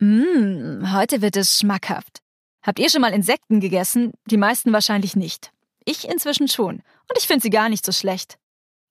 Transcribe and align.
Mmh, 0.00 0.92
heute 0.92 1.22
wird 1.22 1.36
es 1.36 1.58
schmackhaft. 1.58 2.20
Habt 2.62 2.78
ihr 2.78 2.88
schon 2.88 3.00
mal 3.00 3.12
Insekten 3.12 3.58
gegessen? 3.58 4.12
Die 4.26 4.36
meisten 4.36 4.72
wahrscheinlich 4.72 5.16
nicht. 5.16 5.50
Ich 5.84 6.08
inzwischen 6.08 6.46
schon. 6.46 6.76
Und 6.76 7.18
ich 7.18 7.26
finde 7.26 7.42
sie 7.42 7.50
gar 7.50 7.68
nicht 7.68 7.84
so 7.84 7.90
schlecht. 7.90 8.38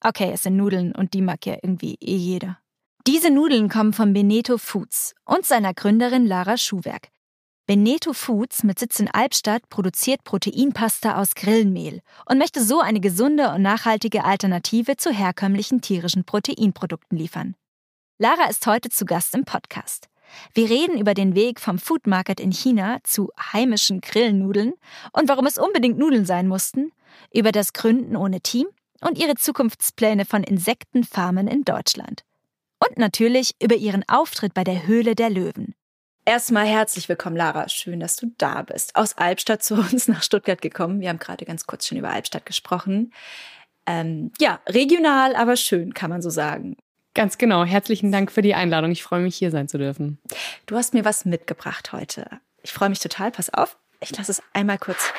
Okay, 0.03 0.31
es 0.33 0.43
sind 0.43 0.57
Nudeln 0.57 0.93
und 0.93 1.13
die 1.13 1.21
mag 1.21 1.45
ja 1.45 1.55
irgendwie 1.61 1.95
eh 2.01 2.15
jeder. 2.15 2.59
Diese 3.07 3.29
Nudeln 3.29 3.69
kommen 3.69 3.93
von 3.93 4.11
Beneto 4.11 4.57
Foods 4.57 5.13
und 5.23 5.45
seiner 5.45 5.73
Gründerin 5.73 6.25
Lara 6.25 6.57
Schuhwerk. 6.57 7.07
Beneto 7.67 8.11
Foods 8.11 8.63
mit 8.63 8.79
Sitz 8.79 8.99
in 8.99 9.09
Albstadt 9.09 9.69
produziert 9.69 10.23
Proteinpasta 10.25 11.21
aus 11.21 11.35
Grillenmehl 11.35 12.01
und 12.25 12.37
möchte 12.37 12.61
so 12.61 12.81
eine 12.81 12.99
gesunde 12.99 13.51
und 13.51 13.61
nachhaltige 13.61 14.25
Alternative 14.25 14.97
zu 14.97 15.11
herkömmlichen 15.11 15.79
tierischen 15.81 16.25
Proteinprodukten 16.25 17.17
liefern. 17.17 17.55
Lara 18.19 18.49
ist 18.49 18.65
heute 18.67 18.89
zu 18.89 19.05
Gast 19.05 19.35
im 19.35 19.45
Podcast. 19.45 20.09
Wir 20.53 20.69
reden 20.69 20.97
über 20.97 21.13
den 21.13 21.35
Weg 21.35 21.59
vom 21.59 21.79
Food 21.79 22.07
Market 22.07 22.39
in 22.39 22.51
China 22.51 22.99
zu 23.03 23.31
heimischen 23.53 24.01
Grillnudeln 24.01 24.73
und 25.13 25.29
warum 25.29 25.45
es 25.45 25.57
unbedingt 25.57 25.97
Nudeln 25.97 26.25
sein 26.25 26.47
mussten, 26.47 26.91
über 27.33 27.51
das 27.51 27.73
Gründen 27.73 28.15
ohne 28.15 28.41
Team 28.41 28.67
und 29.01 29.17
ihre 29.17 29.35
Zukunftspläne 29.35 30.25
von 30.25 30.43
Insektenfarmen 30.43 31.47
in 31.47 31.63
Deutschland. 31.63 32.23
Und 32.85 32.97
natürlich 32.97 33.51
über 33.61 33.75
ihren 33.75 34.07
Auftritt 34.07 34.53
bei 34.53 34.63
der 34.63 34.85
Höhle 34.87 35.15
der 35.15 35.29
Löwen. 35.29 35.73
Erstmal 36.25 36.65
herzlich 36.65 37.07
willkommen, 37.07 37.37
Lara. 37.37 37.69
Schön, 37.69 38.01
dass 38.01 38.17
du 38.17 38.27
da 38.37 38.61
bist. 38.61 38.95
Aus 38.95 39.17
Albstadt 39.17 39.63
zu 39.63 39.75
uns 39.75 40.07
nach 40.07 40.21
Stuttgart 40.21 40.61
gekommen. 40.61 40.99
Wir 40.99 41.09
haben 41.09 41.19
gerade 41.19 41.45
ganz 41.45 41.65
kurz 41.65 41.87
schon 41.87 41.97
über 41.97 42.09
Albstadt 42.09 42.45
gesprochen. 42.45 43.13
Ähm, 43.85 44.31
ja, 44.39 44.59
regional, 44.67 45.35
aber 45.37 45.55
schön, 45.55 45.93
kann 45.93 46.09
man 46.09 46.21
so 46.21 46.29
sagen. 46.29 46.75
Ganz 47.17 47.39
genau. 47.39 47.65
Herzlichen 47.65 48.11
Dank 48.11 48.31
für 48.31 48.43
die 48.43 48.53
Einladung. 48.53 48.91
Ich 48.91 49.01
freue 49.01 49.21
mich, 49.21 49.35
hier 49.35 49.49
sein 49.49 49.67
zu 49.67 49.79
dürfen. 49.79 50.19
Du 50.67 50.75
hast 50.75 50.93
mir 50.93 51.03
was 51.03 51.25
mitgebracht 51.25 51.91
heute. 51.91 52.29
Ich 52.61 52.71
freue 52.71 52.89
mich 52.89 52.99
total. 52.99 53.31
Pass 53.31 53.51
auf. 53.51 53.75
Ich 54.01 54.15
lasse 54.15 54.31
es 54.31 54.43
einmal 54.53 54.77
kurz 54.77 55.11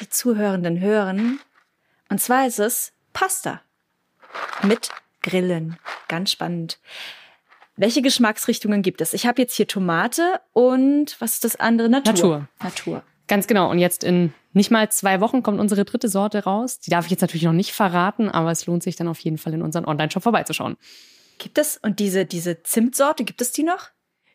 die 0.00 0.08
Zuhörenden 0.08 0.80
hören. 0.80 1.38
Und 2.08 2.20
zwar 2.20 2.44
ist 2.44 2.58
es 2.58 2.92
Pasta 3.12 3.60
mit 4.64 4.90
Grillen. 5.22 5.78
Ganz 6.08 6.32
spannend. 6.32 6.80
Welche 7.76 8.02
Geschmacksrichtungen 8.02 8.82
gibt 8.82 9.00
es? 9.00 9.14
Ich 9.14 9.26
habe 9.26 9.40
jetzt 9.40 9.54
hier 9.54 9.68
Tomate 9.68 10.40
und 10.52 11.14
was 11.20 11.34
ist 11.34 11.44
das 11.44 11.54
andere? 11.54 11.88
Natur. 11.88 12.12
Natur. 12.12 12.48
Natur. 12.60 13.02
Ganz 13.28 13.46
genau. 13.46 13.70
Und 13.70 13.78
jetzt 13.78 14.02
in 14.02 14.34
nicht 14.52 14.70
mal 14.70 14.90
zwei 14.90 15.20
Wochen 15.20 15.42
kommt 15.42 15.60
unsere 15.60 15.84
dritte 15.84 16.08
Sorte 16.08 16.44
raus. 16.44 16.80
Die 16.80 16.90
darf 16.90 17.04
ich 17.04 17.10
jetzt 17.10 17.20
natürlich 17.20 17.44
noch 17.44 17.52
nicht 17.52 17.72
verraten, 17.72 18.28
aber 18.28 18.50
es 18.50 18.66
lohnt 18.66 18.82
sich 18.82 18.96
dann 18.96 19.08
auf 19.08 19.20
jeden 19.20 19.38
Fall 19.38 19.54
in 19.54 19.62
unseren 19.62 19.84
Online-Shop 19.84 20.22
vorbeizuschauen. 20.22 20.76
Gibt 21.38 21.58
es, 21.58 21.78
und 21.78 22.00
diese, 22.00 22.26
diese 22.26 22.62
Zimtsorte, 22.62 23.24
gibt 23.24 23.40
es 23.40 23.52
die 23.52 23.62
noch? 23.62 23.90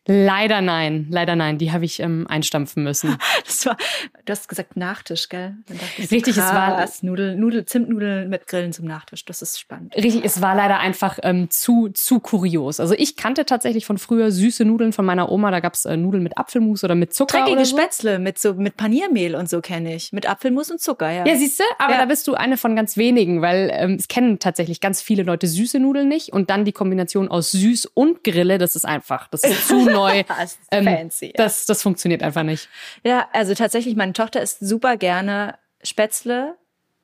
Leider 0.07 0.61
nein, 0.61 1.07
leider 1.09 1.35
nein. 1.35 1.57
Die 1.57 1.71
habe 1.71 1.83
ich 1.83 1.99
ähm, 1.99 2.27
einstampfen 2.27 2.83
müssen. 2.83 3.17
Das 3.45 3.65
war, 3.65 3.77
du 4.25 4.31
hast 4.31 4.49
gesagt 4.49 4.75
Nachtisch, 4.75 5.29
gell? 5.29 5.55
Ich, 5.97 6.11
richtig, 6.11 6.35
krass, 6.35 6.49
es 6.49 7.03
war 7.03 7.09
Nudel, 7.09 7.35
Nudel, 7.35 7.65
Zimtnudeln 7.65 8.27
mit 8.29 8.47
Grillen 8.47 8.73
zum 8.73 8.85
Nachtisch. 8.85 9.23
Das 9.25 9.41
ist 9.41 9.59
spannend. 9.59 9.95
Richtig, 9.95 10.23
es 10.25 10.41
war 10.41 10.55
leider 10.55 10.79
einfach 10.79 11.19
ähm, 11.21 11.49
zu 11.49 11.89
zu 11.89 12.19
kurios. 12.19 12.79
Also 12.79 12.95
ich 12.97 13.17
kannte 13.17 13.45
tatsächlich 13.45 13.85
von 13.85 13.97
früher 13.97 14.31
süße 14.31 14.65
Nudeln 14.65 14.93
von 14.93 15.05
meiner 15.05 15.31
Oma. 15.31 15.51
Da 15.51 15.59
gab's 15.59 15.85
äh, 15.85 15.95
Nudeln 15.95 16.23
mit 16.23 16.37
Apfelmus 16.37 16.83
oder 16.83 16.95
mit 16.95 17.13
Zucker 17.13 17.39
Dreckige 17.39 17.65
so. 17.65 17.77
Spätzle 17.77 18.19
mit 18.19 18.39
so 18.39 18.55
mit 18.55 18.77
Paniermehl 18.77 19.35
und 19.35 19.47
so 19.47 19.61
kenne 19.61 19.95
ich. 19.95 20.11
Mit 20.11 20.27
Apfelmus 20.27 20.71
und 20.71 20.79
Zucker, 20.81 21.11
ja. 21.11 21.25
Ja, 21.25 21.35
siehst 21.35 21.59
du? 21.59 21.63
Aber 21.77 21.93
ja. 21.93 21.99
da 21.99 22.05
bist 22.05 22.27
du 22.27 22.33
eine 22.33 22.57
von 22.57 22.75
ganz 22.75 22.97
wenigen, 22.97 23.41
weil 23.41 23.71
ähm, 23.73 23.95
es 23.95 24.07
kennen 24.07 24.39
tatsächlich 24.39 24.81
ganz 24.81 25.01
viele 25.01 25.23
Leute 25.23 25.47
süße 25.47 25.79
Nudeln 25.79 26.07
nicht 26.07 26.33
und 26.33 26.49
dann 26.49 26.65
die 26.65 26.73
Kombination 26.73 27.29
aus 27.29 27.51
süß 27.51 27.85
und 27.93 28.23
Grille. 28.23 28.57
Das 28.57 28.75
ist 28.75 28.85
einfach, 28.85 29.27
das 29.27 29.43
ist 29.43 29.67
zu 29.67 29.85
neu. 29.95 30.23
ähm, 30.71 30.85
fancy. 30.85 31.27
Ja. 31.27 31.33
Das, 31.37 31.65
das 31.65 31.81
funktioniert 31.81 32.23
einfach 32.23 32.43
nicht. 32.43 32.69
Ja, 33.03 33.27
also 33.33 33.53
tatsächlich, 33.53 33.95
meine 33.95 34.13
Tochter 34.13 34.41
isst 34.41 34.59
super 34.59 34.97
gerne 34.97 35.57
Spätzle 35.83 36.55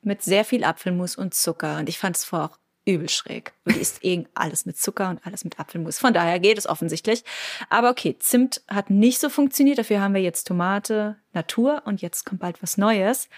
mit 0.02 0.22
sehr 0.22 0.44
viel 0.44 0.64
Apfelmus 0.64 1.16
und 1.16 1.34
Zucker. 1.34 1.78
Und 1.78 1.88
ich 1.88 1.98
fand 1.98 2.16
es 2.16 2.24
vorher 2.24 2.50
auch 2.50 2.58
übel 2.84 3.08
schräg. 3.08 3.52
Die 3.66 3.78
isst 3.78 4.04
eh 4.04 4.24
alles 4.34 4.66
mit 4.66 4.76
Zucker 4.76 5.08
und 5.08 5.24
alles 5.24 5.44
mit 5.44 5.58
Apfelmus. 5.60 5.98
Von 5.98 6.12
daher 6.12 6.40
geht 6.40 6.58
es 6.58 6.66
offensichtlich. 6.66 7.22
Aber 7.70 7.90
okay, 7.90 8.16
Zimt 8.18 8.62
hat 8.68 8.90
nicht 8.90 9.20
so 9.20 9.28
funktioniert. 9.28 9.78
Dafür 9.78 10.00
haben 10.00 10.14
wir 10.14 10.22
jetzt 10.22 10.48
Tomate, 10.48 11.16
Natur 11.32 11.82
und 11.84 12.02
jetzt 12.02 12.26
kommt 12.26 12.40
bald 12.40 12.62
was 12.62 12.76
Neues. 12.76 13.28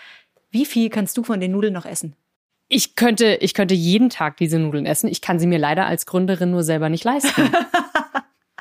Wie 0.50 0.64
viel 0.64 0.88
kannst 0.88 1.16
du 1.16 1.24
von 1.24 1.40
den 1.40 1.52
Nudeln 1.52 1.74
noch 1.74 1.84
essen? 1.84 2.16
Ich 2.68 2.96
könnte, 2.96 3.36
ich 3.36 3.52
könnte 3.52 3.74
jeden 3.74 4.08
Tag 4.08 4.38
diese 4.38 4.58
Nudeln 4.58 4.86
essen. 4.86 5.08
Ich 5.08 5.20
kann 5.20 5.38
sie 5.38 5.46
mir 5.46 5.58
leider 5.58 5.86
als 5.86 6.06
Gründerin 6.06 6.50
nur 6.50 6.62
selber 6.62 6.88
nicht 6.88 7.04
leisten. 7.04 7.50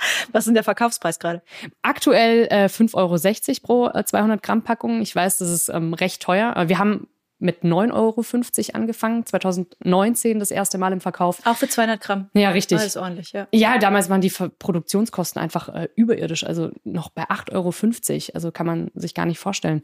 Was 0.31 0.41
ist 0.41 0.47
denn 0.47 0.53
der 0.53 0.63
Verkaufspreis 0.63 1.19
gerade? 1.19 1.41
Aktuell 1.81 2.47
äh, 2.49 2.65
5,60 2.65 2.93
Euro 2.95 3.89
pro 3.89 3.97
äh, 3.97 4.05
200 4.05 4.41
Gramm 4.41 4.63
Packung. 4.63 5.01
Ich 5.01 5.15
weiß, 5.15 5.37
das 5.37 5.49
ist 5.49 5.69
ähm, 5.69 5.93
recht 5.93 6.21
teuer. 6.21 6.53
Wir 6.67 6.79
haben 6.79 7.07
mit 7.43 7.63
9,50 7.63 7.93
Euro 7.93 8.77
angefangen, 8.77 9.25
2019 9.25 10.39
das 10.39 10.49
erste 10.49 10.77
Mal 10.77 10.93
im 10.93 11.01
Verkauf. 11.01 11.39
Auch 11.45 11.57
für 11.57 11.67
200 11.67 11.99
Gramm? 11.99 12.29
Ja, 12.33 12.51
richtig. 12.51 12.79
Alles 12.79 12.95
ordentlich, 12.95 13.33
ja. 13.33 13.47
Ja, 13.51 13.77
damals 13.77 14.09
waren 14.09 14.21
die 14.21 14.31
Produktionskosten 14.31 15.41
einfach 15.41 15.67
äh, 15.69 15.89
überirdisch, 15.95 16.45
also 16.45 16.71
noch 16.85 17.09
bei 17.09 17.23
8,50 17.23 17.53
Euro. 17.53 18.35
Also 18.35 18.51
kann 18.51 18.65
man 18.65 18.91
sich 18.95 19.13
gar 19.13 19.25
nicht 19.25 19.39
vorstellen. 19.39 19.81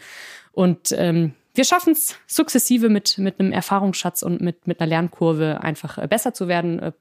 Und 0.54 0.94
ähm, 0.94 1.34
wir 1.54 1.64
schaffen 1.64 1.94
es 1.94 2.16
sukzessive 2.28 2.90
mit, 2.90 3.18
mit 3.18 3.40
einem 3.40 3.52
Erfahrungsschatz 3.52 4.22
und 4.22 4.42
mit, 4.42 4.68
mit 4.68 4.80
einer 4.80 4.88
Lernkurve 4.88 5.62
einfach 5.62 5.98
äh, 5.98 6.08
besser 6.08 6.34
zu 6.34 6.48
werden, 6.48 6.80
äh, 6.80 6.92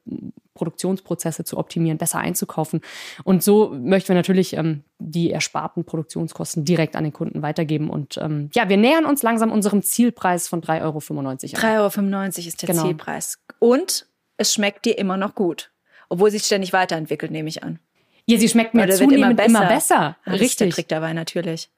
Produktionsprozesse 0.53 1.45
zu 1.45 1.57
optimieren, 1.57 1.97
besser 1.97 2.19
einzukaufen. 2.19 2.81
Und 3.23 3.43
so 3.43 3.69
möchten 3.69 4.09
wir 4.09 4.15
natürlich 4.15 4.53
ähm, 4.53 4.83
die 4.97 5.31
ersparten 5.31 5.85
Produktionskosten 5.85 6.65
direkt 6.65 6.95
an 6.95 7.05
den 7.05 7.13
Kunden 7.13 7.41
weitergeben. 7.41 7.89
Und 7.89 8.17
ähm, 8.17 8.49
ja, 8.53 8.67
wir 8.67 8.77
nähern 8.77 9.05
uns 9.05 9.23
langsam 9.23 9.51
unserem 9.51 9.81
Zielpreis 9.81 10.47
von 10.47 10.61
3,95 10.61 10.83
Euro. 10.83 10.97
3,95 10.99 11.79
Euro 11.79 12.47
ist 12.47 12.61
der 12.61 12.69
genau. 12.69 12.83
Zielpreis. 12.83 13.39
Und 13.59 14.07
es 14.37 14.53
schmeckt 14.53 14.85
dir 14.85 14.97
immer 14.97 15.17
noch 15.17 15.35
gut. 15.35 15.71
Obwohl 16.09 16.31
sich 16.31 16.43
ständig 16.43 16.73
weiterentwickelt, 16.73 17.31
nehme 17.31 17.49
ich 17.49 17.63
an. 17.63 17.79
Ja, 18.25 18.37
sie 18.37 18.49
schmeckt 18.49 18.73
mir 18.73 18.89
zunehmend 18.89 19.15
immer 19.15 19.35
besser. 19.35 19.49
Immer 19.49 19.67
besser. 19.67 20.17
Ah, 20.25 20.31
Richtig. 20.31 20.49
ist 20.49 20.59
der 20.59 20.69
Trick 20.71 20.87
dabei 20.87 21.13
natürlich. 21.13 21.69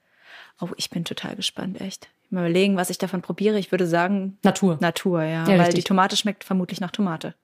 Oh, 0.60 0.70
ich 0.78 0.90
bin 0.90 1.06
total 1.06 1.36
gespannt, 1.36 1.82
echt. 1.82 2.10
Mal 2.30 2.42
überlegen, 2.42 2.78
was 2.78 2.90
ich 2.90 2.98
davon 2.98 3.22
probiere. 3.22 3.60
Ich 3.60 3.72
würde 3.72 3.86
sagen 3.86 4.38
Natur. 4.44 4.78
Natur, 4.80 5.24
ja, 5.24 5.44
ja 5.44 5.48
weil 5.48 5.60
richtig. 5.60 5.76
die 5.76 5.84
Tomate 5.84 6.16
schmeckt 6.16 6.44
vermutlich 6.44 6.80
nach 6.80 6.92
Tomate. 6.92 7.36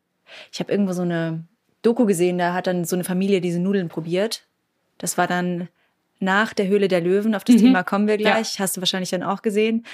Ich 0.51 0.59
habe 0.59 0.71
irgendwo 0.71 0.93
so 0.93 1.01
eine 1.01 1.43
Doku 1.81 2.05
gesehen, 2.05 2.37
da 2.37 2.53
hat 2.53 2.67
dann 2.67 2.85
so 2.85 2.95
eine 2.95 3.03
Familie 3.03 3.41
diese 3.41 3.59
Nudeln 3.59 3.89
probiert. 3.89 4.43
Das 4.97 5.17
war 5.17 5.27
dann 5.27 5.67
nach 6.19 6.53
der 6.53 6.67
Höhle 6.67 6.87
der 6.87 7.01
Löwen. 7.01 7.35
Auf 7.35 7.43
das 7.43 7.57
mhm. 7.57 7.61
Thema 7.61 7.83
kommen 7.83 8.07
wir 8.07 8.17
gleich. 8.17 8.55
Ja. 8.55 8.59
Hast 8.59 8.77
du 8.77 8.81
wahrscheinlich 8.81 9.09
dann 9.09 9.23
auch 9.23 9.41
gesehen. 9.41 9.85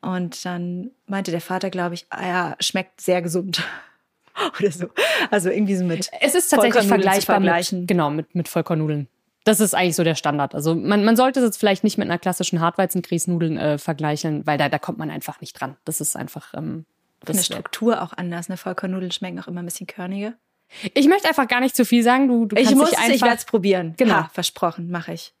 Und 0.00 0.44
dann 0.44 0.90
meinte 1.06 1.30
der 1.30 1.40
Vater, 1.40 1.70
glaube 1.70 1.94
ich, 1.94 2.06
ah 2.10 2.26
ja, 2.26 2.56
schmeckt 2.60 3.00
sehr 3.00 3.22
gesund. 3.22 3.62
Oder 4.58 4.70
so. 4.70 4.88
Also 5.30 5.50
irgendwie 5.50 5.76
so 5.76 5.84
mit. 5.84 6.10
Es 6.20 6.34
ist 6.34 6.48
tatsächlich 6.48 6.86
vergleichbar 6.86 7.40
mit, 7.40 7.88
genau, 7.88 8.10
mit, 8.10 8.34
mit 8.34 8.48
Vollkornnudeln. 8.48 9.08
Das 9.44 9.60
ist 9.60 9.74
eigentlich 9.74 9.96
so 9.96 10.04
der 10.04 10.14
Standard. 10.14 10.54
Also 10.54 10.74
man, 10.74 11.04
man 11.04 11.16
sollte 11.16 11.40
es 11.40 11.46
jetzt 11.46 11.58
vielleicht 11.58 11.84
nicht 11.84 11.98
mit 11.98 12.08
einer 12.08 12.18
klassischen 12.18 12.60
Hartweizengrießnudeln 12.60 13.58
äh, 13.58 13.78
vergleichen, 13.78 14.46
weil 14.46 14.56
da, 14.56 14.68
da 14.68 14.78
kommt 14.78 14.98
man 14.98 15.10
einfach 15.10 15.40
nicht 15.40 15.60
dran. 15.60 15.76
Das 15.84 16.00
ist 16.00 16.16
einfach. 16.16 16.54
Ähm, 16.54 16.86
das 17.20 17.28
Von 17.28 17.36
der 17.36 17.42
Struktur 17.44 18.02
auch 18.02 18.12
anders. 18.12 18.48
Eine 18.48 18.56
Vollkornnudeln 18.56 19.12
schmecken 19.12 19.40
auch 19.40 19.48
immer 19.48 19.62
ein 19.62 19.66
bisschen 19.66 19.86
körniger. 19.86 20.34
Ich 20.94 21.06
möchte 21.06 21.28
einfach 21.28 21.48
gar 21.48 21.60
nicht 21.60 21.76
zu 21.76 21.84
viel 21.84 22.02
sagen. 22.02 22.28
Du, 22.28 22.46
du 22.46 22.56
ich 22.56 22.74
muss, 22.74 22.90
dich 22.90 22.98
einfach, 22.98 23.14
ich 23.14 23.22
werde 23.22 23.36
es 23.36 23.44
probieren. 23.44 23.94
Genau. 23.96 24.14
Ha, 24.14 24.30
versprochen, 24.32 24.90
mache 24.90 25.12
ich. 25.12 25.34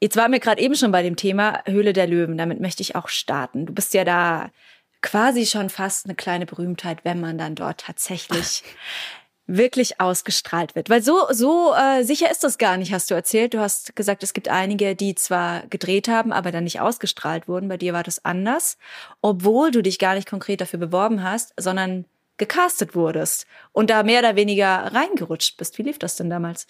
Jetzt 0.00 0.16
waren 0.16 0.32
wir 0.32 0.40
gerade 0.40 0.60
eben 0.60 0.74
schon 0.74 0.90
bei 0.90 1.02
dem 1.02 1.16
Thema 1.16 1.62
Höhle 1.64 1.92
der 1.92 2.06
Löwen. 2.06 2.36
Damit 2.36 2.60
möchte 2.60 2.82
ich 2.82 2.96
auch 2.96 3.08
starten. 3.08 3.66
Du 3.66 3.72
bist 3.72 3.94
ja 3.94 4.04
da 4.04 4.50
quasi 5.00 5.46
schon 5.46 5.70
fast 5.70 6.06
eine 6.06 6.14
kleine 6.14 6.46
Berühmtheit, 6.46 7.04
wenn 7.04 7.20
man 7.20 7.38
dann 7.38 7.54
dort 7.54 7.80
tatsächlich 7.80 8.62
wirklich 9.46 10.00
ausgestrahlt 10.00 10.74
wird. 10.74 10.88
Weil 10.88 11.02
so, 11.02 11.26
so 11.30 11.74
äh, 11.74 12.04
sicher 12.04 12.30
ist 12.30 12.44
das 12.44 12.58
gar 12.58 12.76
nicht, 12.76 12.92
hast 12.92 13.10
du 13.10 13.14
erzählt. 13.14 13.54
Du 13.54 13.60
hast 13.60 13.96
gesagt, 13.96 14.22
es 14.22 14.32
gibt 14.32 14.48
einige, 14.48 14.94
die 14.94 15.14
zwar 15.14 15.66
gedreht 15.66 16.08
haben, 16.08 16.32
aber 16.32 16.52
dann 16.52 16.64
nicht 16.64 16.80
ausgestrahlt 16.80 17.48
wurden. 17.48 17.68
Bei 17.68 17.76
dir 17.76 17.92
war 17.92 18.02
das 18.02 18.24
anders, 18.24 18.78
obwohl 19.20 19.70
du 19.70 19.82
dich 19.82 19.98
gar 19.98 20.14
nicht 20.14 20.28
konkret 20.28 20.60
dafür 20.60 20.78
beworben 20.78 21.22
hast, 21.22 21.54
sondern 21.58 22.04
gecastet 22.38 22.94
wurdest 22.94 23.46
und 23.72 23.90
da 23.90 24.02
mehr 24.02 24.20
oder 24.20 24.36
weniger 24.36 24.92
reingerutscht 24.92 25.56
bist. 25.56 25.78
Wie 25.78 25.82
lief 25.82 25.98
das 25.98 26.16
denn 26.16 26.30
damals? 26.30 26.66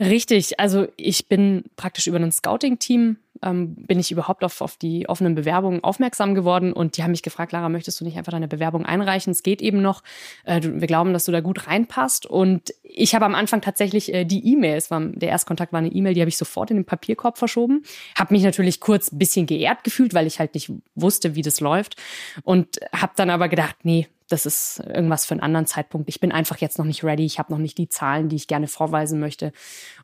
Richtig, 0.00 0.58
also 0.58 0.88
ich 0.96 1.28
bin 1.28 1.64
praktisch 1.76 2.06
über 2.06 2.18
ein 2.18 2.32
Scouting-Team 2.32 3.18
ähm, 3.42 3.74
bin 3.74 3.98
ich 3.98 4.10
überhaupt 4.10 4.44
auf, 4.44 4.60
auf 4.60 4.76
die 4.76 5.08
offenen 5.08 5.34
Bewerbungen 5.34 5.82
aufmerksam 5.84 6.34
geworden 6.34 6.72
und 6.72 6.96
die 6.96 7.02
haben 7.02 7.10
mich 7.10 7.22
gefragt, 7.22 7.52
Lara, 7.52 7.68
möchtest 7.68 8.00
du 8.00 8.04
nicht 8.04 8.16
einfach 8.16 8.32
deine 8.32 8.48
Bewerbung 8.48 8.84
einreichen? 8.86 9.30
Es 9.30 9.42
geht 9.42 9.62
eben 9.62 9.82
noch. 9.82 10.02
Äh, 10.44 10.60
wir 10.62 10.86
glauben, 10.86 11.12
dass 11.12 11.24
du 11.24 11.32
da 11.32 11.40
gut 11.40 11.66
reinpasst. 11.66 12.26
Und 12.26 12.74
ich 12.82 13.14
habe 13.14 13.24
am 13.24 13.34
Anfang 13.34 13.60
tatsächlich 13.60 14.12
äh, 14.12 14.24
die 14.24 14.52
E-Mails, 14.52 14.88
der 14.90 15.28
Erstkontakt 15.28 15.72
war 15.72 15.78
eine 15.78 15.92
E-Mail, 15.92 16.14
die 16.14 16.20
habe 16.20 16.28
ich 16.28 16.36
sofort 16.36 16.70
in 16.70 16.76
den 16.78 16.84
Papierkorb 16.84 17.38
verschoben. 17.38 17.82
Habe 18.18 18.34
mich 18.34 18.42
natürlich 18.42 18.80
kurz 18.80 19.12
ein 19.12 19.18
bisschen 19.18 19.46
geehrt 19.46 19.84
gefühlt, 19.84 20.14
weil 20.14 20.26
ich 20.26 20.38
halt 20.38 20.54
nicht 20.54 20.72
wusste, 20.94 21.34
wie 21.34 21.42
das 21.42 21.60
läuft. 21.60 21.96
Und 22.44 22.80
habe 22.94 23.12
dann 23.16 23.30
aber 23.30 23.48
gedacht, 23.48 23.76
nee, 23.82 24.08
das 24.32 24.46
ist 24.46 24.80
irgendwas 24.80 25.26
für 25.26 25.32
einen 25.32 25.42
anderen 25.42 25.66
Zeitpunkt. 25.66 26.08
Ich 26.08 26.18
bin 26.18 26.32
einfach 26.32 26.56
jetzt 26.58 26.78
noch 26.78 26.86
nicht 26.86 27.04
ready. 27.04 27.24
Ich 27.24 27.38
habe 27.38 27.52
noch 27.52 27.58
nicht 27.58 27.76
die 27.76 27.88
Zahlen, 27.88 28.30
die 28.30 28.36
ich 28.36 28.46
gerne 28.46 28.66
vorweisen 28.66 29.20
möchte. 29.20 29.52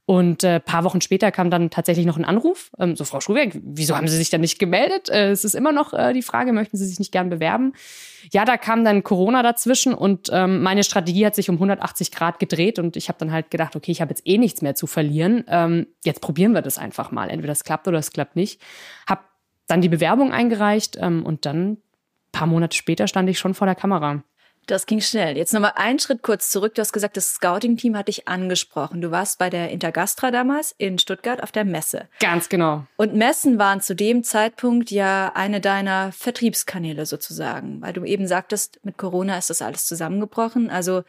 Und 0.08 0.42
äh, 0.42 0.58
paar 0.58 0.84
Wochen 0.84 1.02
später 1.02 1.30
kam 1.30 1.50
dann 1.50 1.68
tatsächlich 1.68 2.06
noch 2.06 2.16
ein 2.16 2.24
Anruf. 2.24 2.70
Ähm, 2.78 2.96
so, 2.96 3.04
Frau 3.04 3.20
Schuhwerk, 3.20 3.50
wieso 3.62 3.94
haben 3.94 4.08
Sie 4.08 4.16
sich 4.16 4.30
denn 4.30 4.40
nicht 4.40 4.58
gemeldet? 4.58 5.10
Äh, 5.10 5.32
es 5.32 5.44
ist 5.44 5.52
immer 5.52 5.70
noch 5.70 5.92
äh, 5.92 6.14
die 6.14 6.22
Frage, 6.22 6.54
möchten 6.54 6.78
Sie 6.78 6.86
sich 6.86 6.98
nicht 6.98 7.12
gern 7.12 7.28
bewerben? 7.28 7.74
Ja, 8.32 8.46
da 8.46 8.56
kam 8.56 8.86
dann 8.86 9.02
Corona 9.02 9.42
dazwischen 9.42 9.92
und 9.92 10.30
ähm, 10.32 10.62
meine 10.62 10.82
Strategie 10.82 11.26
hat 11.26 11.34
sich 11.34 11.50
um 11.50 11.56
180 11.56 12.10
Grad 12.10 12.38
gedreht 12.38 12.78
und 12.78 12.96
ich 12.96 13.10
habe 13.10 13.18
dann 13.18 13.32
halt 13.32 13.50
gedacht, 13.50 13.76
okay, 13.76 13.92
ich 13.92 14.00
habe 14.00 14.08
jetzt 14.08 14.26
eh 14.26 14.38
nichts 14.38 14.62
mehr 14.62 14.74
zu 14.74 14.86
verlieren. 14.86 15.44
Ähm, 15.46 15.88
jetzt 16.02 16.22
probieren 16.22 16.52
wir 16.52 16.62
das 16.62 16.78
einfach 16.78 17.10
mal. 17.10 17.28
Entweder 17.28 17.52
es 17.52 17.62
klappt 17.62 17.86
oder 17.86 17.98
es 17.98 18.10
klappt 18.10 18.34
nicht. 18.34 18.62
Hab 19.06 19.28
dann 19.66 19.82
die 19.82 19.90
Bewerbung 19.90 20.32
eingereicht 20.32 20.96
ähm, 20.98 21.22
und 21.26 21.44
dann 21.44 21.76
paar 22.32 22.46
Monate 22.46 22.74
später 22.74 23.08
stand 23.08 23.28
ich 23.28 23.38
schon 23.38 23.52
vor 23.52 23.66
der 23.66 23.74
Kamera. 23.74 24.22
Das 24.68 24.84
ging 24.84 25.00
schnell. 25.00 25.38
Jetzt 25.38 25.54
nochmal 25.54 25.72
einen 25.76 25.98
Schritt 25.98 26.22
kurz 26.22 26.50
zurück. 26.50 26.74
Du 26.74 26.82
hast 26.82 26.92
gesagt, 26.92 27.16
das 27.16 27.32
Scouting-Team 27.32 27.96
hat 27.96 28.08
dich 28.08 28.28
angesprochen. 28.28 29.00
Du 29.00 29.10
warst 29.10 29.38
bei 29.38 29.48
der 29.48 29.70
Intergastra 29.70 30.30
damals 30.30 30.74
in 30.76 30.98
Stuttgart 30.98 31.42
auf 31.42 31.52
der 31.52 31.64
Messe. 31.64 32.06
Ganz 32.20 32.50
genau. 32.50 32.86
Und 32.98 33.14
Messen 33.14 33.58
waren 33.58 33.80
zu 33.80 33.96
dem 33.96 34.22
Zeitpunkt 34.22 34.90
ja 34.90 35.32
eine 35.34 35.62
deiner 35.62 36.12
Vertriebskanäle 36.12 37.06
sozusagen, 37.06 37.80
weil 37.80 37.94
du 37.94 38.04
eben 38.04 38.26
sagtest, 38.26 38.78
mit 38.84 38.98
Corona 38.98 39.38
ist 39.38 39.48
das 39.48 39.62
alles 39.62 39.86
zusammengebrochen. 39.86 40.68
Also 40.68 41.02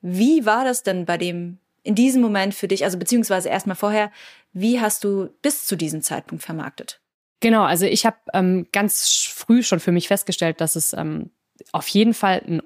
wie 0.00 0.46
war 0.46 0.64
das 0.64 0.84
denn 0.84 1.04
bei 1.04 1.18
dem, 1.18 1.58
in 1.82 1.96
diesem 1.96 2.22
Moment 2.22 2.54
für 2.54 2.68
dich, 2.68 2.84
also 2.84 2.98
beziehungsweise 2.98 3.48
erstmal 3.48 3.76
vorher, 3.76 4.12
wie 4.52 4.80
hast 4.80 5.02
du 5.02 5.28
bis 5.42 5.66
zu 5.66 5.74
diesem 5.74 6.02
Zeitpunkt 6.02 6.44
vermarktet? 6.44 7.00
Genau, 7.40 7.64
also 7.64 7.84
ich 7.84 8.06
habe 8.06 8.18
ähm, 8.32 8.68
ganz 8.70 9.32
früh 9.34 9.64
schon 9.64 9.80
für 9.80 9.90
mich 9.90 10.06
festgestellt, 10.06 10.60
dass 10.60 10.76
es 10.76 10.92
ähm, 10.92 11.30
auf 11.72 11.88
jeden 11.88 12.14
Fall 12.14 12.42
ein 12.46 12.60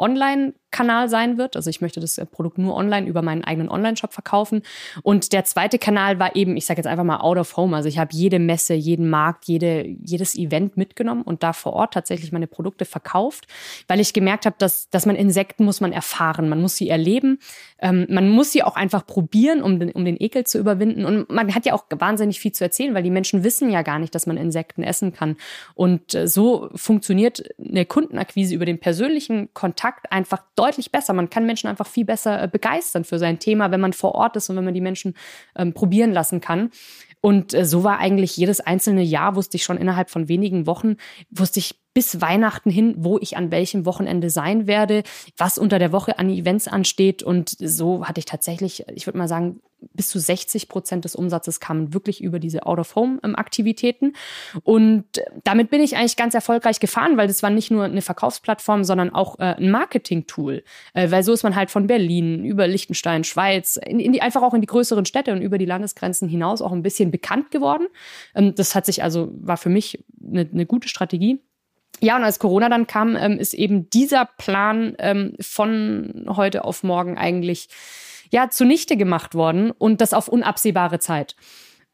Online-Kanal 0.77 1.09
sein 1.09 1.39
wird. 1.39 1.57
Also 1.57 1.71
ich 1.71 1.81
möchte 1.81 2.01
das 2.01 2.19
äh, 2.19 2.27
Produkt 2.27 2.59
nur 2.59 2.75
online 2.75 3.07
über 3.07 3.23
meinen 3.23 3.45
eigenen 3.45 3.69
Online-Shop 3.69 4.13
verkaufen. 4.13 4.63
Und 5.03 5.33
der 5.33 5.45
zweite 5.45 5.79
Kanal 5.79 6.19
war 6.19 6.37
eben, 6.37 6.57
ich 6.57 6.67
sage 6.67 6.79
jetzt 6.79 6.87
einfach 6.87 7.05
mal 7.05 7.19
out 7.19 7.39
of 7.39 7.57
home. 7.57 7.77
Also 7.77 7.89
ich 7.89 7.99
habe 7.99 8.11
jede 8.13 8.39
Messe, 8.39 8.75
jeden 8.75 9.09
Markt, 9.09 9.47
jede, 9.47 9.87
jedes 10.03 10.37
Event 10.37 10.77
mitgenommen 10.77 11.23
und 11.23 11.43
da 11.43 11.53
vor 11.53 11.73
Ort 11.73 11.95
tatsächlich 11.95 12.33
meine 12.33 12.47
Produkte 12.47 12.85
verkauft, 12.85 13.47
weil 13.89 14.01
ich 14.01 14.13
gemerkt 14.13 14.47
habe, 14.47 14.57
dass, 14.59 14.89
dass 14.91 15.07
man 15.07 15.17
Insekten 15.17 15.65
muss 15.65 15.81
man 15.81 15.93
erfahren, 15.93 16.49
man 16.49 16.61
muss 16.61 16.77
sie 16.77 16.89
erleben, 16.89 17.39
ähm, 17.79 18.07
man 18.09 18.29
muss 18.29 18.53
sie 18.53 18.63
auch 18.63 18.77
einfach 18.77 19.07
probieren, 19.07 19.63
um 19.63 19.79
den, 19.79 19.93
um 19.93 20.05
den 20.05 20.21
Ekel 20.21 20.45
zu 20.45 20.59
überwinden. 20.59 21.05
Und 21.05 21.31
man 21.31 21.55
hat 21.55 21.67
ja 21.67 21.75
auch 21.75 21.85
wahnsinnig 21.91 22.41
viel 22.41 22.53
zu 22.53 22.65
erzählen, 22.65 22.95
weil 22.95 23.03
die 23.03 23.11
Menschen 23.11 23.45
wissen 23.45 23.71
ja 23.71 23.83
gar 23.83 23.99
nicht, 23.99 24.15
dass 24.15 24.27
man 24.27 24.37
Insekten 24.37 24.83
essen 24.83 25.13
kann. 25.13 25.37
Und 25.75 26.15
äh, 26.15 26.29
so 26.29 26.69
funktioniert 26.75 27.43
eine 27.59 27.87
Kundenakquise 27.87 28.55
über 28.55 28.65
den 28.65 28.79
persönlichen 28.79 29.53
Kontakt 29.55 30.13
einfach 30.13 30.43
deutlich 30.55 30.66
besser. 30.93 31.13
Man 31.13 31.31
kann 31.31 31.47
Menschen 31.47 31.69
einfach 31.69 31.87
viel 31.87 32.05
besser 32.05 32.43
äh, 32.43 32.49
begeistern 32.49 33.05
für 33.05 33.19
sein 33.19 33.39
Thema, 33.39 33.71
wenn 33.71 33.81
man 33.81 33.93
vor 33.93 34.15
Ort 34.15 34.37
ist 34.37 34.51
und 34.51 34.57
wenn 34.57 34.65
man 34.65 34.75
die 34.75 34.81
Menschen 34.81 35.15
ähm, 35.57 35.73
probieren 35.73 36.13
lassen 36.13 36.41
kann. 36.41 36.71
Und 37.21 37.55
äh, 37.55 37.65
so 37.65 37.85
war 37.85 37.99
eigentlich 37.99 38.37
jedes 38.37 38.61
einzelne 38.61 39.03
Jahr, 39.03 39.37
wusste 39.37 39.57
ich 39.57 39.65
schon 39.65 39.79
innerhalb 39.79 40.11
von 40.11 40.29
wenigen 40.29 40.67
Wochen, 40.67 40.97
wusste 41.31 41.61
ich 41.61 41.75
bis 41.97 42.21
Weihnachten 42.21 42.69
hin, 42.69 42.95
wo 42.99 43.17
ich 43.17 43.39
an 43.39 43.51
welchem 43.51 43.87
Wochenende 43.87 44.29
sein 44.29 44.67
werde, 44.67 45.03
was 45.39 45.57
unter 45.57 45.79
der 45.79 45.93
Woche 45.93 46.19
an 46.19 46.29
Events 46.29 46.69
ansteht. 46.69 47.23
Und 47.23 47.57
so 47.59 48.05
hatte 48.05 48.19
ich 48.19 48.27
tatsächlich, 48.27 48.85
ich 48.95 49.07
würde 49.07 49.17
mal 49.17 49.29
sagen, 49.29 49.63
bis 49.95 50.11
zu 50.11 50.19
60 50.19 50.69
Prozent 50.69 51.07
des 51.07 51.17
Umsatzes 51.17 51.59
kamen 51.59 51.95
wirklich 51.95 52.23
über 52.23 52.39
diese 52.39 52.67
Out-of-Home-Aktivitäten. 52.67 54.13
Und 54.63 55.07
damit 55.43 55.71
bin 55.71 55.81
ich 55.81 55.97
eigentlich 55.97 56.17
ganz 56.17 56.35
erfolgreich 56.35 56.81
gefahren, 56.81 57.17
weil 57.17 57.29
das 57.29 57.43
war 57.43 57.49
nicht 57.49 57.71
nur 57.71 57.85
eine 57.85 58.03
Verkaufsplattform, 58.03 58.85
sondern 58.85 59.15
auch 59.15 59.39
äh, 59.39 59.55
ein 59.57 59.71
Marketing-Tool. 59.71 60.65
Äh, 60.93 61.11
weil 61.11 61.23
so 61.23 61.33
ist 61.33 61.45
man 61.45 61.57
halt 61.57 61.71
von 61.71 61.87
Berlin 61.87 62.45
über 62.45 62.67
Liechtenstein, 62.67 63.25
Schweiz, 63.25 63.79
in, 63.83 64.01
in 64.01 64.13
die, 64.13 64.21
einfach 64.21 64.43
auch 64.43 64.53
in 64.53 64.61
die 64.61 64.67
größeren 64.67 65.07
Städte 65.07 65.33
und 65.33 65.41
über 65.41 65.57
die 65.57 65.65
Landesgrenzen 65.65 66.29
hinaus 66.29 66.61
auch 66.61 66.73
ein 66.73 66.83
bisschen 66.83 67.11
bekannt 67.11 67.51
geworden. 67.51 67.87
Ähm, 68.35 68.55
das 68.55 68.75
hat 68.75 68.85
sich 68.85 69.03
also, 69.03 69.31
war 69.33 69.57
für 69.57 69.71
mich 69.71 70.05
eine, 70.31 70.47
eine 70.53 70.67
gute 70.67 70.89
Strategie. 70.89 71.41
Ja, 72.01 72.17
und 72.17 72.25
als 72.25 72.39
Corona 72.39 72.69
dann 72.69 72.87
kam, 72.87 73.17
ähm, 73.17 73.39
ist 73.39 73.55
eben 73.55 73.89
dieser 73.91 74.27
Plan 74.39 74.95
ähm, 74.99 75.35
von 75.41 76.27
heute 76.29 76.65
auf 76.65 76.83
morgen 76.83 77.17
eigentlich 77.17 77.69
ja 78.31 78.51
zunichte 78.51 78.97
gemacht 78.97 79.35
worden 79.35 79.71
und 79.71 80.01
das 80.01 80.13
auf 80.13 80.29
unabsehbare 80.29 80.99
Zeit. 80.99 81.37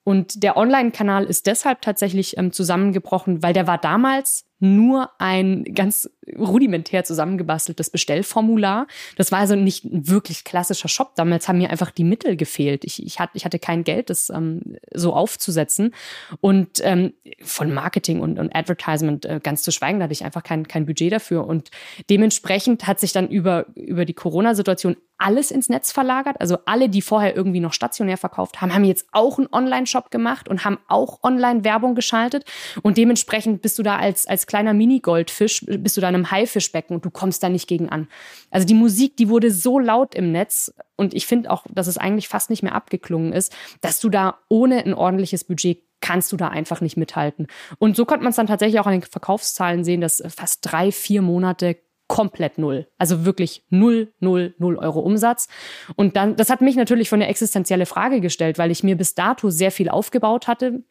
Und 0.04 0.42
der 0.42 0.56
Online-Kanal 0.56 1.24
ist 1.24 1.46
deshalb 1.46 1.82
tatsächlich 1.82 2.36
ähm, 2.36 2.52
zusammengebrochen, 2.52 3.42
weil 3.42 3.52
der 3.52 3.66
war 3.66 3.78
damals 3.78 4.46
nur 4.62 5.10
ein 5.18 5.64
ganz 5.64 6.08
rudimentär 6.38 7.04
zusammengebasteltes 7.04 7.90
Bestellformular. 7.90 8.86
Das 9.16 9.32
war 9.32 9.40
also 9.40 9.56
nicht 9.56 9.84
ein 9.84 10.08
wirklich 10.08 10.44
klassischer 10.44 10.88
Shop. 10.88 11.14
Damals 11.16 11.48
haben 11.48 11.58
mir 11.58 11.70
einfach 11.70 11.90
die 11.90 12.04
Mittel 12.04 12.36
gefehlt. 12.36 12.84
Ich, 12.84 13.04
ich, 13.04 13.18
hatte, 13.18 13.32
ich 13.34 13.44
hatte 13.44 13.58
kein 13.58 13.82
Geld, 13.82 14.08
das 14.08 14.30
ähm, 14.30 14.76
so 14.94 15.14
aufzusetzen. 15.14 15.94
Und 16.40 16.80
ähm, 16.82 17.12
von 17.42 17.74
Marketing 17.74 18.20
und, 18.20 18.38
und 18.38 18.54
Advertisement 18.54 19.24
äh, 19.24 19.40
ganz 19.42 19.62
zu 19.62 19.72
schweigen, 19.72 19.98
da 19.98 20.04
hatte 20.04 20.12
ich 20.12 20.24
einfach 20.24 20.44
kein, 20.44 20.68
kein 20.68 20.86
Budget 20.86 21.12
dafür. 21.12 21.46
Und 21.46 21.70
dementsprechend 22.08 22.86
hat 22.86 23.00
sich 23.00 23.12
dann 23.12 23.28
über, 23.28 23.66
über 23.74 24.04
die 24.04 24.14
Corona-Situation 24.14 24.96
alles 25.22 25.50
ins 25.50 25.68
Netz 25.68 25.92
verlagert. 25.92 26.36
Also 26.40 26.58
alle, 26.66 26.88
die 26.88 27.00
vorher 27.00 27.36
irgendwie 27.36 27.60
noch 27.60 27.72
stationär 27.72 28.16
verkauft 28.16 28.60
haben, 28.60 28.74
haben 28.74 28.84
jetzt 28.84 29.06
auch 29.12 29.38
einen 29.38 29.48
Online-Shop 29.52 30.10
gemacht 30.10 30.48
und 30.48 30.64
haben 30.64 30.78
auch 30.88 31.22
Online-Werbung 31.22 31.94
geschaltet. 31.94 32.44
Und 32.82 32.98
dementsprechend 32.98 33.62
bist 33.62 33.78
du 33.78 33.82
da 33.82 33.96
als, 33.96 34.26
als 34.26 34.46
kleiner 34.46 34.74
Mini-Goldfisch, 34.74 35.64
bist 35.66 35.96
du 35.96 36.00
da 36.00 36.08
in 36.08 36.16
einem 36.16 36.30
Haifischbecken 36.30 36.96
und 36.96 37.04
du 37.04 37.10
kommst 37.10 37.42
da 37.42 37.48
nicht 37.48 37.68
gegen 37.68 37.88
an. 37.88 38.08
Also 38.50 38.66
die 38.66 38.74
Musik, 38.74 39.16
die 39.16 39.28
wurde 39.28 39.50
so 39.50 39.78
laut 39.78 40.14
im 40.14 40.32
Netz 40.32 40.74
und 40.96 41.14
ich 41.14 41.26
finde 41.26 41.50
auch, 41.50 41.64
dass 41.70 41.86
es 41.86 41.98
eigentlich 41.98 42.28
fast 42.28 42.50
nicht 42.50 42.62
mehr 42.62 42.74
abgeklungen 42.74 43.32
ist, 43.32 43.54
dass 43.80 44.00
du 44.00 44.08
da 44.08 44.38
ohne 44.48 44.84
ein 44.84 44.94
ordentliches 44.94 45.44
Budget 45.44 45.84
kannst 46.00 46.32
du 46.32 46.36
da 46.36 46.48
einfach 46.48 46.80
nicht 46.80 46.96
mithalten. 46.96 47.46
Und 47.78 47.96
so 47.96 48.04
konnte 48.04 48.24
man 48.24 48.30
es 48.30 48.36
dann 48.36 48.48
tatsächlich 48.48 48.80
auch 48.80 48.86
an 48.86 48.92
den 48.92 49.02
Verkaufszahlen 49.02 49.84
sehen, 49.84 50.00
dass 50.00 50.22
fast 50.28 50.58
drei, 50.62 50.90
vier 50.90 51.22
Monate 51.22 51.78
komplett 52.12 52.58
null. 52.58 52.86
Also 52.98 53.24
wirklich 53.24 53.64
null, 53.70 54.12
null, 54.20 54.54
null 54.58 54.76
Euro 54.76 55.00
Umsatz. 55.00 55.48
Und 55.96 56.14
dann, 56.14 56.36
das 56.36 56.50
hat 56.50 56.60
mich 56.60 56.76
natürlich 56.76 57.08
von 57.08 57.22
eine 57.22 57.30
existenzielle 57.30 57.86
Frage 57.86 58.20
gestellt, 58.20 58.58
weil 58.58 58.70
ich 58.70 58.82
mir 58.82 58.98
bis 58.98 59.14
dato 59.14 59.48
sehr 59.48 59.70
viel 59.70 59.88
aufgebaut 59.88 60.46
hatte, 60.46 60.82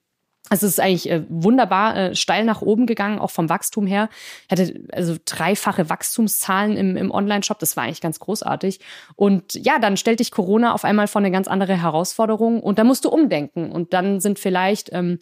also 0.49 0.65
es 0.65 0.73
ist 0.73 0.79
eigentlich 0.79 1.09
äh, 1.11 1.23
wunderbar 1.29 1.95
äh, 1.95 2.15
steil 2.15 2.43
nach 2.43 2.63
oben 2.63 2.87
gegangen, 2.87 3.19
auch 3.19 3.29
vom 3.29 3.49
Wachstum 3.49 3.85
her. 3.85 4.09
Ich 4.47 4.51
hatte 4.51 4.81
also 4.91 5.15
dreifache 5.23 5.91
Wachstumszahlen 5.91 6.75
im, 6.75 6.97
im 6.97 7.11
Online-Shop. 7.11 7.59
Das 7.59 7.77
war 7.77 7.83
eigentlich 7.83 8.01
ganz 8.01 8.19
großartig. 8.19 8.79
Und 9.15 9.53
ja, 9.53 9.77
dann 9.77 9.95
stellt 9.95 10.19
dich 10.19 10.31
Corona 10.31 10.73
auf 10.73 10.83
einmal 10.83 11.07
vor 11.07 11.19
eine 11.19 11.29
ganz 11.29 11.47
andere 11.47 11.79
Herausforderung 11.79 12.61
und 12.61 12.79
da 12.79 12.83
musst 12.83 13.05
du 13.05 13.09
umdenken. 13.09 13.71
Und 13.71 13.93
dann 13.93 14.19
sind 14.19 14.39
vielleicht 14.39 14.89
ähm, 14.91 15.19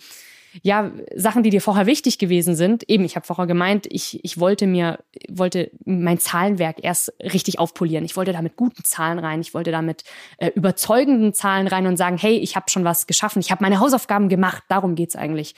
ja, 0.61 0.91
Sachen, 1.15 1.43
die 1.43 1.49
dir 1.49 1.61
vorher 1.61 1.85
wichtig 1.85 2.17
gewesen 2.17 2.55
sind. 2.55 2.89
Eben, 2.89 3.05
ich 3.05 3.15
habe 3.15 3.25
vorher 3.25 3.47
gemeint, 3.47 3.87
ich, 3.89 4.23
ich 4.23 4.39
wollte 4.39 4.67
mir, 4.67 4.99
wollte 5.29 5.71
mein 5.85 6.19
Zahlenwerk 6.19 6.83
erst 6.83 7.13
richtig 7.21 7.59
aufpolieren. 7.59 8.05
Ich 8.05 8.15
wollte 8.15 8.33
da 8.33 8.41
mit 8.41 8.55
guten 8.55 8.83
Zahlen 8.83 9.19
rein, 9.19 9.41
ich 9.41 9.53
wollte 9.53 9.71
da 9.71 9.81
mit 9.81 10.03
äh, 10.37 10.47
überzeugenden 10.55 11.33
Zahlen 11.33 11.67
rein 11.67 11.87
und 11.87 11.97
sagen, 11.97 12.17
hey, 12.17 12.37
ich 12.37 12.55
habe 12.55 12.69
schon 12.69 12.83
was 12.83 13.07
geschaffen, 13.07 13.39
ich 13.39 13.51
habe 13.51 13.63
meine 13.63 13.79
Hausaufgaben 13.79 14.29
gemacht, 14.29 14.63
darum 14.69 14.95
geht's 14.95 15.15
eigentlich. 15.15 15.55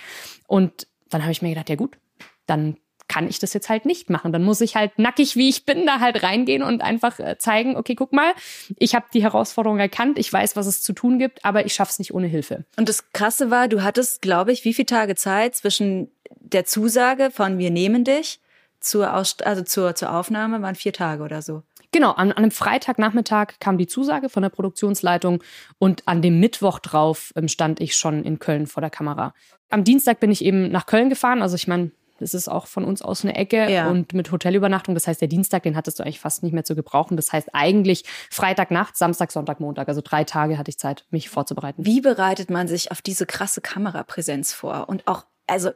Und 0.47 0.87
dann 1.09 1.21
habe 1.21 1.31
ich 1.31 1.41
mir 1.41 1.49
gedacht, 1.49 1.69
ja 1.69 1.75
gut, 1.75 1.97
dann 2.45 2.77
kann 3.11 3.27
ich 3.27 3.39
das 3.39 3.53
jetzt 3.53 3.67
halt 3.67 3.85
nicht 3.85 4.09
machen. 4.09 4.31
Dann 4.31 4.41
muss 4.41 4.61
ich 4.61 4.77
halt 4.77 4.97
nackig, 4.97 5.35
wie 5.35 5.49
ich 5.49 5.65
bin, 5.65 5.85
da 5.85 5.99
halt 5.99 6.23
reingehen 6.23 6.63
und 6.63 6.81
einfach 6.81 7.19
äh, 7.19 7.37
zeigen, 7.37 7.75
okay, 7.75 7.93
guck 7.93 8.13
mal, 8.13 8.31
ich 8.77 8.95
habe 8.95 9.07
die 9.13 9.21
Herausforderung 9.21 9.79
erkannt, 9.79 10.17
ich 10.17 10.31
weiß, 10.31 10.55
was 10.55 10.65
es 10.65 10.81
zu 10.81 10.93
tun 10.93 11.19
gibt, 11.19 11.43
aber 11.43 11.65
ich 11.65 11.73
schaff's 11.73 11.99
nicht 11.99 12.13
ohne 12.13 12.27
Hilfe. 12.27 12.63
Und 12.77 12.87
das 12.87 13.11
Krasse 13.11 13.51
war, 13.51 13.67
du 13.67 13.83
hattest, 13.83 14.21
glaube 14.21 14.53
ich, 14.53 14.63
wie 14.63 14.73
viele 14.73 14.85
Tage 14.85 15.15
Zeit 15.15 15.57
zwischen 15.57 16.09
der 16.39 16.63
Zusage 16.63 17.31
von 17.31 17.57
wir 17.57 17.69
nehmen 17.69 18.05
dich 18.05 18.39
zur, 18.79 19.13
Ausst 19.13 19.45
also 19.45 19.61
zur, 19.61 19.93
zur 19.93 20.15
Aufnahme, 20.15 20.61
waren 20.61 20.75
vier 20.75 20.93
Tage 20.93 21.21
oder 21.21 21.41
so. 21.41 21.63
Genau, 21.91 22.11
an, 22.11 22.31
an 22.31 22.37
einem 22.37 22.51
Freitagnachmittag 22.51 23.59
kam 23.59 23.77
die 23.77 23.87
Zusage 23.87 24.29
von 24.29 24.41
der 24.41 24.49
Produktionsleitung 24.49 25.43
und 25.79 26.07
an 26.07 26.21
dem 26.21 26.39
Mittwoch 26.39 26.79
drauf 26.79 27.33
ähm, 27.35 27.49
stand 27.49 27.81
ich 27.81 27.97
schon 27.97 28.23
in 28.23 28.39
Köln 28.39 28.67
vor 28.67 28.79
der 28.79 28.89
Kamera. 28.89 29.33
Am 29.69 29.83
Dienstag 29.83 30.21
bin 30.21 30.31
ich 30.31 30.45
eben 30.45 30.71
nach 30.71 30.85
Köln 30.85 31.09
gefahren, 31.09 31.41
also 31.41 31.55
ich 31.55 31.67
meine, 31.67 31.91
das 32.21 32.33
ist 32.33 32.47
auch 32.47 32.67
von 32.67 32.85
uns 32.85 33.01
aus 33.01 33.23
eine 33.23 33.35
Ecke 33.35 33.69
ja. 33.69 33.89
und 33.89 34.13
mit 34.13 34.31
Hotelübernachtung. 34.31 34.93
Das 34.93 35.07
heißt, 35.07 35.19
der 35.19 35.27
Dienstag, 35.27 35.63
den 35.63 35.75
hattest 35.75 35.99
du 35.99 36.03
eigentlich 36.03 36.19
fast 36.19 36.43
nicht 36.43 36.53
mehr 36.53 36.63
zu 36.63 36.75
gebrauchen. 36.75 37.17
Das 37.17 37.33
heißt 37.33 37.49
eigentlich 37.53 38.03
Freitagnacht, 38.29 38.95
Samstag, 38.95 39.31
Sonntag, 39.31 39.59
Montag. 39.59 39.89
Also 39.89 40.01
drei 40.03 40.23
Tage 40.23 40.57
hatte 40.57 40.69
ich 40.69 40.77
Zeit, 40.77 41.05
mich 41.09 41.29
vorzubereiten. 41.29 41.85
Wie 41.85 41.99
bereitet 41.99 42.49
man 42.49 42.67
sich 42.67 42.91
auf 42.91 43.01
diese 43.01 43.25
krasse 43.25 43.59
Kamerapräsenz 43.61 44.53
vor? 44.53 44.87
Und 44.87 45.07
auch, 45.07 45.25
also 45.47 45.71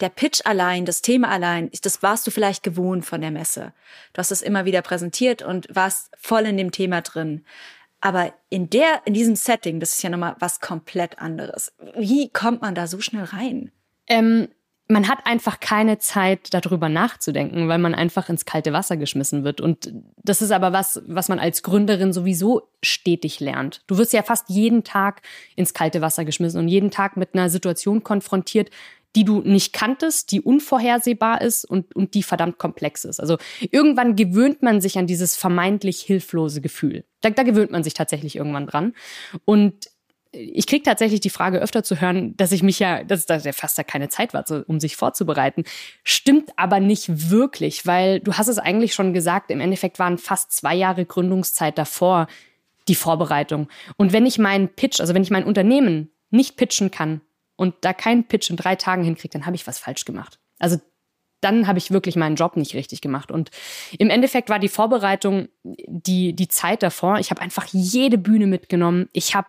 der 0.00 0.08
Pitch 0.08 0.42
allein, 0.44 0.84
das 0.84 1.02
Thema 1.02 1.28
allein, 1.28 1.70
das 1.82 2.02
warst 2.02 2.26
du 2.26 2.30
vielleicht 2.30 2.62
gewohnt 2.62 3.04
von 3.04 3.20
der 3.20 3.32
Messe. 3.32 3.72
Du 4.12 4.20
hast 4.20 4.30
es 4.30 4.42
immer 4.42 4.64
wieder 4.64 4.82
präsentiert 4.82 5.42
und 5.42 5.66
warst 5.74 6.12
voll 6.16 6.46
in 6.46 6.56
dem 6.56 6.70
Thema 6.70 7.00
drin. 7.00 7.44
Aber 8.00 8.32
in 8.48 8.70
der, 8.70 9.02
in 9.06 9.14
diesem 9.14 9.34
Setting, 9.34 9.80
das 9.80 9.94
ist 9.94 10.02
ja 10.02 10.10
nochmal 10.10 10.36
was 10.38 10.60
komplett 10.60 11.18
anderes. 11.18 11.72
Wie 11.96 12.28
kommt 12.28 12.62
man 12.62 12.76
da 12.76 12.86
so 12.86 13.00
schnell 13.00 13.24
rein? 13.24 13.72
Ähm, 14.06 14.48
man 14.88 15.06
hat 15.06 15.26
einfach 15.26 15.60
keine 15.60 15.98
Zeit, 15.98 16.54
darüber 16.54 16.88
nachzudenken, 16.88 17.68
weil 17.68 17.78
man 17.78 17.94
einfach 17.94 18.30
ins 18.30 18.46
kalte 18.46 18.72
Wasser 18.72 18.96
geschmissen 18.96 19.44
wird. 19.44 19.60
Und 19.60 19.92
das 20.16 20.40
ist 20.40 20.50
aber 20.50 20.72
was, 20.72 21.02
was 21.06 21.28
man 21.28 21.38
als 21.38 21.62
Gründerin 21.62 22.14
sowieso 22.14 22.70
stetig 22.82 23.38
lernt. 23.38 23.82
Du 23.86 23.98
wirst 23.98 24.14
ja 24.14 24.22
fast 24.22 24.48
jeden 24.48 24.84
Tag 24.84 25.20
ins 25.56 25.74
kalte 25.74 26.00
Wasser 26.00 26.24
geschmissen 26.24 26.58
und 26.58 26.68
jeden 26.68 26.90
Tag 26.90 27.18
mit 27.18 27.34
einer 27.34 27.50
Situation 27.50 28.02
konfrontiert, 28.02 28.70
die 29.14 29.24
du 29.24 29.40
nicht 29.40 29.72
kanntest, 29.72 30.32
die 30.32 30.40
unvorhersehbar 30.40 31.42
ist 31.42 31.64
und, 31.64 31.94
und 31.94 32.14
die 32.14 32.22
verdammt 32.22 32.58
komplex 32.58 33.04
ist. 33.04 33.20
Also 33.20 33.36
irgendwann 33.70 34.16
gewöhnt 34.16 34.62
man 34.62 34.80
sich 34.80 34.98
an 34.98 35.06
dieses 35.06 35.36
vermeintlich 35.36 36.00
hilflose 36.00 36.60
Gefühl. 36.60 37.04
Da, 37.20 37.30
da 37.30 37.42
gewöhnt 37.42 37.70
man 37.70 37.82
sich 37.82 37.94
tatsächlich 37.94 38.36
irgendwann 38.36 38.66
dran. 38.66 38.94
Und 39.44 39.88
ich 40.32 40.66
kriege 40.66 40.82
tatsächlich 40.82 41.20
die 41.20 41.30
Frage 41.30 41.58
öfter 41.58 41.82
zu 41.82 42.00
hören, 42.00 42.36
dass 42.36 42.52
ich 42.52 42.62
mich 42.62 42.78
ja, 42.78 43.02
dass 43.02 43.26
da 43.26 43.40
fast 43.52 43.78
ja 43.78 43.84
keine 43.84 44.08
Zeit 44.08 44.34
war, 44.34 44.44
um 44.66 44.78
sich 44.78 44.96
vorzubereiten. 44.96 45.64
Stimmt 46.04 46.50
aber 46.56 46.80
nicht 46.80 47.30
wirklich, 47.30 47.86
weil 47.86 48.20
du 48.20 48.34
hast 48.34 48.48
es 48.48 48.58
eigentlich 48.58 48.94
schon 48.94 49.14
gesagt, 49.14 49.50
im 49.50 49.60
Endeffekt 49.60 49.98
waren 49.98 50.18
fast 50.18 50.52
zwei 50.52 50.74
Jahre 50.74 51.06
Gründungszeit 51.06 51.78
davor 51.78 52.26
die 52.88 52.94
Vorbereitung. 52.94 53.68
Und 53.96 54.12
wenn 54.12 54.26
ich 54.26 54.38
meinen 54.38 54.68
Pitch, 54.68 55.00
also 55.00 55.14
wenn 55.14 55.22
ich 55.22 55.30
mein 55.30 55.44
Unternehmen 55.44 56.10
nicht 56.30 56.56
pitchen 56.56 56.90
kann 56.90 57.20
und 57.56 57.74
da 57.82 57.92
keinen 57.92 58.24
Pitch 58.24 58.50
in 58.50 58.56
drei 58.56 58.76
Tagen 58.76 59.04
hinkriege, 59.04 59.32
dann 59.32 59.46
habe 59.46 59.56
ich 59.56 59.66
was 59.66 59.78
falsch 59.78 60.04
gemacht. 60.04 60.38
Also 60.58 60.78
dann 61.40 61.66
habe 61.68 61.78
ich 61.78 61.90
wirklich 61.90 62.16
meinen 62.16 62.36
Job 62.36 62.56
nicht 62.56 62.74
richtig 62.74 63.00
gemacht. 63.00 63.30
Und 63.30 63.50
im 63.98 64.10
Endeffekt 64.10 64.48
war 64.48 64.58
die 64.58 64.68
Vorbereitung 64.68 65.48
die, 65.62 66.34
die 66.34 66.48
Zeit 66.48 66.82
davor. 66.82 67.18
Ich 67.18 67.30
habe 67.30 67.40
einfach 67.40 67.66
jede 67.70 68.18
Bühne 68.18 68.46
mitgenommen. 68.46 69.08
Ich 69.12 69.34
habe 69.34 69.48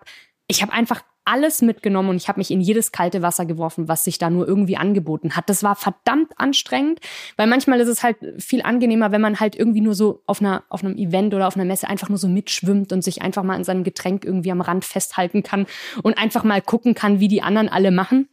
ich 0.50 0.64
habe 0.64 0.74
einfach 0.74 1.04
alles 1.26 1.62
mitgenommen 1.62 2.10
und 2.10 2.16
ich 2.16 2.28
habe 2.28 2.40
mich 2.40 2.50
in 2.50 2.60
jedes 2.60 2.92
kalte 2.92 3.22
Wasser 3.22 3.46
geworfen, 3.46 3.88
was 3.88 4.04
sich 4.04 4.18
da 4.18 4.32
nur 4.32 4.48
irgendwie 4.48 4.78
angeboten 4.78 5.36
hat. 5.36 5.48
Das 5.48 5.62
war 5.62 5.76
verdammt 5.76 6.32
anstrengend, 6.38 7.00
weil 7.38 7.46
manchmal 7.46 7.80
ist 7.80 7.88
es 7.88 8.02
halt 8.02 8.18
viel 8.40 8.64
angenehmer, 8.64 9.12
wenn 9.12 9.22
man 9.22 9.40
halt 9.40 9.56
irgendwie 9.56 9.82
nur 9.82 9.94
so 9.94 10.24
auf 10.26 10.42
einer 10.42 10.64
auf 10.70 10.84
einem 10.84 10.98
Event 10.98 11.36
oder 11.36 11.48
auf 11.48 11.56
einer 11.56 11.66
Messe 11.66 11.88
einfach 11.88 12.10
nur 12.10 12.18
so 12.18 12.28
mitschwimmt 12.28 12.92
und 12.92 13.04
sich 13.04 13.22
einfach 13.22 13.44
mal 13.44 13.58
in 13.58 13.64
seinem 13.64 13.84
Getränk 13.84 14.26
irgendwie 14.26 14.52
am 14.52 14.62
Rand 14.62 14.86
festhalten 14.86 15.44
kann 15.44 15.68
und 16.02 16.18
einfach 16.18 16.44
mal 16.44 16.64
gucken 16.64 16.96
kann, 16.96 17.20
wie 17.20 17.28
die 17.28 17.44
anderen 17.44 17.70
alle 17.70 17.92
machen. 17.92 18.28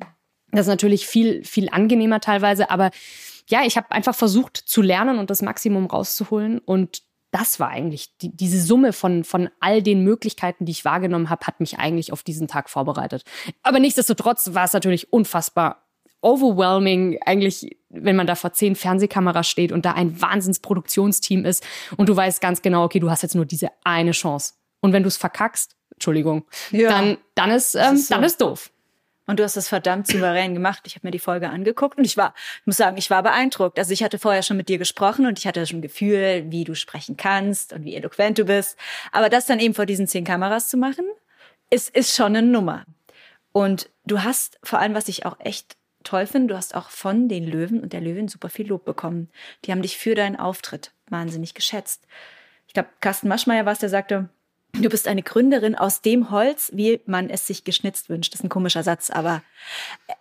Das 0.52 0.62
ist 0.62 0.68
natürlich 0.68 1.06
viel 1.06 1.44
viel 1.44 1.68
angenehmer 1.68 2.20
teilweise, 2.20 2.70
aber 2.70 2.92
ja, 3.48 3.60
ich 3.64 3.76
habe 3.76 3.92
einfach 3.92 4.14
versucht 4.14 4.56
zu 4.56 4.80
lernen 4.80 5.18
und 5.18 5.28
das 5.28 5.42
Maximum 5.42 5.84
rauszuholen 5.84 6.60
und 6.60 7.02
das 7.36 7.60
war 7.60 7.68
eigentlich 7.68 8.16
die, 8.16 8.34
diese 8.34 8.58
Summe 8.62 8.94
von, 8.94 9.22
von 9.22 9.50
all 9.60 9.82
den 9.82 10.02
Möglichkeiten, 10.02 10.64
die 10.64 10.72
ich 10.72 10.86
wahrgenommen 10.86 11.28
habe, 11.28 11.46
hat 11.46 11.60
mich 11.60 11.78
eigentlich 11.78 12.10
auf 12.10 12.22
diesen 12.22 12.48
Tag 12.48 12.70
vorbereitet. 12.70 13.24
Aber 13.62 13.78
nichtsdestotrotz 13.78 14.54
war 14.54 14.64
es 14.64 14.72
natürlich 14.72 15.12
unfassbar 15.12 15.86
overwhelming, 16.22 17.18
eigentlich, 17.26 17.76
wenn 17.90 18.16
man 18.16 18.26
da 18.26 18.36
vor 18.36 18.54
zehn 18.54 18.74
Fernsehkameras 18.74 19.48
steht 19.48 19.70
und 19.70 19.84
da 19.84 19.92
ein 19.92 20.18
Wahnsinnsproduktionsteam 20.18 21.44
ist 21.44 21.62
und 21.98 22.08
du 22.08 22.16
weißt 22.16 22.40
ganz 22.40 22.62
genau, 22.62 22.84
okay, 22.84 23.00
du 23.00 23.10
hast 23.10 23.22
jetzt 23.22 23.34
nur 23.34 23.44
diese 23.44 23.68
eine 23.84 24.12
Chance. 24.12 24.54
Und 24.80 24.94
wenn 24.94 25.02
du 25.02 25.08
es 25.08 25.18
verkackst, 25.18 25.76
Entschuldigung, 25.92 26.46
ja. 26.70 26.88
dann, 26.88 27.18
dann 27.34 27.50
ist, 27.50 27.74
ähm, 27.74 27.96
ist 27.96 28.08
so. 28.08 28.14
dann 28.14 28.24
ist 28.24 28.40
doof. 28.40 28.70
Und 29.26 29.40
du 29.40 29.44
hast 29.44 29.56
das 29.56 29.68
verdammt 29.68 30.06
souverän 30.06 30.54
gemacht. 30.54 30.82
Ich 30.86 30.94
habe 30.94 31.06
mir 31.06 31.10
die 31.10 31.18
Folge 31.18 31.50
angeguckt 31.50 31.98
und 31.98 32.04
ich 32.04 32.16
war, 32.16 32.32
ich 32.60 32.66
muss 32.66 32.76
sagen, 32.76 32.96
ich 32.96 33.10
war 33.10 33.22
beeindruckt. 33.22 33.78
Also 33.78 33.92
ich 33.92 34.02
hatte 34.02 34.18
vorher 34.18 34.42
schon 34.42 34.56
mit 34.56 34.68
dir 34.68 34.78
gesprochen 34.78 35.26
und 35.26 35.38
ich 35.38 35.46
hatte 35.46 35.66
schon 35.66 35.78
ein 35.78 35.82
Gefühl, 35.82 36.46
wie 36.48 36.64
du 36.64 36.74
sprechen 36.74 37.16
kannst 37.16 37.72
und 37.72 37.84
wie 37.84 37.96
eloquent 37.96 38.38
du 38.38 38.44
bist. 38.44 38.78
Aber 39.12 39.28
das 39.28 39.46
dann 39.46 39.58
eben 39.58 39.74
vor 39.74 39.86
diesen 39.86 40.06
zehn 40.06 40.24
Kameras 40.24 40.68
zu 40.68 40.76
machen, 40.76 41.04
ist, 41.70 41.94
ist 41.94 42.14
schon 42.14 42.36
eine 42.36 42.42
Nummer. 42.46 42.84
Und 43.52 43.90
du 44.04 44.22
hast 44.22 44.58
vor 44.62 44.78
allem, 44.78 44.94
was 44.94 45.08
ich 45.08 45.26
auch 45.26 45.40
echt 45.40 45.76
toll 46.04 46.26
finde, 46.26 46.54
du 46.54 46.56
hast 46.56 46.74
auch 46.74 46.90
von 46.90 47.28
den 47.28 47.44
Löwen 47.44 47.80
und 47.80 47.92
der 47.92 48.00
Löwin 48.00 48.28
super 48.28 48.48
viel 48.48 48.68
Lob 48.68 48.84
bekommen. 48.84 49.28
Die 49.64 49.72
haben 49.72 49.82
dich 49.82 49.98
für 49.98 50.14
deinen 50.14 50.36
Auftritt 50.36 50.92
wahnsinnig 51.08 51.54
geschätzt. 51.54 52.06
Ich 52.68 52.74
glaube, 52.74 52.90
Carsten 53.00 53.28
Maschmeyer 53.28 53.66
war 53.66 53.72
es, 53.72 53.80
der 53.80 53.88
sagte, 53.88 54.28
Du 54.72 54.88
bist 54.88 55.08
eine 55.08 55.22
Gründerin 55.22 55.74
aus 55.74 56.02
dem 56.02 56.30
Holz, 56.30 56.70
wie 56.74 57.00
man 57.06 57.30
es 57.30 57.46
sich 57.46 57.64
geschnitzt 57.64 58.08
wünscht. 58.08 58.32
Das 58.32 58.40
ist 58.40 58.44
ein 58.44 58.50
komischer 58.50 58.82
Satz, 58.82 59.10
aber 59.10 59.42
äh, 60.08 60.12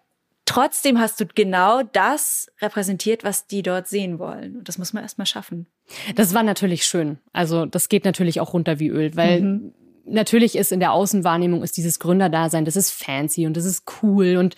trotzdem 0.45 0.99
hast 0.99 1.19
du 1.19 1.25
genau 1.25 1.83
das 1.83 2.51
repräsentiert, 2.61 3.23
was 3.23 3.47
die 3.47 3.63
dort 3.63 3.87
sehen 3.87 4.19
wollen. 4.19 4.57
Und 4.57 4.69
das 4.69 4.77
muss 4.77 4.93
man 4.93 5.03
erstmal 5.03 5.25
schaffen. 5.25 5.67
Das 6.15 6.33
war 6.33 6.43
natürlich 6.43 6.85
schön. 6.85 7.19
Also 7.33 7.65
das 7.65 7.89
geht 7.89 8.05
natürlich 8.05 8.39
auch 8.39 8.53
runter 8.53 8.79
wie 8.79 8.87
Öl, 8.87 9.15
weil 9.15 9.41
mhm. 9.41 9.73
natürlich 10.05 10.55
ist 10.55 10.71
in 10.71 10.79
der 10.79 10.93
Außenwahrnehmung 10.93 11.61
ist 11.61 11.77
dieses 11.77 11.99
Gründerdasein, 11.99 12.65
das 12.65 12.75
ist 12.75 12.91
fancy 12.91 13.45
und 13.45 13.57
das 13.57 13.65
ist 13.65 13.83
cool 14.01 14.37
und 14.37 14.55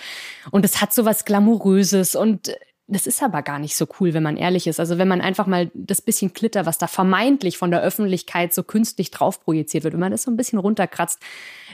und 0.52 0.64
es 0.64 0.80
hat 0.80 0.94
so 0.94 1.06
was 1.06 1.26
glamouröses 1.26 2.16
und 2.16 2.56
das 2.88 3.06
ist 3.06 3.22
aber 3.22 3.42
gar 3.42 3.60
nicht 3.60 3.76
so 3.76 3.86
cool, 4.00 4.14
wenn 4.14 4.24
man 4.24 4.38
ehrlich 4.38 4.66
ist. 4.66 4.80
Also 4.80 4.98
wenn 4.98 5.10
man 5.10 5.20
einfach 5.20 5.46
mal 5.46 5.70
das 5.74 6.02
bisschen 6.02 6.34
Klitter, 6.34 6.66
was 6.66 6.78
da 6.78 6.88
vermeintlich 6.88 7.58
von 7.58 7.70
der 7.70 7.82
Öffentlichkeit 7.82 8.54
so 8.54 8.64
künstlich 8.64 9.12
drauf 9.12 9.44
projiziert 9.44 9.84
wird, 9.84 9.94
wenn 9.94 10.00
man 10.00 10.12
das 10.12 10.24
so 10.24 10.32
ein 10.32 10.38
bisschen 10.38 10.60
runterkratzt, 10.60 11.22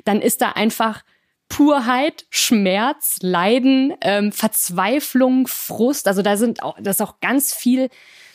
dann 0.05 0.21
ist 0.21 0.41
da 0.41 0.49
einfach 0.49 1.03
Purheit, 1.49 2.25
Schmerz, 2.31 3.17
Leiden, 3.21 3.93
ähm, 4.01 4.31
Verzweiflung, 4.31 5.45
Frust. 5.45 6.07
Also 6.07 6.23
da 6.23 6.35
sind 6.35 6.63
auch, 6.63 6.77
das 6.81 6.97
ist 6.97 7.01
auch 7.01 7.19
ganz 7.19 7.53
viel, 7.53 7.89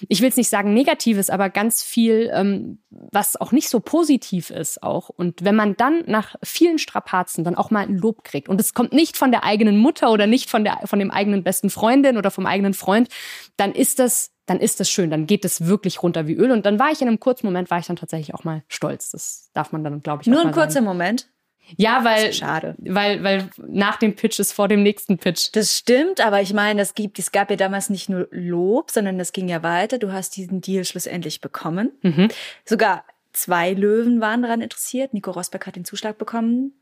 ich 0.09 0.21
will 0.21 0.29
es 0.29 0.37
nicht 0.37 0.49
sagen 0.49 0.75
Negatives, 0.75 1.31
aber 1.31 1.51
ganz 1.51 1.83
viel, 1.83 2.31
ähm, 2.33 2.79
was 2.91 3.37
auch 3.37 3.53
nicht 3.53 3.69
so 3.69 3.81
positiv 3.81 4.51
ist 4.51 4.83
auch. 4.83 5.09
Und 5.09 5.45
wenn 5.45 5.57
man 5.57 5.77
dann 5.77 6.05
nach 6.07 6.37
vielen 6.43 6.79
Strapazen 6.79 7.45
dann 7.45 7.57
auch 7.57 7.71
mal 7.71 7.85
ein 7.85 7.97
Lob 7.97 8.25
kriegt 8.25 8.49
und 8.49 8.61
es 8.61 8.75
kommt 8.75 8.93
nicht 8.93 9.17
von 9.17 9.31
der 9.31 9.45
eigenen 9.45 9.79
Mutter 9.79 10.11
oder 10.11 10.27
nicht 10.27 10.51
von 10.51 10.65
der 10.65 10.81
von 10.85 10.99
dem 10.99 11.11
eigenen 11.11 11.43
besten 11.43 11.71
Freundin 11.71 12.17
oder 12.17 12.31
vom 12.31 12.47
eigenen 12.47 12.75
Freund, 12.75 13.09
dann 13.57 13.73
ist 13.73 13.99
das 13.99 14.33
dann 14.49 14.61
ist 14.61 14.81
das 14.81 14.89
schön, 14.89 15.11
dann 15.11 15.27
geht 15.27 15.45
es 15.45 15.67
wirklich 15.67 16.03
runter 16.03 16.27
wie 16.27 16.35
Öl. 16.35 16.51
Und 16.51 16.65
dann 16.65 16.79
war 16.79 16.91
ich 16.91 17.03
in 17.03 17.09
einem 17.09 17.21
kurzen 17.21 17.47
Moment, 17.47 17.71
war 17.71 17.79
ich 17.79 17.87
dann 17.87 17.97
tatsächlich 17.97 18.35
auch 18.35 18.45
mal 18.45 18.63
stolz. 18.69 19.11
Das 19.11 19.51
darf 19.53 19.73
man 19.73 19.85
dann, 19.85 20.03
glaube 20.03 20.23
ich, 20.23 20.29
Nur 20.29 20.41
ein 20.41 20.53
kurzer. 20.53 20.81
Moment. 20.81 21.29
Ja, 21.77 22.05
weil, 22.05 22.33
schade. 22.33 22.75
weil, 22.79 23.23
weil 23.23 23.51
nach 23.67 23.97
dem 23.97 24.17
Pitch 24.17 24.39
ist 24.39 24.53
vor 24.53 24.69
dem 24.69 24.83
nächsten 24.83 25.19
Pitch. 25.19 25.51
Das 25.53 25.77
stimmt, 25.77 26.21
aber 26.21 26.41
ich 26.41 26.53
meine, 26.53 26.81
es 26.81 26.95
gibt, 26.95 27.19
es 27.19 27.33
gab 27.33 27.51
ja 27.51 27.57
damals 27.57 27.91
nicht 27.91 28.09
nur 28.09 28.29
Lob, 28.31 28.91
sondern 28.91 29.21
es 29.21 29.33
ging 29.33 29.49
ja 29.49 29.63
weiter. 29.63 29.99
Du 29.99 30.13
hast 30.13 30.37
diesen 30.37 30.61
Deal 30.61 30.85
schlussendlich 30.85 31.41
bekommen. 31.41 31.93
Mhm. 32.03 32.29
Sogar 32.65 33.05
zwei 33.33 33.73
Löwen 33.73 34.21
waren 34.21 34.43
daran 34.43 34.63
interessiert. 34.63 35.15
Nico 35.15 35.31
Rosberg 35.31 35.67
hat 35.67 35.77
den 35.77 35.85
Zuschlag 35.85 36.19
bekommen. 36.19 36.73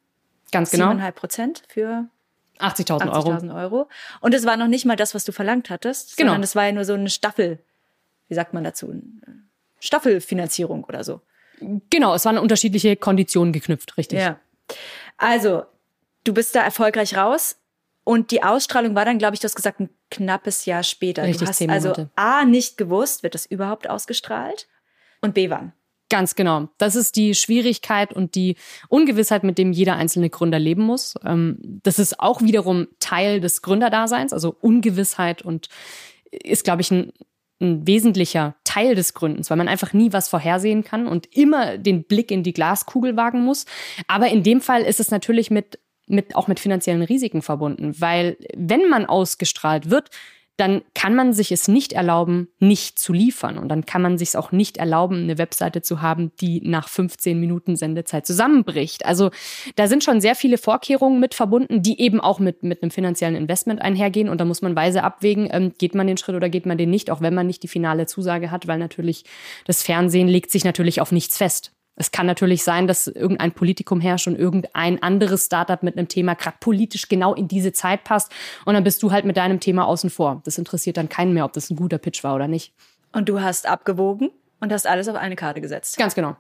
Ganz 0.53 0.71
genau. 0.71 0.91
7,5 0.91 1.13
Prozent 1.13 1.63
für 1.69 2.09
80.000 2.59 3.13
Euro. 3.13 3.31
80.000 3.33 3.57
Euro. 3.57 3.89
Und 4.21 4.35
es 4.35 4.47
war 4.47 4.57
noch 4.57 4.69
nicht 4.69 4.85
mal 4.85 4.97
das, 4.97 5.15
was 5.15 5.25
du 5.25 5.33
verlangt 5.33 5.71
hattest, 5.71 6.17
genau. 6.17 6.31
sondern 6.31 6.43
es 6.45 6.55
war 6.55 6.67
ja 6.67 6.73
nur 6.73 6.85
so 6.85 6.95
eine 6.95 7.11
Staffel, 7.11 7.59
wie 8.29 8.35
sagt 8.35 8.55
man 8.55 8.65
dazu, 8.65 8.95
Staffelfinanzierung 9.81 10.85
oder 10.85 11.05
so. 11.05 11.21
Genau, 11.91 12.15
es 12.15 12.25
waren 12.25 12.39
unterschiedliche 12.39 12.97
Konditionen 12.97 13.53
geknüpft, 13.53 13.97
richtig. 13.97 14.19
Ja. 14.19 14.39
Also, 15.17 15.65
du 16.25 16.35
bist 16.35 16.55
da 16.55 16.63
erfolgreich 16.63 17.17
raus. 17.17 17.57
Und 18.05 18.31
die 18.31 18.45
Ausstrahlung 18.45 18.95
war 18.95 19.05
dann, 19.05 19.19
glaube 19.19 19.35
ich, 19.35 19.41
du 19.41 19.47
hast 19.47 19.57
gesagt, 19.57 19.81
ein 19.81 19.91
knappes 20.13 20.65
Jahr 20.65 20.85
später. 20.85 21.25
Richtig, 21.25 21.41
du 21.41 21.47
hast 21.49 21.57
zehn 21.57 21.71
also 21.71 21.93
A, 22.15 22.45
nicht 22.45 22.79
gewusst, 22.79 23.25
wird 23.25 23.35
das 23.35 23.47
überhaupt 23.47 23.91
ausgestrahlt? 23.91 24.69
Und 25.21 25.35
B, 25.35 25.51
wann? 25.51 25.73
Ganz 26.09 26.37
genau. 26.37 26.69
Das 26.79 26.95
ist 26.95 27.17
die 27.17 27.35
Schwierigkeit 27.35 28.13
und 28.13 28.37
die 28.37 28.57
Ungewissheit, 28.89 29.43
mit 29.43 29.59
dem 29.59 29.73
jeder 29.73 29.97
einzelne 29.97 30.31
Gründer 30.31 30.61
leben 30.61 30.83
muss. 30.83 31.15
Ähm, 31.25 31.59
das 31.83 31.99
ist 31.99 32.21
auch 32.21 32.43
wiederum 32.43 32.87
Teil 33.01 33.41
des 33.41 33.61
Gründerdaseins, 33.61 34.33
also 34.33 34.57
Ungewissheit 34.61 35.43
und 35.43 35.69
ist, 36.31 36.63
glaube 36.63 36.83
ich, 36.83 36.93
ein, 36.93 37.13
ein 37.61 37.89
wesentlicher 37.89 38.55
Teil 38.77 38.95
des 38.95 39.15
Gründens, 39.15 39.49
weil 39.49 39.57
man 39.57 39.69
einfach 39.69 39.95
nie 39.95 40.13
was 40.13 40.29
vorhersehen 40.29 40.85
kann 40.85 41.07
und 41.07 41.35
immer 41.35 41.79
den 41.79 42.05
Blick 42.05 42.31
in 42.31 42.43
die 42.43 42.53
Glaskugel 42.53 43.17
wagen 43.17 43.41
muss. 43.41 43.65
Aber 44.07 44.29
in 44.29 44.43
dem 44.43 44.61
Fall 44.61 44.83
ist 44.83 45.01
es 45.01 45.11
natürlich 45.11 45.51
mit, 45.51 45.79
mit, 46.07 46.37
auch 46.37 46.47
mit 46.47 46.61
finanziellen 46.61 47.03
Risiken 47.03 47.41
verbunden, 47.41 47.99
weil 47.99 48.37
wenn 48.55 48.89
man 48.91 49.07
ausgestrahlt 49.07 49.89
wird, 49.89 50.11
dann 50.57 50.83
kann 50.95 51.15
man 51.15 51.33
sich 51.35 51.53
es 51.53 51.69
nicht 51.69 51.93
erlauben, 51.93 52.49
nicht 52.59 52.99
zu 52.99 53.13
liefern. 53.13 53.59
Und 53.59 53.69
dann 53.69 53.85
kann 53.85 54.01
man 54.01 54.17
sich 54.17 54.29
es 54.29 54.37
auch 54.37 54.53
nicht 54.53 54.79
erlauben, 54.79 55.25
eine 55.25 55.39
Webseite 55.39 55.83
zu 55.83 56.01
haben, 56.01 56.33
die 56.41 56.63
nach 56.63 56.89
15 56.89 57.39
Minuten 57.39 57.77
Sendezeit 57.77 58.27
zusammenbricht. 58.27 59.05
Also 59.05 59.31
da 59.75 59.87
sind 59.87 60.03
schon 60.03 60.21
sehr 60.21 60.35
viele 60.35 60.57
Vorkehrungen 60.57 61.21
mit 61.21 61.35
verbunden, 61.35 61.83
die 61.83 62.01
eben 62.01 62.21
auch 62.21 62.39
mit, 62.39 62.63
mit 62.63 62.83
einem 62.83 62.91
finanziellen 62.91 63.37
Investment 63.37 63.83
einhergehen. 63.83 64.31
Und 64.31 64.41
da 64.41 64.47
muss 64.47 64.63
man 64.63 64.75
weise 64.75 65.03
abwägen, 65.03 65.49
ähm, 65.53 65.73
geht 65.77 65.95
man 65.95 66.07
den 66.07 66.17
Schritt 66.17 66.37
oder 66.37 66.49
geht 66.49 66.65
man 66.65 66.79
den 66.79 66.91
nicht, 66.91 67.11
auch 67.11 67.21
wenn 67.21 67.35
man 67.35 67.47
nicht 67.47 67.63
die 67.63 67.69
finale 67.69 68.07
Zusage 68.07 68.51
hat, 68.51 68.67
weil 68.67 68.79
natürlich 68.79 69.25
das 69.67 69.83
Fernsehen 69.83 70.29
legt 70.29 70.51
sich 70.51 70.65
natürlich 70.65 71.03
auf 71.03 71.13
nichts 71.13 71.37
fest. 71.37 71.76
Es 71.97 72.13
kann 72.13 72.27
natürlich 72.27 72.63
sein, 72.63 72.87
dass 72.87 73.07
irgendein 73.07 73.53
Politikum 73.53 74.01
herrscht 74.01 74.27
und 74.27 74.39
irgendein 74.39 75.03
anderes 75.03 75.47
Startup 75.47 75.83
mit 75.83 75.97
einem 75.97 76.09
Thema 76.09 76.35
gerade 76.35 76.59
politisch 76.61 77.09
genau 77.09 77.35
in 77.35 77.49
diese 77.49 77.73
Zeit 77.73 78.05
passt. 78.05 78.31
Und 78.67 78.75
dann 78.75 78.85
bist 78.85 79.03
du 79.03 79.11
halt 79.11 79.25
mit 79.25 79.37
deinem 79.37 79.61
Thema 79.61 79.87
außen 79.87 80.11
vor. 80.11 80.43
Das 80.45 80.59
interessiert 80.59 80.99
dann 80.99 81.09
keinen 81.09 81.33
mehr, 81.33 81.47
ob 81.47 81.55
das 81.55 81.71
ein 81.71 81.77
guter 81.77 81.99
Pitch 81.99 82.23
war 82.23 82.35
oder 82.35 82.49
nicht. 82.49 82.75
Und 83.13 83.29
du 83.31 83.41
hast 83.41 83.67
abgewogen 83.67 84.31
und 84.61 84.73
hast 84.73 84.87
alles 84.87 85.09
auf 85.09 85.17
eine 85.17 85.37
Karte 85.37 85.63
gesetzt. 85.63 85.97
Ganz 85.97 86.15
genau. 86.15 86.37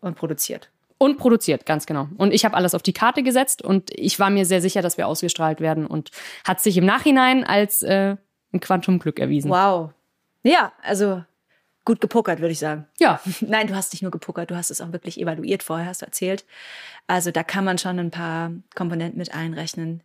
Und 0.00 0.16
produziert. 0.16 0.70
Und 0.96 1.18
produziert, 1.18 1.66
ganz 1.66 1.86
genau. 1.86 2.08
Und 2.16 2.32
ich 2.32 2.44
habe 2.44 2.56
alles 2.56 2.74
auf 2.74 2.82
die 2.82 2.92
Karte 2.92 3.24
gesetzt 3.24 3.62
und 3.62 3.90
ich 3.90 4.20
war 4.20 4.30
mir 4.30 4.46
sehr 4.46 4.60
sicher, 4.60 4.80
dass 4.80 4.96
wir 4.96 5.08
ausgestrahlt 5.08 5.60
werden 5.60 5.86
und 5.86 6.10
hat 6.46 6.60
sich 6.60 6.76
im 6.76 6.86
Nachhinein 6.86 7.42
als 7.42 7.82
äh, 7.82 8.16
ein 8.52 8.60
Quantumglück 8.60 9.18
erwiesen. 9.18 9.50
Wow. 9.50 9.90
Ja, 10.44 10.72
also 10.82 11.24
gut 11.84 12.00
gepokert, 12.00 12.40
würde 12.40 12.52
ich 12.52 12.58
sagen. 12.58 12.86
Ja. 12.98 13.20
Nein, 13.40 13.66
du 13.66 13.74
hast 13.74 13.92
nicht 13.92 14.02
nur 14.02 14.10
gepokert, 14.10 14.50
du 14.50 14.56
hast 14.56 14.70
es 14.70 14.80
auch 14.80 14.92
wirklich 14.92 15.20
evaluiert 15.20 15.62
vorher, 15.62 15.86
hast 15.86 16.02
du 16.02 16.06
erzählt. 16.06 16.44
Also 17.06 17.30
da 17.30 17.42
kann 17.42 17.64
man 17.64 17.78
schon 17.78 17.98
ein 17.98 18.10
paar 18.10 18.52
Komponenten 18.74 19.18
mit 19.18 19.34
einrechnen, 19.34 20.02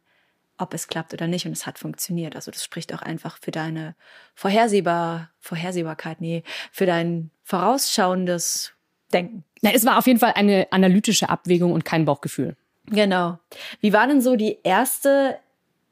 ob 0.57 0.74
es 0.74 0.88
klappt 0.88 1.13
oder 1.13 1.27
nicht. 1.27 1.45
Und 1.45 1.53
es 1.53 1.65
hat 1.65 1.79
funktioniert. 1.79 2.36
Also 2.36 2.51
das 2.51 2.63
spricht 2.63 2.93
auch 2.93 3.01
einfach 3.01 3.38
für 3.41 3.51
deine 3.51 3.95
Vorhersehbar, 4.36 5.29
Vorhersehbarkeit, 5.39 6.21
nee, 6.21 6.43
für 6.71 6.86
dein 6.86 7.31
vorausschauendes 7.43 8.74
Denken. 9.13 9.43
Na, 9.62 9.71
es 9.74 9.86
war 9.86 9.98
auf 9.98 10.07
jeden 10.07 10.19
Fall 10.19 10.33
eine 10.36 10.67
analytische 10.71 11.29
Abwägung 11.29 11.74
und 11.74 11.86
kein 11.86 12.05
Bauchgefühl. 12.05 12.55
Genau. 12.86 13.39
Wie 13.81 13.93
war 13.93 14.07
denn 14.07 14.21
so 14.21 14.36
die 14.36 14.59
erste 14.63 15.39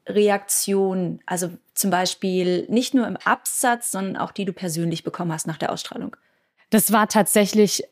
Reaktion, 0.06 1.20
also 1.26 1.50
zum 1.78 1.90
Beispiel 1.90 2.66
nicht 2.68 2.94
nur 2.94 3.06
im 3.06 3.16
Absatz, 3.16 3.90
sondern 3.90 4.16
auch 4.16 4.32
die 4.32 4.44
du 4.44 4.52
persönlich 4.52 5.04
bekommen 5.04 5.32
hast 5.32 5.46
nach 5.46 5.58
der 5.58 5.72
Ausstrahlung? 5.72 6.16
Das 6.70 6.92
war 6.92 7.08
tatsächlich 7.08 7.84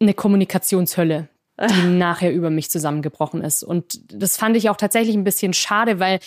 eine 0.00 0.14
Kommunikationshölle, 0.14 1.28
die 1.60 1.86
nachher 1.88 2.32
über 2.32 2.50
mich 2.50 2.70
zusammengebrochen 2.70 3.42
ist. 3.42 3.62
Und 3.62 4.00
das 4.12 4.36
fand 4.36 4.56
ich 4.56 4.70
auch 4.70 4.76
tatsächlich 4.76 5.16
ein 5.16 5.24
bisschen 5.24 5.52
schade, 5.52 5.98
weil 5.98 6.20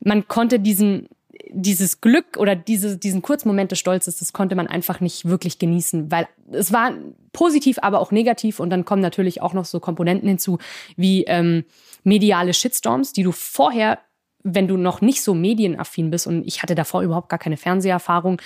man 0.00 0.28
konnte 0.28 0.58
diesen 0.58 1.08
dieses 1.54 2.00
Glück 2.00 2.36
oder 2.36 2.54
diese, 2.54 2.98
diesen 2.98 3.22
kurzen 3.22 3.48
Moment 3.48 3.70
des 3.72 3.78
Stolzes, 3.78 4.18
das 4.18 4.32
konnte 4.32 4.54
man 4.54 4.66
einfach 4.66 5.00
nicht 5.00 5.24
wirklich 5.26 5.58
genießen, 5.58 6.10
weil 6.10 6.28
es 6.50 6.72
war 6.72 6.92
positiv, 7.32 7.78
aber 7.82 8.00
auch 8.00 8.10
negativ 8.10 8.60
und 8.60 8.70
dann 8.70 8.84
kommen 8.84 9.02
natürlich 9.02 9.42
auch 9.42 9.52
noch 9.52 9.64
so 9.64 9.80
Komponenten 9.80 10.28
hinzu 10.28 10.58
wie 10.96 11.24
ähm, 11.24 11.64
mediale 12.04 12.54
Shitstorms, 12.54 13.12
die 13.12 13.22
du 13.22 13.32
vorher 13.32 13.98
wenn 14.44 14.68
du 14.68 14.76
noch 14.76 15.00
nicht 15.00 15.22
so 15.22 15.34
medienaffin 15.34 16.10
bist 16.10 16.26
und 16.26 16.46
ich 16.46 16.62
hatte 16.62 16.74
davor 16.74 17.02
überhaupt 17.02 17.28
gar 17.28 17.38
keine 17.38 17.56
Fernseherfahrung, 17.56 18.40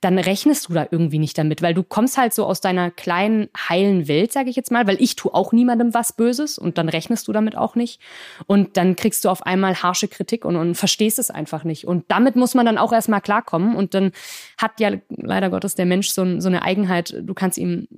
dann 0.00 0.18
rechnest 0.18 0.68
du 0.68 0.74
da 0.74 0.86
irgendwie 0.90 1.18
nicht 1.18 1.36
damit, 1.38 1.62
weil 1.62 1.74
du 1.74 1.82
kommst 1.82 2.16
halt 2.18 2.32
so 2.32 2.46
aus 2.46 2.60
deiner 2.60 2.90
kleinen 2.90 3.48
heilen 3.68 4.08
Welt, 4.08 4.32
sage 4.32 4.50
ich 4.50 4.56
jetzt 4.56 4.70
mal, 4.70 4.86
weil 4.86 5.00
ich 5.00 5.16
tue 5.16 5.32
auch 5.32 5.52
niemandem 5.52 5.94
was 5.94 6.12
Böses 6.12 6.58
und 6.58 6.78
dann 6.78 6.88
rechnest 6.88 7.28
du 7.28 7.32
damit 7.32 7.56
auch 7.56 7.74
nicht. 7.74 8.00
Und 8.46 8.76
dann 8.76 8.96
kriegst 8.96 9.24
du 9.24 9.28
auf 9.28 9.44
einmal 9.46 9.82
harsche 9.82 10.08
Kritik 10.08 10.44
und, 10.44 10.56
und 10.56 10.74
verstehst 10.74 11.18
es 11.18 11.30
einfach 11.30 11.64
nicht. 11.64 11.86
Und 11.86 12.04
damit 12.08 12.36
muss 12.36 12.54
man 12.54 12.66
dann 12.66 12.78
auch 12.78 12.92
erstmal 12.92 13.20
klarkommen. 13.20 13.76
Und 13.76 13.94
dann 13.94 14.12
hat 14.58 14.80
ja 14.80 14.92
leider 15.08 15.50
Gottes 15.50 15.74
der 15.74 15.86
Mensch 15.86 16.10
so, 16.10 16.40
so 16.40 16.48
eine 16.48 16.62
Eigenheit, 16.62 17.14
du 17.20 17.34
kannst 17.34 17.58
ihm 17.58 17.88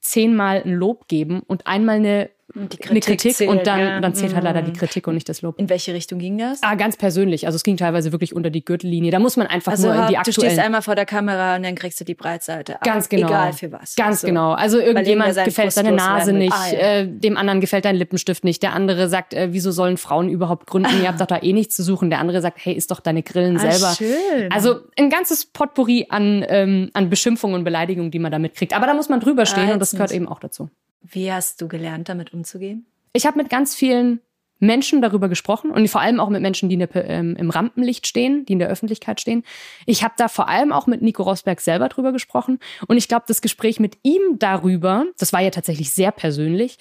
zehnmal 0.00 0.62
ein 0.64 0.74
Lob 0.74 1.08
geben 1.08 1.40
und 1.46 1.66
einmal 1.66 1.96
eine 1.96 2.30
die 2.54 2.76
Kritik 2.76 2.90
eine 2.90 3.00
Kritik 3.00 3.34
zählt, 3.34 3.50
und 3.50 3.66
dann, 3.66 3.80
ja. 3.80 4.00
dann 4.00 4.14
zählt 4.14 4.34
halt 4.34 4.44
leider 4.44 4.62
die 4.62 4.72
mhm. 4.72 4.76
Kritik 4.76 5.06
und 5.06 5.14
nicht 5.14 5.28
das 5.28 5.42
Lob. 5.42 5.58
In 5.58 5.68
welche 5.68 5.94
Richtung 5.94 6.18
ging 6.18 6.38
das? 6.38 6.62
Ah, 6.62 6.74
ganz 6.74 6.96
persönlich. 6.96 7.46
Also 7.46 7.56
es 7.56 7.62
ging 7.62 7.76
teilweise 7.76 8.12
wirklich 8.12 8.34
unter 8.34 8.50
die 8.50 8.64
Gürtellinie. 8.64 9.10
Da 9.10 9.18
muss 9.18 9.36
man 9.36 9.46
einfach 9.46 9.72
also, 9.72 9.88
nur 9.88 10.02
in 10.02 10.08
die 10.08 10.16
aktuellen... 10.18 10.34
Du 10.34 10.46
stehst 10.46 10.58
einmal 10.58 10.82
vor 10.82 10.94
der 10.94 11.06
Kamera 11.06 11.56
und 11.56 11.62
dann 11.62 11.74
kriegst 11.74 12.00
du 12.00 12.04
die 12.04 12.14
Breitseite. 12.14 12.76
Ganz 12.82 13.08
genau. 13.08 13.28
Egal 13.28 13.52
für 13.52 13.72
was. 13.72 13.94
Ganz 13.96 14.22
so. 14.22 14.26
genau. 14.26 14.52
Also 14.52 14.78
irgendjemand 14.78 15.34
gefällt 15.44 15.72
seine 15.72 15.92
Nase 15.92 16.32
nicht, 16.32 16.52
ah, 16.52 16.72
ja. 16.72 16.78
äh, 16.78 17.06
dem 17.06 17.36
anderen 17.36 17.60
gefällt 17.60 17.84
dein 17.84 17.96
Lippenstift 17.96 18.44
nicht, 18.44 18.62
der 18.62 18.72
andere 18.72 19.08
sagt, 19.08 19.34
äh, 19.34 19.48
wieso 19.52 19.70
sollen 19.70 19.96
Frauen 19.96 20.28
überhaupt 20.28 20.66
gründen? 20.66 20.90
Ihr 21.02 21.08
habt 21.08 21.20
doch 21.20 21.26
da 21.26 21.38
eh 21.40 21.52
nichts 21.52 21.76
zu 21.76 21.82
suchen. 21.82 22.10
Der 22.10 22.18
andere 22.18 22.40
sagt, 22.40 22.58
hey, 22.64 22.74
ist 22.74 22.90
doch 22.90 23.00
deine 23.00 23.22
Grillen 23.22 23.56
ah, 23.58 23.70
selber. 23.70 23.94
Schön. 23.96 24.50
Also 24.50 24.80
ein 24.98 25.10
ganzes 25.10 25.46
Potpourri 25.46 26.06
an, 26.08 26.44
ähm, 26.48 26.90
an 26.94 27.10
Beschimpfungen 27.10 27.56
und 27.56 27.64
Beleidigungen, 27.64 28.10
die 28.10 28.18
man 28.18 28.32
da 28.32 28.38
mitkriegt. 28.38 28.74
Aber 28.74 28.86
da 28.86 28.94
muss 28.94 29.08
man 29.08 29.20
drüber 29.20 29.46
stehen 29.46 29.70
ah, 29.70 29.74
und 29.74 29.80
das 29.80 29.92
gehört 29.92 30.12
eben 30.12 30.28
auch 30.28 30.40
dazu. 30.40 30.70
Wie 31.02 31.32
hast 31.32 31.60
du 31.60 31.68
gelernt, 31.68 32.08
damit 32.08 32.32
umzugehen? 32.32 32.86
Ich 33.12 33.26
habe 33.26 33.38
mit 33.38 33.50
ganz 33.50 33.74
vielen 33.74 34.20
Menschen 34.60 35.00
darüber 35.00 35.28
gesprochen 35.28 35.70
und 35.70 35.88
vor 35.88 36.02
allem 36.02 36.20
auch 36.20 36.28
mit 36.28 36.42
Menschen, 36.42 36.68
die 36.68 36.76
der, 36.76 36.94
ähm, 37.08 37.34
im 37.36 37.50
Rampenlicht 37.50 38.06
stehen, 38.06 38.44
die 38.44 38.52
in 38.52 38.58
der 38.58 38.68
Öffentlichkeit 38.68 39.20
stehen. 39.20 39.42
Ich 39.86 40.04
habe 40.04 40.14
da 40.18 40.28
vor 40.28 40.48
allem 40.48 40.70
auch 40.70 40.86
mit 40.86 41.02
Nico 41.02 41.22
Rosberg 41.22 41.60
selber 41.60 41.88
drüber 41.88 42.12
gesprochen 42.12 42.58
und 42.86 42.98
ich 42.98 43.08
glaube, 43.08 43.24
das 43.26 43.40
Gespräch 43.40 43.80
mit 43.80 43.96
ihm 44.02 44.38
darüber, 44.38 45.06
das 45.18 45.32
war 45.32 45.40
ja 45.40 45.50
tatsächlich 45.50 45.90
sehr 45.92 46.12
persönlich, 46.12 46.76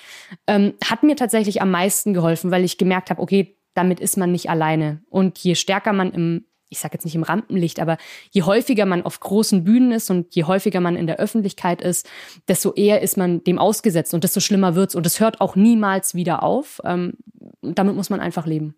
ähm, 0.45 0.73
hat 0.84 1.03
mir 1.03 1.15
tatsächlich 1.15 1.62
am 1.62 1.71
meisten 1.71 2.13
geholfen, 2.13 2.51
weil 2.51 2.65
ich 2.65 2.77
gemerkt 2.77 3.10
habe, 3.10 3.21
okay, 3.21 3.55
damit 3.73 4.01
ist 4.01 4.17
man 4.17 4.32
nicht 4.32 4.49
alleine. 4.49 5.01
Und 5.10 5.39
je 5.39 5.55
stärker 5.55 5.93
man 5.93 6.12
im 6.12 6.45
ich 6.69 6.79
sage 6.79 6.93
jetzt 6.93 7.05
nicht 7.05 7.15
im 7.15 7.23
Rampenlicht, 7.23 7.79
aber 7.79 7.97
je 8.32 8.43
häufiger 8.43 8.86
man 8.86 9.03
auf 9.03 9.19
großen 9.19 9.63
Bühnen 9.63 9.91
ist 9.91 10.10
und 10.10 10.34
je 10.36 10.43
häufiger 10.43 10.79
man 10.79 10.95
in 10.95 11.08
der 11.08 11.17
Öffentlichkeit 11.17 11.82
ist, 11.82 12.08
desto 12.47 12.73
eher 12.73 13.01
ist 13.01 13.17
man 13.17 13.43
dem 13.43 13.60
ausgesetzt 13.60 14.13
und 14.13 14.23
desto 14.23 14.39
schlimmer 14.39 14.75
wird's. 14.75 14.95
Und 14.95 15.05
es 15.05 15.19
hört 15.19 15.41
auch 15.41 15.55
niemals 15.55 16.15
wieder 16.15 16.43
auf. 16.43 16.79
Ähm, 16.84 17.13
damit 17.62 17.95
muss 17.95 18.10
man 18.10 18.19
einfach 18.19 18.45
leben. 18.45 18.75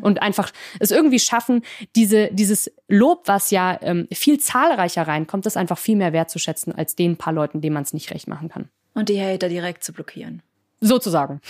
Und 0.00 0.22
einfach 0.22 0.52
es 0.80 0.90
irgendwie 0.90 1.18
schaffen, 1.18 1.62
diese, 1.96 2.30
dieses 2.32 2.72
Lob, 2.88 3.24
was 3.26 3.50
ja 3.50 3.78
ähm, 3.82 4.08
viel 4.12 4.40
zahlreicher 4.40 5.06
reinkommt, 5.06 5.44
das 5.44 5.58
einfach 5.58 5.76
viel 5.76 5.96
mehr 5.96 6.14
wertzuschätzen 6.14 6.72
als 6.74 6.96
den 6.96 7.18
paar 7.18 7.34
Leuten, 7.34 7.60
denen 7.60 7.74
man 7.74 7.82
es 7.82 7.92
nicht 7.92 8.10
recht 8.10 8.26
machen 8.26 8.48
kann. 8.48 8.70
Und 8.94 9.10
die 9.10 9.20
Hater 9.20 9.48
direkt 9.48 9.84
zu 9.84 9.92
blockieren. 9.92 10.42
Sozusagen. 10.80 11.40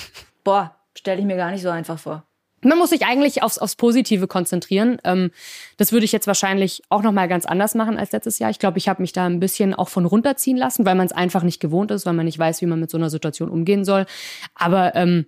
Boah, 0.42 0.76
stelle 0.96 1.20
ich 1.20 1.26
mir 1.26 1.36
gar 1.36 1.52
nicht 1.52 1.62
so 1.62 1.70
einfach 1.70 1.98
vor. 1.98 2.24
Man 2.64 2.78
muss 2.78 2.90
sich 2.90 3.04
eigentlich 3.04 3.42
aufs, 3.42 3.58
aufs 3.58 3.76
Positive 3.76 4.26
konzentrieren. 4.26 4.98
Ähm, 5.04 5.30
das 5.76 5.92
würde 5.92 6.04
ich 6.04 6.12
jetzt 6.12 6.26
wahrscheinlich 6.26 6.82
auch 6.88 7.02
noch 7.02 7.12
mal 7.12 7.28
ganz 7.28 7.44
anders 7.44 7.74
machen 7.74 7.98
als 7.98 8.12
letztes 8.12 8.38
Jahr. 8.38 8.50
Ich 8.50 8.58
glaube, 8.58 8.78
ich 8.78 8.88
habe 8.88 9.02
mich 9.02 9.12
da 9.12 9.26
ein 9.26 9.40
bisschen 9.40 9.74
auch 9.74 9.88
von 9.88 10.06
runterziehen 10.06 10.56
lassen, 10.56 10.86
weil 10.86 10.94
man 10.94 11.06
es 11.06 11.12
einfach 11.12 11.42
nicht 11.42 11.60
gewohnt 11.60 11.90
ist, 11.90 12.06
weil 12.06 12.12
man 12.14 12.26
nicht 12.26 12.38
weiß, 12.38 12.60
wie 12.62 12.66
man 12.66 12.80
mit 12.80 12.90
so 12.90 12.96
einer 12.96 13.10
Situation 13.10 13.50
umgehen 13.50 13.84
soll. 13.84 14.06
Aber 14.54 14.94
ähm, 14.94 15.26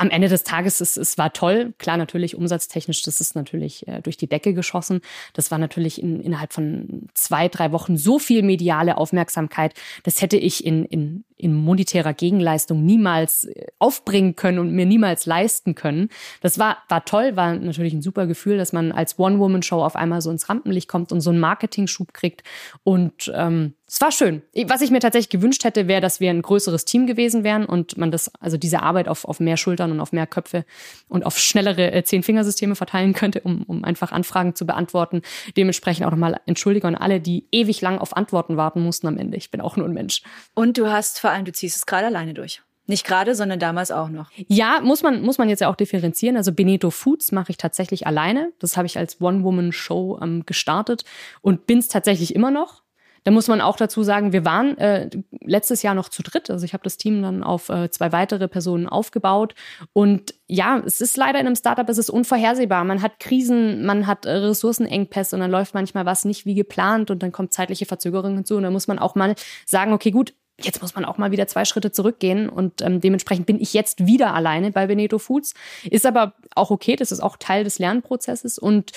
am 0.00 0.08
Ende 0.08 0.28
des 0.28 0.44
Tages, 0.44 0.80
es, 0.80 0.96
es 0.96 1.18
war 1.18 1.34
toll. 1.34 1.74
Klar, 1.76 1.98
natürlich 1.98 2.34
umsatztechnisch, 2.34 3.02
das 3.02 3.20
ist 3.20 3.34
natürlich 3.34 3.86
äh, 3.86 4.00
durch 4.00 4.16
die 4.16 4.28
Decke 4.28 4.54
geschossen. 4.54 5.02
Das 5.34 5.50
war 5.50 5.58
natürlich 5.58 6.00
in, 6.00 6.20
innerhalb 6.20 6.54
von 6.54 7.08
zwei, 7.12 7.48
drei 7.48 7.70
Wochen 7.72 7.98
so 7.98 8.18
viel 8.18 8.42
mediale 8.42 8.96
Aufmerksamkeit. 8.96 9.74
Das 10.04 10.22
hätte 10.22 10.38
ich 10.38 10.64
in, 10.64 10.86
in, 10.86 11.24
in 11.40 11.54
monetärer 11.54 12.12
Gegenleistung 12.12 12.84
niemals 12.84 13.44
äh, 13.44 13.66
aufbringen 13.78 14.36
können 14.36 14.58
und 14.58 14.72
mir 14.72 14.86
niemals 14.86 15.26
leisten 15.26 15.74
können. 15.74 16.08
Das 16.40 16.58
war, 16.58 16.78
war 16.88 17.04
toll, 17.04 17.36
war 17.36 17.54
natürlich 17.54 17.94
ein 17.94 18.02
super 18.02 18.26
Gefühl, 18.26 18.58
dass 18.58 18.72
man 18.72 18.92
als 18.92 19.18
One-Woman-Show 19.18 19.82
auf 19.82 19.96
einmal 19.96 20.20
so 20.20 20.30
ins 20.30 20.48
Rampenlicht 20.48 20.88
kommt 20.88 21.12
und 21.12 21.20
so 21.20 21.30
einen 21.30 21.40
Marketing-Schub 21.40 22.12
kriegt. 22.12 22.42
Und 22.84 23.32
ähm, 23.34 23.74
es 23.92 24.00
war 24.00 24.12
schön. 24.12 24.42
Was 24.66 24.82
ich 24.82 24.92
mir 24.92 25.00
tatsächlich 25.00 25.30
gewünscht 25.30 25.64
hätte, 25.64 25.88
wäre, 25.88 26.00
dass 26.00 26.20
wir 26.20 26.30
ein 26.30 26.42
größeres 26.42 26.84
Team 26.84 27.08
gewesen 27.08 27.42
wären 27.42 27.64
und 27.64 27.98
man 27.98 28.12
das, 28.12 28.30
also 28.38 28.56
diese 28.56 28.82
Arbeit 28.82 29.08
auf, 29.08 29.24
auf 29.24 29.40
mehr 29.40 29.56
Schultern 29.56 29.90
und 29.90 29.98
auf 29.98 30.12
mehr 30.12 30.28
Köpfe 30.28 30.64
und 31.08 31.26
auf 31.26 31.36
schnellere 31.40 31.90
äh, 31.90 32.04
Zehn-Fingersysteme 32.04 32.76
verteilen 32.76 33.14
könnte, 33.14 33.40
um, 33.40 33.64
um 33.64 33.82
einfach 33.82 34.12
Anfragen 34.12 34.54
zu 34.54 34.64
beantworten. 34.64 35.22
Dementsprechend 35.56 36.06
auch 36.06 36.12
nochmal 36.12 36.40
Entschuldigung 36.46 36.90
an 36.90 36.94
alle, 36.94 37.20
die 37.20 37.48
ewig 37.50 37.80
lang 37.80 37.98
auf 37.98 38.16
Antworten 38.16 38.56
warten 38.56 38.80
mussten 38.80 39.08
am 39.08 39.18
Ende. 39.18 39.36
Ich 39.36 39.50
bin 39.50 39.60
auch 39.60 39.76
nur 39.76 39.88
ein 39.88 39.92
Mensch. 39.92 40.22
Und 40.54 40.78
du 40.78 40.86
hast 40.86 41.18
vor 41.18 41.29
allem, 41.30 41.44
du 41.44 41.52
ziehst 41.52 41.76
es 41.76 41.86
gerade 41.86 42.06
alleine 42.06 42.34
durch. 42.34 42.62
Nicht 42.86 43.06
gerade, 43.06 43.36
sondern 43.36 43.60
damals 43.60 43.92
auch 43.92 44.08
noch. 44.08 44.30
Ja, 44.48 44.80
muss 44.82 45.04
man, 45.04 45.22
muss 45.22 45.38
man 45.38 45.48
jetzt 45.48 45.60
ja 45.60 45.70
auch 45.70 45.76
differenzieren. 45.76 46.36
Also 46.36 46.52
Beneto 46.52 46.90
Foods 46.90 47.30
mache 47.30 47.50
ich 47.50 47.56
tatsächlich 47.56 48.06
alleine. 48.06 48.52
Das 48.58 48.76
habe 48.76 48.86
ich 48.86 48.98
als 48.98 49.20
One-Woman-Show 49.20 50.18
ähm, 50.20 50.44
gestartet 50.44 51.04
und 51.40 51.66
bin 51.66 51.78
es 51.78 51.86
tatsächlich 51.86 52.34
immer 52.34 52.50
noch. 52.50 52.82
Da 53.24 53.30
muss 53.30 53.48
man 53.48 53.60
auch 53.60 53.76
dazu 53.76 54.02
sagen, 54.02 54.32
wir 54.32 54.44
waren 54.44 54.78
äh, 54.78 55.10
letztes 55.42 55.82
Jahr 55.82 55.94
noch 55.94 56.08
zu 56.08 56.22
dritt. 56.22 56.50
Also 56.50 56.64
ich 56.64 56.72
habe 56.72 56.82
das 56.82 56.96
Team 56.96 57.22
dann 57.22 57.42
auf 57.42 57.68
äh, 57.68 57.90
zwei 57.90 58.12
weitere 58.12 58.48
Personen 58.48 58.88
aufgebaut. 58.88 59.54
Und 59.92 60.34
ja, 60.46 60.82
es 60.84 61.00
ist 61.00 61.16
leider 61.16 61.38
in 61.38 61.46
einem 61.46 61.56
Startup, 61.56 61.88
es 61.88 61.98
ist 61.98 62.10
unvorhersehbar. 62.10 62.82
Man 62.84 63.02
hat 63.02 63.20
Krisen, 63.20 63.84
man 63.84 64.06
hat 64.06 64.24
äh, 64.24 64.30
Ressourcenengpässe 64.30 65.36
und 65.36 65.40
dann 65.40 65.50
läuft 65.50 65.74
manchmal 65.74 66.06
was 66.06 66.24
nicht 66.24 66.46
wie 66.46 66.54
geplant 66.54 67.10
und 67.10 67.22
dann 67.22 67.30
kommt 67.30 67.52
zeitliche 67.52 67.84
Verzögerung 67.84 68.36
hinzu. 68.36 68.56
Und 68.56 68.62
da 68.62 68.70
muss 68.70 68.88
man 68.88 68.98
auch 68.98 69.14
mal 69.14 69.34
sagen, 69.66 69.92
okay, 69.92 70.10
gut, 70.10 70.32
jetzt 70.64 70.82
muss 70.82 70.94
man 70.94 71.04
auch 71.04 71.18
mal 71.18 71.30
wieder 71.30 71.46
zwei 71.46 71.64
Schritte 71.64 71.92
zurückgehen 71.92 72.48
und 72.48 72.82
ähm, 72.82 73.00
dementsprechend 73.00 73.46
bin 73.46 73.60
ich 73.60 73.74
jetzt 73.74 74.06
wieder 74.06 74.34
alleine 74.34 74.70
bei 74.70 74.88
Veneto 74.88 75.18
Foods. 75.18 75.54
Ist 75.84 76.06
aber 76.06 76.34
auch 76.54 76.70
okay, 76.70 76.96
das 76.96 77.12
ist 77.12 77.20
auch 77.20 77.36
Teil 77.36 77.64
des 77.64 77.78
Lernprozesses 77.78 78.58
und 78.58 78.92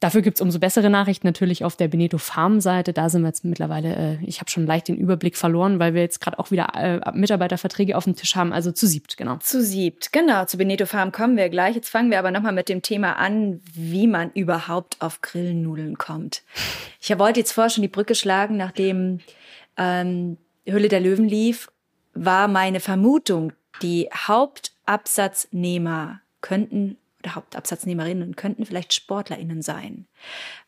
Dafür 0.00 0.22
gibt's 0.22 0.40
umso 0.40 0.58
bessere 0.58 0.88
Nachrichten 0.88 1.26
natürlich 1.26 1.62
auf 1.62 1.76
der 1.76 1.86
Beneto 1.86 2.16
Farm 2.16 2.62
Seite. 2.62 2.94
Da 2.94 3.10
sind 3.10 3.20
wir 3.20 3.28
jetzt 3.28 3.44
mittlerweile, 3.44 3.94
äh, 3.94 4.24
ich 4.24 4.40
habe 4.40 4.50
schon 4.50 4.66
leicht 4.66 4.88
den 4.88 4.96
Überblick 4.96 5.36
verloren, 5.36 5.78
weil 5.78 5.92
wir 5.92 6.00
jetzt 6.00 6.22
gerade 6.22 6.38
auch 6.38 6.50
wieder 6.50 6.72
äh, 6.74 7.12
Mitarbeiterverträge 7.12 7.94
auf 7.94 8.04
dem 8.04 8.16
Tisch 8.16 8.34
haben, 8.34 8.54
also 8.54 8.72
zu 8.72 8.86
siebt, 8.86 9.18
genau. 9.18 9.36
Zu 9.36 9.62
siebt, 9.62 10.10
genau. 10.10 10.46
Zu 10.46 10.56
Beneto 10.56 10.86
Farm 10.86 11.12
kommen 11.12 11.36
wir 11.36 11.50
gleich. 11.50 11.76
Jetzt 11.76 11.90
fangen 11.90 12.10
wir 12.10 12.18
aber 12.18 12.30
nochmal 12.30 12.54
mit 12.54 12.70
dem 12.70 12.80
Thema 12.80 13.18
an, 13.18 13.60
wie 13.74 14.06
man 14.06 14.30
überhaupt 14.32 14.96
auf 15.00 15.20
Grillnudeln 15.20 15.98
kommt. 15.98 16.44
Ich 16.98 17.16
wollte 17.18 17.40
jetzt 17.40 17.52
vorher 17.52 17.68
schon 17.68 17.82
die 17.82 17.88
Brücke 17.88 18.14
schlagen, 18.14 18.56
nachdem 18.56 19.20
ähm, 19.76 20.38
Hülle 20.72 20.88
der 20.88 21.00
Löwen 21.00 21.28
lief, 21.28 21.70
war 22.14 22.48
meine 22.48 22.80
Vermutung, 22.80 23.52
die 23.82 24.08
Hauptabsatznehmer 24.12 26.20
könnten 26.40 26.96
oder 27.22 27.34
Hauptabsatznehmerinnen 27.34 28.34
könnten 28.34 28.64
vielleicht 28.64 28.92
SportlerInnen 28.92 29.62
sein. 29.62 30.06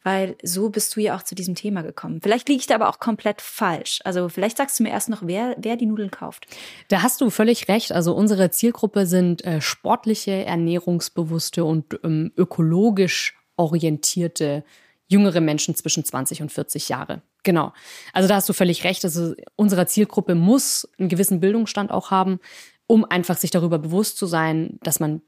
Weil 0.03 0.37
so 0.43 0.69
bist 0.69 0.95
du 0.95 1.01
ja 1.01 1.17
auch 1.17 1.23
zu 1.23 1.35
diesem 1.35 1.55
Thema 1.55 1.83
gekommen. 1.83 2.21
Vielleicht 2.23 2.49
liege 2.49 2.61
ich 2.61 2.67
da 2.67 2.75
aber 2.75 2.89
auch 2.89 2.99
komplett 2.99 3.41
falsch. 3.41 4.01
Also 4.05 4.29
vielleicht 4.29 4.59
sagst 4.59 4.79
du 4.79 4.83
mir 4.83 4.91
erst 4.91 5.09
noch, 5.09 5.23
wer, 5.25 5.57
wer 5.59 5.77
die 5.77 5.87
Nudeln 5.87 6.11
kauft. 6.11 6.47
Da 6.89 7.03
hast 7.03 7.21
du 7.21 7.31
völlig 7.31 7.69
recht. 7.69 7.93
Also 7.93 8.15
unsere 8.15 8.51
Zielgruppe 8.51 9.07
sind 9.07 9.45
äh, 9.45 9.61
sportliche, 9.61 10.45
ernährungsbewusste 10.45 11.65
und 11.65 11.99
ähm, 12.05 12.33
ökologisch 12.37 13.39
orientierte 13.57 14.65
jüngere 15.09 15.41
Menschen 15.41 15.75
zwischen 15.75 16.05
20 16.05 16.43
und 16.43 16.53
40 16.53 16.89
Jahre. 16.89 17.23
Genau. 17.43 17.73
Also 18.13 18.29
da 18.29 18.37
hast 18.37 18.49
du 18.49 18.53
völlig 18.53 18.85
recht. 18.85 19.05
Also 19.05 19.35
unsere 19.57 19.87
Zielgruppe 19.87 20.35
muss 20.35 20.89
einen 20.99 21.09
gewissen 21.09 21.41
Bildungsstand 21.41 21.91
auch 21.91 22.11
haben, 22.11 22.41
um 22.87 23.05
einfach 23.05 23.37
sich 23.37 23.51
darüber 23.51 23.79
bewusst 23.79 24.19
zu 24.19 24.27
sein, 24.27 24.79
dass 24.83 25.01
man 25.01 25.23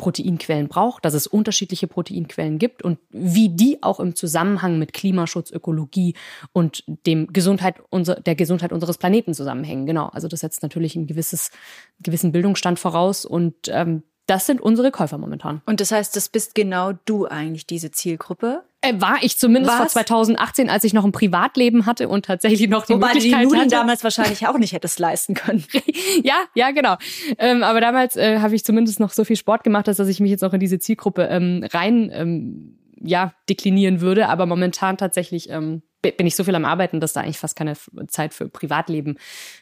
Proteinquellen 0.00 0.68
braucht, 0.68 1.04
dass 1.04 1.12
es 1.12 1.26
unterschiedliche 1.26 1.86
Proteinquellen 1.86 2.58
gibt 2.58 2.82
und 2.82 2.98
wie 3.10 3.50
die 3.50 3.82
auch 3.82 4.00
im 4.00 4.14
Zusammenhang 4.14 4.78
mit 4.78 4.94
Klimaschutz, 4.94 5.50
Ökologie 5.50 6.14
und 6.52 6.84
dem 7.06 7.30
Gesundheit 7.34 7.82
unser, 7.90 8.14
der 8.14 8.34
Gesundheit 8.34 8.72
unseres 8.72 8.96
Planeten 8.96 9.34
zusammenhängen. 9.34 9.84
Genau, 9.84 10.06
also 10.06 10.26
das 10.26 10.40
setzt 10.40 10.62
natürlich 10.62 10.96
ein 10.96 11.06
gewisses, 11.06 11.50
gewissen 12.00 12.32
Bildungsstand 12.32 12.78
voraus 12.78 13.26
und 13.26 13.54
ähm, 13.68 14.02
das 14.26 14.46
sind 14.46 14.62
unsere 14.62 14.90
Käufer 14.90 15.18
momentan. 15.18 15.60
Und 15.66 15.80
das 15.80 15.92
heißt, 15.92 16.16
das 16.16 16.30
bist 16.30 16.54
genau 16.54 16.92
du 17.04 17.26
eigentlich, 17.26 17.66
diese 17.66 17.90
Zielgruppe? 17.90 18.62
Äh, 18.82 18.94
war 18.98 19.18
ich 19.20 19.36
zumindest 19.36 19.72
Was? 19.72 19.78
vor 19.78 19.88
2018, 19.88 20.70
als 20.70 20.84
ich 20.84 20.94
noch 20.94 21.04
ein 21.04 21.12
Privatleben 21.12 21.84
hatte 21.84 22.08
und 22.08 22.24
tatsächlich 22.24 22.68
noch 22.68 22.86
die 22.86 22.94
Wobei 22.94 23.08
Möglichkeit 23.08 23.40
die 23.40 23.44
Nudeln 23.44 23.60
hatte. 23.62 23.70
damals 23.70 24.04
wahrscheinlich 24.04 24.46
auch 24.46 24.56
nicht 24.56 24.72
hättest 24.72 24.98
leisten 24.98 25.34
können. 25.34 25.64
ja, 26.22 26.36
ja, 26.54 26.70
genau. 26.70 26.96
Ähm, 27.38 27.62
aber 27.62 27.82
damals 27.82 28.16
äh, 28.16 28.38
habe 28.38 28.54
ich 28.54 28.64
zumindest 28.64 28.98
noch 28.98 29.12
so 29.12 29.24
viel 29.24 29.36
Sport 29.36 29.64
gemacht, 29.64 29.86
dass 29.86 29.98
ich 29.98 30.20
mich 30.20 30.30
jetzt 30.30 30.42
auch 30.42 30.54
in 30.54 30.60
diese 30.60 30.78
Zielgruppe 30.78 31.24
ähm, 31.24 31.66
rein 31.72 32.10
ähm, 32.12 32.78
ja 32.98 33.34
deklinieren 33.50 34.00
würde. 34.00 34.28
Aber 34.28 34.46
momentan 34.46 34.96
tatsächlich 34.96 35.50
ähm, 35.50 35.82
bin 36.00 36.26
ich 36.26 36.34
so 36.34 36.44
viel 36.44 36.54
am 36.54 36.64
Arbeiten, 36.64 37.00
dass 37.00 37.12
da 37.12 37.20
eigentlich 37.20 37.38
fast 37.38 37.56
keine 37.56 37.74
Zeit 38.08 38.32
für 38.32 38.48
Privatleben 38.48 39.18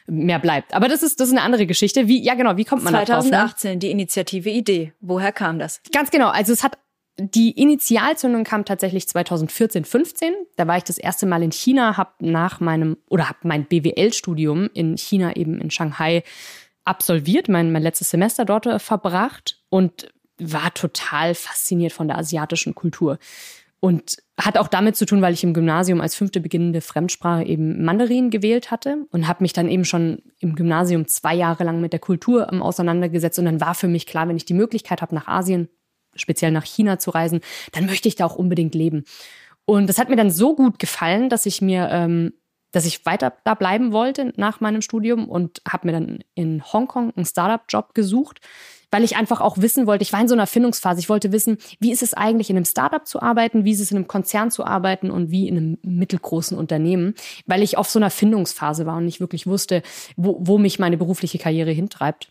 mehr 0.07 0.39
bleibt. 0.39 0.73
Aber 0.73 0.87
das 0.87 1.03
ist, 1.03 1.19
das 1.19 1.27
ist 1.27 1.33
eine 1.33 1.43
andere 1.43 1.65
Geschichte. 1.65 2.07
Wie, 2.07 2.23
ja 2.23 2.35
genau, 2.35 2.55
wie 2.55 2.63
kommt 2.63 2.83
man 2.83 2.93
2018, 2.93 3.31
da 3.31 3.39
drauf? 3.39 3.57
2018, 3.57 3.71
ne? 3.71 3.77
die 3.79 3.91
Initiative 3.91 4.49
Idee. 4.49 4.93
Woher 5.01 5.33
kam 5.33 5.59
das? 5.59 5.81
Ganz 5.91 6.09
genau. 6.09 6.29
Also 6.29 6.53
es 6.53 6.63
hat 6.63 6.77
die 7.19 7.51
Initialzündung 7.51 8.43
kam 8.43 8.65
tatsächlich 8.65 9.07
2014, 9.07 9.85
15. 9.85 10.33
Da 10.55 10.67
war 10.67 10.77
ich 10.77 10.83
das 10.83 10.97
erste 10.97 11.25
Mal 11.25 11.43
in 11.43 11.51
China, 11.51 11.97
habe 11.97 12.11
nach 12.19 12.59
meinem 12.59 12.97
oder 13.07 13.29
habe 13.29 13.39
mein 13.43 13.65
BWL-Studium 13.65 14.69
in 14.73 14.97
China 14.97 15.35
eben 15.35 15.59
in 15.59 15.69
Shanghai 15.69 16.23
absolviert, 16.85 17.49
mein, 17.49 17.71
mein 17.71 17.83
letztes 17.83 18.09
Semester 18.09 18.45
dort 18.45 18.65
äh, 18.65 18.79
verbracht 18.79 19.59
und 19.69 20.09
war 20.39 20.73
total 20.73 21.35
fasziniert 21.35 21.91
von 21.91 22.07
der 22.07 22.17
asiatischen 22.17 22.73
Kultur. 22.73 23.19
Und 23.81 24.17
hat 24.37 24.57
auch 24.57 24.67
damit 24.67 24.97
zu 24.97 25.05
tun, 25.05 25.21
weil 25.21 25.33
ich 25.33 25.43
im 25.43 25.53
Gymnasium 25.53 26.01
als 26.01 26.15
fünfte 26.15 26.41
beginnende 26.41 26.81
Fremdsprache 26.81 27.45
eben 27.45 27.83
Mandarin 27.85 28.29
gewählt 28.29 28.71
hatte 28.71 29.05
und 29.11 29.27
habe 29.27 29.43
mich 29.43 29.53
dann 29.53 29.69
eben 29.69 29.85
schon 29.85 30.21
im 30.39 30.55
Gymnasium 30.55 31.07
zwei 31.07 31.33
Jahre 31.33 31.63
lang 31.63 31.79
mit 31.79 31.93
der 31.93 31.99
Kultur 31.99 32.49
um, 32.51 32.61
auseinandergesetzt. 32.61 33.39
Und 33.39 33.45
dann 33.45 33.61
war 33.61 33.75
für 33.75 33.87
mich 33.87 34.05
klar, 34.05 34.27
wenn 34.27 34.35
ich 34.35 34.43
die 34.43 34.53
Möglichkeit 34.53 35.01
habe, 35.01 35.15
nach 35.15 35.27
Asien, 35.27 35.69
speziell 36.15 36.51
nach 36.51 36.65
China 36.65 36.99
zu 36.99 37.11
reisen, 37.11 37.41
dann 37.71 37.85
möchte 37.85 38.07
ich 38.07 38.15
da 38.15 38.25
auch 38.25 38.35
unbedingt 38.35 38.75
leben. 38.75 39.03
Und 39.65 39.87
das 39.87 39.97
hat 39.97 40.09
mir 40.09 40.15
dann 40.15 40.31
so 40.31 40.55
gut 40.55 40.79
gefallen, 40.79 41.29
dass 41.29 41.45
ich 41.45 41.61
mir, 41.61 41.89
ähm, 41.91 42.33
dass 42.71 42.85
ich 42.85 43.05
weiter 43.05 43.33
da 43.43 43.53
bleiben 43.53 43.91
wollte 43.91 44.33
nach 44.35 44.61
meinem 44.61 44.81
Studium 44.81 45.27
und 45.27 45.61
habe 45.67 45.87
mir 45.87 45.93
dann 45.93 46.19
in 46.33 46.63
Hongkong 46.63 47.13
einen 47.15 47.25
Startup-Job 47.25 47.93
gesucht 47.93 48.41
weil 48.91 49.03
ich 49.03 49.15
einfach 49.15 49.41
auch 49.41 49.57
wissen 49.57 49.87
wollte, 49.87 50.03
ich 50.03 50.13
war 50.13 50.21
in 50.21 50.27
so 50.27 50.35
einer 50.35 50.47
Findungsphase, 50.47 50.99
ich 50.99 51.09
wollte 51.09 51.31
wissen, 51.31 51.57
wie 51.79 51.91
ist 51.91 52.03
es 52.03 52.13
eigentlich 52.13 52.49
in 52.49 52.55
einem 52.55 52.65
Startup 52.65 53.05
zu 53.05 53.21
arbeiten, 53.21 53.65
wie 53.65 53.71
ist 53.71 53.79
es 53.79 53.91
in 53.91 53.97
einem 53.97 54.07
Konzern 54.07 54.51
zu 54.51 54.65
arbeiten 54.65 55.11
und 55.11 55.31
wie 55.31 55.47
in 55.47 55.57
einem 55.57 55.77
mittelgroßen 55.83 56.57
Unternehmen, 56.57 57.15
weil 57.45 57.63
ich 57.63 57.77
auf 57.77 57.89
so 57.89 57.99
einer 57.99 58.09
Findungsphase 58.09 58.85
war 58.85 58.97
und 58.97 59.05
nicht 59.05 59.19
wirklich 59.19 59.47
wusste, 59.47 59.83
wo, 60.15 60.37
wo 60.39 60.57
mich 60.57 60.79
meine 60.79 60.97
berufliche 60.97 61.37
Karriere 61.37 61.71
hintreibt. 61.71 62.29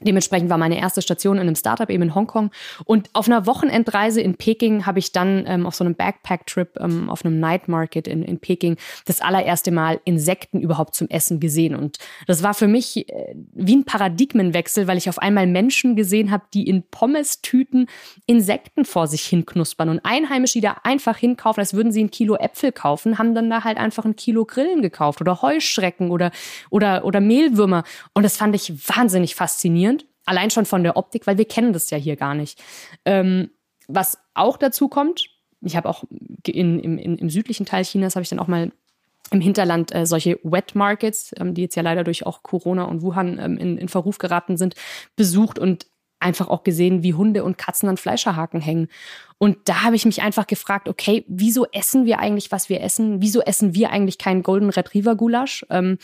Dementsprechend 0.00 0.50
war 0.50 0.58
meine 0.58 0.78
erste 0.78 1.00
Station 1.00 1.36
in 1.36 1.42
einem 1.42 1.54
Startup 1.54 1.88
eben 1.88 2.02
in 2.02 2.14
Hongkong. 2.14 2.50
Und 2.84 3.08
auf 3.14 3.28
einer 3.28 3.46
Wochenendreise 3.46 4.20
in 4.20 4.36
Peking 4.36 4.84
habe 4.84 4.98
ich 4.98 5.12
dann 5.12 5.44
ähm, 5.46 5.66
auf 5.66 5.74
so 5.74 5.84
einem 5.84 5.94
Backpack-Trip 5.94 6.78
ähm, 6.80 7.08
auf 7.08 7.24
einem 7.24 7.40
Night 7.40 7.68
Market 7.68 8.06
in, 8.06 8.22
in 8.22 8.38
Peking 8.38 8.76
das 9.06 9.22
allererste 9.22 9.70
Mal 9.70 10.00
Insekten 10.04 10.60
überhaupt 10.60 10.94
zum 10.94 11.08
Essen 11.08 11.40
gesehen. 11.40 11.74
Und 11.74 11.96
das 12.26 12.42
war 12.42 12.52
für 12.52 12.68
mich 12.68 13.08
äh, 13.08 13.34
wie 13.54 13.76
ein 13.76 13.84
Paradigmenwechsel, 13.84 14.86
weil 14.86 14.98
ich 14.98 15.08
auf 15.08 15.18
einmal 15.18 15.46
Menschen 15.46 15.96
gesehen 15.96 16.30
habe, 16.30 16.44
die 16.52 16.68
in 16.68 16.82
Pommes-Tüten 16.82 17.86
Insekten 18.26 18.84
vor 18.84 19.06
sich 19.06 19.22
hinknuspern 19.22 19.88
und 19.88 20.00
Einheimische, 20.04 20.54
die 20.54 20.60
da 20.60 20.76
einfach 20.82 21.16
hinkaufen, 21.16 21.60
als 21.60 21.72
würden 21.72 21.90
sie 21.90 22.04
ein 22.04 22.10
Kilo 22.10 22.36
Äpfel 22.36 22.70
kaufen, 22.70 23.18
haben 23.18 23.34
dann 23.34 23.48
da 23.48 23.64
halt 23.64 23.78
einfach 23.78 24.04
ein 24.04 24.16
Kilo 24.16 24.44
Grillen 24.44 24.82
gekauft 24.82 25.22
oder 25.22 25.40
Heuschrecken 25.40 26.10
oder, 26.10 26.32
oder, 26.68 27.04
oder 27.06 27.20
Mehlwürmer. 27.20 27.84
Und 28.12 28.24
das 28.24 28.36
fand 28.36 28.54
ich 28.54 28.74
wahnsinnig 28.88 29.34
faszinierend 29.34 29.85
faszinierend. 29.86 30.06
Allein 30.24 30.50
schon 30.50 30.66
von 30.66 30.82
der 30.82 30.96
Optik, 30.96 31.26
weil 31.26 31.38
wir 31.38 31.44
kennen 31.44 31.72
das 31.72 31.90
ja 31.90 31.98
hier 31.98 32.16
gar 32.16 32.34
nicht. 32.34 32.62
Ähm, 33.04 33.50
was 33.86 34.18
auch 34.34 34.56
dazu 34.56 34.88
kommt, 34.88 35.28
ich 35.60 35.76
habe 35.76 35.88
auch 35.88 36.04
in, 36.46 36.80
in, 36.80 36.98
im 36.98 37.30
südlichen 37.30 37.64
Teil 37.64 37.84
Chinas 37.84 38.16
habe 38.16 38.22
ich 38.22 38.28
dann 38.28 38.40
auch 38.40 38.48
mal 38.48 38.72
im 39.30 39.40
Hinterland 39.40 39.94
äh, 39.94 40.06
solche 40.06 40.38
Wet 40.42 40.74
Markets, 40.74 41.32
ähm, 41.38 41.54
die 41.54 41.62
jetzt 41.62 41.76
ja 41.76 41.82
leider 41.82 42.04
durch 42.04 42.26
auch 42.26 42.42
Corona 42.42 42.84
und 42.84 43.02
Wuhan 43.02 43.38
ähm, 43.38 43.56
in, 43.56 43.78
in 43.78 43.88
Verruf 43.88 44.18
geraten 44.18 44.56
sind, 44.56 44.74
besucht 45.14 45.58
und 45.58 45.86
einfach 46.18 46.48
auch 46.48 46.64
gesehen, 46.64 47.02
wie 47.02 47.14
Hunde 47.14 47.44
und 47.44 47.58
Katzen 47.58 47.88
an 47.88 47.96
Fleischerhaken 47.96 48.60
hängen. 48.60 48.88
Und 49.38 49.58
da 49.68 49.82
habe 49.82 49.96
ich 49.96 50.06
mich 50.06 50.22
einfach 50.22 50.46
gefragt, 50.46 50.88
okay, 50.88 51.24
wieso 51.28 51.66
essen 51.72 52.06
wir 52.06 52.18
eigentlich, 52.18 52.50
was 52.50 52.68
wir 52.68 52.80
essen? 52.80 53.20
Wieso 53.20 53.42
essen 53.42 53.74
wir 53.74 53.90
eigentlich 53.90 54.18
keinen 54.18 54.42
Golden 54.42 54.70
Retriever 54.70 55.14
Gulasch? 55.14 55.66
Ähm, 55.70 55.98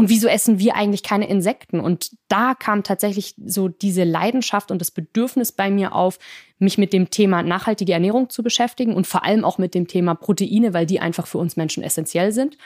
und 0.00 0.08
wieso 0.08 0.28
essen 0.28 0.58
wir 0.58 0.76
eigentlich 0.76 1.02
keine 1.02 1.28
Insekten? 1.28 1.78
Und 1.78 2.12
da 2.28 2.54
kam 2.54 2.84
tatsächlich 2.84 3.34
so 3.44 3.68
diese 3.68 4.02
Leidenschaft 4.02 4.70
und 4.70 4.78
das 4.78 4.90
Bedürfnis 4.90 5.52
bei 5.52 5.70
mir 5.70 5.94
auf, 5.94 6.18
mich 6.58 6.78
mit 6.78 6.94
dem 6.94 7.10
Thema 7.10 7.42
nachhaltige 7.42 7.92
Ernährung 7.92 8.30
zu 8.30 8.42
beschäftigen 8.42 8.94
und 8.94 9.06
vor 9.06 9.24
allem 9.24 9.44
auch 9.44 9.58
mit 9.58 9.74
dem 9.74 9.88
Thema 9.88 10.14
Proteine, 10.14 10.72
weil 10.72 10.86
die 10.86 11.00
einfach 11.00 11.26
für 11.26 11.36
uns 11.36 11.58
Menschen 11.58 11.82
essentiell 11.82 12.32
sind 12.32 12.56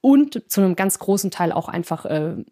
und 0.00 0.42
zu 0.50 0.62
einem 0.62 0.74
ganz 0.74 0.98
großen 0.98 1.30
Teil 1.30 1.52
auch 1.52 1.68
einfach 1.68 2.06
äh, 2.06 2.42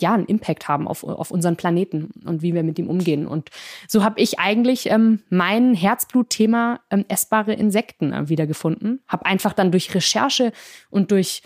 ja 0.00 0.14
einen 0.14 0.26
Impact 0.26 0.68
haben 0.68 0.86
auf, 0.86 1.02
auf 1.02 1.32
unseren 1.32 1.56
Planeten 1.56 2.10
und 2.24 2.42
wie 2.42 2.54
wir 2.54 2.62
mit 2.62 2.78
ihm 2.78 2.88
umgehen. 2.88 3.26
Und 3.26 3.50
so 3.88 4.04
habe 4.04 4.20
ich 4.20 4.38
eigentlich 4.38 4.88
ähm, 4.88 5.24
mein 5.30 5.74
Herzblutthema 5.74 6.78
ähm, 6.90 7.04
essbare 7.08 7.54
Insekten 7.54 8.12
äh, 8.12 8.28
wiedergefunden. 8.28 9.02
Habe 9.08 9.26
einfach 9.26 9.52
dann 9.52 9.72
durch 9.72 9.92
Recherche 9.96 10.52
und 10.90 11.10
durch 11.10 11.42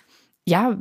ja, 0.47 0.77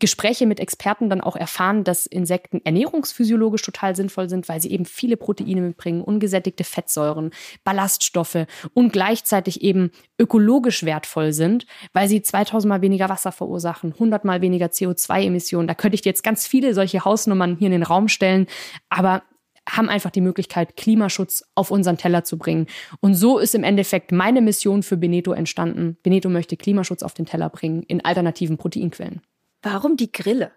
Gespräche 0.00 0.46
mit 0.46 0.58
Experten 0.58 1.08
dann 1.08 1.20
auch 1.20 1.36
erfahren, 1.36 1.84
dass 1.84 2.06
Insekten 2.06 2.60
ernährungsphysiologisch 2.64 3.62
total 3.62 3.94
sinnvoll 3.94 4.28
sind, 4.28 4.48
weil 4.48 4.60
sie 4.60 4.72
eben 4.72 4.86
viele 4.86 5.16
Proteine 5.16 5.60
mitbringen, 5.60 6.00
ungesättigte 6.00 6.64
Fettsäuren, 6.64 7.30
Ballaststoffe 7.62 8.46
und 8.72 8.92
gleichzeitig 8.92 9.62
eben 9.62 9.92
ökologisch 10.18 10.84
wertvoll 10.84 11.32
sind, 11.32 11.66
weil 11.92 12.08
sie 12.08 12.22
2000 12.22 12.68
mal 12.68 12.82
weniger 12.82 13.08
Wasser 13.08 13.30
verursachen, 13.30 13.92
100 13.92 14.24
mal 14.24 14.40
weniger 14.40 14.66
CO2-Emissionen. 14.66 15.68
Da 15.68 15.74
könnte 15.74 15.94
ich 15.94 16.04
jetzt 16.04 16.24
ganz 16.24 16.46
viele 16.48 16.74
solche 16.74 17.04
Hausnummern 17.04 17.56
hier 17.56 17.66
in 17.66 17.72
den 17.72 17.82
Raum 17.84 18.08
stellen, 18.08 18.46
aber 18.88 19.22
haben 19.68 19.88
einfach 19.88 20.10
die 20.10 20.20
Möglichkeit, 20.20 20.76
Klimaschutz 20.76 21.44
auf 21.54 21.70
unseren 21.70 21.96
Teller 21.96 22.24
zu 22.24 22.38
bringen. 22.38 22.66
Und 23.00 23.14
so 23.14 23.38
ist 23.38 23.54
im 23.54 23.64
Endeffekt 23.64 24.12
meine 24.12 24.42
Mission 24.42 24.82
für 24.82 24.96
Beneto 24.96 25.32
entstanden. 25.32 25.96
Beneto 26.02 26.28
möchte 26.28 26.56
Klimaschutz 26.56 27.02
auf 27.02 27.14
den 27.14 27.26
Teller 27.26 27.48
bringen 27.48 27.82
in 27.84 28.04
alternativen 28.04 28.58
Proteinquellen. 28.58 29.22
Warum 29.62 29.96
die 29.96 30.12
Grille? 30.12 30.50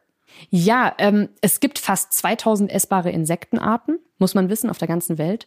Ja, 0.50 0.93
ähm, 0.98 1.30
es 1.41 1.60
gibt 1.60 1.80
fast 1.80 2.13
2000 2.13 2.72
essbare 2.72 3.12
Insektenarten, 3.12 4.00
muss 4.17 4.36
man 4.36 4.50
wissen, 4.50 4.70
auf 4.70 4.78
der 4.78 4.88
ganzen 4.88 5.17
Welt. 5.17 5.46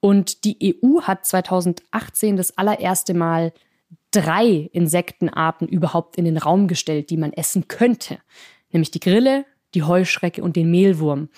Und 0.00 0.44
die 0.44 0.76
EU 0.82 1.02
hat 1.02 1.24
2018 1.24 2.36
das 2.36 2.58
allererste 2.58 3.14
Mal 3.14 3.52
drei 4.10 4.68
Insektenarten 4.72 5.68
überhaupt 5.68 6.16
in 6.16 6.24
den 6.24 6.38
Raum 6.38 6.68
gestellt, 6.68 7.10
die 7.10 7.16
man 7.16 7.32
essen 7.32 7.68
könnte. 7.68 8.18
Nämlich 8.72 8.90
die 8.90 9.00
Grille, 9.00 9.44
die 9.74 9.82
Heuschrecke 9.82 10.42
und 10.42 10.56
den 10.56 10.70
Mehlwurm. 10.70 11.28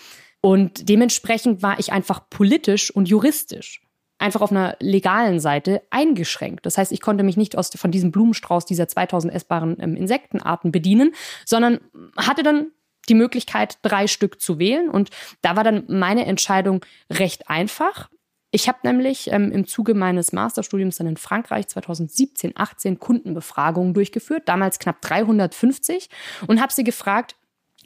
Und 0.48 0.88
dementsprechend 0.88 1.62
war 1.62 1.78
ich 1.78 1.92
einfach 1.92 2.30
politisch 2.30 2.90
und 2.90 3.06
juristisch 3.06 3.82
einfach 4.16 4.40
auf 4.40 4.50
einer 4.50 4.78
legalen 4.80 5.40
Seite 5.40 5.82
eingeschränkt. 5.90 6.64
Das 6.64 6.78
heißt, 6.78 6.90
ich 6.90 7.02
konnte 7.02 7.22
mich 7.22 7.36
nicht 7.36 7.58
aus, 7.58 7.68
von 7.76 7.90
diesem 7.90 8.12
Blumenstrauß 8.12 8.64
dieser 8.64 8.88
2000 8.88 9.34
essbaren 9.34 9.76
ähm, 9.78 9.94
Insektenarten 9.94 10.72
bedienen, 10.72 11.12
sondern 11.44 11.80
hatte 12.16 12.42
dann 12.42 12.68
die 13.10 13.14
Möglichkeit, 13.14 13.76
drei 13.82 14.06
Stück 14.06 14.40
zu 14.40 14.58
wählen. 14.58 14.88
Und 14.88 15.10
da 15.42 15.54
war 15.54 15.64
dann 15.64 15.84
meine 15.86 16.24
Entscheidung 16.24 16.82
recht 17.10 17.50
einfach. 17.50 18.08
Ich 18.50 18.68
habe 18.68 18.78
nämlich 18.84 19.30
ähm, 19.30 19.52
im 19.52 19.66
Zuge 19.66 19.92
meines 19.92 20.32
Masterstudiums 20.32 20.96
dann 20.96 21.08
in 21.08 21.18
Frankreich 21.18 21.68
2017, 21.68 22.52
18 22.54 22.98
Kundenbefragungen 22.98 23.92
durchgeführt, 23.92 24.44
damals 24.48 24.78
knapp 24.78 25.02
350, 25.02 26.08
und 26.46 26.62
habe 26.62 26.72
sie 26.72 26.84
gefragt, 26.84 27.36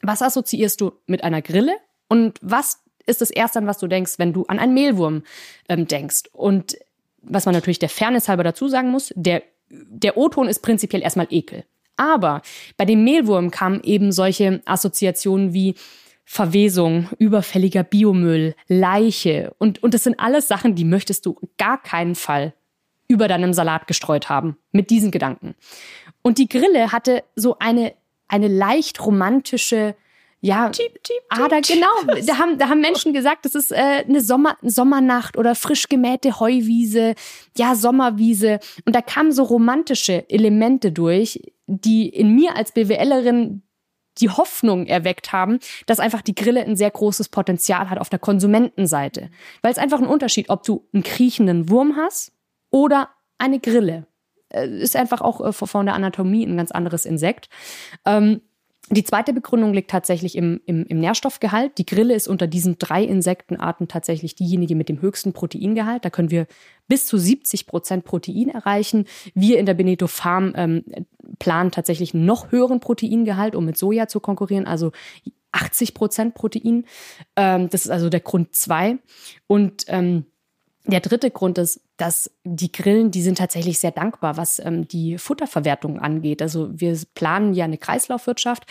was 0.01 0.23
assoziierst 0.23 0.81
du 0.81 0.93
mit 1.07 1.25
einer 1.25 1.43
Grille 1.43 1.77
und 2.13 2.39
was 2.43 2.83
ist 3.07 3.23
das 3.23 3.31
Erste, 3.31 3.59
an 3.59 3.67
was 3.67 3.79
du 3.79 3.87
denkst, 3.87 4.19
wenn 4.19 4.35
du 4.35 4.45
an 4.45 4.59
einen 4.59 4.75
Mehlwurm 4.75 5.23
ähm, 5.71 5.89
denkst? 5.89 6.25
Und 6.35 6.77
was 7.23 7.47
man 7.47 7.55
natürlich 7.55 7.79
der 7.79 7.89
Fairness 7.89 8.29
halber 8.29 8.45
dazu 8.45 8.69
sagen 8.69 8.91
muss, 8.91 9.15
der, 9.17 9.43
der 9.71 10.19
O-Ton 10.19 10.47
ist 10.47 10.61
prinzipiell 10.61 11.01
erstmal 11.01 11.29
Ekel. 11.31 11.65
Aber 11.97 12.43
bei 12.77 12.85
dem 12.85 13.03
Mehlwurm 13.03 13.51
kamen 13.51 13.81
eben 13.83 14.13
solche 14.13 14.61
Assoziationen 14.67 15.55
wie 15.55 15.75
Verwesung, 16.27 17.09
überfälliger 17.19 17.83
Biomüll, 17.83 18.57
Leiche. 18.69 19.55
Und, 19.57 19.83
und 19.83 19.95
das 19.95 20.05
sind 20.05 20.21
alles 20.21 20.49
Sachen, 20.49 20.75
die 20.75 20.85
möchtest 20.85 21.25
du 21.25 21.39
gar 21.57 21.83
keinen 21.83 22.15
Fall 22.15 22.53
über 23.09 23.27
deinem 23.27 23.55
Salat 23.55 23.87
gestreut 23.87 24.29
haben. 24.29 24.59
Mit 24.71 24.91
diesen 24.91 25.11
Gedanken. 25.11 25.55
Und 26.21 26.37
die 26.37 26.49
Grille 26.51 26.93
hatte 26.93 27.25
so 27.37 27.57
eine, 27.59 27.95
eine 28.29 28.49
leicht 28.49 29.03
romantische, 29.03 29.95
ja, 30.45 30.71
cheep, 30.71 31.03
cheep, 31.05 31.23
Ader, 31.29 31.61
genau. 31.61 31.87
Da 32.27 32.39
haben, 32.39 32.59
da 32.59 32.69
haben 32.69 32.81
Menschen 32.81 33.13
gesagt, 33.13 33.45
das 33.45 33.55
ist 33.55 33.71
äh, 33.71 34.05
eine 34.07 34.21
Sommer, 34.21 34.57
Sommernacht 34.61 35.39
oder 35.39 35.55
frisch 35.55 35.89
gemähte 35.89 36.41
Heuwiese, 36.41 37.15
ja, 37.57 37.77
Sommerwiese. 37.77 38.59
Und 38.85 38.97
da 38.97 39.03
kamen 39.03 39.31
so 39.31 39.45
romantische 39.45 40.29
Elemente 40.29 40.91
durch, 40.91 41.41
die 41.69 42.09
in 42.09 42.35
mir 42.35 42.57
als 42.57 42.73
BWLerin 42.73 43.63
die 44.19 44.31
Hoffnung 44.31 44.87
erweckt 44.87 45.33
haben, 45.33 45.61
dass 45.87 46.01
einfach 46.01 46.23
die 46.23 46.35
Grille 46.35 46.65
ein 46.65 46.77
sehr 46.77 46.91
großes 46.91 47.29
Potenzial 47.29 47.89
hat 47.89 47.99
auf 47.99 48.09
der 48.09 48.19
Konsumentenseite. 48.19 49.31
Weil 49.63 49.71
es 49.71 49.79
einfach 49.79 50.01
ein 50.01 50.09
Unterschied, 50.09 50.51
ob 50.51 50.65
du 50.65 50.89
einen 50.93 51.05
kriechenden 51.05 51.69
Wurm 51.69 51.97
hast 51.97 52.33
oder 52.71 53.11
eine 53.39 53.61
Grille. 53.61 54.09
Äh, 54.49 54.67
ist 54.67 54.97
einfach 54.97 55.21
auch 55.21 55.41
äh, 55.41 55.53
von 55.53 55.87
der 55.87 55.95
Anatomie 55.95 56.45
ein 56.45 56.57
ganz 56.57 56.73
anderes 56.73 57.07
Insekt. 57.07 57.49
Ähm, 58.05 58.41
die 58.97 59.05
zweite 59.05 59.33
Begründung 59.33 59.73
liegt 59.73 59.91
tatsächlich 59.91 60.37
im, 60.37 60.61
im, 60.67 60.85
im, 60.85 60.99
Nährstoffgehalt. 60.99 61.79
Die 61.79 61.87
Grille 61.87 62.15
ist 62.15 62.29
unter 62.29 62.47
diesen 62.47 62.79
drei 62.79 63.03
Insektenarten 63.03 63.89
tatsächlich 63.89 64.35
diejenige 64.35 64.75
mit 64.75 64.89
dem 64.89 65.01
höchsten 65.01 65.33
Proteingehalt. 65.33 66.05
Da 66.05 66.11
können 66.11 66.31
wir 66.31 66.47
bis 66.89 67.07
zu 67.07 67.17
70 67.17 67.67
Prozent 67.67 68.05
Protein 68.05 68.49
erreichen. 68.49 69.07
Wir 69.35 69.59
in 69.59 69.67
der 69.67 69.75
Beneto 69.75 70.07
Farm 70.07 70.53
ähm, 70.57 70.85
planen 71.39 71.71
tatsächlich 71.71 72.13
einen 72.13 72.27
noch 72.27 72.53
höheren 72.53 72.81
Proteingehalt, 72.81 73.55
um 73.55 73.65
mit 73.65 73.79
Soja 73.79 74.09
zu 74.09 74.21
konkurrieren. 74.21 74.67
Also 74.67 74.93
80 75.53 75.95
Prozent 75.95 76.35
Protein. 76.35 76.85
Ähm, 77.37 77.71
das 77.71 77.85
ist 77.85 77.91
also 77.91 78.09
der 78.09 78.21
Grund 78.21 78.55
zwei. 78.55 78.99
Und 79.47 79.85
ähm, 79.89 80.27
der 80.85 81.01
dritte 81.01 81.31
Grund 81.31 81.59
ist, 81.59 81.81
dass 81.97 82.31
die 82.45 82.73
Grillen, 82.73 83.11
die 83.11 83.23
sind 83.23 83.39
tatsächlich 83.39 83.79
sehr 83.79 83.93
dankbar, 83.93 84.37
was 84.37 84.59
ähm, 84.59 84.89
die 84.89 85.19
Futterverwertung 85.19 86.01
angeht. 86.01 86.43
Also 86.43 86.69
wir 86.73 86.99
planen 87.15 87.55
ja 87.55 87.65
eine 87.65 87.79
Kreislaufwirtschaft 87.79 88.65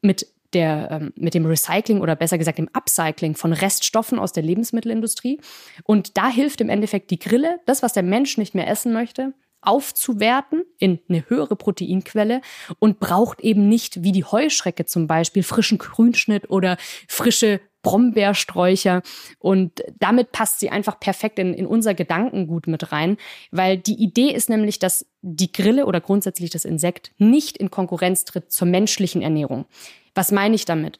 mit 0.00 0.26
der, 0.52 0.90
ähm, 0.90 1.12
mit 1.16 1.34
dem 1.34 1.46
Recycling 1.46 2.00
oder 2.00 2.16
besser 2.16 2.38
gesagt 2.38 2.58
dem 2.58 2.68
Upcycling 2.72 3.36
von 3.36 3.52
Reststoffen 3.52 4.18
aus 4.18 4.32
der 4.32 4.42
Lebensmittelindustrie. 4.42 5.40
Und 5.84 6.16
da 6.16 6.28
hilft 6.28 6.60
im 6.60 6.68
Endeffekt 6.68 7.10
die 7.10 7.18
Grille, 7.18 7.60
das, 7.66 7.82
was 7.82 7.92
der 7.92 8.02
Mensch 8.02 8.38
nicht 8.38 8.54
mehr 8.54 8.68
essen 8.68 8.92
möchte, 8.92 9.32
aufzuwerten 9.62 10.64
in 10.78 10.98
eine 11.08 11.28
höhere 11.28 11.54
Proteinquelle 11.54 12.40
und 12.80 12.98
braucht 12.98 13.40
eben 13.40 13.68
nicht 13.68 14.02
wie 14.02 14.10
die 14.10 14.24
Heuschrecke 14.24 14.84
zum 14.86 15.06
Beispiel 15.06 15.44
frischen 15.44 15.78
Grünschnitt 15.78 16.50
oder 16.50 16.76
frische 17.08 17.60
Brombeersträucher. 17.82 19.02
Und 19.38 19.82
damit 19.98 20.32
passt 20.32 20.60
sie 20.60 20.70
einfach 20.70 20.98
perfekt 20.98 21.38
in, 21.38 21.54
in 21.54 21.66
unser 21.66 21.94
Gedankengut 21.94 22.66
mit 22.66 22.92
rein, 22.92 23.16
weil 23.50 23.78
die 23.78 24.02
Idee 24.02 24.30
ist 24.30 24.48
nämlich, 24.48 24.78
dass 24.78 25.06
die 25.20 25.52
Grille 25.52 25.86
oder 25.86 26.00
grundsätzlich 26.00 26.50
das 26.50 26.64
Insekt 26.64 27.12
nicht 27.18 27.56
in 27.56 27.70
Konkurrenz 27.70 28.24
tritt 28.24 28.50
zur 28.52 28.68
menschlichen 28.68 29.22
Ernährung. 29.22 29.66
Was 30.14 30.32
meine 30.32 30.54
ich 30.54 30.64
damit? 30.64 30.98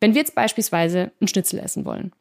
Wenn 0.00 0.14
wir 0.14 0.20
jetzt 0.20 0.34
beispielsweise 0.34 1.12
ein 1.20 1.28
Schnitzel 1.28 1.58
essen 1.58 1.84
wollen, 1.84 2.12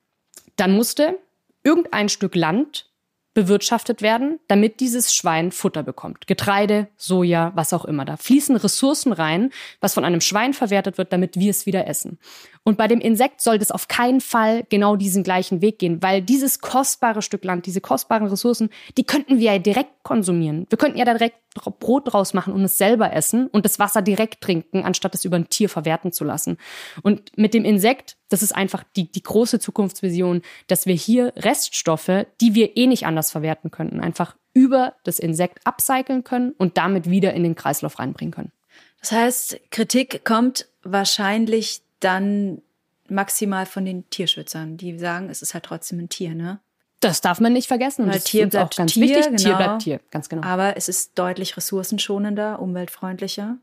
dann 0.56 0.74
musste 0.74 1.18
irgendein 1.64 2.10
Stück 2.10 2.36
Land 2.36 2.92
bewirtschaftet 3.34 4.02
werden, 4.02 4.40
damit 4.48 4.82
dieses 4.82 5.16
Schwein 5.16 5.52
Futter 5.52 5.84
bekommt. 5.84 6.28
Getreide, 6.28 6.90
Soja, 6.98 7.54
was 7.56 7.72
auch 7.74 7.86
immer. 7.86 8.04
Da 8.04 8.18
fließen 8.18 8.58
Ressourcen 8.58 9.14
rein, 9.14 9.52
was 9.80 9.94
von 9.94 10.04
einem 10.04 10.20
Schwein 10.20 10.54
verwertet 10.54 10.98
wird, 10.98 11.14
damit 11.14 11.38
wir 11.38 11.50
es 11.50 11.66
wieder 11.66 11.88
essen. 11.88 12.20
Und 12.64 12.78
bei 12.78 12.88
dem 12.88 13.02
Insekt 13.02 13.42
soll 13.42 13.58
das 13.58 13.72
auf 13.72 13.88
keinen 13.88 14.22
Fall 14.22 14.64
genau 14.70 14.96
diesen 14.96 15.24
gleichen 15.24 15.62
Weg 15.62 15.80
gehen, 15.80 16.02
weil 16.04 16.22
dieses 16.22 16.60
kostbare 16.60 17.24
Stück 17.24 17.44
Land, 17.44 17.66
diese 17.66 17.82
kostbaren 17.82 18.28
Ressourcen, 18.28 18.70
die 18.98 19.04
könnten 19.04 19.40
wir 19.40 19.54
ja 19.54 19.60
direkt 19.60 20.04
konsumieren. 20.04 20.68
Wir 20.70 20.78
könnten 20.78 21.00
ja 21.00 21.06
direkt 21.06 21.38
Brot 21.80 22.14
draus 22.14 22.34
machen 22.34 22.54
und 22.54 22.64
es 22.64 22.78
selber 22.78 23.14
essen 23.14 23.48
und 23.48 23.66
das 23.66 23.80
Wasser 23.80 24.02
direkt 24.02 24.42
trinken, 24.42 24.84
anstatt 24.84 25.16
es 25.16 25.26
über 25.26 25.38
ein 25.38 25.50
Tier 25.50 25.70
verwerten 25.70 26.12
zu 26.12 26.24
lassen. 26.24 26.58
Und 27.02 27.36
mit 27.36 27.54
dem 27.54 27.66
Insekt, 27.66 28.16
das 28.30 28.44
ist 28.44 28.56
einfach 28.56 28.84
die, 28.96 29.12
die 29.12 29.24
große 29.24 29.60
Zukunftsvision, 29.60 30.44
dass 30.68 30.86
wir 30.86 30.96
hier 30.96 31.34
Reststoffe, 31.36 32.28
die 32.40 32.54
wir 32.54 32.78
eh 32.78 32.86
nicht 32.86 33.06
anders 33.06 33.32
verwerten 33.32 33.72
könnten, 33.72 34.00
einfach 34.00 34.36
über 34.54 34.94
das 35.04 35.20
Insekt 35.20 35.60
upcyclen 35.66 36.24
können 36.24 36.52
und 36.52 36.78
damit 36.78 37.10
wieder 37.10 37.34
in 37.34 37.44
den 37.44 37.56
Kreislauf 37.56 38.00
reinbringen 38.00 38.34
können. 38.34 38.52
Das 39.00 39.12
heißt, 39.12 39.60
Kritik 39.72 40.24
kommt 40.24 40.68
wahrscheinlich 40.84 41.82
dann 42.02 42.62
maximal 43.08 43.66
von 43.66 43.86
den 43.86 44.10
Tierschützern, 44.10 44.78
die 44.78 44.98
sagen, 44.98 45.30
es 45.30 45.42
ist 45.42 45.54
halt 45.54 45.66
trotzdem 45.66 46.00
ein 46.00 46.10
Tier, 46.10 46.36
ne? 46.36 46.60
Das 47.00 47.20
darf 47.20 47.40
man 47.40 47.54
nicht 47.54 47.68
vergessen. 47.68 48.04
Und 48.06 48.14
das 48.14 48.26
Tier 48.26 48.48
bleibt 48.48 48.74
auch 48.74 48.78
ganz 48.78 48.94
Tier, 48.94 49.04
wichtig. 49.04 49.26
Genau. 49.26 49.38
Tier 49.38 49.56
bleibt 49.56 49.82
Tier, 49.82 50.00
ganz 50.12 50.30
genau. 50.30 50.44
Aber 50.44 50.78
es 50.78 50.88
ist 50.88 51.18
deutlich 51.18 51.58
ressourcenschonender, 51.58 52.60
umweltfreundlicher. 52.60 53.58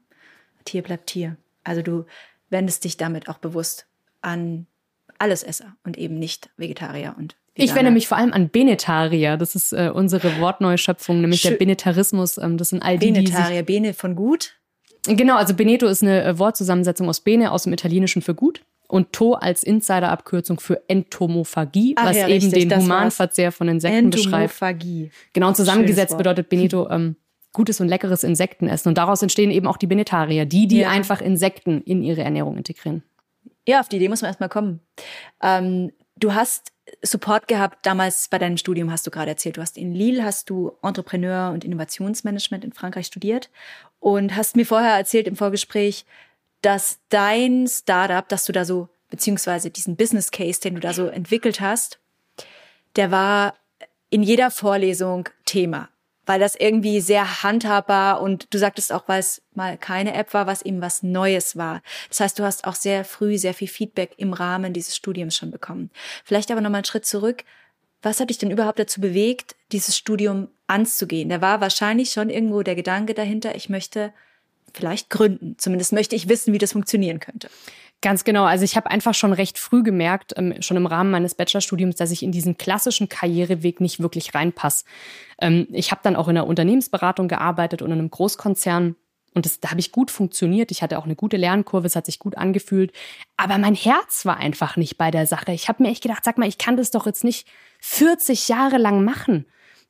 Tier 0.64 0.82
bleibt 0.82 1.06
Tier. 1.06 1.36
Also 1.62 1.82
du 1.82 2.04
wendest 2.50 2.84
dich 2.84 2.96
damit 2.96 3.28
auch 3.28 3.38
bewusst 3.38 3.86
an 4.22 4.66
Allesesser 5.18 5.76
und 5.84 5.96
eben 5.96 6.18
nicht 6.18 6.50
Vegetarier 6.56 7.14
und 7.16 7.36
ich 7.60 7.74
wende 7.74 7.90
mich 7.90 8.06
vor 8.06 8.16
allem 8.16 8.32
an 8.32 8.50
Benetarier. 8.50 9.36
Das 9.36 9.56
ist 9.56 9.72
äh, 9.72 9.90
unsere 9.92 10.38
Wortneuschöpfung, 10.38 11.20
nämlich 11.20 11.40
Schön. 11.40 11.52
der 11.52 11.58
Benetarismus. 11.58 12.38
Ähm, 12.38 12.56
das 12.56 12.68
sind 12.68 12.82
all 12.82 12.98
die, 12.98 13.10
Benetarier, 13.10 13.64
Bene 13.64 13.94
von 13.94 14.14
gut. 14.14 14.57
Genau, 15.16 15.36
also 15.36 15.54
Beneto 15.54 15.86
ist 15.86 16.02
eine 16.02 16.22
äh, 16.22 16.38
Wortzusammensetzung 16.38 17.08
aus 17.08 17.20
Bene, 17.20 17.52
aus 17.52 17.64
dem 17.64 17.72
Italienischen 17.72 18.22
für 18.22 18.34
gut 18.34 18.62
und 18.88 19.12
To 19.12 19.34
als 19.34 19.62
Insiderabkürzung 19.62 20.60
für 20.60 20.82
Entomophagie, 20.88 21.94
Ach, 21.96 22.06
was 22.06 22.16
ja, 22.16 22.28
eben 22.28 22.44
richtig, 22.44 22.68
den 22.68 22.82
Humanverzehr 22.82 23.52
von 23.52 23.68
Insekten 23.68 24.10
beschreibt. 24.10 24.54
Genau, 25.32 25.48
und 25.48 25.56
zusammengesetzt 25.56 26.16
bedeutet 26.16 26.48
Beneto 26.48 26.88
ähm, 26.90 27.16
gutes 27.52 27.80
und 27.80 27.88
leckeres 27.88 28.24
Insektenessen. 28.24 28.88
Und 28.88 28.98
daraus 28.98 29.22
entstehen 29.22 29.50
eben 29.50 29.66
auch 29.66 29.76
die 29.76 29.86
Benetarier, 29.86 30.46
die, 30.46 30.66
die 30.66 30.78
ja. 30.78 30.90
einfach 30.90 31.20
Insekten 31.20 31.82
in 31.82 32.02
ihre 32.02 32.22
Ernährung 32.22 32.56
integrieren. 32.56 33.02
Ja, 33.66 33.80
auf 33.80 33.88
die 33.88 33.96
Idee 33.96 34.08
muss 34.08 34.22
man 34.22 34.30
erstmal 34.30 34.48
kommen. 34.48 34.80
Ähm, 35.42 35.92
du 36.16 36.34
hast 36.34 36.72
Support 37.02 37.48
gehabt 37.48 37.84
damals 37.84 38.28
bei 38.28 38.38
deinem 38.38 38.56
Studium, 38.56 38.90
hast 38.90 39.06
du 39.06 39.10
gerade 39.10 39.30
erzählt. 39.30 39.58
Du 39.58 39.60
hast 39.60 39.76
in 39.76 39.94
Lille, 39.94 40.24
hast 40.24 40.48
du 40.48 40.72
Entrepreneur 40.82 41.52
und 41.52 41.64
Innovationsmanagement 41.64 42.64
in 42.64 42.72
Frankreich 42.72 43.06
studiert 43.06 43.50
und 44.00 44.36
hast 44.36 44.56
mir 44.56 44.66
vorher 44.66 44.94
erzählt 44.94 45.26
im 45.26 45.36
Vorgespräch, 45.36 46.04
dass 46.62 46.98
dein 47.08 47.66
Startup, 47.68 48.28
dass 48.28 48.44
du 48.44 48.52
da 48.52 48.64
so, 48.64 48.88
beziehungsweise 49.10 49.70
diesen 49.70 49.96
Business 49.96 50.30
Case, 50.30 50.60
den 50.60 50.74
du 50.74 50.80
da 50.80 50.92
so 50.92 51.06
entwickelt 51.06 51.60
hast, 51.60 51.98
der 52.96 53.10
war 53.10 53.54
in 54.10 54.22
jeder 54.22 54.50
Vorlesung 54.50 55.28
Thema. 55.44 55.88
weil 56.28 56.38
das 56.38 56.54
irgendwie 56.54 57.00
sehr 57.00 57.42
handhabbar 57.42 58.20
und 58.20 58.52
du 58.52 58.58
sagtest 58.58 58.92
auch, 58.92 59.04
weil 59.08 59.20
es 59.20 59.40
mal 59.54 59.78
keine 59.78 60.12
App 60.12 60.34
war, 60.34 60.46
was 60.46 60.60
eben 60.60 60.82
was 60.82 61.02
Neues 61.02 61.56
war. 61.56 61.80
Das 62.10 62.20
heißt, 62.20 62.38
du 62.38 62.44
hast 62.44 62.66
auch 62.66 62.74
sehr 62.74 63.06
früh 63.06 63.38
sehr 63.38 63.54
viel 63.54 63.66
Feedback 63.66 64.12
im 64.18 64.34
Rahmen 64.34 64.74
dieses 64.74 64.94
Studiums 64.94 65.34
schon 65.34 65.50
bekommen. 65.50 65.90
Vielleicht 66.24 66.50
aber 66.50 66.60
nochmal 66.60 66.80
einen 66.80 66.84
Schritt 66.84 67.06
zurück. 67.06 67.44
Was 68.02 68.20
hat 68.20 68.30
dich 68.30 68.38
denn 68.38 68.50
überhaupt 68.50 68.78
dazu 68.78 69.00
bewegt, 69.00 69.56
dieses 69.72 69.96
Studium 69.96 70.48
anzugehen? 70.66 71.28
Da 71.28 71.40
war 71.40 71.60
wahrscheinlich 71.60 72.10
schon 72.10 72.30
irgendwo 72.30 72.62
der 72.62 72.76
Gedanke 72.76 73.14
dahinter, 73.14 73.54
ich 73.54 73.68
möchte 73.68 74.12
vielleicht 74.72 75.10
gründen. 75.10 75.56
Zumindest 75.58 75.92
möchte 75.92 76.14
ich 76.14 76.28
wissen, 76.28 76.52
wie 76.52 76.58
das 76.58 76.72
funktionieren 76.72 77.20
könnte. 77.20 77.48
Ganz 78.00 78.22
genau. 78.22 78.44
Also 78.44 78.64
ich 78.64 78.76
habe 78.76 78.90
einfach 78.90 79.14
schon 79.14 79.32
recht 79.32 79.58
früh 79.58 79.82
gemerkt, 79.82 80.32
ähm, 80.36 80.62
schon 80.62 80.76
im 80.76 80.86
Rahmen 80.86 81.10
meines 81.10 81.34
Bachelorstudiums, 81.34 81.96
dass 81.96 82.12
ich 82.12 82.22
in 82.22 82.30
diesen 82.30 82.56
klassischen 82.56 83.08
Karriereweg 83.08 83.80
nicht 83.80 83.98
wirklich 83.98 84.34
reinpasse. 84.34 84.84
Ähm, 85.40 85.66
ich 85.72 85.90
habe 85.90 86.00
dann 86.04 86.14
auch 86.14 86.28
in 86.28 86.36
einer 86.36 86.46
Unternehmensberatung 86.46 87.26
gearbeitet 87.26 87.82
und 87.82 87.90
in 87.90 87.98
einem 87.98 88.10
Großkonzern. 88.10 88.94
Und 89.38 89.46
das, 89.46 89.60
da 89.60 89.70
habe 89.70 89.78
ich 89.78 89.92
gut 89.92 90.10
funktioniert. 90.10 90.72
Ich 90.72 90.82
hatte 90.82 90.98
auch 90.98 91.04
eine 91.04 91.14
gute 91.14 91.36
Lernkurve, 91.36 91.86
es 91.86 91.94
hat 91.94 92.06
sich 92.06 92.18
gut 92.18 92.36
angefühlt. 92.36 92.90
Aber 93.36 93.56
mein 93.56 93.76
Herz 93.76 94.26
war 94.26 94.36
einfach 94.36 94.76
nicht 94.76 94.98
bei 94.98 95.12
der 95.12 95.28
Sache. 95.28 95.52
Ich 95.52 95.68
habe 95.68 95.84
mir 95.84 95.90
echt 95.90 96.02
gedacht, 96.02 96.24
sag 96.24 96.38
mal, 96.38 96.48
ich 96.48 96.58
kann 96.58 96.76
das 96.76 96.90
doch 96.90 97.06
jetzt 97.06 97.22
nicht 97.22 97.46
40 97.78 98.48
Jahre 98.48 98.78
lang 98.78 99.04
machen. 99.04 99.46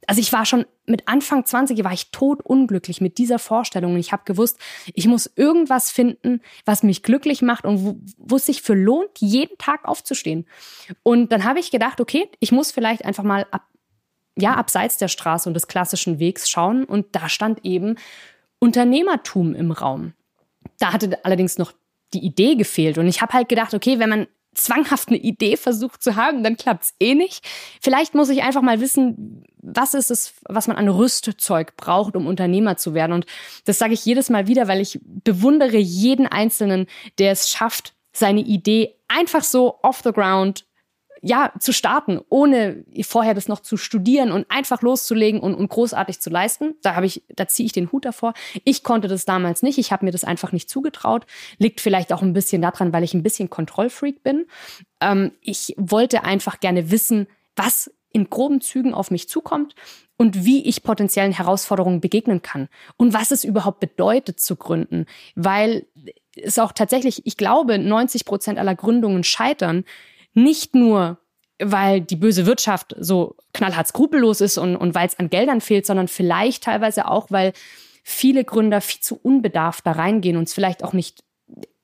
Also 0.07 0.21
ich 0.21 0.35
war 0.35 0.45
schon 0.45 0.67
mit 0.85 1.09
Anfang 1.09 1.47
20 1.47 1.83
war 1.83 1.95
ich 1.95 2.11
totunglücklich 2.11 3.01
mit 3.01 3.17
dieser 3.17 3.39
Vorstellung 3.39 3.95
und 3.95 4.01
ich 4.01 4.13
habe 4.13 4.25
gewusst, 4.27 4.59
ich 4.93 5.07
muss 5.07 5.31
irgendwas 5.35 5.91
finden, 5.91 6.43
was 6.67 6.83
mich 6.83 7.03
glücklich 7.03 7.41
macht 7.41 7.65
und 7.65 7.99
wo, 8.19 8.37
es 8.37 8.45
sich 8.45 8.61
für 8.61 8.75
lohnt, 8.75 9.19
jeden 9.19 9.57
Tag 9.57 9.87
aufzustehen. 9.87 10.47
Und 11.03 11.33
dann 11.33 11.45
habe 11.45 11.59
ich 11.59 11.71
gedacht, 11.71 12.03
okay, 12.03 12.29
ich 12.39 12.53
muss 12.53 12.71
vielleicht 12.71 13.07
einfach 13.07 13.25
mal 13.25 13.47
ab, 13.51 13.63
ja, 14.37 14.55
abseits 14.57 14.99
der 14.99 15.09
Straße 15.09 15.49
und 15.49 15.55
des 15.55 15.69
klassischen 15.69 16.19
Wegs 16.19 16.51
schauen 16.51 16.85
und 16.85 17.17
da 17.17 17.31
stand 17.31 17.65
eben 17.65 17.97
Unternehmertum 18.59 19.55
im 19.55 19.71
Raum. 19.71 20.15
Da 20.79 20.93
hatte 20.93 21.25
allerdings 21.25 21.59
noch 21.59 21.73
die 22.15 22.25
Idee 22.25 22.55
gefehlt 22.55 22.99
und 22.99 23.07
ich 23.07 23.21
habe 23.21 23.33
halt 23.33 23.49
gedacht, 23.49 23.75
okay, 23.75 23.99
wenn 23.99 24.11
man 24.11 24.27
zwanghaft 24.55 25.09
eine 25.09 25.19
Idee 25.19 25.57
versucht 25.57 26.03
zu 26.03 26.17
haben, 26.17 26.43
dann 26.43 26.57
klappt's 26.57 26.95
eh 27.01 27.15
nicht. 27.15 27.47
Vielleicht 27.81 28.15
muss 28.15 28.29
ich 28.29 28.43
einfach 28.43 28.63
mal 28.63 28.81
wissen, 28.81 29.45
was 29.63 29.95
ist 29.95 30.11
es, 30.11 30.35
was 30.49 30.67
man 30.67 30.77
an 30.77 30.89
Rüstzeug 30.89 31.77
braucht, 31.77 32.17
um 32.17 32.27
Unternehmer 32.27 32.77
zu 32.77 32.95
werden. 32.95 33.13
Und 33.13 33.27
das 33.65 33.79
sage 33.79 33.95
ich 33.95 34.05
jedes 34.05 34.31
Mal 34.31 34.47
wieder, 34.47 34.69
weil 34.69 34.81
ich 34.81 34.99
bewundere 35.03 35.77
jeden 35.77 36.27
Einzelnen, 36.27 36.87
der 37.19 37.33
es 37.33 37.49
schafft, 37.49 37.95
seine 38.13 38.41
Idee 38.41 38.97
einfach 39.07 39.45
so 39.45 39.79
off 39.83 40.01
the 40.03 40.13
ground 40.13 40.67
ja, 41.23 41.53
zu 41.59 41.73
starten, 41.73 42.21
ohne 42.29 42.85
vorher 43.03 43.35
das 43.35 43.49
noch 43.49 43.61
zu 43.61 43.77
studieren 43.77 44.33
und 44.33 44.51
einfach 44.51 44.83
loszulegen 44.83 45.41
und, 45.41 45.55
und 45.55 45.69
großartig 45.69 46.21
zu 46.21 46.31
leisten. 46.31 46.75
Da 46.83 46.95
habe 46.95 47.07
ich, 47.07 47.23
da 47.35 47.49
ziehe 47.49 47.67
ich 47.67 47.73
den 47.73 47.91
Hut 47.93 48.05
davor. 48.05 48.35
Ich 48.65 48.83
konnte 48.83 49.09
das 49.09 49.25
damals 49.25 49.63
nicht. 49.63 49.79
Ich 49.79 49.93
habe 49.93 50.05
mir 50.05 50.13
das 50.13 50.25
einfach 50.25 50.53
nicht 50.53 50.71
zugetraut. 50.71 51.27
Liegt 51.59 51.81
vielleicht 51.81 52.13
auch 52.13 52.23
ein 52.23 52.33
bisschen 52.33 52.63
daran, 52.63 52.93
weil 52.93 53.05
ich 53.05 53.15
ein 53.15 53.23
bisschen 53.23 53.51
Kontrollfreak 53.51 54.23
bin. 54.23 54.47
Ähm, 55.01 55.33
ich 55.41 55.75
wollte 55.77 56.25
einfach 56.25 56.61
gerne 56.61 56.91
wissen, 56.91 57.27
was 57.57 57.91
in 58.13 58.31
groben 58.31 58.61
Zügen 58.61 58.95
auf 58.95 59.11
mich 59.11 59.29
zukommt 59.29 59.75
und 60.17 60.45
wie 60.45 60.67
ich 60.67 60.83
potenziellen 60.83 61.33
Herausforderungen 61.33 62.01
begegnen 62.01 62.43
kann 62.43 62.69
und 62.97 63.13
was 63.13 63.31
es 63.31 63.45
überhaupt 63.45 63.81
bedeutet 63.81 64.41
zu 64.41 64.57
gründen, 64.57 65.07
weil 65.35 65.87
es 66.35 66.59
auch 66.59 66.73
tatsächlich, 66.73 67.27
ich 67.27 67.37
glaube, 67.37 67.79
90 67.79 68.25
Prozent 68.25 68.59
aller 68.59 68.75
Gründungen 68.75 69.25
scheitern, 69.25 69.85
nicht 70.43 70.75
nur, 70.75 71.19
weil 71.61 72.01
die 72.01 72.17
böse 72.17 72.47
Wirtschaft 72.47 72.95
so 72.99 73.37
knallhart 73.53 73.89
skrupellos 73.89 74.41
ist 74.41 74.59
und, 74.59 74.77
und 74.77 74.95
weil 74.95 75.07
es 75.07 75.19
an 75.19 75.31
Geldern 75.31 75.61
fehlt, 75.61 75.87
sondern 75.87 76.09
vielleicht 76.09 76.65
teilweise 76.65 77.09
auch, 77.09 77.31
weil 77.31 77.53
viele 78.05 78.45
Gründer 78.45 78.81
viel 78.81 79.01
zu 79.01 79.19
unbedarft 79.23 79.87
da 79.87 79.93
reingehen 79.93 80.37
und 80.37 80.45
es 80.45 80.55
vielleicht 80.55 80.85
auch 80.85 80.93
nicht 80.93 81.25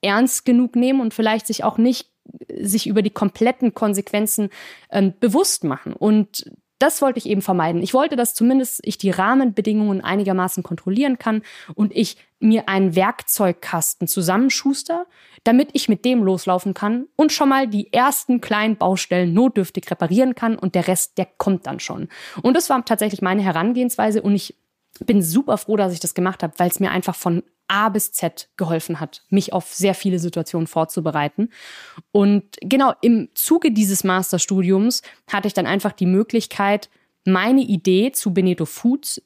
ernst 0.01 0.45
genug 0.45 0.75
nehmen 0.75 1.01
und 1.01 1.13
vielleicht 1.13 1.47
sich 1.47 1.63
auch 1.63 1.77
nicht 1.77 2.09
sich 2.57 2.87
über 2.87 3.01
die 3.01 3.11
kompletten 3.11 3.73
Konsequenzen 3.73 4.49
ähm, 4.89 5.13
bewusst 5.19 5.63
machen. 5.63 5.93
Und 5.93 6.51
das 6.79 7.01
wollte 7.01 7.19
ich 7.19 7.27
eben 7.27 7.41
vermeiden. 7.41 7.81
Ich 7.81 7.93
wollte, 7.93 8.15
dass 8.15 8.33
zumindest 8.33 8.81
ich 8.83 8.97
die 8.97 9.11
Rahmenbedingungen 9.11 10.01
einigermaßen 10.01 10.63
kontrollieren 10.63 11.17
kann 11.17 11.41
und 11.73 11.95
ich 11.95 12.17
mir 12.39 12.67
einen 12.67 12.95
Werkzeugkasten 12.95 14.07
zusammenschuster, 14.07 15.05
damit 15.43 15.69
ich 15.73 15.87
mit 15.87 16.03
dem 16.05 16.23
loslaufen 16.23 16.73
kann 16.73 17.07
und 17.15 17.31
schon 17.31 17.49
mal 17.49 17.67
die 17.67 17.93
ersten 17.93 18.41
kleinen 18.41 18.75
Baustellen 18.75 19.33
notdürftig 19.33 19.89
reparieren 19.89 20.35
kann 20.35 20.57
und 20.57 20.75
der 20.75 20.87
Rest, 20.87 21.17
der 21.17 21.27
kommt 21.37 21.65
dann 21.65 21.79
schon. 21.79 22.09
Und 22.41 22.55
das 22.55 22.69
war 22.69 22.83
tatsächlich 22.83 23.21
meine 23.21 23.41
Herangehensweise 23.41 24.21
und 24.21 24.35
ich 24.35 24.55
bin 25.05 25.21
super 25.21 25.57
froh, 25.57 25.75
dass 25.75 25.93
ich 25.93 25.99
das 25.99 26.13
gemacht 26.13 26.43
habe, 26.43 26.53
weil 26.57 26.69
es 26.69 26.79
mir 26.79 26.91
einfach 26.91 27.15
von 27.15 27.43
A 27.67 27.89
bis 27.89 28.11
Z 28.11 28.49
geholfen 28.57 28.99
hat, 28.99 29.23
mich 29.29 29.53
auf 29.53 29.73
sehr 29.73 29.95
viele 29.95 30.19
Situationen 30.19 30.67
vorzubereiten. 30.67 31.49
Und 32.11 32.43
genau 32.61 32.93
im 33.01 33.29
Zuge 33.33 33.71
dieses 33.71 34.03
Masterstudiums 34.03 35.01
hatte 35.31 35.47
ich 35.47 35.53
dann 35.53 35.65
einfach 35.65 35.91
die 35.91 36.05
Möglichkeit, 36.05 36.89
meine 37.25 37.61
Idee 37.61 38.11
zu 38.11 38.33
Beneto 38.33 38.65
Foods 38.65 39.21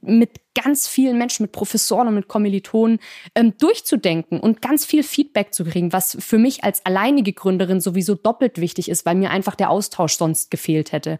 mit 0.00 0.40
ganz 0.54 0.86
vielen 0.86 1.18
Menschen, 1.18 1.44
mit 1.44 1.52
Professoren 1.52 2.08
und 2.08 2.14
mit 2.14 2.28
Kommilitonen 2.28 2.98
ähm, 3.34 3.54
durchzudenken 3.58 4.40
und 4.40 4.62
ganz 4.62 4.84
viel 4.84 5.02
Feedback 5.02 5.54
zu 5.54 5.64
kriegen, 5.64 5.92
was 5.92 6.16
für 6.20 6.38
mich 6.38 6.64
als 6.64 6.84
alleinige 6.84 7.32
Gründerin 7.32 7.80
sowieso 7.80 8.14
doppelt 8.14 8.60
wichtig 8.60 8.88
ist, 8.88 9.06
weil 9.06 9.14
mir 9.14 9.30
einfach 9.30 9.54
der 9.54 9.70
Austausch 9.70 10.14
sonst 10.14 10.50
gefehlt 10.50 10.92
hätte. 10.92 11.18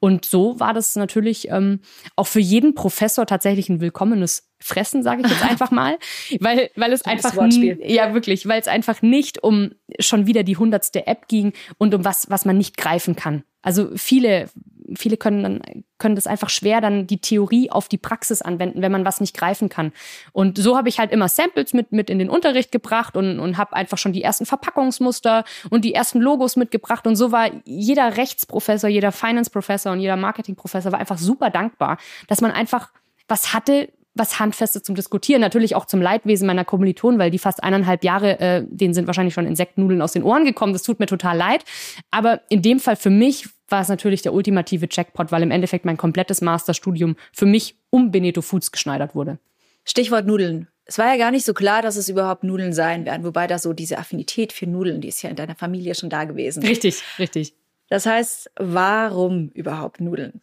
Und 0.00 0.24
so 0.24 0.60
war 0.60 0.74
das 0.74 0.96
natürlich 0.96 1.48
ähm, 1.50 1.80
auch 2.16 2.26
für 2.26 2.40
jeden 2.40 2.74
Professor 2.74 3.26
tatsächlich 3.26 3.68
ein 3.68 3.80
willkommenes 3.80 4.50
Fressen, 4.60 5.02
sage 5.02 5.22
ich 5.24 5.30
jetzt 5.30 5.42
einfach 5.50 5.70
mal, 5.70 5.98
weil 6.40 6.70
weil 6.76 6.92
es 6.92 7.02
einfach 7.02 7.34
ja 7.52 8.14
wirklich, 8.14 8.46
weil 8.46 8.60
es 8.60 8.68
einfach 8.68 9.02
nicht 9.02 9.42
um 9.42 9.72
schon 9.98 10.26
wieder 10.26 10.42
die 10.42 10.56
hundertste 10.56 11.06
App 11.06 11.28
ging 11.28 11.52
und 11.78 11.94
um 11.94 12.04
was 12.04 12.30
was 12.30 12.44
man 12.44 12.56
nicht 12.56 12.76
greifen 12.76 13.16
kann. 13.16 13.44
Also 13.62 13.90
viele 13.96 14.48
viele 14.94 15.16
können 15.16 15.42
dann 15.42 15.84
können 15.98 16.16
das 16.16 16.26
einfach 16.26 16.50
schwer 16.50 16.80
dann 16.80 17.06
die 17.06 17.20
Theorie 17.20 17.70
auf 17.70 17.88
die 17.88 17.98
Praxis 17.98 18.42
anwenden, 18.42 18.82
wenn 18.82 18.92
man 18.92 19.04
was 19.04 19.20
nicht 19.20 19.36
greifen 19.36 19.68
kann. 19.68 19.92
Und 20.32 20.58
so 20.58 20.76
habe 20.76 20.88
ich 20.88 20.98
halt 20.98 21.12
immer 21.12 21.28
Samples 21.28 21.72
mit 21.72 21.92
mit 21.92 22.10
in 22.10 22.18
den 22.18 22.28
Unterricht 22.28 22.72
gebracht 22.72 23.16
und 23.16 23.38
und 23.38 23.56
habe 23.56 23.74
einfach 23.74 23.98
schon 23.98 24.12
die 24.12 24.22
ersten 24.22 24.46
Verpackungsmuster 24.46 25.44
und 25.70 25.84
die 25.84 25.94
ersten 25.94 26.20
Logos 26.20 26.56
mitgebracht 26.56 27.06
und 27.06 27.16
so 27.16 27.32
war 27.32 27.50
jeder 27.64 28.16
Rechtsprofessor, 28.16 28.90
jeder 28.90 29.12
Finance 29.12 29.50
Professor 29.50 29.92
und 29.92 30.00
jeder 30.00 30.16
Marketing 30.16 30.56
Professor 30.56 30.92
war 30.92 31.00
einfach 31.00 31.18
super 31.18 31.50
dankbar, 31.50 31.98
dass 32.28 32.40
man 32.40 32.50
einfach 32.50 32.90
was 33.28 33.52
hatte, 33.54 33.88
was 34.14 34.38
Handfestes 34.38 34.82
zum 34.82 34.94
Diskutieren. 34.94 35.40
Natürlich 35.40 35.74
auch 35.74 35.86
zum 35.86 36.00
Leidwesen 36.00 36.46
meiner 36.46 36.64
Kommilitonen, 36.64 37.18
weil 37.18 37.30
die 37.30 37.38
fast 37.38 37.62
eineinhalb 37.62 38.04
Jahre, 38.04 38.38
äh, 38.38 38.64
denen 38.66 38.94
sind 38.94 39.06
wahrscheinlich 39.06 39.34
schon 39.34 39.46
Insektennudeln 39.46 40.00
aus 40.00 40.12
den 40.12 40.22
Ohren 40.22 40.44
gekommen. 40.44 40.72
Das 40.72 40.82
tut 40.82 41.00
mir 41.00 41.06
total 41.06 41.36
leid. 41.36 41.64
Aber 42.10 42.40
in 42.48 42.62
dem 42.62 42.78
Fall 42.78 42.96
für 42.96 43.10
mich 43.10 43.48
war 43.68 43.80
es 43.80 43.88
natürlich 43.88 44.22
der 44.22 44.34
ultimative 44.34 44.88
Jackpot, 44.90 45.32
weil 45.32 45.42
im 45.42 45.50
Endeffekt 45.50 45.84
mein 45.84 45.96
komplettes 45.96 46.40
Masterstudium 46.40 47.16
für 47.32 47.46
mich 47.46 47.76
um 47.90 48.10
Beneto 48.10 48.42
Foods 48.42 48.72
geschneidert 48.72 49.14
wurde. 49.14 49.38
Stichwort 49.84 50.26
Nudeln. 50.26 50.68
Es 50.86 50.98
war 50.98 51.06
ja 51.06 51.16
gar 51.16 51.30
nicht 51.30 51.46
so 51.46 51.54
klar, 51.54 51.80
dass 51.80 51.96
es 51.96 52.08
überhaupt 52.08 52.44
Nudeln 52.44 52.72
sein 52.72 53.06
werden, 53.06 53.24
wobei 53.24 53.46
da 53.46 53.58
so 53.58 53.72
diese 53.72 53.98
Affinität 53.98 54.52
für 54.52 54.66
Nudeln, 54.66 55.00
die 55.00 55.08
ist 55.08 55.22
ja 55.22 55.30
in 55.30 55.36
deiner 55.36 55.54
Familie 55.54 55.94
schon 55.94 56.10
da 56.10 56.24
gewesen. 56.24 56.62
Richtig, 56.62 57.02
richtig. 57.18 57.54
Das 57.88 58.06
heißt, 58.06 58.50
warum 58.56 59.50
überhaupt 59.54 60.00
Nudeln? 60.00 60.40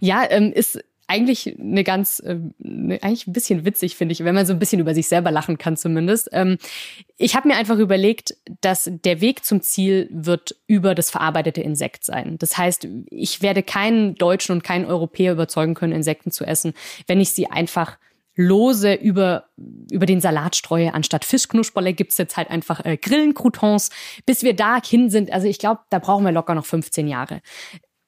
Ja, 0.00 0.24
ähm, 0.28 0.52
ist 0.52 0.82
eigentlich 1.14 1.56
eine 1.58 1.84
ganz, 1.84 2.20
äh, 2.20 2.38
eigentlich 3.00 3.26
ein 3.26 3.32
bisschen 3.32 3.64
witzig, 3.64 3.96
finde 3.96 4.12
ich, 4.12 4.24
wenn 4.24 4.34
man 4.34 4.46
so 4.46 4.52
ein 4.52 4.58
bisschen 4.58 4.80
über 4.80 4.94
sich 4.94 5.06
selber 5.08 5.30
lachen 5.30 5.58
kann 5.58 5.76
zumindest. 5.76 6.28
Ähm, 6.32 6.58
ich 7.16 7.36
habe 7.36 7.48
mir 7.48 7.56
einfach 7.56 7.78
überlegt, 7.78 8.34
dass 8.60 8.90
der 8.92 9.20
Weg 9.20 9.44
zum 9.44 9.62
Ziel 9.62 10.08
wird 10.10 10.56
über 10.66 10.94
das 10.94 11.10
verarbeitete 11.10 11.60
Insekt 11.60 12.04
sein. 12.04 12.36
Das 12.38 12.58
heißt, 12.58 12.88
ich 13.10 13.42
werde 13.42 13.62
keinen 13.62 14.16
Deutschen 14.16 14.52
und 14.52 14.64
keinen 14.64 14.86
Europäer 14.86 15.32
überzeugen 15.32 15.74
können, 15.74 15.92
Insekten 15.92 16.32
zu 16.32 16.44
essen, 16.44 16.74
wenn 17.06 17.20
ich 17.20 17.30
sie 17.30 17.46
einfach 17.46 17.96
lose 18.36 18.94
über, 18.94 19.44
über 19.90 20.06
den 20.06 20.20
Salat 20.20 20.56
streue. 20.56 20.92
Anstatt 20.92 21.24
Fischknusperle 21.24 21.94
gibt's 21.94 22.18
jetzt 22.18 22.36
halt 22.36 22.50
einfach 22.50 22.84
äh, 22.84 22.96
Grillencroutons. 22.96 23.90
Bis 24.26 24.42
wir 24.42 24.56
da 24.56 24.82
hin 24.82 25.08
sind, 25.08 25.32
also 25.32 25.46
ich 25.46 25.58
glaube, 25.58 25.80
da 25.90 26.00
brauchen 26.00 26.24
wir 26.24 26.32
locker 26.32 26.54
noch 26.54 26.66
15 26.66 27.06
Jahre 27.06 27.40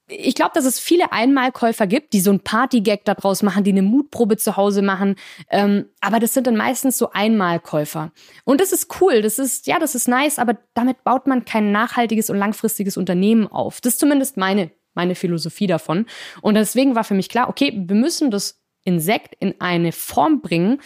ich 0.08 0.34
glaube, 0.36 0.52
dass 0.54 0.64
es 0.64 0.78
viele 0.78 1.12
Einmalkäufer 1.12 1.86
gibt, 1.86 2.12
die 2.12 2.20
so 2.20 2.30
ein 2.30 2.40
Partygag 2.40 3.00
daraus 3.04 3.42
machen, 3.42 3.64
die 3.64 3.72
eine 3.72 3.82
Mutprobe 3.82 4.36
zu 4.36 4.56
Hause 4.56 4.82
machen. 4.82 5.16
Ähm, 5.50 5.86
aber 6.00 6.20
das 6.20 6.32
sind 6.32 6.46
dann 6.46 6.56
meistens 6.56 6.96
so 6.96 7.10
Einmalkäufer. 7.10 8.12
Und 8.44 8.60
das 8.60 8.72
ist 8.72 9.00
cool, 9.00 9.20
das 9.20 9.38
ist, 9.38 9.66
ja, 9.66 9.78
das 9.78 9.94
ist 9.94 10.06
nice, 10.06 10.38
aber 10.38 10.58
damit 10.74 11.02
baut 11.02 11.26
man 11.26 11.44
kein 11.44 11.72
nachhaltiges 11.72 12.30
und 12.30 12.38
langfristiges 12.38 12.96
Unternehmen 12.96 13.48
auf. 13.48 13.80
Das 13.80 13.94
ist 13.94 14.00
zumindest 14.00 14.36
meine, 14.36 14.70
meine 14.94 15.16
Philosophie 15.16 15.66
davon. 15.66 16.06
Und 16.40 16.54
deswegen 16.54 16.94
war 16.94 17.04
für 17.04 17.14
mich 17.14 17.28
klar, 17.28 17.48
okay, 17.48 17.72
wir 17.74 17.96
müssen 17.96 18.30
das 18.30 18.60
Insekt 18.84 19.34
in 19.40 19.60
eine 19.60 19.90
Form 19.90 20.40
bringen, 20.40 20.80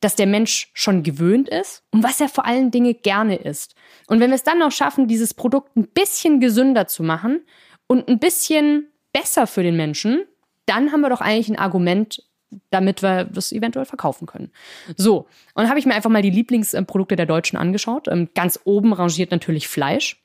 dass 0.00 0.14
der 0.14 0.26
Mensch 0.26 0.70
schon 0.74 1.02
gewöhnt 1.02 1.48
ist 1.48 1.82
und 1.90 2.02
was 2.02 2.20
er 2.20 2.28
vor 2.28 2.44
allen 2.44 2.70
Dingen 2.70 2.96
gerne 3.02 3.36
isst. 3.36 3.74
Und 4.06 4.20
wenn 4.20 4.30
wir 4.30 4.34
es 4.34 4.42
dann 4.42 4.58
noch 4.58 4.70
schaffen, 4.70 5.08
dieses 5.08 5.32
Produkt 5.32 5.74
ein 5.76 5.88
bisschen 5.88 6.38
gesünder 6.38 6.86
zu 6.86 7.02
machen, 7.02 7.40
und 7.86 8.08
ein 8.08 8.18
bisschen 8.18 8.88
besser 9.12 9.46
für 9.46 9.62
den 9.62 9.76
Menschen, 9.76 10.24
dann 10.66 10.92
haben 10.92 11.00
wir 11.00 11.10
doch 11.10 11.20
eigentlich 11.20 11.48
ein 11.48 11.58
Argument, 11.58 12.22
damit 12.70 13.02
wir 13.02 13.24
das 13.24 13.52
eventuell 13.52 13.86
verkaufen 13.86 14.26
können. 14.26 14.50
So, 14.96 15.26
und 15.54 15.68
habe 15.68 15.78
ich 15.78 15.86
mir 15.86 15.94
einfach 15.94 16.10
mal 16.10 16.22
die 16.22 16.30
Lieblingsprodukte 16.30 17.16
der 17.16 17.26
Deutschen 17.26 17.56
angeschaut. 17.56 18.08
Ähm, 18.08 18.28
ganz 18.34 18.60
oben 18.64 18.92
rangiert 18.92 19.30
natürlich 19.30 19.68
Fleisch. 19.68 20.20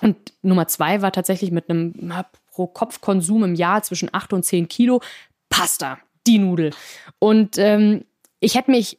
Und 0.00 0.16
Nummer 0.42 0.66
zwei 0.66 1.02
war 1.02 1.12
tatsächlich 1.12 1.50
mit 1.50 1.70
einem 1.70 2.12
pro 2.50 2.66
Kopf-Konsum 2.66 3.44
im 3.44 3.54
Jahr 3.54 3.82
zwischen 3.82 4.08
acht 4.12 4.32
und 4.32 4.44
zehn 4.44 4.68
Kilo 4.68 5.00
Pasta, 5.48 5.98
die 6.26 6.38
Nudel. 6.38 6.70
Und 7.18 7.58
ähm, 7.58 8.04
ich 8.40 8.56
hätte 8.56 8.70
mich 8.70 8.98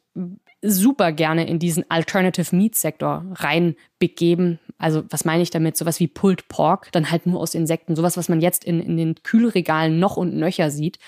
super 0.62 1.12
gerne 1.12 1.46
in 1.46 1.58
diesen 1.58 1.88
Alternative 1.90 2.54
Meat 2.54 2.74
Sektor 2.74 3.24
reinbegeben. 3.34 4.58
Also 4.78 5.04
was 5.10 5.24
meine 5.24 5.42
ich 5.42 5.50
damit? 5.50 5.76
Sowas 5.76 6.00
wie 6.00 6.08
Pulled 6.08 6.48
Pork, 6.48 6.92
dann 6.92 7.10
halt 7.10 7.26
nur 7.26 7.40
aus 7.40 7.54
Insekten. 7.54 7.96
Sowas, 7.96 8.16
was 8.16 8.28
man 8.28 8.40
jetzt 8.40 8.64
in, 8.64 8.80
in 8.80 8.96
den 8.96 9.14
Kühlregalen 9.22 9.98
noch 9.98 10.16
und 10.16 10.34
nöcher 10.34 10.70
sieht 10.70 10.98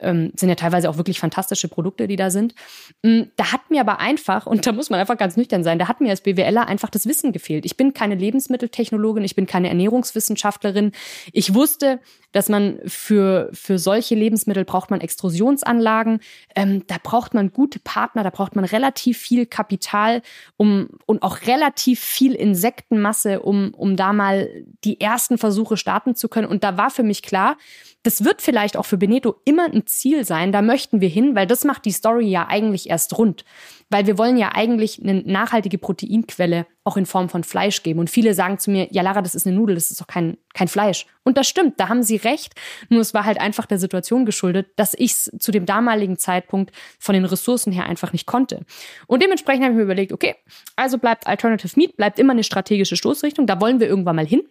ähm, 0.00 0.32
sind 0.34 0.48
ja 0.48 0.54
teilweise 0.54 0.90
auch 0.90 0.96
wirklich 0.96 1.20
fantastische 1.20 1.68
Produkte, 1.68 2.06
die 2.06 2.16
da 2.16 2.30
sind. 2.30 2.54
Mm, 3.02 3.22
da 3.36 3.52
hat 3.52 3.70
mir 3.70 3.80
aber 3.80 3.98
einfach, 3.98 4.46
und 4.46 4.66
da 4.66 4.72
muss 4.72 4.90
man 4.90 5.00
einfach 5.00 5.16
ganz 5.16 5.36
nüchtern 5.36 5.64
sein, 5.64 5.78
da 5.78 5.88
hat 5.88 6.00
mir 6.00 6.10
als 6.10 6.20
BWLer 6.20 6.66
einfach 6.66 6.90
das 6.90 7.06
Wissen 7.06 7.32
gefehlt. 7.32 7.64
Ich 7.64 7.76
bin 7.76 7.94
keine 7.94 8.14
Lebensmitteltechnologin, 8.14 9.24
ich 9.24 9.34
bin 9.34 9.46
keine 9.46 9.68
Ernährungswissenschaftlerin. 9.68 10.92
Ich 11.32 11.54
wusste, 11.54 12.00
dass 12.36 12.50
man 12.50 12.78
für, 12.84 13.48
für 13.54 13.78
solche 13.78 14.14
Lebensmittel 14.14 14.66
braucht 14.66 14.90
man 14.90 15.00
Extrusionsanlagen, 15.00 16.20
ähm, 16.54 16.86
da 16.86 16.96
braucht 17.02 17.32
man 17.32 17.50
gute 17.50 17.78
Partner, 17.78 18.24
da 18.24 18.28
braucht 18.28 18.54
man 18.56 18.66
relativ 18.66 19.16
viel 19.16 19.46
Kapital 19.46 20.20
um, 20.58 20.90
und 21.06 21.22
auch 21.22 21.46
relativ 21.46 21.98
viel 21.98 22.34
Insektenmasse, 22.34 23.40
um, 23.40 23.72
um 23.72 23.96
da 23.96 24.12
mal 24.12 24.50
die 24.84 25.00
ersten 25.00 25.38
Versuche 25.38 25.78
starten 25.78 26.14
zu 26.14 26.28
können. 26.28 26.46
Und 26.46 26.62
da 26.62 26.76
war 26.76 26.90
für 26.90 27.04
mich 27.04 27.22
klar, 27.22 27.56
das 28.02 28.22
wird 28.22 28.42
vielleicht 28.42 28.76
auch 28.76 28.84
für 28.84 28.98
Beneto 28.98 29.36
immer 29.46 29.64
ein 29.64 29.86
Ziel 29.86 30.26
sein, 30.26 30.52
da 30.52 30.60
möchten 30.60 31.00
wir 31.00 31.08
hin, 31.08 31.34
weil 31.34 31.46
das 31.46 31.64
macht 31.64 31.86
die 31.86 31.90
Story 31.90 32.26
ja 32.26 32.46
eigentlich 32.48 32.90
erst 32.90 33.16
rund. 33.16 33.46
Weil 33.88 34.06
wir 34.06 34.18
wollen 34.18 34.36
ja 34.36 34.50
eigentlich 34.54 35.00
eine 35.00 35.22
nachhaltige 35.22 35.78
Proteinquelle 35.78 36.66
auch 36.82 36.96
in 36.96 37.06
Form 37.06 37.28
von 37.28 37.44
Fleisch 37.44 37.82
geben. 37.82 38.00
Und 38.00 38.10
viele 38.10 38.34
sagen 38.34 38.58
zu 38.58 38.70
mir, 38.70 38.88
ja 38.90 39.02
Lara, 39.02 39.22
das 39.22 39.34
ist 39.34 39.46
eine 39.46 39.54
Nudel, 39.54 39.76
das 39.76 39.90
ist 39.90 40.00
doch 40.00 40.06
kein, 40.06 40.38
kein 40.54 40.68
Fleisch. 40.68 41.06
Und 41.22 41.36
das 41.36 41.48
stimmt, 41.48 41.78
da 41.78 41.88
haben 41.88 42.02
sie 42.02 42.16
recht. 42.16 42.54
Nur 42.88 43.00
es 43.00 43.14
war 43.14 43.24
halt 43.24 43.40
einfach 43.40 43.66
der 43.66 43.78
Situation 43.78 44.26
geschuldet, 44.26 44.68
dass 44.76 44.94
ich 44.94 45.12
es 45.12 45.30
zu 45.38 45.52
dem 45.52 45.66
damaligen 45.66 46.18
Zeitpunkt 46.18 46.72
von 46.98 47.14
den 47.14 47.24
Ressourcen 47.24 47.72
her 47.72 47.86
einfach 47.86 48.12
nicht 48.12 48.26
konnte. 48.26 48.64
Und 49.06 49.22
dementsprechend 49.22 49.64
habe 49.64 49.72
ich 49.72 49.78
mir 49.78 49.84
überlegt, 49.84 50.12
okay, 50.12 50.34
also 50.74 50.98
bleibt 50.98 51.26
Alternative 51.26 51.72
Meat, 51.76 51.96
bleibt 51.96 52.18
immer 52.18 52.32
eine 52.32 52.44
strategische 52.44 52.96
Stoßrichtung, 52.96 53.46
da 53.46 53.60
wollen 53.60 53.80
wir 53.80 53.88
irgendwann 53.88 54.16
mal 54.16 54.26
hin 54.26 54.42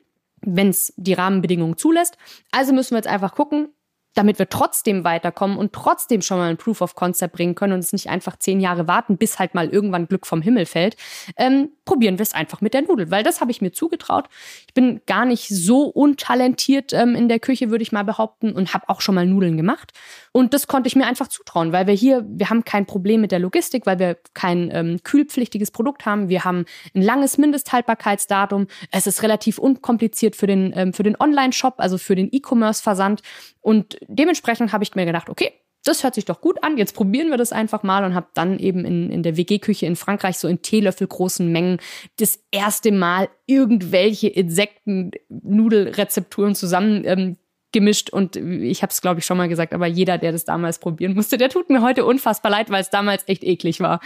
wenn 0.46 0.70
es 0.70 0.94
die 0.96 1.14
Rahmenbedingungen 1.14 1.78
zulässt. 1.78 2.18
Also 2.52 2.74
müssen 2.74 2.92
wir 2.92 2.98
jetzt 2.98 3.08
einfach 3.08 3.34
gucken, 3.34 3.70
damit 4.16 4.40
wir 4.40 4.50
trotzdem 4.50 5.04
weiterkommen 5.04 5.58
und 5.58 5.74
trotzdem 5.74 6.22
schon 6.22 6.38
mal 6.38 6.50
ein 6.50 6.58
Proof 6.58 6.82
of 6.82 6.96
Concept 6.96 7.36
bringen 7.36 7.54
können 7.54 7.74
und 7.74 7.80
es 7.80 7.94
nicht 7.94 8.10
einfach 8.10 8.38
zehn 8.38 8.60
Jahre 8.60 8.88
warten, 8.88 9.18
bis 9.18 9.38
halt 9.38 9.54
mal 9.54 9.70
irgendwann 9.70 10.08
Glück 10.08 10.26
vom 10.26 10.42
Himmel 10.42 10.66
fällt, 10.66 10.96
ähm, 11.38 11.70
probieren 11.84 12.18
wir 12.18 12.24
es 12.24 12.34
einfach 12.34 12.62
mit 12.62 12.74
der 12.74 12.82
Nudel, 12.82 13.12
weil 13.12 13.24
das 13.24 13.42
habe 13.42 13.52
ich 13.52 13.62
mir 13.62 13.72
zugetraut. 13.72 14.28
Ich 14.68 14.74
bin 14.74 15.02
gar 15.06 15.26
nicht 15.26 15.48
so 15.50 15.84
untalentiert 15.84 16.94
ähm, 16.94 17.14
in 17.14 17.30
der 17.30 17.40
Küche, 17.40 17.70
würde 17.70 17.84
ich 17.84 17.92
mal 17.92 18.04
behaupten, 18.04 18.54
und 18.54 18.74
habe 18.74 18.90
auch 18.90 19.02
schon 19.02 19.16
mal 19.16 19.26
Nudeln 19.26 19.58
gemacht. 19.58 19.92
Und 20.32 20.54
das 20.54 20.68
konnte 20.68 20.88
ich 20.88 20.96
mir 20.96 21.06
einfach 21.06 21.28
zutrauen, 21.28 21.72
weil 21.72 21.88
wir 21.88 21.94
hier, 21.94 22.26
wir 22.28 22.50
haben 22.50 22.64
kein 22.64 22.86
Problem 22.86 23.22
mit 23.22 23.32
der 23.32 23.40
Logistik, 23.40 23.86
weil 23.86 24.00
wir 24.00 24.18
kein 24.34 24.70
ähm, 24.74 25.00
kühlpflichtiges 25.04 25.72
Produkt 25.72 26.06
haben. 26.06 26.30
Wir 26.30 26.44
haben 26.44 26.66
ein 26.94 27.02
langes 27.02 27.38
Mindesthaltbarkeitsdatum. 27.38 28.68
Es 28.92 29.08
ist 29.08 29.24
relativ 29.24 29.60
unkompliziert 29.60 30.36
für 30.36 30.48
den, 30.48 30.74
ähm, 30.76 30.94
für 30.94 31.04
den 31.04 31.20
Online-Shop, 31.20 31.76
also 31.78 31.98
für 31.98 32.16
den 32.16 32.30
E-Commerce-Versand. 32.32 33.22
Und 33.62 33.98
dementsprechend 34.08 34.74
habe 34.74 34.84
ich 34.84 34.96
mir 34.96 35.06
gedacht, 35.06 35.30
okay, 35.30 35.54
das 35.86 36.04
hört 36.04 36.16
sich 36.16 36.26
doch 36.26 36.42
gut 36.42 36.62
an, 36.64 36.78
jetzt 36.78 36.96
probieren 36.96 37.30
wir 37.30 37.38
das 37.38 37.54
einfach 37.54 37.84
mal 37.84 38.04
und 38.04 38.16
habe 38.16 38.28
dann 38.34 38.58
eben 38.60 38.84
in, 38.86 39.12
in 39.12 39.22
der 39.24 39.38
WG-Küche 39.38 39.86
in 39.86 39.96
Frankreich 39.96 40.38
so 40.38 40.48
in 40.48 40.64
Teelöffel 40.64 41.06
großen 41.08 41.52
Mengen 41.52 41.78
das 42.18 42.40
erste 42.52 42.92
Mal 42.92 43.30
irgendwelche 43.46 44.28
Insekten-Nudelrezepturen 44.28 46.56
zusammen 46.56 47.04
ähm, 47.06 47.38
gemischt 47.72 48.10
und 48.10 48.36
ich 48.36 48.82
habe 48.82 48.92
es 48.92 49.02
glaube 49.02 49.20
ich 49.20 49.26
schon 49.26 49.38
mal 49.38 49.48
gesagt, 49.48 49.74
aber 49.74 49.86
jeder, 49.86 50.18
der 50.18 50.32
das 50.32 50.46
damals 50.46 50.80
probieren 50.80 51.14
musste, 51.14 51.38
der 51.38 51.50
tut 51.50 51.70
mir 51.70 51.82
heute 51.82 52.04
unfassbar 52.06 52.52
leid, 52.52 52.72
weil 52.72 52.82
es 52.82 52.90
damals 52.90 53.24
echt 53.28 53.44
eklig 53.44 53.80
war. 53.80 54.00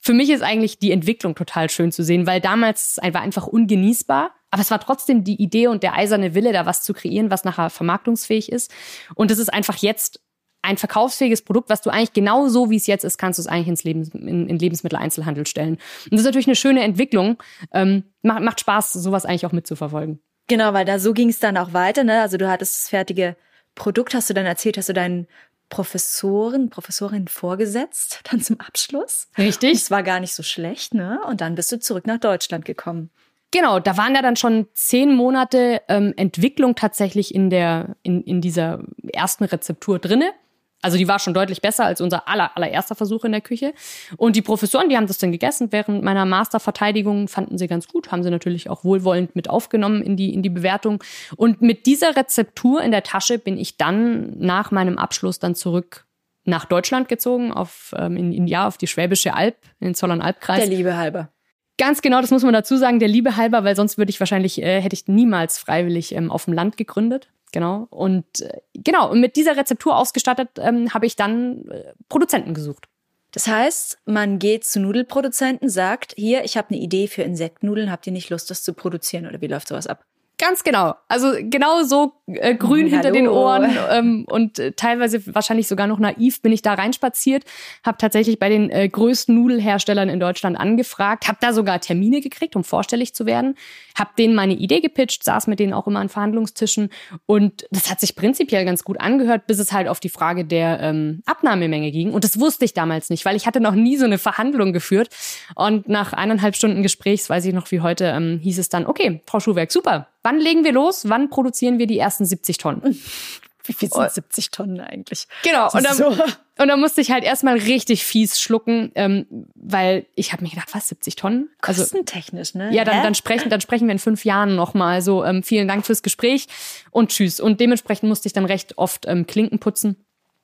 Für 0.00 0.14
mich 0.14 0.30
ist 0.30 0.42
eigentlich 0.42 0.78
die 0.78 0.92
Entwicklung 0.92 1.34
total 1.34 1.70
schön 1.70 1.92
zu 1.92 2.02
sehen, 2.04 2.26
weil 2.26 2.40
damals 2.40 2.98
war 3.02 3.20
einfach 3.20 3.46
ungenießbar, 3.46 4.32
aber 4.50 4.62
es 4.62 4.70
war 4.70 4.80
trotzdem 4.80 5.24
die 5.24 5.42
Idee 5.42 5.66
und 5.66 5.82
der 5.82 5.94
eiserne 5.94 6.34
Wille, 6.34 6.52
da 6.52 6.66
was 6.66 6.82
zu 6.82 6.94
kreieren, 6.94 7.30
was 7.30 7.44
nachher 7.44 7.70
vermarktungsfähig 7.70 8.50
ist. 8.50 8.72
Und 9.14 9.30
das 9.30 9.38
ist 9.38 9.52
einfach 9.52 9.76
jetzt 9.76 10.20
ein 10.62 10.76
verkaufsfähiges 10.76 11.42
Produkt, 11.42 11.70
was 11.70 11.82
du 11.82 11.90
eigentlich 11.90 12.12
genau 12.12 12.48
so, 12.48 12.70
wie 12.70 12.76
es 12.76 12.86
jetzt 12.86 13.04
ist, 13.04 13.18
kannst 13.18 13.38
du 13.38 13.42
es 13.42 13.46
eigentlich 13.46 13.68
ins 13.68 13.84
Lebens 13.84 14.08
in, 14.10 14.48
in 14.48 14.58
Lebensmitteleinzelhandel 14.58 15.46
stellen. 15.46 15.74
Und 16.04 16.12
das 16.12 16.20
ist 16.20 16.26
natürlich 16.26 16.48
eine 16.48 16.56
schöne 16.56 16.82
Entwicklung. 16.82 17.42
Ähm, 17.72 18.04
macht, 18.22 18.42
macht 18.42 18.60
Spaß, 18.60 18.92
sowas 18.92 19.24
eigentlich 19.24 19.46
auch 19.46 19.52
mitzuverfolgen. 19.52 20.20
Genau, 20.48 20.72
weil 20.72 20.84
da 20.84 20.98
so 20.98 21.12
ging 21.12 21.28
es 21.28 21.40
dann 21.40 21.56
auch 21.56 21.72
weiter. 21.74 22.04
Ne? 22.04 22.20
Also 22.22 22.38
du 22.38 22.48
hattest 22.48 22.74
das 22.74 22.88
fertige 22.88 23.36
Produkt, 23.74 24.14
hast 24.14 24.30
du 24.30 24.34
dann 24.34 24.46
erzählt, 24.46 24.76
hast 24.76 24.88
du 24.88 24.94
deinen 24.94 25.28
Professoren, 25.68 26.70
Professorin 26.70 27.28
vorgesetzt, 27.28 28.20
dann 28.30 28.40
zum 28.40 28.60
Abschluss. 28.60 29.28
Richtig. 29.36 29.72
Es 29.72 29.90
war 29.90 30.02
gar 30.02 30.20
nicht 30.20 30.34
so 30.34 30.42
schlecht, 30.42 30.94
ne? 30.94 31.20
Und 31.26 31.40
dann 31.40 31.54
bist 31.54 31.72
du 31.72 31.78
zurück 31.78 32.06
nach 32.06 32.18
Deutschland 32.18 32.64
gekommen. 32.64 33.10
Genau, 33.50 33.80
da 33.80 33.96
waren 33.96 34.14
ja 34.14 34.20
dann 34.20 34.36
schon 34.36 34.68
zehn 34.74 35.14
Monate 35.14 35.80
ähm, 35.88 36.12
Entwicklung 36.16 36.74
tatsächlich 36.74 37.34
in 37.34 37.48
der 37.48 37.96
in, 38.02 38.22
in 38.22 38.42
dieser 38.42 38.80
ersten 39.12 39.44
Rezeptur 39.44 39.98
drinne. 39.98 40.32
Also 40.80 40.96
die 40.96 41.08
war 41.08 41.18
schon 41.18 41.34
deutlich 41.34 41.60
besser 41.60 41.84
als 41.84 42.00
unser 42.00 42.28
aller, 42.28 42.56
allererster 42.56 42.94
Versuch 42.94 43.24
in 43.24 43.32
der 43.32 43.40
Küche. 43.40 43.74
Und 44.16 44.36
die 44.36 44.42
Professoren, 44.42 44.88
die 44.88 44.96
haben 44.96 45.08
das 45.08 45.18
dann 45.18 45.32
gegessen. 45.32 45.72
Während 45.72 46.04
meiner 46.04 46.24
Masterverteidigung 46.24 47.26
fanden 47.26 47.58
sie 47.58 47.66
ganz 47.66 47.88
gut, 47.88 48.12
haben 48.12 48.22
sie 48.22 48.30
natürlich 48.30 48.70
auch 48.70 48.84
wohlwollend 48.84 49.34
mit 49.34 49.50
aufgenommen 49.50 50.02
in 50.02 50.16
die, 50.16 50.32
in 50.32 50.42
die 50.42 50.50
Bewertung. 50.50 51.02
Und 51.36 51.62
mit 51.62 51.86
dieser 51.86 52.16
Rezeptur 52.16 52.80
in 52.80 52.92
der 52.92 53.02
Tasche 53.02 53.38
bin 53.38 53.58
ich 53.58 53.76
dann 53.76 54.38
nach 54.38 54.70
meinem 54.70 54.98
Abschluss 54.98 55.40
dann 55.40 55.56
zurück 55.56 56.06
nach 56.44 56.64
Deutschland 56.64 57.08
gezogen, 57.08 57.52
auf, 57.52 57.94
ähm, 57.96 58.16
in, 58.16 58.32
in 58.32 58.46
ja, 58.46 58.66
auf 58.66 58.78
die 58.78 58.86
Schwäbische 58.86 59.34
Alb, 59.34 59.56
in 59.80 59.88
den 59.88 59.94
Zollern-Albkreis. 59.94 60.60
Der 60.60 60.68
Liebe 60.68 60.96
halber. 60.96 61.30
Ganz 61.76 62.02
genau, 62.02 62.20
das 62.20 62.30
muss 62.30 62.42
man 62.42 62.52
dazu 62.52 62.76
sagen, 62.76 62.98
der 62.98 63.08
Liebe 63.08 63.36
halber, 63.36 63.62
weil 63.62 63.76
sonst 63.76 63.98
würde 63.98 64.10
ich 64.10 64.18
wahrscheinlich, 64.18 64.62
äh, 64.62 64.80
hätte 64.80 64.94
ich 64.94 65.06
niemals 65.06 65.58
freiwillig 65.58 66.12
ähm, 66.14 66.30
auf 66.30 66.46
dem 66.46 66.54
Land 66.54 66.76
gegründet. 66.76 67.28
Genau. 67.52 67.86
Und 67.90 68.40
äh, 68.40 68.60
genau, 68.74 69.10
und 69.10 69.20
mit 69.20 69.36
dieser 69.36 69.56
Rezeptur 69.56 69.96
ausgestattet 69.96 70.50
ähm, 70.58 70.92
habe 70.92 71.06
ich 71.06 71.16
dann 71.16 71.66
äh, 71.68 71.92
Produzenten 72.08 72.54
gesucht. 72.54 72.88
Das 73.32 73.46
heißt, 73.46 73.98
man 74.06 74.38
geht 74.38 74.64
zu 74.64 74.80
Nudelproduzenten, 74.80 75.68
sagt, 75.68 76.14
hier, 76.16 76.44
ich 76.44 76.56
habe 76.56 76.70
eine 76.70 76.78
Idee 76.78 77.08
für 77.08 77.22
Insektnudeln, 77.22 77.90
habt 77.90 78.06
ihr 78.06 78.12
nicht 78.12 78.30
Lust, 78.30 78.50
das 78.50 78.62
zu 78.62 78.72
produzieren 78.72 79.26
oder 79.26 79.40
wie 79.40 79.46
läuft 79.46 79.68
sowas 79.68 79.86
ab? 79.86 80.02
Ganz 80.38 80.62
genau. 80.62 80.94
Also 81.08 81.32
genau 81.40 81.82
so 81.82 82.12
äh, 82.28 82.54
grün 82.54 82.86
Hallo. 82.86 82.90
hinter 82.90 83.10
den 83.10 83.26
Ohren 83.26 83.76
ähm, 83.90 84.24
und 84.28 84.60
äh, 84.60 84.70
teilweise 84.70 85.34
wahrscheinlich 85.34 85.66
sogar 85.66 85.88
noch 85.88 85.98
naiv 85.98 86.42
bin 86.42 86.52
ich 86.52 86.62
da 86.62 86.74
reinspaziert, 86.74 87.44
habe 87.84 87.98
tatsächlich 87.98 88.38
bei 88.38 88.48
den 88.48 88.70
äh, 88.70 88.88
größten 88.88 89.34
Nudelherstellern 89.34 90.08
in 90.08 90.20
Deutschland 90.20 90.56
angefragt, 90.56 91.26
habe 91.26 91.38
da 91.40 91.52
sogar 91.52 91.80
Termine 91.80 92.20
gekriegt, 92.20 92.54
um 92.54 92.62
vorstellig 92.62 93.14
zu 93.14 93.26
werden, 93.26 93.56
habe 93.98 94.10
denen 94.16 94.36
meine 94.36 94.54
Idee 94.54 94.80
gepitcht, 94.80 95.24
saß 95.24 95.48
mit 95.48 95.58
denen 95.58 95.72
auch 95.72 95.88
immer 95.88 95.98
an 95.98 96.08
Verhandlungstischen 96.08 96.90
und 97.26 97.66
das 97.72 97.90
hat 97.90 97.98
sich 97.98 98.14
prinzipiell 98.14 98.64
ganz 98.64 98.84
gut 98.84 99.00
angehört, 99.00 99.48
bis 99.48 99.58
es 99.58 99.72
halt 99.72 99.88
auf 99.88 99.98
die 99.98 100.08
Frage 100.08 100.44
der 100.44 100.78
ähm, 100.80 101.22
Abnahmemenge 101.26 101.90
ging 101.90 102.12
und 102.12 102.22
das 102.22 102.38
wusste 102.38 102.64
ich 102.64 102.74
damals 102.74 103.10
nicht, 103.10 103.24
weil 103.24 103.34
ich 103.34 103.48
hatte 103.48 103.60
noch 103.60 103.74
nie 103.74 103.96
so 103.96 104.04
eine 104.04 104.18
Verhandlung 104.18 104.72
geführt 104.72 105.08
und 105.56 105.88
nach 105.88 106.12
eineinhalb 106.12 106.54
Stunden 106.54 106.84
Gesprächs, 106.84 107.28
weiß 107.28 107.44
ich 107.44 107.54
noch 107.54 107.68
wie 107.72 107.80
heute, 107.80 108.04
ähm, 108.04 108.38
hieß 108.40 108.60
es 108.60 108.68
dann, 108.68 108.86
okay, 108.86 109.20
Frau 109.26 109.40
Schuhwerk, 109.40 109.72
super, 109.72 110.06
Wann 110.22 110.38
legen 110.38 110.64
wir 110.64 110.72
los? 110.72 111.08
Wann 111.08 111.30
produzieren 111.30 111.78
wir 111.78 111.86
die 111.86 111.98
ersten 111.98 112.24
70 112.24 112.58
Tonnen? 112.58 112.82
Wie 113.64 113.74
viel 113.74 113.90
sind 113.90 114.10
70 114.10 114.50
Tonnen 114.50 114.80
eigentlich? 114.80 115.26
Genau. 115.42 115.70
Und 115.70 115.84
dann, 115.84 115.94
so. 115.94 116.06
und 116.58 116.68
dann 116.68 116.80
musste 116.80 117.02
ich 117.02 117.10
halt 117.10 117.22
erstmal 117.22 117.58
richtig 117.58 118.02
fies 118.02 118.40
schlucken, 118.40 118.90
ähm, 118.94 119.26
weil 119.54 120.06
ich 120.14 120.32
habe 120.32 120.42
mir 120.42 120.48
gedacht, 120.48 120.70
was, 120.72 120.88
70 120.88 121.16
Tonnen? 121.16 121.50
Also, 121.60 121.82
Kostentechnisch, 121.82 122.54
ne? 122.54 122.72
Ja, 122.72 122.84
dann, 122.84 123.02
dann, 123.02 123.14
sprechen, 123.14 123.50
dann 123.50 123.60
sprechen 123.60 123.86
wir 123.86 123.92
in 123.92 123.98
fünf 123.98 124.24
Jahren 124.24 124.56
nochmal. 124.56 125.02
So, 125.02 125.22
ähm, 125.22 125.42
vielen 125.42 125.68
Dank 125.68 125.84
fürs 125.84 126.02
Gespräch 126.02 126.46
und 126.90 127.10
tschüss. 127.10 127.40
Und 127.40 127.60
dementsprechend 127.60 128.08
musste 128.08 128.26
ich 128.26 128.32
dann 128.32 128.46
recht 128.46 128.78
oft 128.78 129.04
ähm, 129.06 129.26
Klinken 129.26 129.58
putzen 129.58 129.96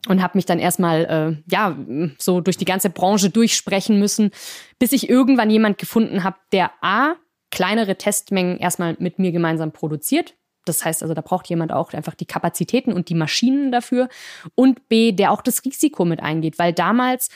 und 0.09 0.22
habe 0.22 0.37
mich 0.37 0.45
dann 0.45 0.59
erstmal 0.59 1.05
äh, 1.05 1.51
ja 1.51 1.77
so 2.18 2.41
durch 2.41 2.59
die 2.59 2.64
ganze 2.64 2.91
Branche 2.91 3.31
durchsprechen 3.31 3.99
müssen, 3.99 4.33
bis 4.79 4.93
ich 4.93 5.09
irgendwann 5.09 5.51
jemand 5.51 5.79
gefunden 5.79 6.25
habe, 6.25 6.37
der 6.53 6.72
a 6.83 7.14
kleinere 7.55 7.97
Testmengen 7.97 8.59
erstmal 8.59 8.97
mit 8.99 9.21
mir 9.21 9.31
gemeinsam 9.31 9.71
produziert. 9.71 10.35
Das 10.65 10.85
heißt 10.85 11.03
also, 11.03 11.15
da 11.15 11.21
braucht 11.21 11.49
jemand 11.49 11.73
auch 11.73 11.93
einfach 11.93 12.15
die 12.15 12.27
Kapazitäten 12.27 12.93
und 12.93 13.09
die 13.11 13.15
Maschinen 13.15 13.71
dafür. 13.71 14.09
Und 14.57 14.89
B, 14.89 15.13
der 15.13 15.31
auch 15.31 15.41
das 15.41 15.65
Risiko 15.65 16.05
mit 16.05 16.21
eingeht, 16.21 16.59
weil 16.59 16.73
damals 16.73 17.29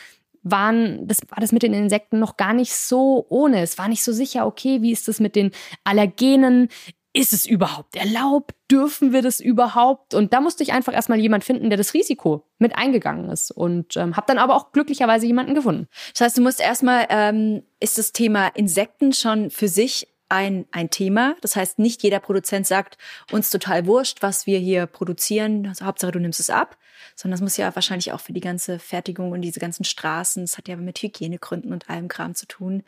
waren, 0.43 1.07
das 1.07 1.21
war 1.29 1.39
das 1.41 1.53
mit 1.53 1.63
den 1.63 1.73
Insekten 1.73 2.19
noch 2.19 2.37
gar 2.37 2.53
nicht 2.53 2.75
so 2.75 3.27
ohne. 3.29 3.63
Es 3.63 3.79
war 3.79 3.87
nicht 3.87 4.03
so 4.03 4.13
sicher, 4.13 4.47
okay, 4.47 4.83
wie 4.83 4.93
ist 4.93 5.07
das 5.07 5.21
mit 5.21 5.37
den 5.37 5.53
Allergenen? 5.85 6.69
Ist 7.13 7.33
es 7.33 7.47
überhaupt 7.47 7.97
erlaubt? 7.97 8.55
Dürfen 8.71 9.13
wir 9.13 9.23
das 9.23 9.41
überhaupt? 9.41 10.15
Und 10.15 10.33
da 10.33 10.41
musste 10.41 10.63
ich 10.63 10.73
einfach 10.73 10.93
erstmal 10.93 11.19
jemand 11.19 11.45
finden, 11.45 11.71
der 11.71 11.79
das 11.79 11.95
Risiko 11.95 12.45
mit 12.59 12.77
eingegangen 12.77 13.31
ist. 13.31 13.51
Und 13.51 13.97
ähm, 13.97 14.17
habe 14.17 14.27
dann 14.27 14.39
aber 14.39 14.55
auch 14.55 14.73
glücklicherweise 14.73 15.27
jemanden 15.27 15.55
gefunden. 15.55 15.89
Das 16.13 16.21
heißt, 16.21 16.39
du 16.39 16.43
musst 16.43 16.61
erstmal, 16.61 17.07
ähm, 17.09 17.63
ist 17.81 17.99
das 17.99 18.13
Thema 18.13 18.49
Insekten 18.49 19.13
schon 19.13 19.51
für 19.51 19.69
sich 19.69 20.09
ein, 20.29 20.67
ein 20.71 20.91
Thema. 20.91 21.37
Das 21.41 21.57
heißt, 21.57 21.79
nicht 21.79 22.03
jeder 22.03 22.21
Produzent 22.21 22.67
sagt, 22.67 22.99
uns 23.33 23.51
total 23.51 23.87
wurscht, 23.87 24.23
was 24.23 24.47
wir 24.47 24.59
hier 24.59 24.87
produzieren. 24.87 25.73
Hauptsache, 25.83 26.13
du 26.13 26.21
nimmst 26.21 26.41
es 26.41 26.51
ab. 26.51 26.77
Sondern 27.19 27.33
das 27.33 27.41
muss 27.41 27.57
ja 27.57 27.75
wahrscheinlich 27.75 28.13
auch 28.13 28.21
für 28.21 28.33
die 28.33 28.41
ganze 28.41 28.79
Fertigung 28.79 29.33
und 29.33 29.41
diese 29.41 29.59
ganzen 29.59 29.83
Straßen, 29.83 30.45
das 30.45 30.57
hat 30.57 30.69
ja 30.69 30.77
mit 30.77 31.03
Hygienegründen 31.03 31.73
und 31.73 31.91
allem 31.91 32.07
Kram 32.07 32.37
zu 32.37 32.47
tun. 32.47 32.85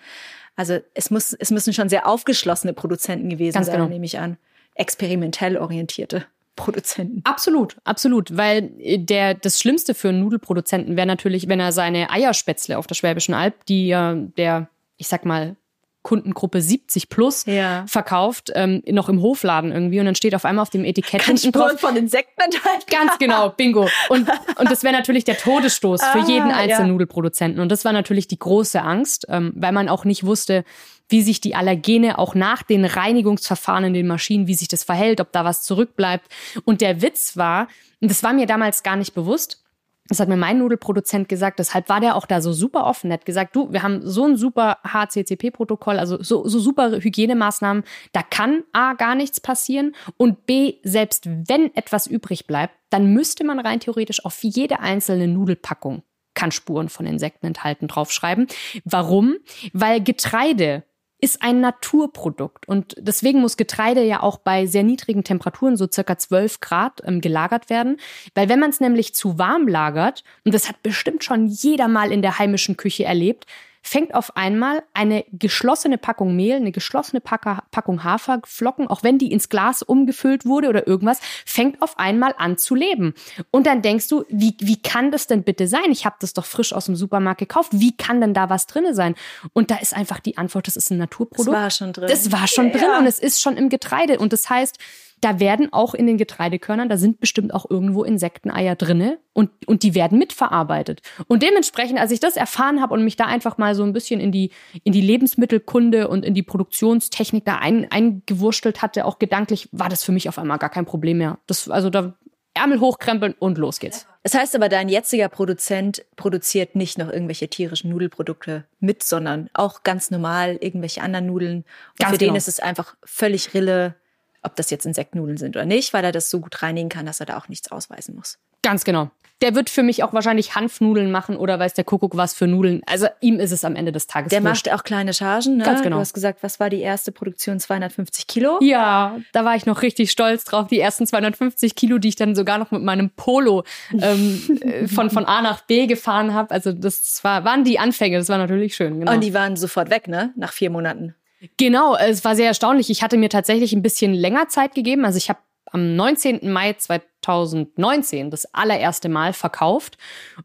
Also 0.54 0.78
es 0.94 1.10
muss, 1.10 1.32
es 1.32 1.50
müssen 1.50 1.72
schon 1.72 1.88
sehr 1.88 2.06
aufgeschlossene 2.06 2.72
Produzenten 2.72 3.28
gewesen 3.28 3.54
Ganz 3.54 3.66
sein, 3.66 3.78
genau. 3.78 3.88
nehme 3.88 4.06
ich 4.06 4.20
an. 4.20 4.36
Experimentell 4.76 5.56
orientierte. 5.56 6.26
Produzenten. 6.54 7.22
Absolut, 7.24 7.76
absolut, 7.82 8.36
weil 8.36 8.70
äh, 8.78 8.98
der 8.98 9.34
das 9.34 9.58
Schlimmste 9.58 9.94
für 9.94 10.10
einen 10.10 10.20
Nudelproduzenten 10.20 10.96
wäre 10.96 11.08
natürlich, 11.08 11.48
wenn 11.48 11.58
er 11.58 11.72
seine 11.72 12.10
Eierspätzle 12.10 12.78
auf 12.78 12.86
der 12.86 12.94
Schwäbischen 12.94 13.34
Alb, 13.34 13.66
die 13.66 13.88
ja 13.88 14.14
der, 14.14 14.68
ich 14.96 15.08
sag 15.08 15.24
mal, 15.24 15.56
Kundengruppe 16.02 16.62
70 16.62 17.10
plus 17.10 17.44
ja. 17.44 17.84
verkauft, 17.86 18.50
ähm, 18.54 18.82
noch 18.86 19.08
im 19.10 19.20
Hofladen 19.20 19.70
irgendwie 19.70 20.00
und 20.00 20.06
dann 20.06 20.14
steht 20.14 20.34
auf 20.34 20.46
einmal 20.46 20.62
auf 20.62 20.70
dem 20.70 20.84
Etikett 20.84 21.22
Kann 21.22 21.36
hinten 21.36 21.52
drauf 21.52 21.78
von 21.78 21.94
Insekten 21.94 22.40
enthalten. 22.40 22.86
Ganz 22.90 23.18
genau, 23.18 23.50
bingo. 23.50 23.86
Und, 24.08 24.28
und 24.56 24.70
das 24.70 24.82
wäre 24.82 24.94
natürlich 24.94 25.24
der 25.24 25.36
Todesstoß 25.36 26.02
für 26.02 26.20
ah, 26.20 26.26
jeden 26.26 26.50
einzelnen 26.50 26.86
ja. 26.88 26.92
Nudelproduzenten. 26.92 27.60
Und 27.60 27.70
das 27.70 27.84
war 27.84 27.92
natürlich 27.92 28.28
die 28.28 28.38
große 28.38 28.80
Angst, 28.80 29.26
ähm, 29.28 29.52
weil 29.54 29.72
man 29.72 29.90
auch 29.90 30.04
nicht 30.04 30.24
wusste, 30.24 30.64
wie 31.10 31.22
sich 31.22 31.40
die 31.40 31.54
Allergene 31.54 32.18
auch 32.18 32.34
nach 32.34 32.62
den 32.62 32.84
Reinigungsverfahren 32.84 33.84
in 33.84 33.94
den 33.94 34.06
Maschinen, 34.06 34.46
wie 34.46 34.54
sich 34.54 34.68
das 34.68 34.84
verhält, 34.84 35.20
ob 35.20 35.32
da 35.32 35.44
was 35.44 35.62
zurückbleibt. 35.62 36.26
Und 36.64 36.80
der 36.80 37.02
Witz 37.02 37.36
war, 37.36 37.68
und 38.00 38.10
das 38.10 38.22
war 38.22 38.32
mir 38.32 38.46
damals 38.46 38.82
gar 38.82 38.96
nicht 38.96 39.14
bewusst, 39.14 39.62
das 40.10 40.18
hat 40.18 40.28
mir 40.28 40.36
mein 40.36 40.58
Nudelproduzent 40.58 41.28
gesagt, 41.28 41.60
deshalb 41.60 41.88
war 41.88 42.00
der 42.00 42.16
auch 42.16 42.26
da 42.26 42.40
so 42.40 42.52
super 42.52 42.84
offen. 42.84 43.12
Hat 43.12 43.24
gesagt, 43.24 43.54
du, 43.54 43.72
wir 43.72 43.84
haben 43.84 44.00
so 44.02 44.26
ein 44.26 44.36
super 44.36 44.78
HCCP-Protokoll, 44.84 46.00
also 46.00 46.20
so, 46.20 46.46
so 46.48 46.58
super 46.58 46.90
Hygienemaßnahmen, 46.90 47.84
da 48.12 48.22
kann 48.24 48.64
A 48.72 48.94
gar 48.94 49.14
nichts 49.14 49.40
passieren 49.40 49.94
und 50.16 50.46
B, 50.46 50.74
selbst 50.82 51.28
wenn 51.48 51.72
etwas 51.76 52.08
übrig 52.08 52.48
bleibt, 52.48 52.74
dann 52.90 53.12
müsste 53.14 53.44
man 53.44 53.60
rein 53.60 53.78
theoretisch 53.78 54.24
auf 54.24 54.42
jede 54.42 54.80
einzelne 54.80 55.28
Nudelpackung 55.28 56.02
kann 56.34 56.52
Spuren 56.52 56.88
von 56.88 57.06
Insekten 57.06 57.46
enthalten 57.46 57.86
draufschreiben. 57.86 58.46
Warum? 58.84 59.36
Weil 59.72 60.00
Getreide 60.00 60.84
ist 61.20 61.42
ein 61.42 61.60
Naturprodukt 61.60 62.66
und 62.68 62.94
deswegen 62.98 63.40
muss 63.40 63.56
Getreide 63.56 64.02
ja 64.02 64.22
auch 64.22 64.38
bei 64.38 64.66
sehr 64.66 64.82
niedrigen 64.82 65.24
Temperaturen, 65.24 65.76
so 65.76 65.86
circa 65.90 66.18
12 66.18 66.60
Grad, 66.60 67.02
ähm, 67.04 67.20
gelagert 67.20 67.70
werden. 67.70 67.98
Weil 68.34 68.48
wenn 68.48 68.60
man 68.60 68.70
es 68.70 68.80
nämlich 68.80 69.14
zu 69.14 69.38
warm 69.38 69.68
lagert, 69.68 70.24
und 70.44 70.54
das 70.54 70.68
hat 70.68 70.82
bestimmt 70.82 71.24
schon 71.24 71.46
jeder 71.46 71.88
mal 71.88 72.12
in 72.12 72.22
der 72.22 72.38
heimischen 72.38 72.76
Küche 72.76 73.04
erlebt, 73.04 73.46
fängt 73.82 74.14
auf 74.14 74.36
einmal 74.36 74.82
eine 74.94 75.24
geschlossene 75.32 75.98
Packung 75.98 76.36
Mehl, 76.36 76.56
eine 76.56 76.72
geschlossene 76.72 77.20
Packung 77.20 78.04
Haferflocken, 78.04 78.86
auch 78.88 79.02
wenn 79.02 79.18
die 79.18 79.32
ins 79.32 79.48
Glas 79.48 79.82
umgefüllt 79.82 80.44
wurde 80.44 80.68
oder 80.68 80.86
irgendwas, 80.86 81.20
fängt 81.46 81.80
auf 81.82 81.98
einmal 81.98 82.34
an 82.38 82.58
zu 82.58 82.74
leben. 82.74 83.14
Und 83.50 83.66
dann 83.66 83.82
denkst 83.82 84.08
du, 84.08 84.24
wie, 84.28 84.56
wie 84.60 84.80
kann 84.80 85.10
das 85.10 85.26
denn 85.26 85.42
bitte 85.42 85.66
sein? 85.66 85.90
Ich 85.90 86.04
habe 86.04 86.16
das 86.20 86.34
doch 86.34 86.44
frisch 86.44 86.72
aus 86.72 86.86
dem 86.86 86.96
Supermarkt 86.96 87.40
gekauft. 87.40 87.70
Wie 87.72 87.96
kann 87.96 88.20
denn 88.20 88.34
da 88.34 88.50
was 88.50 88.66
drinne 88.66 88.94
sein? 88.94 89.14
Und 89.52 89.70
da 89.70 89.76
ist 89.76 89.94
einfach 89.94 90.20
die 90.20 90.36
Antwort, 90.36 90.66
das 90.66 90.76
ist 90.76 90.90
ein 90.90 90.98
Naturprodukt. 90.98 91.48
Das 91.48 91.62
war 91.62 91.70
schon 91.70 91.92
drin. 91.92 92.08
Das 92.08 92.32
war 92.32 92.46
schon 92.46 92.72
drin 92.72 92.82
ja. 92.82 92.98
und 92.98 93.06
es 93.06 93.18
ist 93.18 93.40
schon 93.40 93.56
im 93.56 93.68
Getreide. 93.68 94.18
Und 94.18 94.32
das 94.32 94.50
heißt, 94.50 94.78
da 95.20 95.40
werden 95.40 95.72
auch 95.72 95.94
in 95.94 96.06
den 96.06 96.16
Getreidekörnern, 96.16 96.88
da 96.88 96.96
sind 96.96 97.20
bestimmt 97.20 97.52
auch 97.52 97.68
irgendwo 97.68 98.04
Insekteneier 98.04 98.74
drinne 98.74 99.18
und, 99.32 99.50
und 99.66 99.82
die 99.82 99.94
werden 99.94 100.18
mitverarbeitet. 100.18 101.02
Und 101.26 101.42
dementsprechend, 101.42 101.98
als 101.98 102.10
ich 102.10 102.20
das 102.20 102.36
erfahren 102.36 102.80
habe 102.80 102.94
und 102.94 103.04
mich 103.04 103.16
da 103.16 103.26
einfach 103.26 103.58
mal 103.58 103.74
so 103.74 103.82
ein 103.82 103.92
bisschen 103.92 104.20
in 104.20 104.32
die, 104.32 104.50
in 104.84 104.92
die 104.92 105.00
Lebensmittelkunde 105.00 106.08
und 106.08 106.24
in 106.24 106.34
die 106.34 106.42
Produktionstechnik 106.42 107.44
da 107.44 107.56
ein, 107.56 107.90
eingewurstelt 107.90 108.82
hatte, 108.82 109.04
auch 109.04 109.18
gedanklich, 109.18 109.68
war 109.72 109.88
das 109.88 110.04
für 110.04 110.12
mich 110.12 110.28
auf 110.28 110.38
einmal 110.38 110.58
gar 110.58 110.70
kein 110.70 110.86
Problem 110.86 111.18
mehr. 111.18 111.38
Das, 111.46 111.68
also 111.68 111.90
da 111.90 112.14
Ärmel 112.54 112.80
hochkrempeln 112.80 113.34
und 113.38 113.58
los 113.58 113.78
geht's. 113.78 114.06
Das 114.22 114.34
heißt 114.34 114.54
aber, 114.56 114.68
dein 114.68 114.88
jetziger 114.88 115.28
Produzent 115.28 116.04
produziert 116.16 116.74
nicht 116.74 116.98
noch 116.98 117.08
irgendwelche 117.08 117.48
tierischen 117.48 117.90
Nudelprodukte 117.90 118.64
mit, 118.80 119.02
sondern 119.02 119.48
auch 119.54 119.82
ganz 119.82 120.10
normal 120.10 120.58
irgendwelche 120.60 121.00
anderen 121.00 121.26
Nudeln. 121.26 121.64
Für 121.94 122.06
genau. 122.06 122.18
den 122.18 122.34
ist 122.34 122.48
es 122.48 122.60
einfach 122.60 122.96
völlig 123.04 123.54
Rille, 123.54 123.94
ob 124.42 124.56
das 124.56 124.70
jetzt 124.70 124.86
Insektnudeln 124.86 125.36
sind 125.36 125.56
oder 125.56 125.66
nicht, 125.66 125.92
weil 125.92 126.04
er 126.04 126.12
das 126.12 126.30
so 126.30 126.40
gut 126.40 126.62
reinigen 126.62 126.88
kann, 126.88 127.06
dass 127.06 127.20
er 127.20 127.26
da 127.26 127.36
auch 127.38 127.48
nichts 127.48 127.70
ausweisen 127.70 128.14
muss. 128.14 128.38
Ganz 128.62 128.84
genau. 128.84 129.10
Der 129.42 129.54
wird 129.54 129.70
für 129.70 129.82
mich 129.82 130.02
auch 130.02 130.12
wahrscheinlich 130.12 130.54
Hanfnudeln 130.54 131.10
machen 131.10 131.36
oder 131.38 131.58
weiß 131.58 131.72
der 131.72 131.84
Kuckuck 131.84 132.14
was 132.14 132.34
für 132.34 132.46
Nudeln. 132.46 132.82
Also 132.84 133.06
ihm 133.22 133.40
ist 133.40 133.52
es 133.52 133.64
am 133.64 133.74
Ende 133.74 133.90
des 133.90 134.06
Tages. 134.06 134.28
Der 134.28 134.44
wurscht. 134.44 134.66
macht 134.66 134.78
auch 134.78 134.84
kleine 134.84 135.14
Chargen, 135.14 135.56
ne? 135.56 135.64
Ganz 135.64 135.80
genau. 135.80 135.96
Du 135.96 136.00
hast 136.00 136.12
gesagt, 136.12 136.42
was 136.42 136.60
war 136.60 136.68
die 136.68 136.82
erste 136.82 137.10
Produktion? 137.10 137.58
250 137.58 138.26
Kilo? 138.26 138.58
Ja, 138.60 139.16
da 139.32 139.46
war 139.46 139.56
ich 139.56 139.64
noch 139.64 139.80
richtig 139.80 140.10
stolz 140.10 140.44
drauf. 140.44 140.66
Die 140.66 140.78
ersten 140.78 141.06
250 141.06 141.74
Kilo, 141.74 141.96
die 141.96 142.08
ich 142.08 142.16
dann 142.16 142.34
sogar 142.34 142.58
noch 142.58 142.70
mit 142.70 142.82
meinem 142.82 143.08
Polo 143.08 143.64
ähm, 143.98 144.58
äh, 144.60 144.86
von, 144.86 145.08
von 145.08 145.24
A 145.24 145.40
nach 145.40 145.62
B 145.62 145.86
gefahren 145.86 146.34
habe. 146.34 146.50
Also 146.50 146.72
das 146.74 147.24
war, 147.24 147.42
waren 147.42 147.64
die 147.64 147.78
Anfänge. 147.78 148.18
Das 148.18 148.28
war 148.28 148.36
natürlich 148.36 148.76
schön. 148.76 149.00
Genau. 149.00 149.14
Und 149.14 149.24
die 149.24 149.32
waren 149.32 149.56
sofort 149.56 149.88
weg, 149.88 150.06
ne? 150.06 150.34
Nach 150.36 150.52
vier 150.52 150.68
Monaten. 150.68 151.14
Genau, 151.56 151.96
es 151.96 152.24
war 152.24 152.36
sehr 152.36 152.46
erstaunlich. 152.46 152.90
Ich 152.90 153.02
hatte 153.02 153.16
mir 153.16 153.28
tatsächlich 153.28 153.72
ein 153.72 153.82
bisschen 153.82 154.12
länger 154.12 154.48
Zeit 154.48 154.74
gegeben. 154.74 155.04
Also 155.04 155.16
ich 155.16 155.28
habe 155.28 155.38
am 155.72 155.96
19. 155.96 156.50
Mai 156.52 156.72
2019 156.74 158.30
das 158.30 158.52
allererste 158.54 159.08
Mal 159.08 159.32
verkauft. 159.32 159.96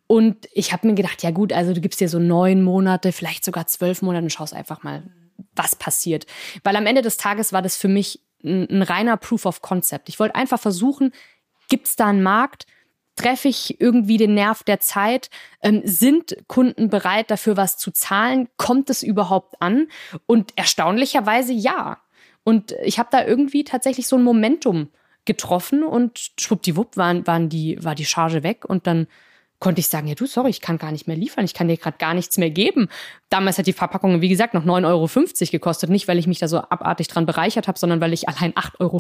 Und 0.08 0.48
ich 0.54 0.72
habe 0.72 0.88
mir 0.88 0.94
gedacht, 0.94 1.24
ja 1.24 1.32
gut, 1.32 1.52
also 1.52 1.74
du 1.74 1.82
gibst 1.82 2.00
dir 2.00 2.10
so 2.10 2.20
neun 2.20 2.62
Monate, 2.64 3.12
vielleicht 3.12 3.44
sogar 3.44 3.68
zwölf 3.68 4.02
Monate 4.02 4.24
und 4.24 4.30
schaust 4.30 4.54
einfach 4.54 4.84
mal, 4.84 5.04
was 5.56 5.76
passiert. 5.76 6.26
Weil 6.64 6.76
am 6.76 6.86
Ende 6.86 7.02
des 7.02 7.18
Tages 7.18 7.54
war 7.54 7.62
das 7.62 7.76
für 7.76 7.88
mich 7.88 8.22
ein, 8.44 8.70
ein 8.70 8.82
reiner 8.82 9.18
Proof 9.18 9.46
of 9.46 9.62
Concept. 9.62 10.10
Ich 10.10 10.20
wollte 10.20 10.36
einfach 10.36 10.60
versuchen, 10.60 11.12
gibt 11.70 11.88
es 11.88 11.96
da 11.96 12.08
einen 12.08 12.24
Markt? 12.24 12.68
Treffe 13.16 13.48
ich 13.48 13.80
irgendwie 13.80 14.18
den 14.18 14.34
Nerv 14.34 14.64
der 14.64 14.80
Zeit? 14.80 15.30
Ähm, 15.62 15.82
sind 15.84 16.38
Kunden 16.48 16.90
bereit, 16.90 17.32
dafür 17.32 17.58
was 17.58 17.78
zu 17.78 17.92
zahlen? 17.92 18.48
Kommt 18.58 18.90
es 18.90 19.04
überhaupt 19.04 19.56
an? 19.62 19.88
Und 20.26 20.52
erstaunlicherweise 20.56 21.54
ja. 21.54 21.98
Und 22.44 22.76
ich 22.84 23.00
habe 23.00 23.10
da 23.12 23.26
irgendwie 23.26 23.64
tatsächlich 23.64 24.08
so 24.08 24.18
ein 24.18 24.24
Momentum 24.24 24.90
getroffen 25.26 25.84
und 25.84 26.32
schwuppdiwupp 26.40 26.98
waren, 26.98 27.26
waren 27.26 27.50
die, 27.50 27.84
war 27.84 27.96
die 27.96 28.06
Charge 28.06 28.44
weg 28.44 28.66
und 28.66 28.86
dann 28.86 29.08
konnte 29.66 29.80
ich 29.80 29.88
sagen, 29.88 30.06
ja 30.06 30.14
du, 30.14 30.28
sorry, 30.28 30.52
ich 30.52 30.62
kann 30.62 30.78
gar 30.78 30.92
nicht 30.92 31.08
mehr 31.08 31.18
liefern, 31.18 31.44
ich 31.44 31.56
kann 31.56 31.68
dir 31.68 31.76
gerade 31.76 31.98
gar 31.98 32.14
nichts 32.14 32.38
mehr 32.38 32.52
geben. 32.52 32.88
Damals 33.30 33.58
hat 33.58 33.66
die 33.66 33.74
Verpackung, 33.74 34.22
wie 34.22 34.30
gesagt, 34.30 34.54
noch 34.54 34.64
9,50 34.64 34.86
Euro 34.86 35.52
gekostet. 35.54 35.90
Nicht, 35.90 36.08
weil 36.08 36.20
ich 36.20 36.28
mich 36.28 36.38
da 36.38 36.48
so 36.48 36.60
abartig 36.60 37.08
dran 37.08 37.26
bereichert 37.26 37.68
habe, 37.68 37.80
sondern 37.80 38.00
weil 38.00 38.14
ich 38.14 38.30
allein 38.30 38.54
8,50 38.54 38.78
Euro 38.80 39.00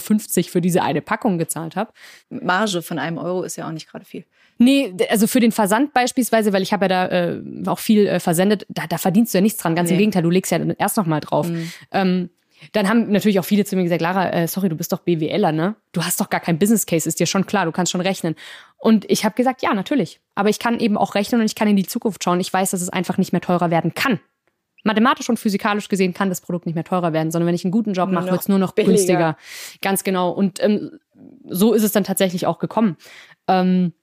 für 0.50 0.62
diese 0.62 0.82
eine 0.82 1.04
Packung 1.04 1.38
gezahlt 1.38 1.76
habe. 1.76 1.94
Marge 2.32 2.82
von 2.82 2.98
einem 2.98 3.20
Euro 3.20 3.44
ist 3.44 3.58
ja 3.58 3.68
auch 3.68 3.72
nicht 3.72 3.88
gerade 3.88 4.06
viel. 4.06 4.26
Nee, 4.58 4.92
also 5.12 5.28
für 5.28 5.40
den 5.40 5.52
Versand 5.52 5.94
beispielsweise, 5.94 6.52
weil 6.52 6.64
ich 6.64 6.74
habe 6.74 6.86
ja 6.86 6.88
da 6.88 7.08
äh, 7.10 7.42
auch 7.68 7.78
viel 7.78 8.08
äh, 8.08 8.20
versendet, 8.20 8.66
da, 8.68 8.88
da 8.88 8.98
verdienst 8.98 9.36
du 9.36 9.38
ja 9.38 9.44
nichts 9.44 9.62
dran. 9.62 9.76
Ganz 9.76 9.90
nee. 9.90 9.98
im 9.98 10.00
Gegenteil, 10.00 10.24
du 10.24 10.32
legst 10.32 10.52
ja 10.52 10.58
erst 10.80 10.98
noch 10.98 11.06
mal 11.06 11.20
drauf. 11.20 11.48
Mhm. 11.48 11.72
Ähm, 11.92 12.30
dann 12.72 12.90
haben 12.90 13.12
natürlich 13.12 13.40
auch 13.40 13.46
viele 13.46 13.66
zu 13.66 13.76
mir 13.76 13.84
gesagt, 13.84 14.02
Lara, 14.02 14.30
äh, 14.32 14.48
sorry, 14.48 14.70
du 14.70 14.76
bist 14.76 14.92
doch 14.92 15.00
BWLer, 15.00 15.52
ne? 15.52 15.76
Du 15.92 16.04
hast 16.04 16.20
doch 16.20 16.30
gar 16.30 16.40
kein 16.40 16.60
Business 16.60 16.86
Case, 16.86 17.08
ist 17.08 17.20
dir 17.20 17.26
schon 17.26 17.46
klar, 17.46 17.66
du 17.66 17.72
kannst 17.72 17.92
schon 17.92 18.02
rechnen. 18.02 18.36
Und 18.78 19.10
ich 19.10 19.26
habe 19.26 19.36
gesagt, 19.36 19.62
ja, 19.62 19.74
natürlich. 19.74 20.20
Aber 20.36 20.50
ich 20.50 20.60
kann 20.60 20.80
eben 20.80 20.98
auch 20.98 21.16
rechnen 21.16 21.42
und 21.42 21.46
ich 21.46 21.56
kann 21.56 21.68
in 21.68 21.76
die 21.76 21.86
Zukunft 21.86 22.24
schauen. 22.24 22.40
Ich 22.40 22.52
weiß, 22.52 22.72
dass 22.72 22.82
es 22.82 22.90
einfach 22.90 23.18
nicht 23.18 23.32
mehr 23.32 23.42
teurer 23.42 23.72
werden 23.72 23.94
kann. 23.94 24.20
Mathematisch 24.84 25.30
und 25.30 25.40
physikalisch 25.40 25.90
gesehen 25.90 26.14
kann 26.14 26.30
das 26.30 26.42
Produkt 26.42 26.68
nicht 26.68 26.76
mehr 26.76 26.84
teurer 26.84 27.12
werden, 27.12 27.32
sondern 27.32 27.48
wenn 27.48 27.56
ich 27.56 27.66
einen 27.66 27.72
guten 27.72 27.94
Job 27.94 28.12
mache, 28.12 28.30
wird 28.30 28.42
es 28.42 28.48
nur 28.48 28.60
noch 28.60 28.74
billiger. 28.74 28.94
günstiger. 28.94 29.38
Ganz 29.82 30.04
genau. 30.04 30.30
Und 30.30 30.64
ähm, 30.64 31.00
so 31.50 31.74
ist 31.74 31.84
es 31.84 31.92
dann 31.92 32.04
tatsächlich 32.04 32.46
auch 32.46 32.60
gekommen. 32.60 32.96
Ähm, 33.48 33.94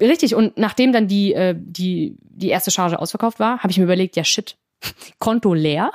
richtig. 0.00 0.34
Und 0.34 0.56
nachdem 0.56 0.92
dann 0.92 1.08
die, 1.08 1.34
äh, 1.34 1.54
die, 1.58 2.16
die 2.22 2.48
erste 2.48 2.70
Charge 2.70 2.98
ausverkauft 2.98 3.38
war, 3.38 3.58
habe 3.58 3.70
ich 3.70 3.76
mir 3.76 3.84
überlegt, 3.84 4.16
ja 4.16 4.24
shit, 4.24 4.56
Konto 5.18 5.54
leer, 5.54 5.90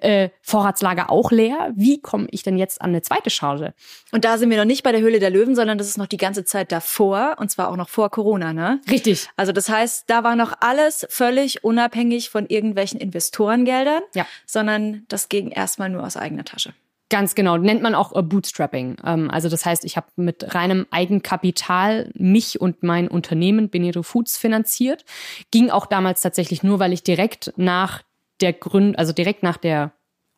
äh, 0.00 0.30
Vorratslager 0.42 1.10
auch 1.10 1.30
leer. 1.30 1.72
Wie 1.74 2.00
komme 2.00 2.26
ich 2.30 2.42
denn 2.42 2.58
jetzt 2.58 2.80
an 2.80 2.90
eine 2.90 3.02
zweite 3.02 3.30
Charge? 3.30 3.74
Und 4.12 4.24
da 4.24 4.38
sind 4.38 4.50
wir 4.50 4.56
noch 4.56 4.64
nicht 4.64 4.82
bei 4.82 4.92
der 4.92 5.00
Höhle 5.00 5.18
der 5.18 5.30
Löwen, 5.30 5.54
sondern 5.54 5.78
das 5.78 5.88
ist 5.88 5.98
noch 5.98 6.06
die 6.06 6.16
ganze 6.16 6.44
Zeit 6.44 6.72
davor 6.72 7.36
und 7.38 7.50
zwar 7.50 7.68
auch 7.68 7.76
noch 7.76 7.88
vor 7.88 8.10
Corona, 8.10 8.52
ne? 8.52 8.80
Richtig. 8.90 9.28
Also 9.36 9.52
das 9.52 9.68
heißt, 9.68 10.04
da 10.08 10.24
war 10.24 10.36
noch 10.36 10.52
alles 10.60 11.06
völlig 11.10 11.64
unabhängig 11.64 12.30
von 12.30 12.46
irgendwelchen 12.46 13.00
Investorengeldern, 13.00 14.02
ja. 14.14 14.26
sondern 14.46 15.04
das 15.08 15.28
ging 15.28 15.50
erstmal 15.50 15.88
nur 15.88 16.04
aus 16.04 16.16
eigener 16.16 16.44
Tasche. 16.44 16.74
Ganz 17.08 17.36
genau, 17.36 17.56
nennt 17.56 17.82
man 17.82 17.94
auch 17.94 18.16
äh, 18.16 18.22
Bootstrapping. 18.22 18.96
Ähm, 19.04 19.30
also 19.30 19.48
das 19.48 19.64
heißt, 19.64 19.84
ich 19.84 19.96
habe 19.96 20.08
mit 20.16 20.54
reinem 20.54 20.86
Eigenkapital 20.90 22.10
mich 22.14 22.60
und 22.60 22.82
mein 22.82 23.06
Unternehmen 23.06 23.70
Benito 23.70 24.02
Foods 24.02 24.36
finanziert. 24.36 25.04
Ging 25.52 25.70
auch 25.70 25.86
damals 25.86 26.20
tatsächlich 26.20 26.64
nur, 26.64 26.80
weil 26.80 26.92
ich 26.92 27.04
direkt 27.04 27.52
nach 27.56 28.02
der 28.40 28.52
Gründ, 28.52 28.98
also 28.98 29.12
direkt 29.12 29.42
nach 29.44 29.56
der 29.56 29.92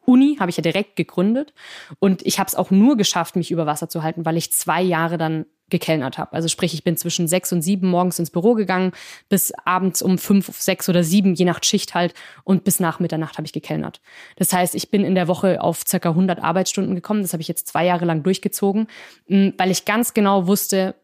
Uni 0.04 0.36
habe 0.40 0.50
ich 0.50 0.56
ja 0.56 0.62
direkt 0.62 0.96
gegründet 0.96 1.52
und 1.98 2.24
ich 2.24 2.38
habe 2.38 2.48
es 2.48 2.54
auch 2.54 2.70
nur 2.70 2.96
geschafft, 2.96 3.36
mich 3.36 3.50
über 3.50 3.66
Wasser 3.66 3.90
zu 3.90 4.02
halten, 4.02 4.24
weil 4.24 4.38
ich 4.38 4.52
zwei 4.52 4.80
Jahre 4.80 5.18
dann 5.18 5.44
gekellnert 5.70 6.18
habe. 6.18 6.32
Also 6.32 6.48
sprich, 6.48 6.74
ich 6.74 6.84
bin 6.84 6.96
zwischen 6.96 7.28
sechs 7.28 7.52
und 7.52 7.62
sieben 7.62 7.88
morgens 7.88 8.18
ins 8.18 8.30
Büro 8.30 8.54
gegangen, 8.54 8.92
bis 9.28 9.52
abends 9.64 10.02
um 10.02 10.18
fünf, 10.18 10.50
sechs 10.60 10.88
oder 10.88 11.02
sieben, 11.02 11.34
je 11.34 11.44
nach 11.44 11.62
Schicht 11.62 11.94
halt, 11.94 12.14
und 12.44 12.64
bis 12.64 12.80
nach 12.80 13.00
Mitternacht 13.00 13.38
habe 13.38 13.46
ich 13.46 13.52
gekellnert. 13.52 14.00
Das 14.36 14.52
heißt, 14.52 14.74
ich 14.74 14.90
bin 14.90 15.04
in 15.04 15.14
der 15.14 15.28
Woche 15.28 15.60
auf 15.60 15.82
circa 15.86 16.10
100 16.10 16.42
Arbeitsstunden 16.42 16.94
gekommen. 16.94 17.22
Das 17.22 17.32
habe 17.32 17.40
ich 17.40 17.48
jetzt 17.48 17.68
zwei 17.68 17.84
Jahre 17.84 18.04
lang 18.04 18.22
durchgezogen, 18.22 18.88
weil 19.28 19.70
ich 19.70 19.84
ganz 19.84 20.14
genau 20.14 20.46
wusste, 20.46 20.94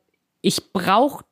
ich 0.41 0.73
brauche 0.73 1.25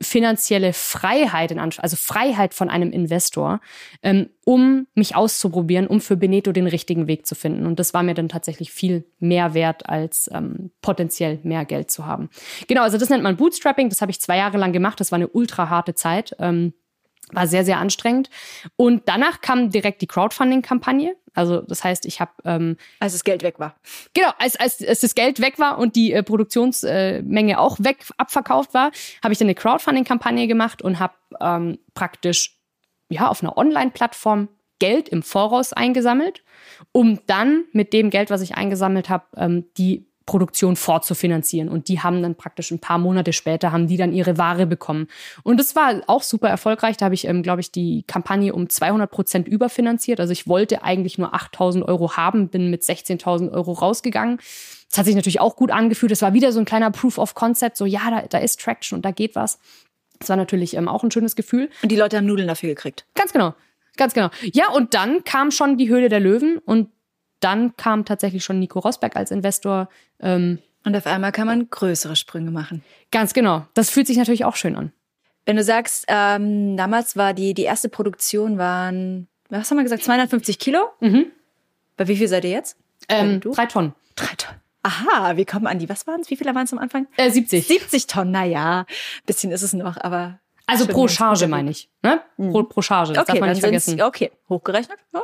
finanzielle 0.00 0.72
Freiheit, 0.72 1.50
in 1.50 1.58
also 1.58 1.96
Freiheit 1.96 2.54
von 2.54 2.70
einem 2.70 2.90
Investor, 2.90 3.60
ähm, 4.02 4.30
um 4.44 4.86
mich 4.94 5.14
auszuprobieren, 5.14 5.86
um 5.86 6.00
für 6.00 6.16
Beneto 6.16 6.52
den 6.52 6.66
richtigen 6.66 7.06
Weg 7.06 7.26
zu 7.26 7.34
finden. 7.34 7.66
Und 7.66 7.78
das 7.78 7.94
war 7.94 8.02
mir 8.02 8.14
dann 8.14 8.28
tatsächlich 8.28 8.72
viel 8.72 9.04
mehr 9.18 9.54
wert, 9.54 9.88
als 9.88 10.28
ähm, 10.32 10.70
potenziell 10.82 11.38
mehr 11.42 11.64
Geld 11.64 11.90
zu 11.90 12.06
haben. 12.06 12.30
Genau, 12.66 12.82
also 12.82 12.98
das 12.98 13.10
nennt 13.10 13.22
man 13.22 13.36
Bootstrapping. 13.36 13.88
Das 13.88 14.00
habe 14.00 14.10
ich 14.10 14.20
zwei 14.20 14.38
Jahre 14.38 14.58
lang 14.58 14.72
gemacht. 14.72 14.98
Das 14.98 15.12
war 15.12 15.16
eine 15.16 15.28
ultra 15.28 15.68
harte 15.68 15.94
Zeit. 15.94 16.34
Ähm, 16.38 16.72
war 17.32 17.46
sehr, 17.46 17.64
sehr 17.64 17.78
anstrengend. 17.78 18.28
Und 18.76 19.02
danach 19.06 19.40
kam 19.40 19.70
direkt 19.70 20.02
die 20.02 20.06
Crowdfunding-Kampagne. 20.06 21.14
Also 21.34 21.60
das 21.62 21.84
heißt, 21.84 22.06
ich 22.06 22.20
habe... 22.20 22.32
Ähm, 22.44 22.76
als 22.98 23.12
das 23.12 23.24
Geld 23.24 23.42
weg 23.42 23.58
war. 23.58 23.74
Genau, 24.14 24.30
als, 24.38 24.56
als, 24.56 24.86
als 24.86 25.00
das 25.00 25.14
Geld 25.14 25.40
weg 25.40 25.58
war 25.58 25.78
und 25.78 25.96
die 25.96 26.12
äh, 26.12 26.22
Produktionsmenge 26.22 27.52
äh, 27.52 27.56
auch 27.56 27.78
weg 27.80 28.04
abverkauft 28.16 28.74
war, 28.74 28.90
habe 29.22 29.32
ich 29.32 29.38
dann 29.38 29.46
eine 29.46 29.54
Crowdfunding-Kampagne 29.54 30.46
gemacht 30.46 30.82
und 30.82 30.98
habe 30.98 31.14
ähm, 31.40 31.78
praktisch 31.94 32.58
ja 33.08 33.28
auf 33.28 33.42
einer 33.42 33.56
Online-Plattform 33.56 34.48
Geld 34.80 35.08
im 35.08 35.22
Voraus 35.22 35.72
eingesammelt, 35.72 36.42
um 36.90 37.20
dann 37.26 37.64
mit 37.72 37.92
dem 37.92 38.10
Geld, 38.10 38.30
was 38.30 38.40
ich 38.40 38.56
eingesammelt 38.56 39.08
habe, 39.08 39.26
ähm, 39.36 39.66
die 39.76 40.09
Produktion 40.30 40.76
fortzufinanzieren. 40.76 41.68
Und 41.68 41.88
die 41.88 41.98
haben 42.04 42.22
dann 42.22 42.36
praktisch 42.36 42.70
ein 42.70 42.78
paar 42.78 42.98
Monate 42.98 43.32
später, 43.32 43.72
haben 43.72 43.88
die 43.88 43.96
dann 43.96 44.12
ihre 44.12 44.38
Ware 44.38 44.64
bekommen. 44.64 45.08
Und 45.42 45.58
das 45.58 45.74
war 45.74 46.02
auch 46.06 46.22
super 46.22 46.48
erfolgreich. 46.48 46.96
Da 46.96 47.06
habe 47.06 47.16
ich, 47.16 47.26
ähm, 47.26 47.42
glaube 47.42 47.62
ich, 47.62 47.72
die 47.72 48.04
Kampagne 48.06 48.54
um 48.54 48.68
200 48.68 49.10
Prozent 49.10 49.48
überfinanziert. 49.48 50.20
Also 50.20 50.32
ich 50.32 50.46
wollte 50.46 50.84
eigentlich 50.84 51.18
nur 51.18 51.34
8000 51.34 51.84
Euro 51.84 52.16
haben, 52.16 52.48
bin 52.48 52.70
mit 52.70 52.82
16.000 52.82 53.50
Euro 53.50 53.72
rausgegangen. 53.72 54.38
Das 54.88 54.98
hat 54.98 55.06
sich 55.06 55.16
natürlich 55.16 55.40
auch 55.40 55.56
gut 55.56 55.72
angefühlt. 55.72 56.12
Das 56.12 56.22
war 56.22 56.32
wieder 56.32 56.52
so 56.52 56.60
ein 56.60 56.64
kleiner 56.64 56.92
Proof 56.92 57.18
of 57.18 57.34
Concept. 57.34 57.76
So, 57.76 57.84
ja, 57.84 58.08
da, 58.08 58.22
da 58.28 58.38
ist 58.38 58.60
Traction 58.60 58.98
und 58.98 59.04
da 59.04 59.10
geht 59.10 59.34
was. 59.34 59.58
Das 60.20 60.28
war 60.28 60.36
natürlich 60.36 60.74
ähm, 60.74 60.86
auch 60.86 61.02
ein 61.02 61.10
schönes 61.10 61.34
Gefühl. 61.34 61.70
Und 61.82 61.90
die 61.90 61.96
Leute 61.96 62.16
haben 62.16 62.26
Nudeln 62.26 62.46
dafür 62.46 62.68
gekriegt. 62.68 63.04
Ganz 63.16 63.32
genau. 63.32 63.54
Ganz 63.96 64.14
genau. 64.14 64.30
Ja, 64.52 64.70
und 64.70 64.94
dann 64.94 65.24
kam 65.24 65.50
schon 65.50 65.76
die 65.76 65.88
Höhle 65.88 66.08
der 66.08 66.20
Löwen 66.20 66.58
und 66.58 66.88
dann 67.40 67.76
kam 67.76 68.04
tatsächlich 68.04 68.44
schon 68.44 68.58
Nico 68.58 68.78
Rosberg 68.78 69.16
als 69.16 69.30
Investor. 69.30 69.88
Ähm, 70.20 70.58
und 70.84 70.96
auf 70.96 71.06
einmal 71.06 71.32
kann 71.32 71.46
man 71.46 71.68
größere 71.68 72.16
Sprünge 72.16 72.50
machen. 72.50 72.82
Ganz 73.10 73.34
genau. 73.34 73.66
Das 73.74 73.90
fühlt 73.90 74.06
sich 74.06 74.16
natürlich 74.16 74.44
auch 74.44 74.56
schön 74.56 74.76
an. 74.76 74.92
Wenn 75.46 75.56
du 75.56 75.64
sagst, 75.64 76.04
ähm, 76.08 76.76
damals 76.76 77.16
war 77.16 77.34
die, 77.34 77.54
die 77.54 77.64
erste 77.64 77.88
Produktion 77.88 78.58
waren, 78.58 79.26
was 79.48 79.70
haben 79.70 79.78
wir 79.78 79.82
gesagt, 79.82 80.04
250 80.04 80.58
Kilo? 80.58 80.90
Mhm. 81.00 81.26
Bei 81.96 82.08
wie 82.08 82.16
viel 82.16 82.28
seid 82.28 82.44
ihr 82.44 82.50
jetzt? 82.50 82.76
Ähm, 83.08 83.40
drei 83.40 83.66
Tonnen. 83.66 83.94
Drei 84.14 84.34
Tonnen. 84.36 84.60
Aha, 84.82 85.36
wir 85.36 85.44
kommen 85.44 85.66
an 85.66 85.78
die, 85.78 85.88
was 85.88 86.06
waren 86.06 86.20
es? 86.20 86.30
Wie 86.30 86.36
viele 86.36 86.54
waren 86.54 86.64
es 86.64 86.72
am 86.72 86.78
Anfang? 86.78 87.06
Äh, 87.16 87.30
70. 87.30 87.66
70 87.66 88.06
Tonnen, 88.06 88.30
naja, 88.30 88.86
bisschen 89.26 89.52
ist 89.52 89.62
es 89.62 89.72
noch, 89.74 89.98
aber. 89.98 90.38
Also 90.66 90.86
pro 90.86 91.08
Charge 91.08 91.48
meine 91.48 91.70
ich. 91.70 91.90
Ne? 92.02 92.22
Pro, 92.36 92.62
pro 92.62 92.80
Charge, 92.80 93.12
das 93.12 93.22
okay, 93.22 93.32
darf 93.32 93.40
man 93.40 93.50
nicht 93.50 93.60
vergessen. 93.60 94.00
Okay, 94.00 94.30
hochgerechnet, 94.48 94.98
ja. 95.12 95.22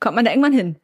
kommt 0.00 0.16
man 0.16 0.24
da 0.24 0.32
irgendwann 0.32 0.52
hin. 0.52 0.76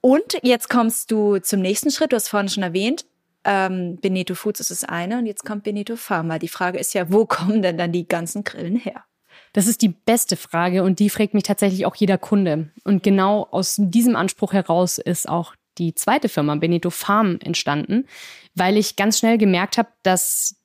Und 0.00 0.38
jetzt 0.42 0.68
kommst 0.68 1.10
du 1.10 1.38
zum 1.38 1.60
nächsten 1.60 1.90
Schritt. 1.90 2.12
Du 2.12 2.16
hast 2.16 2.28
vorhin 2.28 2.48
schon 2.48 2.62
erwähnt, 2.62 3.04
ähm, 3.44 3.98
Benito 4.00 4.34
Foods 4.34 4.60
ist 4.60 4.70
das 4.70 4.84
eine 4.84 5.18
und 5.18 5.26
jetzt 5.26 5.44
kommt 5.44 5.64
Benito 5.64 5.96
Pharma. 5.96 6.38
Die 6.38 6.48
Frage 6.48 6.78
ist 6.78 6.94
ja, 6.94 7.10
wo 7.10 7.24
kommen 7.26 7.62
denn 7.62 7.78
dann 7.78 7.92
die 7.92 8.06
ganzen 8.06 8.44
Grillen 8.44 8.76
her? 8.76 9.04
Das 9.52 9.66
ist 9.66 9.82
die 9.82 9.88
beste 9.88 10.36
Frage 10.36 10.82
und 10.82 10.98
die 10.98 11.10
fragt 11.10 11.34
mich 11.34 11.44
tatsächlich 11.44 11.86
auch 11.86 11.94
jeder 11.94 12.18
Kunde. 12.18 12.70
Und 12.84 13.02
genau 13.02 13.46
aus 13.50 13.76
diesem 13.78 14.16
Anspruch 14.16 14.52
heraus 14.52 14.98
ist 14.98 15.28
auch 15.28 15.54
die 15.78 15.94
zweite 15.94 16.28
Firma 16.28 16.54
Benito 16.56 16.90
Farm 16.90 17.38
entstanden, 17.42 18.06
weil 18.54 18.76
ich 18.76 18.96
ganz 18.96 19.18
schnell 19.18 19.38
gemerkt 19.38 19.78
habe, 19.78 19.88
dass 20.02 20.56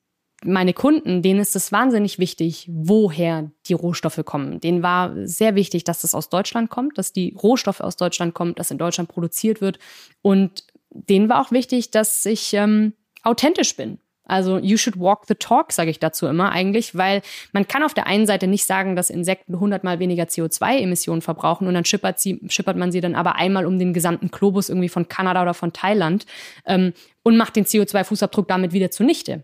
meine 0.46 0.74
Kunden, 0.74 1.22
denen 1.22 1.40
ist 1.40 1.56
es 1.56 1.72
wahnsinnig 1.72 2.20
wichtig, 2.20 2.68
woher 2.70 3.52
die 3.68 3.74
Rohstoffe 3.74 4.22
kommen. 4.26 4.60
Denen 4.60 4.84
war 4.84 5.14
sehr 5.26 5.56
wichtig, 5.56 5.84
dass 5.84 6.02
das 6.02 6.16
aus 6.16 6.30
Deutschland 6.30 6.70
kommt, 6.70 6.98
dass 6.98 7.14
die 7.14 7.36
Rohstoffe 7.42 7.82
aus 7.82 7.96
Deutschland 7.96 8.34
kommen, 8.34 8.56
dass 8.56 8.72
in 8.72 8.78
Deutschland 8.78 9.10
produziert 9.10 9.62
wird. 9.62 9.80
Und 10.22 10.66
denen 10.90 11.30
war 11.30 11.42
auch 11.42 11.52
wichtig, 11.52 11.92
dass 11.92 12.26
ich 12.26 12.54
ähm, 12.54 12.94
authentisch 13.24 13.76
bin. 13.76 14.00
Also 14.26 14.58
you 14.58 14.78
should 14.78 14.98
walk 14.98 15.26
the 15.28 15.36
talk, 15.36 15.74
sage 15.74 15.92
ich 15.92 16.00
dazu 16.00 16.28
immer 16.28 16.52
eigentlich, 16.52 16.96
weil 16.96 17.22
man 17.52 17.68
kann 17.68 17.84
auf 17.84 17.94
der 17.94 18.08
einen 18.08 18.26
Seite 18.26 18.48
nicht 18.48 18.64
sagen, 18.64 18.96
dass 18.96 19.10
Insekten 19.10 19.60
hundertmal 19.60 20.00
weniger 20.00 20.24
CO2-Emissionen 20.24 21.22
verbrauchen 21.22 21.68
und 21.68 21.74
dann 21.74 21.84
schippert, 21.84 22.20
sie, 22.20 22.40
schippert 22.48 22.78
man 22.78 22.92
sie 22.92 23.02
dann 23.02 23.16
aber 23.16 23.36
einmal 23.36 23.66
um 23.66 23.80
den 23.80 23.94
gesamten 23.94 24.30
Globus 24.30 24.70
irgendwie 24.70 24.90
von 24.90 25.10
Kanada 25.10 25.42
oder 25.42 25.54
von 25.54 25.74
Thailand 25.74 26.26
ähm, 26.66 26.94
und 27.22 27.36
macht 27.36 27.58
den 27.58 27.66
CO2-Fußabdruck 27.66 28.48
damit 28.48 28.72
wieder 28.72 28.92
zunichte. 28.92 29.44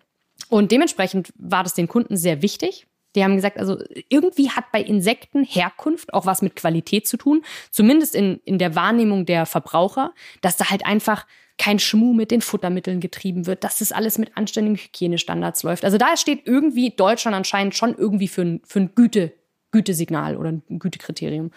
Und 0.49 0.71
dementsprechend 0.71 1.31
war 1.37 1.63
das 1.63 1.73
den 1.73 1.87
Kunden 1.87 2.17
sehr 2.17 2.41
wichtig. 2.41 2.87
Die 3.15 3.23
haben 3.23 3.35
gesagt, 3.35 3.57
also 3.57 3.81
irgendwie 4.09 4.51
hat 4.51 4.71
bei 4.71 4.81
Insekten 4.81 5.43
Herkunft 5.43 6.13
auch 6.13 6.25
was 6.25 6.41
mit 6.41 6.55
Qualität 6.55 7.07
zu 7.07 7.17
tun, 7.17 7.43
zumindest 7.71 8.13
in, 8.13 8.39
in 8.45 8.59
der 8.59 8.75
Wahrnehmung 8.75 9.25
der 9.25 9.45
Verbraucher, 9.45 10.13
dass 10.41 10.57
da 10.57 10.69
halt 10.69 10.85
einfach 10.85 11.25
kein 11.57 11.79
Schmuh 11.79 12.13
mit 12.13 12.31
den 12.31 12.41
Futtermitteln 12.41 12.99
getrieben 12.99 13.45
wird, 13.45 13.63
dass 13.63 13.79
das 13.79 13.91
alles 13.91 14.17
mit 14.17 14.37
anständigen 14.37 14.77
Hygienestandards 14.77 15.63
läuft. 15.63 15.85
Also 15.85 15.97
da 15.97 16.15
steht 16.17 16.45
irgendwie 16.45 16.91
Deutschland 16.91 17.35
anscheinend 17.35 17.75
schon 17.75 17.95
irgendwie 17.95 18.27
für 18.27 18.43
ein, 18.43 18.61
für 18.63 18.79
ein 18.79 18.95
Güte, 18.95 19.33
Gütesignal 19.71 20.37
oder 20.37 20.51
ein 20.51 20.79
Gütekriterium. 20.79 21.51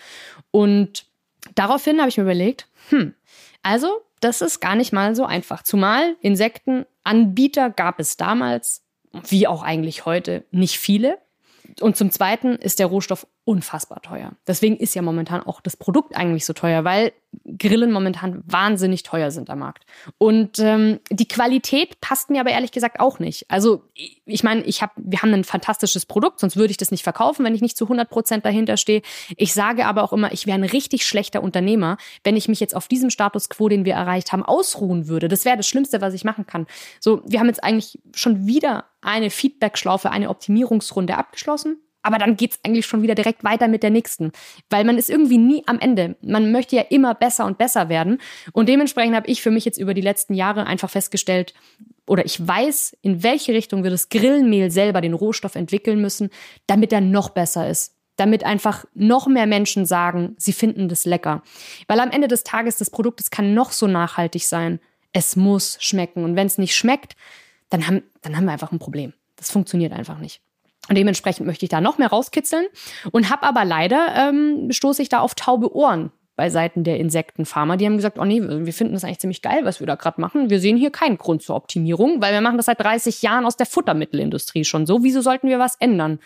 Und 0.51 1.07
daraufhin 1.55 2.01
habe 2.01 2.09
ich 2.09 2.17
mir 2.17 2.25
überlegt, 2.25 2.67
hm, 2.89 3.15
also 3.63 4.01
das 4.23 4.41
ist 4.41 4.61
gar 4.61 4.77
nicht 4.77 4.93
mal 4.93 5.15
so 5.15 5.25
einfach. 5.25 5.63
Zumal 5.63 6.17
Insektenanbieter 6.21 7.71
gab 7.71 8.01
es 8.01 8.17
damals, 8.17 8.85
wie 9.13 9.47
auch 9.47 9.63
eigentlich 9.63 10.07
heute, 10.07 10.45
nicht 10.51 10.79
viele. 10.79 11.19
Und 11.81 11.97
zum 11.97 12.11
Zweiten 12.11 12.57
ist 12.57 12.79
der 12.79 12.87
Rohstoff 12.87 13.27
unfassbar 13.45 14.01
teuer. 14.03 14.33
Deswegen 14.47 14.77
ist 14.77 14.95
ja 14.95 15.03
momentan 15.03 15.43
auch 15.43 15.61
das 15.61 15.77
Produkt 15.77 16.17
eigentlich 16.17 16.47
so 16.47 16.53
teuer, 16.53 16.85
weil 16.85 17.13
Grillen 17.59 17.91
momentan 17.91 18.43
wahnsinnig 18.47 19.03
teuer 19.03 19.31
sind 19.31 19.51
am 19.51 19.61
Markt. 19.61 19.85
Und 20.19 20.59
ähm, 20.61 21.01
die 21.11 21.27
Qualität 21.27 22.01
passt 22.01 22.31
mir 22.31 22.41
aber 22.41 22.51
ehrlich 22.51 22.71
gesagt 22.71 23.01
auch 23.01 23.19
nicht. 23.19 23.47
Also 23.51 23.83
ich 23.95 24.45
meine, 24.45 24.63
ich 24.63 24.83
hab, 24.83 24.93
wir 24.97 25.23
haben 25.23 25.35
ein 25.35 25.43
fantastisches 25.43 26.07
Produkt, 26.07 26.39
sonst 26.39 26.57
würde 26.57 26.71
ich 26.71 26.77
das 26.77 26.93
nicht 26.93 27.03
verkaufen, 27.03 27.45
wenn 27.45 27.55
ich 27.55 27.63
nicht 27.63 27.77
zu 27.77 27.87
100 27.87 28.09
Prozent 28.09 28.45
dahinter 28.45 28.77
stehe. 28.77 29.03
Ich 29.37 29.55
sage 29.55 29.87
aber 29.87 30.05
auch 30.05 30.13
immer, 30.13 30.33
ich 30.33 30.47
wäre 30.47 30.59
ein 30.59 30.65
richtig 30.65 31.05
schlechter 31.05 31.43
Unternehmer, 31.43 31.97
wenn 32.23 32.37
ich 32.37 32.49
mich 32.49 32.61
jetzt 32.61 32.77
auf 32.77 32.87
diesem 32.87 33.11
Status 33.11 33.49
quo, 33.49 33.69
den 33.69 33.85
wir 33.85 33.95
erreicht 33.95 34.31
haben, 34.33 34.45
ausruhen 34.45 35.09
würde. 35.09 35.27
Das 35.27 35.45
wäre 35.45 35.57
das 35.57 35.67
Schlimmste, 35.67 36.01
was 36.01 36.15
ich 36.15 36.23
machen 36.23 36.47
kann. 36.47 36.67
So, 37.01 37.23
wir 37.27 37.41
haben 37.41 37.49
jetzt 37.49 37.65
eigentlich 37.65 37.99
schon 38.15 38.47
wieder 38.47 38.85
eine 39.01 39.31
Feedback-Schlaufe, 39.31 40.11
eine 40.11 40.29
Optimierungsrunde 40.29 41.17
abgeschlossen. 41.17 41.79
Aber 42.03 42.19
dann 42.19 42.37
geht's 42.37 42.59
eigentlich 42.65 42.87
schon 42.87 43.03
wieder 43.03 43.15
direkt 43.15 43.45
weiter 43.45 43.69
mit 43.69 43.83
der 43.83 43.91
nächsten. 43.91 44.33
Weil 44.71 44.85
man 44.85 44.99
ist 44.99 45.09
irgendwie 45.09 45.39
nie 45.39 45.63
am 45.67 45.79
Ende. 45.79 46.17
Man 46.21 46.51
möchte 46.53 46.77
ja 46.77 46.83
immer 46.83 47.15
besser 47.15 47.47
und 47.47 47.59
besser 47.59 47.89
werden. 47.89 48.19
Und 48.53 48.69
dementsprechend 48.69 49.15
habe 49.15 49.29
ich 49.29 49.43
für 49.43 49.51
mich 49.51 49.65
jetzt 49.65 49.79
über 49.79 49.95
die 49.95 50.01
letzten 50.01 50.35
Jahre 50.35 50.67
einfach 50.67 50.91
festgestellt, 50.91 51.55
oder 52.07 52.27
ich 52.27 52.47
weiß, 52.47 52.97
in 53.03 53.23
welche 53.23 53.55
Richtung 53.55 53.85
wir 53.85 53.91
das 53.91 54.09
Grillmehl 54.09 54.71
selber, 54.71 55.01
den 55.01 55.15
Rohstoff 55.15 55.55
entwickeln 55.55 56.01
müssen, 56.01 56.31
damit 56.67 56.93
er 56.93 57.01
noch 57.01 57.31
besser 57.31 57.69
ist. 57.69 57.97
Damit 58.17 58.45
einfach 58.45 58.85
noch 58.93 59.27
mehr 59.27 59.47
Menschen 59.47 59.87
sagen, 59.87 60.35
sie 60.37 60.53
finden 60.53 60.89
das 60.89 61.07
lecker. 61.07 61.43
Weil 61.87 62.01
am 62.01 62.11
Ende 62.11 62.29
des 62.29 62.45
Tages 62.45 62.77
das 62.77 62.91
Produkt, 62.91 63.21
es 63.21 63.31
kann 63.31 63.55
noch 63.55 63.73
so 63.73 63.87
nachhaltig 63.87 64.47
sein. 64.47 64.81
Es 65.13 65.37
muss 65.37 65.79
schmecken. 65.81 66.25
Und 66.25 66.37
wenn 66.37 66.47
es 66.47 66.59
nicht 66.59 66.75
schmeckt, 66.75 67.17
dann 67.71 67.87
haben, 67.87 68.03
dann 68.21 68.37
haben 68.37 68.45
wir 68.45 68.53
einfach 68.53 68.73
ein 68.73 68.79
Problem. 68.79 69.15
Das 69.37 69.51
funktioniert 69.51 69.93
einfach 69.93 70.19
nicht. 70.19 70.43
Und 70.89 70.97
dementsprechend 70.97 71.47
möchte 71.47 71.65
ich 71.65 71.71
da 71.71 71.81
noch 71.81 71.99
mehr 71.99 72.09
rauskitzeln 72.09 72.67
und 73.13 73.31
habe 73.31 73.45
aber 73.45 73.65
leider, 73.65 74.15
ähm, 74.17 74.71
stoße 74.71 75.01
ich 75.03 75.09
da 75.09 75.21
auf 75.21 75.35
taube 75.35 75.75
Ohren 75.75 76.11
bei 76.35 76.49
Seiten 76.49 76.83
der 76.83 76.99
Insektenfarmer. 76.99 77.77
Die 77.77 77.85
haben 77.85 77.97
gesagt, 77.97 78.19
oh 78.19 78.25
nee, 78.25 78.41
wir 78.43 78.73
finden 78.73 78.95
das 78.95 79.05
eigentlich 79.05 79.19
ziemlich 79.19 79.43
geil, 79.43 79.61
was 79.65 79.81
wir 79.81 79.87
da 79.87 79.97
gerade 79.97 80.21
machen. 80.21 80.49
Wir 80.49 80.61
sehen 80.61 80.79
hier 80.79 80.91
keinen 80.91 81.19
Grund 81.19 81.43
zur 81.43 81.57
Optimierung, 81.57 82.23
weil 82.23 82.33
wir 82.33 82.41
machen 82.41 82.57
das 82.57 82.67
seit 82.67 82.81
30 82.81 83.21
Jahren 83.21 83.45
aus 83.45 83.57
der 83.57 83.67
Futtermittelindustrie 83.67 84.65
schon 84.65 84.87
so. 84.87 85.05
Wieso 85.05 85.21
sollten 85.21 85.49
wir 85.49 85.59
was 85.59 85.77
ändern? 85.77 86.21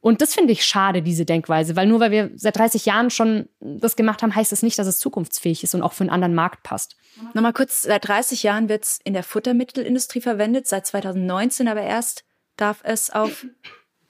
Und 0.00 0.22
das 0.22 0.34
finde 0.34 0.52
ich 0.52 0.64
schade, 0.64 1.02
diese 1.02 1.26
Denkweise, 1.26 1.76
weil 1.76 1.86
nur 1.86 2.00
weil 2.00 2.10
wir 2.10 2.30
seit 2.34 2.56
30 2.56 2.86
Jahren 2.86 3.10
schon 3.10 3.48
das 3.60 3.94
gemacht 3.94 4.22
haben, 4.22 4.34
heißt 4.34 4.52
das 4.52 4.62
nicht, 4.62 4.78
dass 4.78 4.86
es 4.86 4.98
zukunftsfähig 4.98 5.62
ist 5.62 5.74
und 5.74 5.82
auch 5.82 5.92
für 5.92 6.04
einen 6.04 6.10
anderen 6.10 6.34
Markt 6.34 6.62
passt. 6.62 6.96
Nochmal 7.34 7.52
kurz, 7.52 7.82
seit 7.82 8.08
30 8.08 8.42
Jahren 8.42 8.70
wird 8.70 8.84
es 8.84 9.00
in 9.04 9.12
der 9.12 9.22
Futtermittelindustrie 9.22 10.22
verwendet, 10.22 10.66
seit 10.66 10.86
2019 10.86 11.68
aber 11.68 11.82
erst 11.82 12.24
darf 12.56 12.80
es 12.84 13.10
auf 13.10 13.46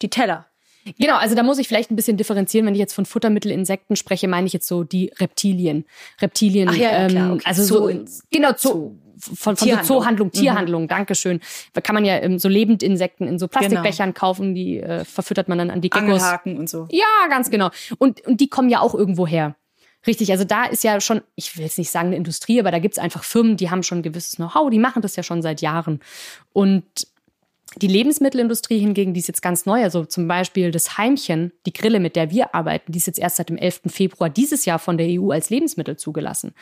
die 0.02 0.10
Teller. 0.10 0.46
Genau, 0.98 1.16
also 1.16 1.36
da 1.36 1.44
muss 1.44 1.58
ich 1.58 1.68
vielleicht 1.68 1.90
ein 1.90 1.96
bisschen 1.96 2.16
differenzieren. 2.16 2.66
Wenn 2.66 2.74
ich 2.74 2.80
jetzt 2.80 2.94
von 2.94 3.06
Futtermittelinsekten 3.06 3.94
spreche, 3.94 4.26
meine 4.26 4.48
ich 4.48 4.52
jetzt 4.52 4.66
so 4.66 4.82
die 4.82 5.12
Reptilien. 5.20 5.84
Reptilien, 6.20 6.68
Ach 6.70 6.74
ja, 6.74 7.02
ja, 7.02 7.08
klar, 7.08 7.26
ähm, 7.26 7.32
okay. 7.34 7.42
also 7.46 7.62
Zoo 7.62 8.04
so, 8.04 8.22
genau, 8.30 8.50
Zoo, 8.56 8.96
von, 9.16 9.36
von 9.36 9.56
so 9.56 9.64
Tierhandlung. 9.64 9.86
Zoohandlung, 9.86 10.26
Mhm. 10.28 10.32
Tierhandlung, 10.32 10.88
Dankeschön. 10.88 11.40
Da 11.72 11.80
kann 11.80 11.94
man 11.94 12.04
ja 12.04 12.16
ähm, 12.16 12.40
so 12.40 12.48
Lebendinsekten 12.48 13.28
in 13.28 13.38
so 13.38 13.46
Plastikbechern 13.46 14.12
kaufen, 14.14 14.54
die 14.54 14.80
äh, 14.80 15.04
verfüttert 15.04 15.48
man 15.48 15.58
dann 15.58 15.70
an 15.70 15.80
die 15.80 15.90
Geckos. 15.90 16.08
Angelhaken 16.08 16.58
und 16.58 16.68
so. 16.68 16.88
Ja, 16.90 17.28
ganz 17.28 17.50
genau. 17.50 17.70
Und, 17.98 18.26
und 18.26 18.40
die 18.40 18.48
kommen 18.48 18.68
ja 18.68 18.80
auch 18.80 18.94
irgendwo 18.94 19.26
her. 19.26 19.54
Richtig, 20.04 20.32
also 20.32 20.42
da 20.42 20.64
ist 20.64 20.82
ja 20.82 21.00
schon, 21.00 21.20
ich 21.36 21.56
will 21.56 21.62
jetzt 21.62 21.78
nicht 21.78 21.90
sagen 21.90 22.08
eine 22.08 22.16
Industrie, 22.16 22.58
aber 22.58 22.72
da 22.72 22.80
gibt's 22.80 22.98
einfach 22.98 23.22
Firmen, 23.22 23.56
die 23.56 23.70
haben 23.70 23.84
schon 23.84 23.98
ein 23.98 24.02
gewisses 24.02 24.34
Know-how, 24.34 24.68
die 24.68 24.80
machen 24.80 25.00
das 25.00 25.14
ja 25.14 25.22
schon 25.22 25.42
seit 25.42 25.60
Jahren. 25.60 26.00
Und 26.52 26.84
die 27.76 27.86
Lebensmittelindustrie 27.86 28.78
hingegen, 28.78 29.14
die 29.14 29.20
ist 29.20 29.28
jetzt 29.28 29.42
ganz 29.42 29.66
neu. 29.66 29.82
Also 29.82 30.04
zum 30.04 30.28
Beispiel 30.28 30.70
das 30.70 30.98
Heimchen, 30.98 31.52
die 31.66 31.72
Grille, 31.72 32.00
mit 32.00 32.16
der 32.16 32.30
wir 32.30 32.54
arbeiten, 32.54 32.92
die 32.92 32.98
ist 32.98 33.06
jetzt 33.06 33.18
erst 33.18 33.36
seit 33.36 33.48
dem 33.48 33.56
11. 33.56 33.82
Februar 33.86 34.28
dieses 34.28 34.64
Jahr 34.64 34.78
von 34.78 34.98
der 34.98 35.06
EU 35.08 35.30
als 35.30 35.50
Lebensmittel 35.50 35.96
zugelassen. 35.96 36.54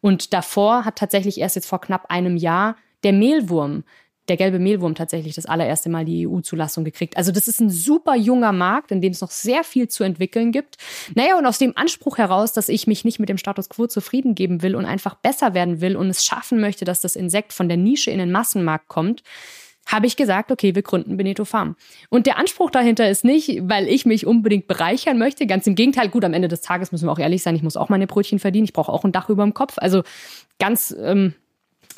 Und 0.00 0.32
davor 0.32 0.84
hat 0.84 0.96
tatsächlich 0.96 1.38
erst 1.38 1.56
jetzt 1.56 1.68
vor 1.68 1.80
knapp 1.80 2.10
einem 2.10 2.36
Jahr 2.36 2.76
der 3.02 3.12
Mehlwurm, 3.12 3.84
der 4.28 4.38
gelbe 4.38 4.58
Mehlwurm 4.58 4.94
tatsächlich 4.94 5.34
das 5.34 5.44
allererste 5.44 5.90
Mal 5.90 6.06
die 6.06 6.26
EU-Zulassung 6.26 6.84
gekriegt. 6.84 7.16
Also 7.16 7.30
das 7.30 7.46
ist 7.46 7.60
ein 7.60 7.68
super 7.68 8.16
junger 8.16 8.52
Markt, 8.52 8.90
in 8.90 9.02
dem 9.02 9.12
es 9.12 9.20
noch 9.20 9.30
sehr 9.30 9.64
viel 9.64 9.88
zu 9.88 10.02
entwickeln 10.02 10.50
gibt. 10.50 10.76
Naja, 11.14 11.36
und 11.36 11.44
aus 11.44 11.58
dem 11.58 11.76
Anspruch 11.76 12.16
heraus, 12.16 12.52
dass 12.52 12.70
ich 12.70 12.86
mich 12.86 13.04
nicht 13.04 13.18
mit 13.18 13.28
dem 13.28 13.36
Status 13.36 13.68
quo 13.68 13.86
zufrieden 13.86 14.34
geben 14.34 14.62
will 14.62 14.76
und 14.76 14.86
einfach 14.86 15.14
besser 15.16 15.52
werden 15.52 15.82
will 15.82 15.94
und 15.94 16.08
es 16.08 16.24
schaffen 16.24 16.58
möchte, 16.58 16.86
dass 16.86 17.02
das 17.02 17.16
Insekt 17.16 17.52
von 17.52 17.68
der 17.68 17.76
Nische 17.76 18.10
in 18.10 18.18
den 18.18 18.32
Massenmarkt 18.32 18.88
kommt, 18.88 19.22
habe 19.86 20.06
ich 20.06 20.16
gesagt, 20.16 20.50
okay, 20.50 20.74
wir 20.74 20.82
gründen 20.82 21.16
Beneto 21.16 21.44
Farm. 21.44 21.76
Und 22.08 22.26
der 22.26 22.38
Anspruch 22.38 22.70
dahinter 22.70 23.08
ist 23.08 23.24
nicht, 23.24 23.60
weil 23.62 23.88
ich 23.88 24.06
mich 24.06 24.26
unbedingt 24.26 24.66
bereichern 24.66 25.18
möchte. 25.18 25.46
Ganz 25.46 25.66
im 25.66 25.74
Gegenteil, 25.74 26.08
gut, 26.08 26.24
am 26.24 26.32
Ende 26.32 26.48
des 26.48 26.60
Tages 26.60 26.92
müssen 26.92 27.06
wir 27.06 27.12
auch 27.12 27.18
ehrlich 27.18 27.42
sein, 27.42 27.56
ich 27.56 27.62
muss 27.62 27.76
auch 27.76 27.88
meine 27.88 28.06
Brötchen 28.06 28.38
verdienen, 28.38 28.64
ich 28.64 28.72
brauche 28.72 28.92
auch 28.92 29.04
ein 29.04 29.12
Dach 29.12 29.28
über 29.28 29.42
dem 29.42 29.54
Kopf. 29.54 29.74
Also 29.76 30.02
ganz, 30.58 30.94
ähm, 30.98 31.34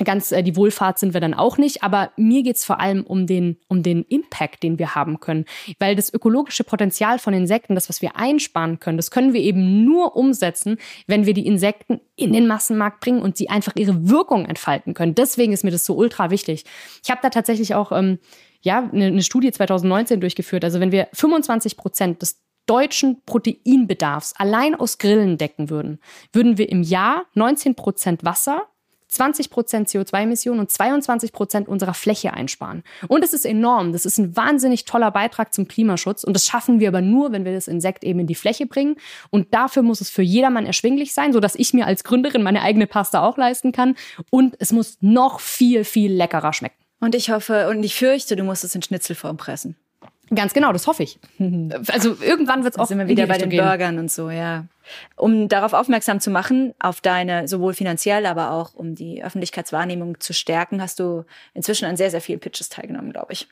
ganz 0.05 0.33
äh, 0.33 0.43
die 0.43 0.57
Wohlfahrt 0.57 0.99
sind 0.99 1.15
wir 1.15 1.21
dann 1.21 1.35
auch 1.35 1.59
nicht. 1.59 1.83
Aber 1.83 2.11
mir 2.17 2.43
geht's 2.43 2.65
vor 2.65 2.81
allem 2.81 3.05
um 3.05 3.27
den, 3.27 3.59
um 3.69 3.83
den 3.83 4.03
Impact, 4.05 4.63
den 4.63 4.79
wir 4.79 4.95
haben 4.95 5.21
können. 5.21 5.45
Weil 5.79 5.97
das 5.97 6.13
ökologische 6.13 6.65
Potenzial 6.65 7.19
von 7.19 7.35
Insekten, 7.35 7.75
das, 7.75 7.89
was 7.89 8.03
wir 8.03 8.17
einsparen 8.17 8.81
können, 8.81 8.97
das 8.97 9.11
können 9.11 9.33
wir 9.33 9.41
eben 9.41 9.85
nur 9.85 10.17
umsetzen, 10.17 10.79
wenn 11.07 11.27
wir 11.27 11.35
die 11.35 11.47
Insekten 11.47 12.01
in 12.17 12.33
den 12.33 12.47
Massenmarkt 12.47 13.01
bringen 13.01 13.23
und 13.23 13.37
sie 13.37 13.49
einfach 13.49 13.73
ihre 13.77 14.09
Wirkung 14.09 14.47
entfalten 14.47 14.95
können. 14.95 15.15
Deswegen 15.15 15.53
ist 15.53 15.65
mir 15.65 15.71
das 15.71 15.85
so 15.85 15.95
ultra 15.95 16.31
wichtig. 16.31 16.65
Ich 17.03 17.11
habe 17.11 17.21
da 17.23 17.31
tatsächlich 17.31 17.75
auch 17.75 17.93
ähm, 17.93 18.19
ja, 18.63 18.89
eine, 18.93 19.07
eine 19.07 19.23
Studie 19.23 19.53
2019 19.53 20.21
durchgeführt. 20.21 20.65
Also 20.65 20.81
wenn 20.81 20.93
wir 20.93 21.09
25 21.13 21.77
Prozent 21.77 22.23
des 22.23 22.43
deutschen 22.67 23.23
Proteinbedarfs 23.25 24.35
allein 24.37 24.75
aus 24.75 24.99
Grillen 24.99 25.39
decken 25.39 25.71
würden, 25.71 26.01
würden 26.33 26.59
wir 26.59 26.69
im 26.69 26.83
Jahr 26.83 27.27
19 27.35 27.77
Prozent 27.77 28.25
Wasser, 28.25 28.67
20 29.09 29.51
Prozent 29.51 29.89
CO2-Emissionen 29.89 30.61
und 30.61 30.71
22 30.71 31.33
Prozent 31.33 31.69
unserer 31.69 31.95
Fläche 31.95 32.35
einsparen. 32.35 32.83
Und 33.09 33.25
es 33.25 33.33
ist 33.33 33.47
enorm. 33.47 33.93
Das 33.93 34.05
ist 34.05 34.19
ein 34.19 34.37
wahnsinnig 34.37 34.85
toller 34.85 35.11
Beitrag 35.11 35.55
zum 35.55 35.69
Klimaschutz. 35.69 36.25
Und 36.25 36.35
das 36.35 36.47
schaffen 36.47 36.81
wir 36.81 36.89
aber 36.89 37.01
nur, 37.01 37.33
wenn 37.33 37.45
wir 37.45 37.53
das 37.53 37.69
Insekt 37.69 38.05
eben 38.05 38.21
in 38.21 38.27
die 38.27 38.35
Fläche 38.35 38.67
bringen. 38.67 38.97
Und 39.31 39.55
dafür 39.55 39.83
muss 39.83 40.01
es 40.01 40.11
für 40.11 40.23
jedermann 40.23 40.67
erschwinglich 40.67 41.15
sein, 41.15 41.33
sodass 41.33 41.55
ich 41.55 41.73
mir 41.73 41.87
als 41.87 42.05
Gründerin 42.05 42.43
meine 42.43 42.63
eigene 42.63 42.87
Pasta 42.87 43.23
auch 43.23 43.37
leisten 43.37 43.73
kann. 43.73 43.95
Und 44.31 44.57
es 44.59 44.73
muss 44.73 44.99
noch 45.01 45.41
viel, 45.41 45.85
viel 45.85 46.13
leckerer 46.13 46.53
schmecken. 46.53 46.77
Und 47.01 47.15
ich 47.15 47.31
hoffe 47.31 47.69
und 47.69 47.83
ich 47.83 47.95
fürchte, 47.95 48.37
du 48.37 48.45
musst 48.45 48.65
es 48.65 48.75
in 48.75 48.83
Schnitzelform 48.83 49.37
pressen. 49.37 49.77
Ganz 50.35 50.53
genau, 50.55 50.73
das 50.73 50.87
hoffe 50.87 51.03
ich. 51.03 51.19
Also 51.89 52.17
irgendwann 52.21 52.65
wird 52.65 52.75
es 52.75 52.81
auch 52.81 52.87
sind 52.87 52.99
wir 52.99 53.09
wieder 53.09 53.27
bei 53.27 53.39
den 53.39 53.51
gehen. 53.51 53.65
Burgern 53.65 53.99
und 53.99 54.11
so, 54.11 54.31
ja. 54.31 54.67
Um 55.17 55.49
darauf 55.49 55.73
aufmerksam 55.73 56.21
zu 56.21 56.31
machen, 56.31 56.75
auf 56.79 57.01
deine, 57.01 57.49
sowohl 57.49 57.75
finanziell, 57.75 58.27
aber 58.27 58.53
auch 58.53 58.75
um 58.75 58.95
die 58.95 59.23
Öffentlichkeitswahrnehmung 59.23 60.21
zu 60.21 60.33
stärken, 60.33 60.81
hast 60.81 61.01
du 61.01 61.25
inzwischen 61.55 61.87
an 61.87 61.97
sehr, 61.97 62.11
sehr 62.11 62.21
vielen 62.21 62.41
Pitches 62.41 62.69
teilgenommen, 62.69 63.13
glaube 63.13 63.33
ich. 63.33 63.49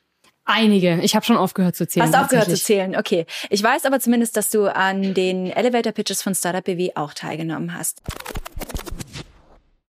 Einige. 0.46 1.00
Ich 1.02 1.14
habe 1.14 1.24
schon 1.24 1.38
aufgehört 1.38 1.74
zu 1.74 1.88
zählen. 1.88 2.06
Hast 2.06 2.16
aufgehört 2.16 2.50
zu 2.50 2.56
zählen, 2.56 2.96
okay. 2.96 3.24
Ich 3.48 3.62
weiß 3.62 3.86
aber 3.86 3.98
zumindest, 3.98 4.36
dass 4.36 4.50
du 4.50 4.66
an 4.66 5.14
den 5.14 5.46
Elevator 5.46 5.92
Pitches 5.92 6.22
von 6.22 6.34
Startup 6.34 6.62
BW 6.62 6.92
auch 6.96 7.14
teilgenommen 7.14 7.76
hast. 7.76 8.02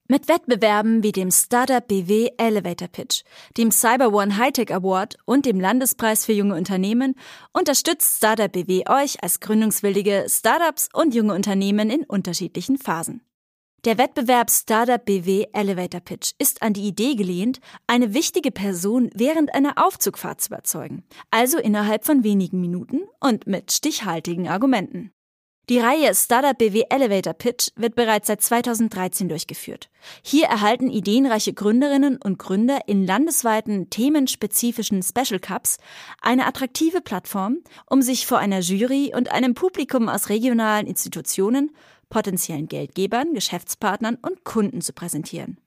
Mit 0.08 0.28
Wettbewerben 0.28 1.02
wie 1.02 1.10
dem 1.10 1.32
Startup 1.32 1.84
BW 1.84 2.28
Elevator 2.36 2.86
Pitch, 2.86 3.24
dem 3.56 3.72
Cyber 3.72 4.12
One 4.12 4.36
Hightech 4.36 4.72
Award 4.72 5.16
und 5.24 5.46
dem 5.46 5.58
Landespreis 5.58 6.24
für 6.24 6.32
junge 6.32 6.54
Unternehmen 6.54 7.16
unterstützt 7.52 8.18
Startup 8.18 8.50
BW 8.50 8.84
euch 8.88 9.20
als 9.24 9.40
gründungswillige 9.40 10.26
Startups 10.28 10.88
und 10.92 11.12
junge 11.12 11.34
Unternehmen 11.34 11.90
in 11.90 12.04
unterschiedlichen 12.04 12.78
Phasen. 12.78 13.20
Der 13.84 13.98
Wettbewerb 13.98 14.48
Startup 14.52 15.04
BW 15.04 15.46
Elevator 15.52 16.00
Pitch 16.00 16.34
ist 16.38 16.62
an 16.62 16.72
die 16.72 16.86
Idee 16.86 17.16
gelehnt, 17.16 17.58
eine 17.88 18.14
wichtige 18.14 18.52
Person 18.52 19.10
während 19.12 19.52
einer 19.56 19.84
Aufzugfahrt 19.84 20.40
zu 20.40 20.50
überzeugen, 20.50 21.02
also 21.32 21.58
innerhalb 21.58 22.04
von 22.04 22.22
wenigen 22.22 22.60
Minuten 22.60 23.00
und 23.18 23.48
mit 23.48 23.72
stichhaltigen 23.72 24.46
Argumenten. 24.46 25.10
Die 25.68 25.80
Reihe 25.80 26.14
Startup 26.14 26.56
BW 26.56 26.84
Elevator 26.90 27.34
Pitch 27.34 27.70
wird 27.74 27.96
bereits 27.96 28.28
seit 28.28 28.40
2013 28.40 29.28
durchgeführt. 29.28 29.90
Hier 30.22 30.44
erhalten 30.46 30.88
ideenreiche 30.88 31.54
Gründerinnen 31.54 32.18
und 32.22 32.38
Gründer 32.38 32.78
in 32.86 33.04
landesweiten 33.04 33.90
themenspezifischen 33.90 35.02
Special 35.02 35.40
Cups 35.40 35.78
eine 36.20 36.46
attraktive 36.46 37.00
Plattform, 37.00 37.64
um 37.90 38.00
sich 38.00 38.26
vor 38.26 38.38
einer 38.38 38.60
Jury 38.60 39.12
und 39.12 39.32
einem 39.32 39.54
Publikum 39.54 40.08
aus 40.08 40.28
regionalen 40.28 40.86
Institutionen, 40.86 41.72
potenziellen 42.10 42.68
Geldgebern, 42.68 43.34
Geschäftspartnern 43.34 44.18
und 44.22 44.44
Kunden 44.44 44.82
zu 44.82 44.92
präsentieren. 44.92 45.58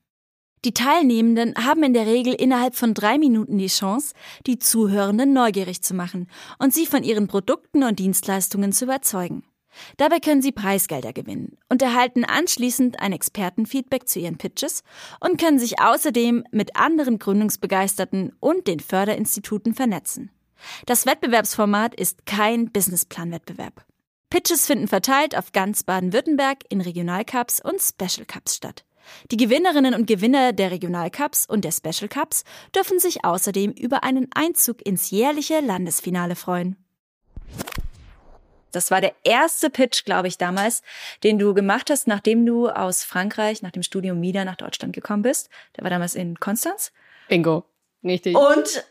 Die 0.64 0.72
Teilnehmenden 0.72 1.54
haben 1.56 1.82
in 1.82 1.92
der 1.92 2.06
Regel 2.06 2.32
innerhalb 2.32 2.74
von 2.74 2.94
drei 2.94 3.18
Minuten 3.18 3.58
die 3.58 3.66
Chance, 3.66 4.14
die 4.46 4.58
Zuhörenden 4.58 5.34
neugierig 5.34 5.82
zu 5.82 5.92
machen 5.92 6.26
und 6.58 6.72
sie 6.72 6.86
von 6.86 7.02
ihren 7.02 7.28
Produkten 7.28 7.82
und 7.82 7.98
Dienstleistungen 7.98 8.72
zu 8.72 8.86
überzeugen. 8.86 9.42
Dabei 9.96 10.20
können 10.20 10.42
Sie 10.42 10.52
Preisgelder 10.52 11.12
gewinnen 11.12 11.56
und 11.68 11.82
erhalten 11.82 12.24
anschließend 12.24 13.00
ein 13.00 13.12
Expertenfeedback 13.12 14.08
zu 14.08 14.18
Ihren 14.18 14.38
Pitches 14.38 14.82
und 15.20 15.40
können 15.40 15.58
sich 15.58 15.80
außerdem 15.80 16.44
mit 16.50 16.76
anderen 16.76 17.18
Gründungsbegeisterten 17.18 18.32
und 18.40 18.66
den 18.66 18.80
Förderinstituten 18.80 19.74
vernetzen. 19.74 20.30
Das 20.86 21.06
Wettbewerbsformat 21.06 21.94
ist 21.94 22.26
kein 22.26 22.70
Businessplan-Wettbewerb. 22.70 23.84
Pitches 24.28 24.66
finden 24.66 24.86
verteilt 24.86 25.36
auf 25.36 25.52
ganz 25.52 25.82
Baden-Württemberg 25.82 26.58
in 26.68 26.80
Regionalcups 26.80 27.60
und 27.60 27.80
Special 27.80 28.26
Cups 28.26 28.56
statt. 28.56 28.84
Die 29.30 29.36
Gewinnerinnen 29.36 29.94
und 29.94 30.06
Gewinner 30.06 30.52
der 30.52 30.70
Regionalcups 30.70 31.46
und 31.46 31.64
der 31.64 31.72
Special 31.72 32.08
Cups 32.08 32.44
dürfen 32.74 33.00
sich 33.00 33.24
außerdem 33.24 33.72
über 33.72 34.04
einen 34.04 34.28
Einzug 34.32 34.86
ins 34.86 35.10
jährliche 35.10 35.60
Landesfinale 35.60 36.36
freuen. 36.36 36.76
Das 38.72 38.90
war 38.90 39.00
der 39.00 39.12
erste 39.24 39.70
Pitch, 39.70 40.04
glaube 40.04 40.28
ich, 40.28 40.38
damals, 40.38 40.82
den 41.22 41.38
du 41.38 41.54
gemacht 41.54 41.90
hast, 41.90 42.06
nachdem 42.06 42.44
du 42.46 42.68
aus 42.68 43.04
Frankreich 43.04 43.62
nach 43.62 43.70
dem 43.70 43.82
Studium 43.82 44.20
wieder 44.22 44.44
nach 44.44 44.56
Deutschland 44.56 44.94
gekommen 44.94 45.22
bist. 45.22 45.48
Der 45.76 45.84
war 45.84 45.90
damals 45.90 46.14
in 46.14 46.38
Konstanz. 46.38 46.92
Bingo. 47.28 47.64
Richtig. 48.04 48.36
Und 48.36 48.84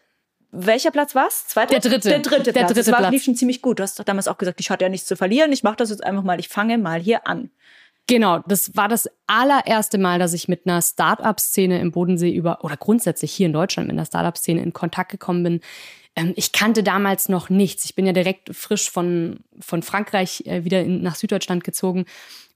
welcher 0.51 0.91
Platz 0.91 1.13
war's? 1.15 1.47
Zweiter? 1.47 1.79
Der 1.79 1.91
dritte. 1.91 2.09
Der 2.09 2.19
dritte 2.19 2.43
Der 2.43 2.51
Platz. 2.53 2.67
dritte 2.67 2.79
das 2.79 2.91
war, 2.91 2.99
Platz. 2.99 3.11
lief 3.11 3.23
schon 3.23 3.35
ziemlich 3.35 3.61
gut. 3.61 3.79
Du 3.79 3.83
hast 3.83 3.99
doch 3.99 4.03
damals 4.03 4.27
auch 4.27 4.37
gesagt, 4.37 4.59
ich 4.59 4.69
hatte 4.69 4.85
ja 4.85 4.89
nichts 4.89 5.07
zu 5.07 5.15
verlieren. 5.15 5.51
Ich 5.51 5.63
mache 5.63 5.75
das 5.77 5.89
jetzt 5.89 6.03
einfach 6.03 6.23
mal. 6.23 6.39
Ich 6.39 6.49
fange 6.49 6.77
mal 6.77 6.99
hier 6.99 7.27
an. 7.27 7.51
Genau, 8.07 8.39
das 8.47 8.75
war 8.75 8.87
das 8.87 9.07
allererste 9.27 9.99
Mal, 9.99 10.17
dass 10.17 10.33
ich 10.33 10.47
mit 10.47 10.65
einer 10.65 10.81
Start-up-Szene 10.81 11.79
im 11.79 11.91
Bodensee 11.91 12.31
über 12.31 12.63
oder 12.63 12.75
grundsätzlich 12.75 13.31
hier 13.31 13.45
in 13.45 13.53
Deutschland 13.53 13.87
mit 13.87 13.95
einer 13.95 14.05
Start-up-Szene 14.05 14.63
in 14.63 14.73
Kontakt 14.73 15.11
gekommen 15.11 15.43
bin. 15.43 15.61
Ähm, 16.15 16.33
ich 16.35 16.51
kannte 16.51 16.83
damals 16.83 17.29
noch 17.29 17.49
nichts. 17.49 17.85
Ich 17.85 17.95
bin 17.95 18.05
ja 18.05 18.13
direkt 18.13 18.55
frisch 18.55 18.89
von, 18.89 19.39
von 19.59 19.83
Frankreich 19.83 20.43
äh, 20.45 20.63
wieder 20.63 20.81
in, 20.81 21.01
nach 21.01 21.15
Süddeutschland 21.15 21.63
gezogen 21.63 22.05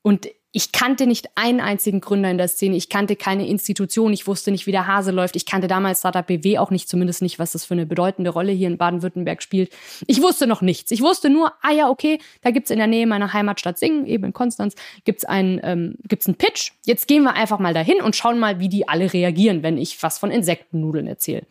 und 0.01 0.28
ich 0.56 0.72
kannte 0.72 1.08
nicht 1.08 1.30
einen 1.34 1.60
einzigen 1.60 1.99
Gründer 1.99 2.30
in 2.30 2.38
der 2.38 2.47
Szene. 2.47 2.76
Ich 2.76 2.88
kannte 2.88 3.16
keine 3.16 3.47
Institution. 3.47 4.14
Ich 4.14 4.28
wusste 4.28 4.51
nicht, 4.51 4.68
wie 4.68 4.72
der 4.72 4.86
Hase 4.86 5.10
läuft. 5.10 5.36
Ich 5.36 5.47
kannte 5.47 5.68
damals 5.68 5.99
Startup 5.99 6.26
BW 6.26 6.60
auch 6.60 6.70
nicht, 6.70 6.88
zumindest 6.88 7.24
nicht, 7.24 7.39
was 7.39 7.54
das 7.54 7.66
für 7.66 7.74
eine 7.74 7.88
bedeutende 7.88 8.30
Rolle 8.30 8.51
hier 8.51 8.68
in 8.68 8.78
Baden-Württemberg 8.78 9.41
spielt. 9.41 9.74
Ich 10.06 10.22
wusste 10.22 10.45
noch 10.45 10.62
nichts. 10.62 10.91
Ich 10.91 11.01
wusste 11.01 11.32
nur, 11.32 11.54
ah 11.64 11.72
ja, 11.72 11.89
okay, 11.89 12.20
da 12.43 12.51
gibt's 12.51 12.70
in 12.70 12.78
der 12.78 12.86
Nähe 12.86 13.08
meiner 13.08 13.34
Heimatstadt 13.34 13.80
Singen, 13.80 14.06
eben 14.06 14.26
in 14.26 14.34
Konstanz, 14.34 14.76
gibt's 15.06 15.26
einen, 15.26 15.60
ähm, 15.64 15.95
gibt's 16.08 16.28
einen 16.28 16.36
Pitch. 16.36 16.74
Jetzt 16.86 17.08
gehen 17.08 17.24
wir 17.24 17.34
einfach 17.34 17.58
mal 17.58 17.74
dahin 17.74 17.99
und 18.01 18.16
schauen 18.16 18.38
mal, 18.38 18.60
wie 18.60 18.70
die 18.70 18.88
alle 18.88 19.12
reagieren, 19.12 19.64
wenn 19.64 19.80
ich 19.80 20.04
was 20.04 20.20
von 20.20 20.30
Insektennudeln 20.30 21.08
erzähle. 21.08 21.47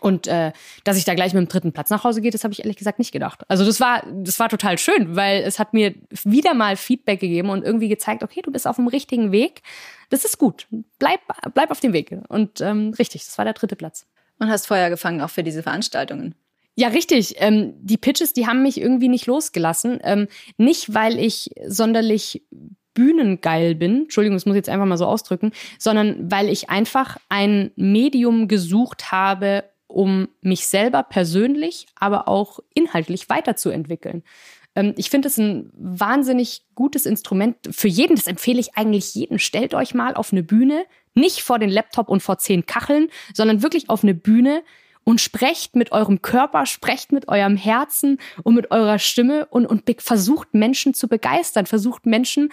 Und 0.00 0.26
äh, 0.26 0.52
dass 0.84 0.96
ich 0.96 1.04
da 1.04 1.14
gleich 1.14 1.34
mit 1.34 1.42
dem 1.42 1.48
dritten 1.48 1.72
Platz 1.72 1.90
nach 1.90 2.04
Hause 2.04 2.20
gehe, 2.20 2.30
das 2.30 2.44
habe 2.44 2.52
ich 2.52 2.60
ehrlich 2.60 2.76
gesagt 2.76 2.98
nicht 2.98 3.12
gedacht. 3.12 3.42
Also 3.48 3.64
das 3.64 3.80
war, 3.80 4.02
das 4.12 4.38
war 4.38 4.48
total 4.48 4.78
schön, 4.78 5.16
weil 5.16 5.42
es 5.42 5.58
hat 5.58 5.74
mir 5.74 5.94
wieder 6.24 6.54
mal 6.54 6.76
Feedback 6.76 7.20
gegeben 7.20 7.50
und 7.50 7.64
irgendwie 7.64 7.88
gezeigt, 7.88 8.22
okay, 8.22 8.40
du 8.42 8.50
bist 8.50 8.66
auf 8.66 8.76
dem 8.76 8.88
richtigen 8.88 9.32
Weg. 9.32 9.62
Das 10.08 10.24
ist 10.24 10.38
gut. 10.38 10.66
Bleib, 10.98 11.20
bleib 11.54 11.70
auf 11.70 11.80
dem 11.80 11.92
Weg. 11.92 12.16
Und 12.28 12.60
ähm, 12.60 12.94
richtig, 12.98 13.24
das 13.24 13.38
war 13.38 13.44
der 13.44 13.54
dritte 13.54 13.76
Platz. 13.76 14.06
Und 14.38 14.48
hast 14.48 14.66
Feuer 14.66 14.88
gefangen 14.90 15.20
auch 15.20 15.30
für 15.30 15.42
diese 15.42 15.62
Veranstaltungen. 15.62 16.34
Ja, 16.74 16.88
richtig. 16.88 17.34
Ähm, 17.38 17.74
die 17.80 17.98
Pitches, 17.98 18.32
die 18.32 18.46
haben 18.46 18.62
mich 18.62 18.80
irgendwie 18.80 19.08
nicht 19.08 19.26
losgelassen. 19.26 19.98
Ähm, 20.02 20.28
nicht, 20.56 20.94
weil 20.94 21.18
ich 21.18 21.50
sonderlich 21.66 22.42
bühnengeil 22.94 23.74
bin, 23.74 24.02
Entschuldigung, 24.02 24.36
das 24.36 24.46
muss 24.46 24.54
ich 24.54 24.60
jetzt 24.60 24.68
einfach 24.68 24.86
mal 24.86 24.96
so 24.96 25.06
ausdrücken, 25.06 25.52
sondern 25.78 26.30
weil 26.30 26.48
ich 26.48 26.70
einfach 26.70 27.18
ein 27.28 27.70
Medium 27.76 28.48
gesucht 28.48 29.12
habe, 29.12 29.64
um 29.90 30.28
mich 30.40 30.66
selber 30.66 31.02
persönlich, 31.02 31.86
aber 31.94 32.28
auch 32.28 32.60
inhaltlich 32.74 33.28
weiterzuentwickeln. 33.28 34.22
Ähm, 34.74 34.94
ich 34.96 35.10
finde 35.10 35.28
es 35.28 35.38
ein 35.38 35.70
wahnsinnig 35.74 36.62
gutes 36.74 37.06
Instrument 37.06 37.56
für 37.70 37.88
jeden. 37.88 38.16
Das 38.16 38.26
empfehle 38.26 38.60
ich 38.60 38.76
eigentlich 38.76 39.14
jedem. 39.14 39.38
Stellt 39.38 39.74
euch 39.74 39.94
mal 39.94 40.14
auf 40.14 40.32
eine 40.32 40.42
Bühne, 40.42 40.84
nicht 41.14 41.42
vor 41.42 41.58
den 41.58 41.70
Laptop 41.70 42.08
und 42.08 42.22
vor 42.22 42.38
zehn 42.38 42.66
Kacheln, 42.66 43.08
sondern 43.34 43.62
wirklich 43.62 43.90
auf 43.90 44.02
eine 44.02 44.14
Bühne 44.14 44.62
und 45.04 45.20
sprecht 45.20 45.76
mit 45.76 45.92
eurem 45.92 46.22
Körper, 46.22 46.66
sprecht 46.66 47.10
mit 47.10 47.28
eurem 47.28 47.56
Herzen 47.56 48.18
und 48.42 48.54
mit 48.54 48.70
eurer 48.70 48.98
Stimme 48.98 49.46
und, 49.46 49.66
und 49.66 49.84
versucht 50.00 50.54
Menschen 50.54 50.94
zu 50.94 51.08
begeistern, 51.08 51.66
versucht 51.66 52.06
Menschen 52.06 52.50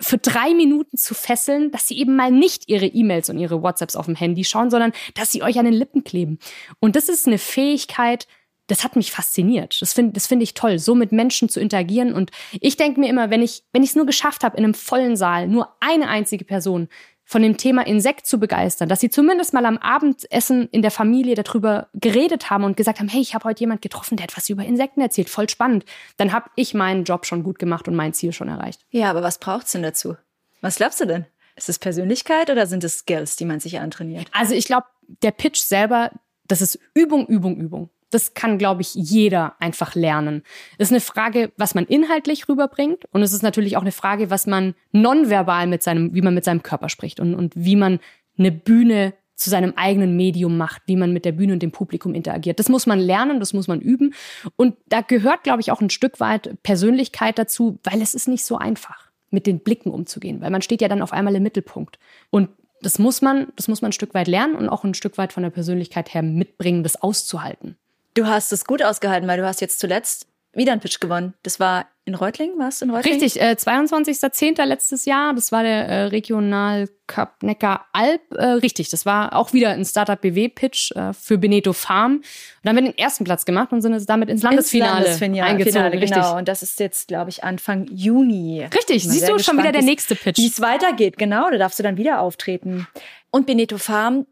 für 0.00 0.18
drei 0.18 0.54
Minuten 0.54 0.96
zu 0.96 1.14
fesseln, 1.14 1.70
dass 1.70 1.88
sie 1.88 1.98
eben 1.98 2.14
mal 2.14 2.30
nicht 2.30 2.68
ihre 2.68 2.86
E-Mails 2.86 3.30
und 3.30 3.38
ihre 3.38 3.62
WhatsApps 3.62 3.96
auf 3.96 4.06
dem 4.06 4.14
Handy 4.14 4.44
schauen, 4.44 4.70
sondern 4.70 4.92
dass 5.14 5.32
sie 5.32 5.42
euch 5.42 5.58
an 5.58 5.64
den 5.64 5.74
Lippen 5.74 6.04
kleben. 6.04 6.38
Und 6.78 6.96
das 6.96 7.08
ist 7.08 7.26
eine 7.26 7.38
Fähigkeit, 7.38 8.26
das 8.68 8.84
hat 8.84 8.96
mich 8.96 9.10
fasziniert. 9.10 9.80
Das 9.80 9.94
finde 9.94 10.12
das 10.12 10.26
finde 10.26 10.44
ich 10.44 10.54
toll, 10.54 10.78
so 10.78 10.94
mit 10.94 11.10
Menschen 11.10 11.48
zu 11.48 11.58
interagieren. 11.58 12.12
Und 12.12 12.30
ich 12.60 12.76
denke 12.76 13.00
mir 13.00 13.08
immer, 13.08 13.30
wenn 13.30 13.42
ich 13.42 13.64
wenn 13.72 13.82
ich 13.82 13.90
es 13.90 13.96
nur 13.96 14.06
geschafft 14.06 14.44
habe, 14.44 14.56
in 14.56 14.64
einem 14.64 14.74
vollen 14.74 15.16
Saal 15.16 15.48
nur 15.48 15.74
eine 15.80 16.08
einzige 16.08 16.44
Person 16.44 16.88
von 17.28 17.42
dem 17.42 17.58
Thema 17.58 17.86
Insekt 17.86 18.26
zu 18.26 18.40
begeistern, 18.40 18.88
dass 18.88 19.00
sie 19.00 19.10
zumindest 19.10 19.52
mal 19.52 19.66
am 19.66 19.76
Abendessen 19.76 20.66
in 20.70 20.80
der 20.80 20.90
Familie 20.90 21.34
darüber 21.34 21.88
geredet 21.92 22.48
haben 22.48 22.64
und 22.64 22.74
gesagt 22.74 23.00
haben, 23.00 23.08
hey, 23.08 23.20
ich 23.20 23.34
habe 23.34 23.44
heute 23.44 23.60
jemand 23.60 23.82
getroffen, 23.82 24.16
der 24.16 24.24
etwas 24.24 24.48
über 24.48 24.64
Insekten 24.64 25.02
erzählt, 25.02 25.28
voll 25.28 25.46
spannend, 25.46 25.84
dann 26.16 26.32
habe 26.32 26.48
ich 26.56 26.72
meinen 26.72 27.04
Job 27.04 27.26
schon 27.26 27.42
gut 27.42 27.58
gemacht 27.58 27.86
und 27.86 27.94
mein 27.94 28.14
Ziel 28.14 28.32
schon 28.32 28.48
erreicht. 28.48 28.80
Ja, 28.88 29.10
aber 29.10 29.22
was 29.22 29.38
braucht's 29.38 29.72
denn 29.72 29.82
dazu? 29.82 30.16
Was 30.62 30.76
glaubst 30.76 31.00
du 31.00 31.04
denn? 31.04 31.26
Ist 31.54 31.68
es 31.68 31.78
Persönlichkeit 31.78 32.48
oder 32.48 32.66
sind 32.66 32.82
es 32.82 33.00
Skills, 33.00 33.36
die 33.36 33.44
man 33.44 33.60
sich 33.60 33.78
antrainiert? 33.78 34.28
Also 34.32 34.54
ich 34.54 34.64
glaube, 34.64 34.86
der 35.22 35.32
Pitch 35.32 35.58
selber, 35.58 36.10
das 36.46 36.62
ist 36.62 36.78
Übung, 36.94 37.26
Übung, 37.26 37.58
Übung. 37.58 37.90
Das 38.10 38.34
kann, 38.34 38.58
glaube 38.58 38.82
ich, 38.82 38.94
jeder 38.94 39.54
einfach 39.60 39.94
lernen. 39.94 40.42
Es 40.78 40.88
ist 40.88 40.92
eine 40.92 41.00
Frage, 41.00 41.52
was 41.56 41.74
man 41.74 41.84
inhaltlich 41.84 42.48
rüberbringt. 42.48 43.04
Und 43.12 43.22
es 43.22 43.32
ist 43.32 43.42
natürlich 43.42 43.76
auch 43.76 43.82
eine 43.82 43.92
Frage, 43.92 44.30
was 44.30 44.46
man 44.46 44.74
nonverbal 44.92 45.66
mit 45.66 45.82
seinem, 45.82 46.14
wie 46.14 46.22
man 46.22 46.34
mit 46.34 46.44
seinem 46.44 46.62
Körper 46.62 46.88
spricht 46.88 47.20
und, 47.20 47.34
und 47.34 47.52
wie 47.56 47.76
man 47.76 48.00
eine 48.38 48.52
Bühne 48.52 49.14
zu 49.38 49.50
seinem 49.50 49.72
eigenen 49.76 50.16
Medium 50.16 50.56
macht, 50.56 50.82
wie 50.86 50.96
man 50.96 51.12
mit 51.12 51.24
der 51.24 51.32
Bühne 51.32 51.52
und 51.52 51.62
dem 51.62 51.70
Publikum 51.70 52.12
interagiert. 52.12 52.58
Das 52.58 52.68
muss 52.68 52.86
man 52.86 52.98
lernen, 52.98 53.38
das 53.38 53.52
muss 53.52 53.68
man 53.68 53.80
üben. 53.80 54.14
Und 54.56 54.76
da 54.88 55.00
gehört, 55.00 55.44
glaube 55.44 55.60
ich, 55.60 55.70
auch 55.70 55.80
ein 55.80 55.90
Stück 55.90 56.18
weit 56.18 56.60
Persönlichkeit 56.64 57.38
dazu, 57.38 57.78
weil 57.84 58.02
es 58.02 58.14
ist 58.14 58.26
nicht 58.26 58.44
so 58.44 58.58
einfach, 58.58 59.10
mit 59.30 59.46
den 59.46 59.60
Blicken 59.60 59.90
umzugehen, 59.90 60.40
weil 60.40 60.50
man 60.50 60.62
steht 60.62 60.80
ja 60.80 60.88
dann 60.88 61.02
auf 61.02 61.12
einmal 61.12 61.36
im 61.36 61.42
Mittelpunkt. 61.42 61.98
Und 62.30 62.48
das 62.82 62.98
muss 62.98 63.22
man, 63.22 63.48
das 63.54 63.68
muss 63.68 63.80
man 63.80 63.90
ein 63.90 63.92
Stück 63.92 64.14
weit 64.14 64.26
lernen 64.26 64.56
und 64.56 64.68
auch 64.68 64.84
ein 64.84 64.94
Stück 64.94 65.18
weit 65.18 65.32
von 65.32 65.42
der 65.42 65.50
Persönlichkeit 65.50 66.14
her 66.14 66.22
mitbringen, 66.22 66.82
das 66.82 67.00
auszuhalten. 67.00 67.76
Du 68.18 68.26
hast 68.26 68.52
es 68.52 68.64
gut 68.64 68.82
ausgehalten, 68.82 69.28
weil 69.28 69.38
du 69.38 69.46
hast 69.46 69.60
jetzt 69.60 69.78
zuletzt 69.78 70.26
wieder 70.52 70.72
einen 70.72 70.80
Pitch 70.80 70.98
gewonnen. 70.98 71.34
Das 71.44 71.60
war 71.60 71.86
in 72.04 72.16
Reutling, 72.16 72.58
warst 72.58 72.80
du 72.80 72.86
in 72.86 72.90
Reutling? 72.90 73.12
Richtig, 73.12 73.40
äh, 73.40 73.54
22.10. 73.56 74.64
letztes 74.64 75.04
Jahr. 75.04 75.34
Das 75.34 75.52
war 75.52 75.62
der 75.62 75.86
äh, 75.86 76.02
Regional 76.06 76.88
Cup 77.06 77.44
Neckar 77.44 77.86
Alp. 77.92 78.22
Äh, 78.34 78.44
richtig, 78.44 78.90
das 78.90 79.06
war 79.06 79.36
auch 79.36 79.52
wieder 79.52 79.70
ein 79.70 79.84
Startup 79.84 80.20
BW 80.20 80.48
Pitch 80.48 80.90
äh, 80.96 81.12
für 81.12 81.38
Beneto 81.38 81.72
Farm. 81.72 82.14
Und 82.14 82.24
dann 82.64 82.76
haben 82.76 82.84
wir 82.84 82.90
den 82.90 82.98
ersten 82.98 83.22
Platz 83.22 83.44
gemacht 83.44 83.70
und 83.70 83.82
sind 83.82 83.92
jetzt 83.92 84.08
damit 84.08 84.30
ins 84.30 84.42
Landesfinale, 84.42 85.06
ins 85.06 85.20
Landesfinale 85.20 85.48
eingezogen. 85.48 85.92
Finale, 85.92 86.06
genau. 86.06 86.38
Und 86.38 86.48
das 86.48 86.64
ist 86.64 86.80
jetzt, 86.80 87.06
glaube 87.06 87.30
ich, 87.30 87.44
Anfang 87.44 87.86
Juni. 87.86 88.66
Richtig, 88.74 89.08
siehst 89.08 89.28
du 89.28 89.38
schon 89.38 89.58
wieder 89.58 89.70
der 89.70 89.82
nächste 89.82 90.16
Pitch. 90.16 90.38
Wie 90.38 90.48
es 90.48 90.60
weitergeht, 90.60 91.18
genau. 91.18 91.48
Da 91.52 91.58
darfst 91.58 91.78
du 91.78 91.84
dann 91.84 91.96
wieder 91.96 92.20
auftreten. 92.20 92.88
Und 93.30 93.46
Beneto 93.46 93.78
Farm, 93.78 94.26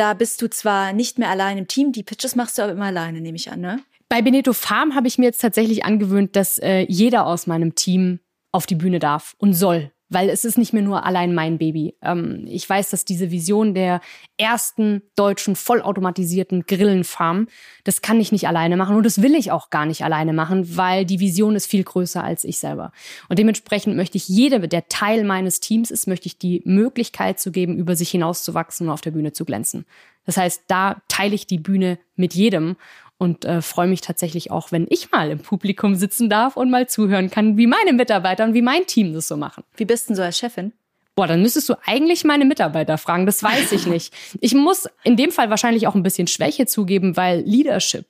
da 0.00 0.14
bist 0.14 0.40
du 0.40 0.48
zwar 0.48 0.94
nicht 0.94 1.18
mehr 1.18 1.28
allein 1.28 1.58
im 1.58 1.68
Team, 1.68 1.92
die 1.92 2.02
Pitches 2.02 2.34
machst 2.34 2.56
du 2.56 2.62
aber 2.62 2.72
immer 2.72 2.86
alleine, 2.86 3.20
nehme 3.20 3.36
ich 3.36 3.50
an, 3.52 3.60
ne? 3.60 3.80
Bei 4.08 4.22
Beneto 4.22 4.54
Farm 4.54 4.94
habe 4.94 5.06
ich 5.06 5.18
mir 5.18 5.26
jetzt 5.26 5.40
tatsächlich 5.40 5.84
angewöhnt, 5.84 6.34
dass 6.34 6.58
äh, 6.58 6.86
jeder 6.88 7.26
aus 7.26 7.46
meinem 7.46 7.74
Team 7.74 8.18
auf 8.50 8.66
die 8.66 8.74
Bühne 8.74 8.98
darf 8.98 9.34
und 9.38 9.52
soll 9.52 9.92
weil 10.10 10.28
es 10.28 10.44
ist 10.44 10.58
nicht 10.58 10.72
mehr 10.72 10.82
nur 10.82 11.06
allein 11.06 11.34
mein 11.34 11.56
Baby. 11.56 11.94
Ähm, 12.02 12.44
ich 12.48 12.68
weiß, 12.68 12.90
dass 12.90 13.04
diese 13.04 13.30
Vision 13.30 13.74
der 13.74 14.00
ersten 14.36 15.02
deutschen 15.14 15.56
vollautomatisierten 15.56 16.66
Grillenfarm, 16.66 17.46
das 17.84 18.02
kann 18.02 18.20
ich 18.20 18.32
nicht 18.32 18.46
alleine 18.46 18.76
machen 18.76 18.96
und 18.96 19.06
das 19.06 19.22
will 19.22 19.34
ich 19.34 19.52
auch 19.52 19.70
gar 19.70 19.86
nicht 19.86 20.04
alleine 20.04 20.32
machen, 20.32 20.76
weil 20.76 21.06
die 21.06 21.20
Vision 21.20 21.54
ist 21.56 21.66
viel 21.66 21.84
größer 21.84 22.22
als 22.22 22.44
ich 22.44 22.58
selber. 22.58 22.92
Und 23.28 23.38
dementsprechend 23.38 23.96
möchte 23.96 24.18
ich 24.18 24.28
jedem, 24.28 24.68
der 24.68 24.88
Teil 24.88 25.24
meines 25.24 25.60
Teams 25.60 25.90
ist, 25.90 26.06
möchte 26.06 26.26
ich 26.26 26.38
die 26.38 26.60
Möglichkeit 26.64 27.40
zu 27.40 27.52
geben, 27.52 27.76
über 27.76 27.94
sich 27.94 28.10
hinauszuwachsen 28.10 28.88
und 28.88 28.92
auf 28.92 29.00
der 29.00 29.12
Bühne 29.12 29.32
zu 29.32 29.44
glänzen. 29.44 29.86
Das 30.26 30.36
heißt, 30.36 30.64
da 30.66 31.00
teile 31.08 31.34
ich 31.34 31.46
die 31.46 31.58
Bühne 31.58 31.98
mit 32.16 32.34
jedem 32.34 32.76
und 33.20 33.44
äh, 33.44 33.60
freue 33.60 33.86
mich 33.86 34.00
tatsächlich 34.00 34.50
auch, 34.50 34.72
wenn 34.72 34.86
ich 34.88 35.12
mal 35.12 35.30
im 35.30 35.40
Publikum 35.40 35.94
sitzen 35.94 36.30
darf 36.30 36.56
und 36.56 36.70
mal 36.70 36.88
zuhören 36.88 37.30
kann, 37.30 37.58
wie 37.58 37.66
meine 37.66 37.92
Mitarbeiter 37.92 38.44
und 38.44 38.54
wie 38.54 38.62
mein 38.62 38.86
Team 38.86 39.12
das 39.12 39.28
so 39.28 39.36
machen. 39.36 39.62
Wie 39.76 39.84
bist 39.84 40.08
denn 40.08 40.16
so 40.16 40.22
als 40.22 40.38
Chefin? 40.38 40.72
Boah, 41.14 41.26
dann 41.26 41.42
müsstest 41.42 41.68
du 41.68 41.74
eigentlich 41.84 42.24
meine 42.24 42.46
Mitarbeiter 42.46 42.96
fragen. 42.96 43.26
Das 43.26 43.42
weiß 43.42 43.72
ich 43.72 43.86
nicht. 43.86 44.14
Ich 44.40 44.54
muss 44.54 44.88
in 45.04 45.16
dem 45.16 45.32
Fall 45.32 45.50
wahrscheinlich 45.50 45.86
auch 45.86 45.94
ein 45.94 46.02
bisschen 46.02 46.28
Schwäche 46.28 46.64
zugeben, 46.64 47.14
weil 47.18 47.40
Leadership. 47.40 48.06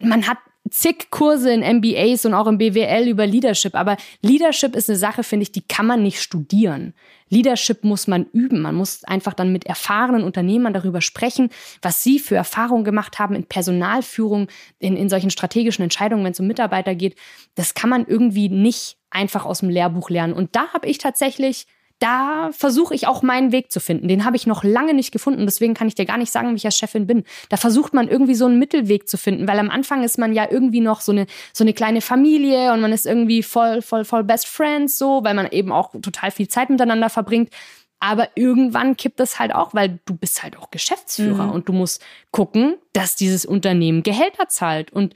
Man 0.00 0.26
hat 0.26 0.38
zig 0.70 1.10
Kurse 1.10 1.52
in 1.52 1.60
MBAs 1.60 2.24
und 2.24 2.34
auch 2.34 2.46
im 2.46 2.58
BWL 2.58 3.08
über 3.08 3.26
Leadership. 3.26 3.74
Aber 3.74 3.96
Leadership 4.22 4.74
ist 4.74 4.88
eine 4.88 4.98
Sache, 4.98 5.22
finde 5.22 5.44
ich, 5.44 5.52
die 5.52 5.66
kann 5.66 5.86
man 5.86 6.02
nicht 6.02 6.20
studieren. 6.20 6.94
Leadership 7.28 7.82
muss 7.84 8.06
man 8.06 8.26
üben. 8.32 8.62
Man 8.62 8.74
muss 8.74 9.04
einfach 9.04 9.34
dann 9.34 9.52
mit 9.52 9.66
erfahrenen 9.66 10.22
Unternehmern 10.22 10.72
darüber 10.72 11.00
sprechen, 11.00 11.50
was 11.82 12.02
sie 12.02 12.18
für 12.18 12.36
Erfahrungen 12.36 12.84
gemacht 12.84 13.18
haben 13.18 13.34
in 13.34 13.46
Personalführung, 13.46 14.48
in, 14.78 14.96
in 14.96 15.08
solchen 15.08 15.30
strategischen 15.30 15.82
Entscheidungen, 15.82 16.24
wenn 16.24 16.32
es 16.32 16.40
um 16.40 16.46
Mitarbeiter 16.46 16.94
geht. 16.94 17.16
Das 17.54 17.74
kann 17.74 17.90
man 17.90 18.06
irgendwie 18.06 18.48
nicht 18.48 18.96
einfach 19.10 19.44
aus 19.44 19.60
dem 19.60 19.70
Lehrbuch 19.70 20.10
lernen. 20.10 20.34
Und 20.34 20.54
da 20.54 20.72
habe 20.72 20.86
ich 20.86 20.98
tatsächlich 20.98 21.66
da 21.98 22.50
versuche 22.52 22.94
ich 22.94 23.06
auch 23.06 23.22
meinen 23.22 23.52
Weg 23.52 23.72
zu 23.72 23.80
finden. 23.80 24.08
Den 24.08 24.24
habe 24.24 24.36
ich 24.36 24.46
noch 24.46 24.64
lange 24.64 24.92
nicht 24.92 25.12
gefunden. 25.12 25.46
Deswegen 25.46 25.72
kann 25.72 25.88
ich 25.88 25.94
dir 25.94 26.04
gar 26.04 26.18
nicht 26.18 26.30
sagen, 26.30 26.52
wie 26.52 26.56
ich 26.56 26.66
als 26.66 26.76
Chefin 26.76 27.06
bin. 27.06 27.24
Da 27.48 27.56
versucht 27.56 27.94
man 27.94 28.08
irgendwie 28.08 28.34
so 28.34 28.44
einen 28.44 28.58
Mittelweg 28.58 29.08
zu 29.08 29.16
finden, 29.16 29.48
weil 29.48 29.58
am 29.58 29.70
Anfang 29.70 30.04
ist 30.04 30.18
man 30.18 30.34
ja 30.34 30.46
irgendwie 30.50 30.80
noch 30.80 31.00
so 31.00 31.12
eine, 31.12 31.26
so 31.54 31.64
eine 31.64 31.72
kleine 31.72 32.02
Familie 32.02 32.72
und 32.72 32.82
man 32.82 32.92
ist 32.92 33.06
irgendwie 33.06 33.42
voll, 33.42 33.80
voll, 33.80 34.04
voll 34.04 34.24
Best 34.24 34.46
Friends 34.46 34.98
so, 34.98 35.24
weil 35.24 35.34
man 35.34 35.48
eben 35.50 35.72
auch 35.72 35.92
total 36.02 36.30
viel 36.30 36.48
Zeit 36.48 36.68
miteinander 36.68 37.08
verbringt. 37.08 37.50
Aber 37.98 38.28
irgendwann 38.34 38.96
kippt 38.98 39.18
das 39.18 39.38
halt 39.38 39.54
auch, 39.54 39.72
weil 39.72 39.98
du 40.04 40.14
bist 40.14 40.42
halt 40.42 40.58
auch 40.58 40.70
Geschäftsführer 40.70 41.46
mhm. 41.46 41.52
und 41.52 41.68
du 41.68 41.72
musst 41.72 42.04
gucken, 42.30 42.76
dass 42.92 43.16
dieses 43.16 43.46
Unternehmen 43.46 44.02
Gehälter 44.02 44.48
zahlt. 44.48 44.92
Und 44.92 45.14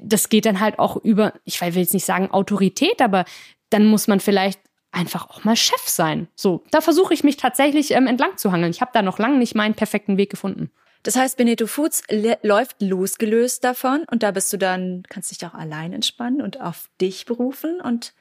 das 0.00 0.28
geht 0.28 0.46
dann 0.46 0.60
halt 0.60 0.78
auch 0.78 0.96
über, 0.96 1.32
ich 1.44 1.60
will 1.60 1.76
jetzt 1.76 1.94
nicht 1.94 2.06
sagen 2.06 2.30
Autorität, 2.30 3.02
aber 3.02 3.24
dann 3.70 3.86
muss 3.86 4.06
man 4.06 4.20
vielleicht 4.20 4.60
einfach 4.92 5.28
auch 5.28 5.44
mal 5.44 5.56
Chef 5.56 5.88
sein. 5.88 6.28
So, 6.36 6.62
da 6.70 6.80
versuche 6.80 7.14
ich 7.14 7.24
mich 7.24 7.36
tatsächlich 7.36 7.90
ähm, 7.92 8.06
entlang 8.06 8.36
zu 8.36 8.52
hangeln. 8.52 8.70
Ich 8.70 8.80
habe 8.80 8.92
da 8.94 9.02
noch 9.02 9.18
lange 9.18 9.38
nicht 9.38 9.54
meinen 9.54 9.74
perfekten 9.74 10.16
Weg 10.16 10.30
gefunden. 10.30 10.70
Das 11.02 11.16
heißt, 11.16 11.36
Beneto 11.36 11.66
Foods 11.66 12.04
läuft 12.42 12.80
losgelöst 12.80 13.64
davon 13.64 14.04
und 14.08 14.22
da 14.22 14.30
bist 14.30 14.52
du 14.52 14.56
dann, 14.56 15.02
kannst 15.08 15.32
dich 15.32 15.44
auch 15.44 15.54
allein 15.54 15.92
entspannen 15.92 16.40
und 16.40 16.60
auf 16.60 16.88
dich 17.00 17.26
berufen 17.26 17.80
und 17.80 18.14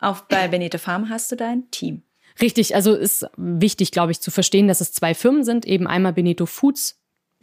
auch 0.00 0.20
bei 0.20 0.46
Beneto 0.46 0.78
Farm 0.78 1.08
hast 1.08 1.32
du 1.32 1.36
dein 1.36 1.68
Team. 1.72 2.02
Richtig, 2.40 2.76
also 2.76 2.94
ist 2.94 3.26
wichtig, 3.36 3.90
glaube 3.90 4.12
ich, 4.12 4.20
zu 4.20 4.30
verstehen, 4.30 4.68
dass 4.68 4.80
es 4.80 4.92
zwei 4.92 5.14
Firmen 5.14 5.42
sind. 5.42 5.66
Eben 5.66 5.88
einmal 5.88 6.12
Beneto 6.12 6.46
Foods. 6.46 7.00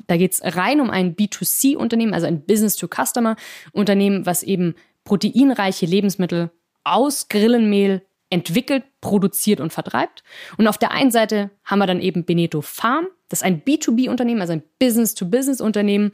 Da 0.08 0.16
geht's 0.16 0.42
rein 0.42 0.80
um 0.80 0.90
ein 0.90 1.18
B2C-Unternehmen, 1.18 2.14
also 2.14 2.28
ein 2.28 2.46
Business-to-Customer-Unternehmen, 2.46 4.26
was 4.26 4.44
eben 4.44 4.76
proteinreiche 5.04 5.86
Lebensmittel 5.86 6.52
aus 6.86 7.28
Grillenmehl 7.28 8.06
entwickelt, 8.36 8.84
produziert 9.02 9.60
und 9.60 9.74
vertreibt. 9.74 10.24
Und 10.58 10.68
auf 10.68 10.78
der 10.78 10.92
einen 10.92 11.12
Seite 11.12 11.50
haben 11.64 11.80
wir 11.80 11.88
dann 11.88 12.02
eben 12.02 12.26
Beneto 12.26 12.62
Farm, 12.62 13.08
das 13.30 13.40
ist 13.40 13.44
ein 13.44 13.64
B2B-Unternehmen, 13.64 14.42
also 14.42 14.54
ein 14.54 14.64
Business-to-Business-Unternehmen. 14.80 16.12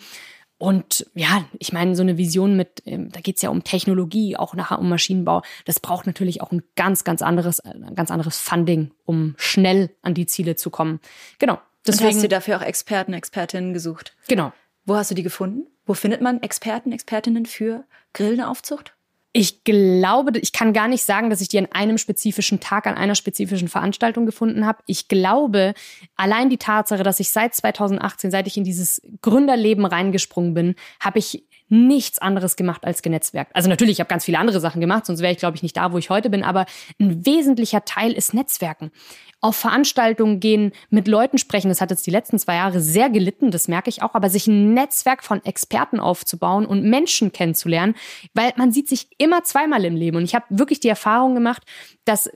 Und 0.57 1.07
ja, 1.15 1.43
ich 1.57 1.73
meine, 1.73 1.95
so 1.95 2.03
eine 2.03 2.17
Vision 2.17 2.55
mit, 2.55 2.83
ähm, 2.85 3.09
da 3.11 3.19
geht's 3.19 3.41
ja 3.41 3.49
um 3.49 3.63
Technologie, 3.63 4.37
auch 4.37 4.53
nachher 4.53 4.79
um 4.79 4.87
Maschinenbau. 4.89 5.41
Das 5.65 5.79
braucht 5.79 6.05
natürlich 6.05 6.41
auch 6.41 6.51
ein 6.51 6.61
ganz, 6.75 7.03
ganz 7.03 7.21
anderes, 7.23 7.59
ein 7.59 7.95
ganz 7.95 8.11
anderes 8.11 8.39
Funding, 8.39 8.91
um 9.03 9.33
schnell 9.37 9.89
an 10.03 10.13
die 10.13 10.27
Ziele 10.27 10.55
zu 10.55 10.69
kommen. 10.69 10.99
Genau. 11.39 11.59
Deswegen, 11.85 12.09
Und 12.09 12.15
hast 12.15 12.23
du 12.23 12.29
dafür 12.29 12.57
auch 12.57 12.61
Experten, 12.61 13.13
Expertinnen 13.13 13.73
gesucht? 13.73 14.15
Genau. 14.27 14.53
Wo 14.85 14.95
hast 14.95 15.09
du 15.09 15.15
die 15.15 15.23
gefunden? 15.23 15.65
Wo 15.85 15.95
findet 15.95 16.21
man 16.21 16.43
Experten, 16.43 16.91
Expertinnen 16.91 17.47
für 17.47 17.83
Grillenaufzucht? 18.13 18.93
Ich 19.33 19.63
glaube, 19.63 20.37
ich 20.39 20.51
kann 20.51 20.73
gar 20.73 20.89
nicht 20.89 21.03
sagen, 21.03 21.29
dass 21.29 21.39
ich 21.39 21.47
die 21.47 21.57
an 21.57 21.69
einem 21.71 21.97
spezifischen 21.97 22.59
Tag, 22.59 22.85
an 22.85 22.95
einer 22.95 23.15
spezifischen 23.15 23.69
Veranstaltung 23.69 24.25
gefunden 24.25 24.65
habe. 24.65 24.79
Ich 24.87 25.07
glaube, 25.07 25.73
allein 26.17 26.49
die 26.49 26.57
Tatsache, 26.57 27.03
dass 27.03 27.21
ich 27.21 27.31
seit 27.31 27.55
2018, 27.55 28.29
seit 28.29 28.47
ich 28.47 28.57
in 28.57 28.65
dieses 28.65 29.01
Gründerleben 29.21 29.85
reingesprungen 29.85 30.53
bin, 30.53 30.75
habe 30.99 31.19
ich 31.19 31.45
nichts 31.71 32.19
anderes 32.19 32.57
gemacht 32.57 32.83
als 32.83 33.01
genetzwerkt. 33.01 33.55
Also 33.55 33.69
natürlich, 33.69 33.93
ich 33.93 33.99
habe 34.01 34.09
ganz 34.09 34.25
viele 34.25 34.37
andere 34.37 34.59
Sachen 34.59 34.81
gemacht, 34.81 35.05
sonst 35.05 35.21
wäre 35.21 35.31
ich, 35.31 35.39
glaube 35.39 35.55
ich, 35.55 35.63
nicht 35.63 35.77
da, 35.77 35.93
wo 35.93 35.97
ich 35.97 36.09
heute 36.09 36.29
bin. 36.29 36.43
Aber 36.43 36.65
ein 36.99 37.25
wesentlicher 37.25 37.85
Teil 37.85 38.11
ist 38.11 38.33
Netzwerken. 38.33 38.91
Auf 39.39 39.55
Veranstaltungen 39.55 40.39
gehen, 40.39 40.73
mit 40.89 41.07
Leuten 41.07 41.37
sprechen. 41.37 41.69
Das 41.69 41.81
hat 41.81 41.89
jetzt 41.89 42.05
die 42.05 42.11
letzten 42.11 42.37
zwei 42.37 42.55
Jahre 42.55 42.81
sehr 42.81 43.09
gelitten, 43.09 43.51
das 43.51 43.67
merke 43.67 43.89
ich 43.89 44.03
auch. 44.03 44.13
Aber 44.13 44.29
sich 44.29 44.47
ein 44.47 44.73
Netzwerk 44.73 45.23
von 45.23 45.43
Experten 45.45 45.99
aufzubauen 45.99 46.65
und 46.65 46.83
Menschen 46.83 47.31
kennenzulernen, 47.31 47.95
weil 48.33 48.51
man 48.57 48.71
sieht 48.71 48.89
sich 48.89 49.07
immer 49.17 49.43
zweimal 49.43 49.85
im 49.85 49.95
Leben. 49.95 50.17
Und 50.17 50.25
ich 50.25 50.35
habe 50.35 50.45
wirklich 50.49 50.81
die 50.81 50.89
Erfahrung 50.89 51.33
gemacht, 51.33 51.63
dass 52.05 52.29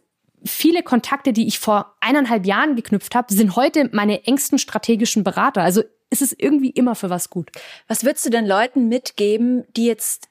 viele 0.45 0.83
Kontakte, 0.83 1.33
die 1.33 1.47
ich 1.47 1.59
vor 1.59 1.95
eineinhalb 1.99 2.45
Jahren 2.45 2.75
geknüpft 2.75 3.15
habe, 3.15 3.33
sind 3.33 3.55
heute 3.55 3.89
meine 3.91 4.25
engsten 4.25 4.59
strategischen 4.59 5.23
Berater. 5.23 5.61
Also 5.61 5.83
ist 6.21 6.31
es 6.31 6.35
irgendwie 6.37 6.69
immer 6.69 6.95
für 6.95 7.09
was 7.09 7.29
gut. 7.29 7.51
Was 7.87 8.03
würdest 8.03 8.25
du 8.25 8.29
denn 8.29 8.45
Leuten 8.45 8.87
mitgeben, 8.87 9.65
die 9.75 9.85
jetzt 9.85 10.29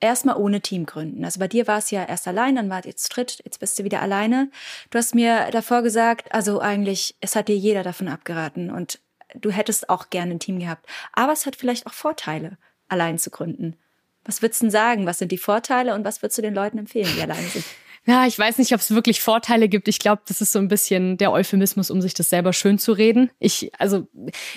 erstmal 0.00 0.36
ohne 0.36 0.60
Team 0.60 0.86
gründen? 0.86 1.24
Also 1.24 1.38
bei 1.38 1.48
dir 1.48 1.66
war 1.66 1.78
es 1.78 1.90
ja 1.90 2.04
erst 2.04 2.26
allein, 2.26 2.56
dann 2.56 2.70
war 2.70 2.80
es 2.80 2.86
jetzt 2.86 3.08
dritt, 3.08 3.40
jetzt 3.44 3.60
bist 3.60 3.78
du 3.78 3.84
wieder 3.84 4.00
alleine. 4.00 4.50
Du 4.90 4.98
hast 4.98 5.14
mir 5.14 5.50
davor 5.50 5.82
gesagt, 5.82 6.32
also 6.32 6.60
eigentlich, 6.60 7.14
es 7.20 7.36
hat 7.36 7.48
dir 7.48 7.56
jeder 7.56 7.82
davon 7.82 8.08
abgeraten 8.08 8.70
und 8.70 9.00
du 9.34 9.50
hättest 9.50 9.90
auch 9.90 10.08
gerne 10.08 10.32
ein 10.32 10.40
Team 10.40 10.58
gehabt. 10.58 10.86
Aber 11.12 11.32
es 11.32 11.44
hat 11.44 11.56
vielleicht 11.56 11.86
auch 11.86 11.92
Vorteile, 11.92 12.56
allein 12.88 13.18
zu 13.18 13.30
gründen. 13.30 13.76
Was 14.24 14.40
würdest 14.40 14.62
du 14.62 14.66
denn 14.66 14.70
sagen? 14.70 15.06
Was 15.06 15.18
sind 15.18 15.30
die 15.30 15.38
Vorteile 15.38 15.94
und 15.94 16.04
was 16.04 16.22
würdest 16.22 16.38
du 16.38 16.42
den 16.42 16.54
Leuten 16.54 16.78
empfehlen, 16.78 17.10
die 17.14 17.22
alleine 17.22 17.46
sind? 17.48 17.64
Ja, 18.08 18.26
ich 18.26 18.38
weiß 18.38 18.56
nicht, 18.56 18.72
ob 18.72 18.80
es 18.80 18.94
wirklich 18.94 19.20
Vorteile 19.20 19.68
gibt. 19.68 19.86
Ich 19.86 19.98
glaube, 19.98 20.22
das 20.26 20.40
ist 20.40 20.52
so 20.52 20.58
ein 20.58 20.68
bisschen 20.68 21.18
der 21.18 21.30
Euphemismus, 21.30 21.90
um 21.90 22.00
sich 22.00 22.14
das 22.14 22.30
selber 22.30 22.54
schön 22.54 22.78
zu 22.78 22.92
reden. 22.92 23.30
Ich, 23.38 23.70
also, 23.78 24.08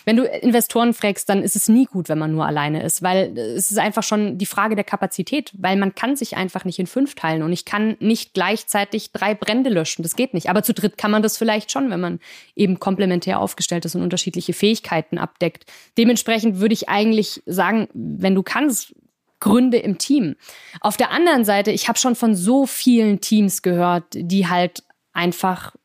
wenn 0.06 0.16
du 0.16 0.24
Investoren 0.24 0.94
fragst, 0.94 1.28
dann 1.28 1.44
ist 1.44 1.58
es 1.58 1.68
nie 1.68 1.84
gut, 1.84 2.08
wenn 2.08 2.18
man 2.18 2.32
nur 2.32 2.46
alleine 2.46 2.82
ist, 2.82 3.02
weil 3.02 3.38
es 3.38 3.70
ist 3.70 3.78
einfach 3.78 4.04
schon 4.04 4.38
die 4.38 4.46
Frage 4.46 4.76
der 4.76 4.86
Kapazität, 4.86 5.52
weil 5.58 5.76
man 5.76 5.94
kann 5.96 6.16
sich 6.16 6.38
einfach 6.38 6.64
nicht 6.64 6.80
in 6.80 6.88
fünf 6.88 7.14
teilen 7.16 7.44
und 7.44 7.52
ich 7.52 7.66
kann 7.66 7.98
nicht 8.00 8.34
gleichzeitig 8.34 9.12
drei 9.12 9.36
Brände 9.36 9.70
löschen. 9.70 10.02
Das 10.04 10.16
geht 10.16 10.34
nicht. 10.34 10.50
Aber 10.50 10.64
zu 10.64 10.74
dritt 10.74 10.98
kann 10.98 11.12
man 11.12 11.22
das 11.22 11.38
vielleicht 11.38 11.74
schon, 11.74 11.90
wenn 11.90 12.00
man 12.00 12.22
eben 12.56 12.80
komplementär 12.80 13.42
aufgestellt 13.42 13.84
ist 13.84 13.96
und 13.96 14.02
unterschiedliche 14.02 14.54
Fähigkeiten 14.54 15.18
abdeckt. 15.18 15.66
Dementsprechend 15.98 16.62
würde 16.62 16.74
ich 16.74 16.88
eigentlich 16.88 17.44
sagen, 17.46 17.90
wenn 17.94 18.34
du 18.34 18.44
kannst, 18.44 18.96
Gründe 19.42 19.78
im 19.78 19.98
Team. 19.98 20.36
Auf 20.80 20.96
der 20.96 21.12
anderen 21.12 21.44
Seite, 21.44 21.72
ich 21.72 21.90
habe 21.90 22.00
schon 22.00 22.16
von 22.16 22.36
so 22.36 22.66
vielen 22.66 23.20
Teams 23.20 23.62
gehört, 23.62 24.06
die 24.14 24.48
halt 24.48 24.84
einfach 25.12 25.76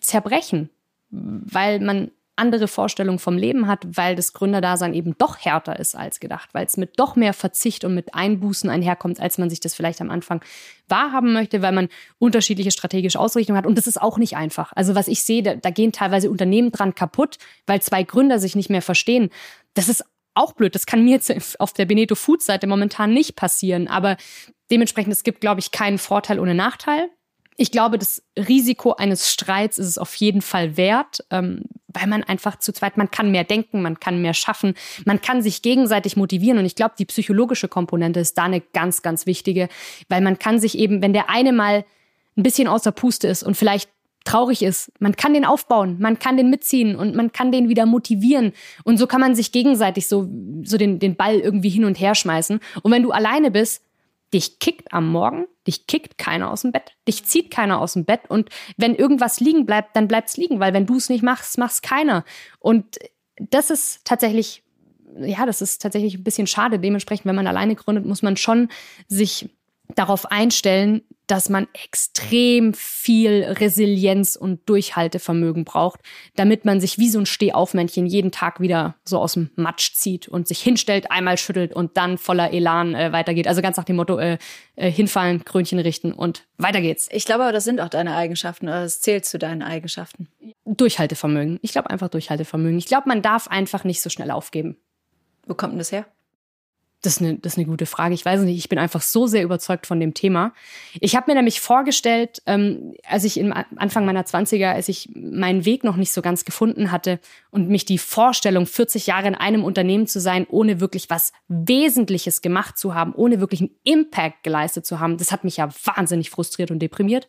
zerbrechen, 0.00 0.70
weil 1.10 1.78
man 1.78 2.10
andere 2.34 2.66
Vorstellungen 2.66 3.18
vom 3.18 3.36
Leben 3.36 3.66
hat, 3.66 3.86
weil 3.96 4.16
das 4.16 4.32
Gründerdasein 4.32 4.94
eben 4.94 5.14
doch 5.18 5.38
härter 5.38 5.78
ist 5.78 5.94
als 5.94 6.18
gedacht, 6.18 6.48
weil 6.52 6.64
es 6.64 6.78
mit 6.78 6.98
doch 6.98 7.14
mehr 7.14 7.34
Verzicht 7.34 7.84
und 7.84 7.94
mit 7.94 8.14
Einbußen 8.14 8.70
einherkommt, 8.70 9.20
als 9.20 9.36
man 9.36 9.50
sich 9.50 9.60
das 9.60 9.74
vielleicht 9.74 10.00
am 10.00 10.10
Anfang 10.10 10.42
wahrhaben 10.88 11.34
möchte, 11.34 11.60
weil 11.60 11.72
man 11.72 11.88
unterschiedliche 12.18 12.70
strategische 12.70 13.20
Ausrichtungen 13.20 13.58
hat. 13.58 13.66
Und 13.66 13.76
das 13.76 13.86
ist 13.86 14.00
auch 14.00 14.16
nicht 14.16 14.36
einfach. 14.36 14.72
Also 14.74 14.94
was 14.94 15.08
ich 15.08 15.22
sehe, 15.22 15.42
da, 15.42 15.54
da 15.54 15.70
gehen 15.70 15.92
teilweise 15.92 16.30
Unternehmen 16.30 16.72
dran 16.72 16.94
kaputt, 16.94 17.36
weil 17.66 17.82
zwei 17.82 18.02
Gründer 18.02 18.38
sich 18.38 18.56
nicht 18.56 18.70
mehr 18.70 18.82
verstehen. 18.82 19.28
Das 19.74 19.88
ist 19.88 20.04
auch 20.34 20.52
blöd. 20.52 20.74
Das 20.74 20.86
kann 20.86 21.04
mir 21.04 21.12
jetzt 21.12 21.32
auf 21.60 21.72
der 21.72 21.86
Beneto 21.86 22.14
Food 22.14 22.42
Seite 22.42 22.66
momentan 22.66 23.12
nicht 23.12 23.36
passieren. 23.36 23.88
Aber 23.88 24.16
dementsprechend, 24.70 25.12
es 25.12 25.22
gibt, 25.22 25.40
glaube 25.40 25.60
ich, 25.60 25.70
keinen 25.70 25.98
Vorteil 25.98 26.38
ohne 26.38 26.54
Nachteil. 26.54 27.08
Ich 27.58 27.70
glaube, 27.70 27.98
das 27.98 28.22
Risiko 28.36 28.94
eines 28.94 29.30
Streits 29.30 29.76
ist 29.76 29.86
es 29.86 29.98
auf 29.98 30.14
jeden 30.14 30.40
Fall 30.40 30.76
wert, 30.78 31.22
ähm, 31.30 31.64
weil 31.86 32.06
man 32.06 32.24
einfach 32.24 32.58
zu 32.58 32.72
zweit, 32.72 32.96
man 32.96 33.10
kann 33.10 33.30
mehr 33.30 33.44
denken, 33.44 33.82
man 33.82 34.00
kann 34.00 34.22
mehr 34.22 34.32
schaffen, 34.32 34.74
man 35.04 35.20
kann 35.20 35.42
sich 35.42 35.60
gegenseitig 35.60 36.16
motivieren. 36.16 36.58
Und 36.58 36.64
ich 36.64 36.74
glaube, 36.74 36.94
die 36.98 37.04
psychologische 37.04 37.68
Komponente 37.68 38.20
ist 38.20 38.38
da 38.38 38.44
eine 38.44 38.62
ganz, 38.62 39.02
ganz 39.02 39.26
wichtige, 39.26 39.68
weil 40.08 40.22
man 40.22 40.38
kann 40.38 40.58
sich 40.58 40.78
eben, 40.78 41.02
wenn 41.02 41.12
der 41.12 41.28
eine 41.28 41.52
mal 41.52 41.84
ein 42.36 42.42
bisschen 42.42 42.68
außer 42.68 42.92
Puste 42.92 43.28
ist 43.28 43.42
und 43.42 43.56
vielleicht 43.56 43.90
traurig 44.24 44.62
ist. 44.62 44.92
Man 44.98 45.16
kann 45.16 45.34
den 45.34 45.44
aufbauen, 45.44 45.96
man 46.00 46.18
kann 46.18 46.36
den 46.36 46.50
mitziehen 46.50 46.96
und 46.96 47.14
man 47.14 47.32
kann 47.32 47.52
den 47.52 47.68
wieder 47.68 47.86
motivieren. 47.86 48.52
Und 48.84 48.98
so 48.98 49.06
kann 49.06 49.20
man 49.20 49.34
sich 49.34 49.52
gegenseitig 49.52 50.08
so, 50.08 50.28
so 50.62 50.76
den, 50.76 50.98
den 50.98 51.16
Ball 51.16 51.38
irgendwie 51.38 51.68
hin 51.68 51.84
und 51.84 51.98
her 51.98 52.14
schmeißen. 52.14 52.60
Und 52.82 52.92
wenn 52.92 53.02
du 53.02 53.10
alleine 53.10 53.50
bist, 53.50 53.82
dich 54.32 54.58
kickt 54.58 54.92
am 54.92 55.08
Morgen, 55.08 55.46
dich 55.66 55.86
kickt 55.86 56.18
keiner 56.18 56.50
aus 56.50 56.62
dem 56.62 56.72
Bett, 56.72 56.92
dich 57.06 57.24
zieht 57.24 57.50
keiner 57.50 57.80
aus 57.80 57.92
dem 57.94 58.04
Bett. 58.04 58.22
Und 58.28 58.48
wenn 58.76 58.94
irgendwas 58.94 59.40
liegen 59.40 59.66
bleibt, 59.66 59.94
dann 59.94 60.08
bleibt's 60.08 60.36
liegen, 60.36 60.60
weil 60.60 60.72
wenn 60.72 60.86
du 60.86 60.96
es 60.96 61.08
nicht 61.08 61.22
machst, 61.22 61.58
mach's 61.58 61.82
keiner. 61.82 62.24
Und 62.58 62.98
das 63.38 63.70
ist 63.70 64.04
tatsächlich, 64.04 64.62
ja, 65.18 65.44
das 65.44 65.60
ist 65.60 65.82
tatsächlich 65.82 66.14
ein 66.14 66.24
bisschen 66.24 66.46
schade. 66.46 66.78
Dementsprechend, 66.78 67.26
wenn 67.26 67.36
man 67.36 67.46
alleine 67.46 67.74
gründet, 67.74 68.06
muss 68.06 68.22
man 68.22 68.36
schon 68.36 68.68
sich 69.08 69.50
darauf 69.94 70.30
einstellen, 70.30 71.02
dass 71.26 71.48
man 71.48 71.66
extrem 71.72 72.74
viel 72.74 73.44
Resilienz 73.44 74.36
und 74.36 74.68
Durchhaltevermögen 74.68 75.64
braucht, 75.64 76.00
damit 76.36 76.64
man 76.64 76.80
sich 76.80 76.98
wie 76.98 77.08
so 77.08 77.18
ein 77.18 77.26
Stehaufmännchen 77.26 78.06
jeden 78.06 78.32
Tag 78.32 78.60
wieder 78.60 78.96
so 79.04 79.18
aus 79.18 79.34
dem 79.34 79.50
Matsch 79.56 79.94
zieht 79.94 80.28
und 80.28 80.46
sich 80.46 80.60
hinstellt, 80.60 81.10
einmal 81.10 81.38
schüttelt 81.38 81.74
und 81.74 81.96
dann 81.96 82.18
voller 82.18 82.52
Elan 82.52 82.94
äh, 82.94 83.12
weitergeht. 83.12 83.48
Also 83.48 83.62
ganz 83.62 83.76
nach 83.76 83.84
dem 83.84 83.96
Motto, 83.96 84.18
äh, 84.18 84.36
äh, 84.76 84.90
hinfallen, 84.90 85.44
Krönchen 85.44 85.78
richten 85.78 86.12
und 86.12 86.44
weiter 86.58 86.80
geht's. 86.80 87.08
Ich 87.10 87.24
glaube 87.24 87.44
aber, 87.44 87.52
das 87.52 87.64
sind 87.64 87.80
auch 87.80 87.88
deine 87.88 88.14
Eigenschaften 88.14 88.68
oder 88.68 88.82
es 88.82 89.00
zählt 89.00 89.24
zu 89.24 89.38
deinen 89.38 89.62
Eigenschaften. 89.62 90.28
Durchhaltevermögen. 90.64 91.58
Ich 91.62 91.72
glaube 91.72 91.90
einfach 91.90 92.08
Durchhaltevermögen. 92.08 92.78
Ich 92.78 92.86
glaube, 92.86 93.08
man 93.08 93.22
darf 93.22 93.48
einfach 93.48 93.84
nicht 93.84 94.02
so 94.02 94.10
schnell 94.10 94.30
aufgeben. 94.30 94.76
Wo 95.46 95.54
kommt 95.54 95.72
denn 95.72 95.78
das 95.78 95.92
her? 95.92 96.06
Das 97.02 97.14
ist, 97.14 97.20
eine, 97.20 97.34
das 97.34 97.54
ist 97.54 97.58
eine 97.58 97.66
gute 97.66 97.86
Frage. 97.86 98.14
Ich 98.14 98.24
weiß 98.24 98.42
nicht, 98.42 98.56
ich 98.56 98.68
bin 98.68 98.78
einfach 98.78 99.02
so 99.02 99.26
sehr 99.26 99.42
überzeugt 99.42 99.86
von 99.86 99.98
dem 99.98 100.14
Thema. 100.14 100.54
Ich 101.00 101.16
habe 101.16 101.30
mir 101.30 101.34
nämlich 101.34 101.60
vorgestellt, 101.60 102.42
ähm, 102.46 102.94
als 103.04 103.24
ich 103.24 103.38
im 103.38 103.52
Anfang 103.52 104.06
meiner 104.06 104.22
20er, 104.22 104.72
als 104.72 104.88
ich 104.88 105.10
meinen 105.14 105.64
Weg 105.64 105.82
noch 105.82 105.96
nicht 105.96 106.12
so 106.12 106.22
ganz 106.22 106.44
gefunden 106.44 106.92
hatte 106.92 107.18
und 107.50 107.68
mich 107.68 107.84
die 107.84 107.98
Vorstellung, 107.98 108.66
40 108.66 109.08
Jahre 109.08 109.26
in 109.26 109.34
einem 109.34 109.64
Unternehmen 109.64 110.06
zu 110.06 110.20
sein, 110.20 110.46
ohne 110.48 110.80
wirklich 110.80 111.10
was 111.10 111.32
Wesentliches 111.48 112.40
gemacht 112.40 112.78
zu 112.78 112.94
haben, 112.94 113.14
ohne 113.14 113.40
wirklich 113.40 113.60
einen 113.60 113.76
Impact 113.82 114.44
geleistet 114.44 114.86
zu 114.86 115.00
haben, 115.00 115.16
das 115.18 115.32
hat 115.32 115.42
mich 115.42 115.56
ja 115.56 115.68
wahnsinnig 115.84 116.30
frustriert 116.30 116.70
und 116.70 116.78
deprimiert. 116.78 117.26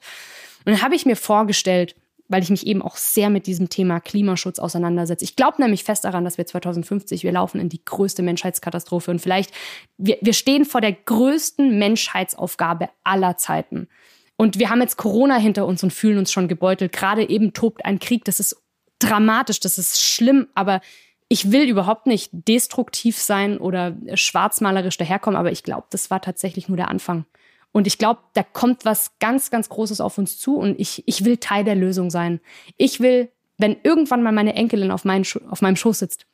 Und 0.65 0.74
dann 0.74 0.82
habe 0.82 0.95
ich 0.95 1.05
mir 1.05 1.15
vorgestellt, 1.15 1.95
weil 2.34 2.41
ich 2.41 2.49
mich 2.49 2.65
eben 2.65 2.81
auch 2.81 2.95
sehr 2.95 3.29
mit 3.29 3.45
diesem 3.45 3.69
Thema 3.69 3.99
Klimaschutz 3.99 4.57
auseinandersetze. 4.57 5.23
Ich 5.23 5.36
glaube 5.36 5.61
nämlich 5.61 5.84
fest 5.84 6.03
daran, 6.03 6.25
dass 6.25 6.39
wir 6.39 6.47
2050, 6.47 7.21
wir 7.21 7.31
laufen 7.31 7.61
in 7.61 7.69
die 7.69 7.86
größte 7.86 8.23
Menschheitskatastrophe 8.23 9.11
und 9.11 9.19
vielleicht, 9.19 9.51
wir, 9.99 10.17
wir 10.19 10.34
stehen 10.34 10.65
vor 10.65 10.81
der 10.81 10.93
größten 10.93 11.77
Menschheitsaufgabe 11.77 12.89
aller 13.03 13.38
Zeiten. 13.38 13.88
Und 14.36 14.57
wir 14.57 14.71
haben 14.71 14.81
jetzt 14.81 14.97
Corona 14.97 15.38
hinter 15.38 15.67
uns 15.67 15.84
und 15.84 15.93
fühlen 15.93 16.17
uns 16.17 16.31
schon 16.31 16.47
gebeutelt. 16.47 16.91
Gerade 16.91 17.29
eben 17.29 17.53
tobt 17.53 17.86
ein 17.86 17.99
Krieg, 17.99 18.25
das 18.25 18.39
ist 18.39 18.59
dramatisch, 18.97 19.59
das 19.59 19.77
ist 19.77 20.01
schlimm, 20.01 20.47
aber 20.55 20.81
ich 21.27 21.51
will 21.51 21.69
überhaupt 21.69 22.07
nicht 22.07 22.31
destruktiv 22.34 23.19
sein 23.19 23.59
oder 23.59 23.95
schwarzmalerisch 24.15 24.97
daherkommen, 24.97 25.39
aber 25.39 25.51
ich 25.51 25.61
glaube, 25.61 25.86
das 25.91 26.09
war 26.09 26.19
tatsächlich 26.19 26.67
nur 26.67 26.77
der 26.77 26.88
Anfang. 26.88 27.25
Und 27.74 27.88
ich 27.88 27.97
glaube, 27.97 28.21
da 28.34 28.43
kommt 28.43 28.86
was 28.86 29.17
ganz, 29.19 29.49
ganz 29.49 29.67
Großes 29.67 29.99
auf 29.99 30.17
uns 30.17 30.39
zu 30.39 30.57
und 30.57 30.80
ich, 30.80 31.03
ich 31.05 31.26
will 31.26 31.38
Teil 31.38 31.65
der 31.65 31.76
Lösung 31.76 32.09
sein. 32.09 32.39
Ich 32.78 33.01
will, 33.01 33.30
wenn 33.57 33.76
irgendwann 33.84 34.24
mal 34.24 34.32
meine 34.32 34.53
Enkelin 34.53 34.91
auf, 34.91 35.03
mein, 35.03 35.26
auf 35.49 35.61
meinem 35.61 35.76
Schoß 35.76 35.99
sitzt 35.99 36.26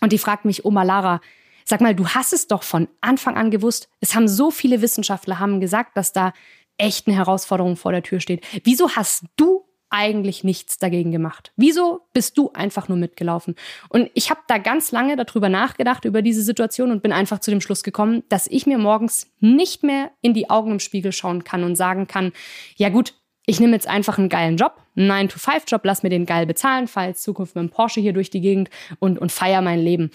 und 0.00 0.12
die 0.12 0.18
fragt 0.18 0.46
mich, 0.46 0.64
Oma 0.64 0.82
Lara, 0.82 1.20
sag 1.66 1.82
mal, 1.82 1.94
du 1.94 2.08
hast 2.08 2.32
es 2.32 2.48
doch 2.48 2.62
von 2.62 2.88
Anfang 3.02 3.36
an 3.36 3.50
gewusst. 3.50 3.88
Es 4.00 4.14
haben 4.14 4.26
so 4.26 4.50
viele 4.50 4.80
Wissenschaftler 4.80 5.38
haben 5.38 5.60
gesagt, 5.60 5.96
dass 5.96 6.12
da 6.12 6.32
echt 6.78 7.06
eine 7.06 7.16
Herausforderung 7.16 7.76
vor 7.76 7.92
der 7.92 8.02
Tür 8.02 8.20
steht. 8.20 8.44
Wieso 8.64 8.90
hast 8.96 9.24
du 9.36 9.65
eigentlich 9.90 10.44
nichts 10.44 10.78
dagegen 10.78 11.12
gemacht? 11.12 11.52
Wieso 11.56 12.02
bist 12.12 12.36
du 12.38 12.50
einfach 12.52 12.88
nur 12.88 12.98
mitgelaufen? 12.98 13.54
Und 13.88 14.10
ich 14.14 14.30
habe 14.30 14.40
da 14.48 14.58
ganz 14.58 14.92
lange 14.92 15.16
darüber 15.16 15.48
nachgedacht, 15.48 16.04
über 16.04 16.22
diese 16.22 16.42
Situation 16.42 16.90
und 16.90 17.02
bin 17.02 17.12
einfach 17.12 17.38
zu 17.38 17.50
dem 17.50 17.60
Schluss 17.60 17.82
gekommen, 17.82 18.24
dass 18.28 18.46
ich 18.46 18.66
mir 18.66 18.78
morgens 18.78 19.28
nicht 19.40 19.82
mehr 19.82 20.10
in 20.22 20.34
die 20.34 20.50
Augen 20.50 20.72
im 20.72 20.80
Spiegel 20.80 21.12
schauen 21.12 21.44
kann 21.44 21.64
und 21.64 21.76
sagen 21.76 22.06
kann, 22.06 22.32
ja 22.76 22.88
gut, 22.88 23.14
ich 23.46 23.60
nehme 23.60 23.74
jetzt 23.74 23.86
einfach 23.86 24.18
einen 24.18 24.28
geilen 24.28 24.56
Job, 24.56 24.82
einen 24.96 25.28
9-to-5-Job, 25.28 25.80
lass 25.84 26.02
mir 26.02 26.10
den 26.10 26.26
geil 26.26 26.46
bezahlen, 26.46 26.88
fahre 26.88 27.08
jetzt 27.08 27.22
Zukunft 27.22 27.54
mit 27.54 27.62
dem 27.62 27.70
Porsche 27.70 28.00
hier 28.00 28.12
durch 28.12 28.28
die 28.28 28.40
Gegend 28.40 28.70
und, 28.98 29.18
und 29.18 29.30
feier 29.30 29.62
mein 29.62 29.78
Leben. 29.78 30.10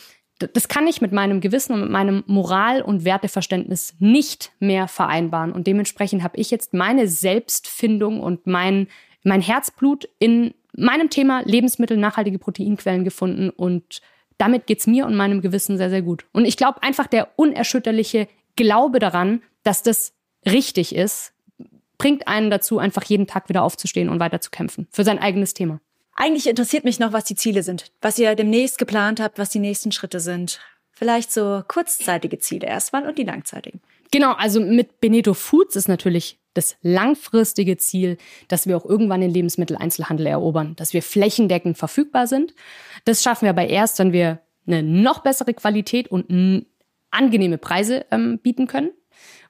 Das 0.54 0.68
kann 0.68 0.88
ich 0.88 1.02
mit 1.02 1.12
meinem 1.12 1.40
Gewissen 1.40 1.74
und 1.74 1.82
mit 1.82 1.92
meinem 1.92 2.24
Moral- 2.28 2.82
und 2.82 3.06
Werteverständnis 3.06 3.96
nicht 4.00 4.52
mehr 4.60 4.88
vereinbaren. 4.88 5.52
Und 5.52 5.68
dementsprechend 5.68 6.24
habe 6.24 6.38
ich 6.38 6.52
jetzt 6.52 6.74
meine 6.74 7.08
Selbstfindung 7.08 8.20
und 8.20 8.48
mein 8.48 8.88
mein 9.24 9.42
Herzblut 9.42 10.10
in 10.20 10.54
meinem 10.76 11.10
Thema 11.10 11.42
Lebensmittel, 11.46 11.98
nachhaltige 11.98 12.40
Proteinquellen 12.40 13.04
gefunden 13.04 13.50
und 13.50 14.02
damit 14.38 14.66
geht's 14.66 14.88
mir 14.88 15.06
und 15.06 15.16
meinem 15.16 15.42
Gewissen 15.42 15.78
sehr, 15.78 15.90
sehr 15.90 16.02
gut. 16.02 16.26
Und 16.32 16.46
ich 16.46 16.58
glaube 16.58 16.82
einfach 16.82 17.08
der 17.08 17.28
unerschütterliche 17.36 18.28
Glaube 18.56 19.00
daran, 19.00 19.44
dass 19.64 19.84
das 19.84 20.14
richtig 20.46 20.96
ist, 20.96 21.34
bringt 21.98 22.28
einen 22.28 22.50
dazu, 22.50 22.80
einfach 22.80 23.04
jeden 23.04 23.28
Tag 23.28 23.50
wieder 23.50 23.62
aufzustehen 23.62 24.10
und 24.10 24.20
weiter 24.20 24.42
zu 24.42 24.50
kämpfen 24.50 24.88
für 24.92 25.04
sein 25.04 25.20
eigenes 25.20 25.54
Thema. 25.54 25.80
Eigentlich 26.16 26.48
interessiert 26.48 26.84
mich 26.84 27.00
noch, 27.00 27.14
was 27.14 27.26
die 27.26 27.36
Ziele 27.36 27.64
sind, 27.64 27.92
was 28.02 28.18
ihr 28.18 28.34
demnächst 28.36 28.78
geplant 28.78 29.20
habt, 29.20 29.38
was 29.38 29.50
die 29.50 29.60
nächsten 29.60 29.92
Schritte 29.92 30.20
sind. 30.20 30.60
vielleicht 30.94 31.32
so 31.32 31.64
kurzzeitige 31.68 32.38
Ziele 32.38 32.68
erstmal 32.68 33.08
und 33.08 33.18
die 33.18 33.24
langzeitigen. 33.24 33.82
Genau, 34.12 34.34
also 34.34 34.60
mit 34.60 35.00
Beneto 35.00 35.34
Foods 35.34 35.76
ist 35.76 35.88
natürlich 35.88 36.38
das 36.54 36.76
langfristige 36.82 37.78
Ziel, 37.78 38.18
dass 38.50 38.68
wir 38.68 38.76
auch 38.76 38.86
irgendwann 38.86 39.22
den 39.22 39.32
Lebensmitteleinzelhandel 39.32 40.28
erobern, 40.28 40.76
dass 40.76 40.94
wir 40.94 41.02
flächendeckend 41.02 41.78
verfügbar 41.78 42.28
sind. 42.28 42.54
Das 43.06 43.24
schaffen 43.24 43.44
wir 43.44 43.52
aber 43.52 43.68
erst, 43.68 44.00
wenn 44.00 44.12
wir 44.12 44.42
eine 44.68 44.84
noch 44.84 45.20
bessere 45.20 45.54
Qualität 45.54 46.10
und 46.10 46.66
angenehme 47.10 47.58
Preise 47.58 48.06
ähm, 48.12 48.40
bieten 48.40 48.68
können. 48.68 48.92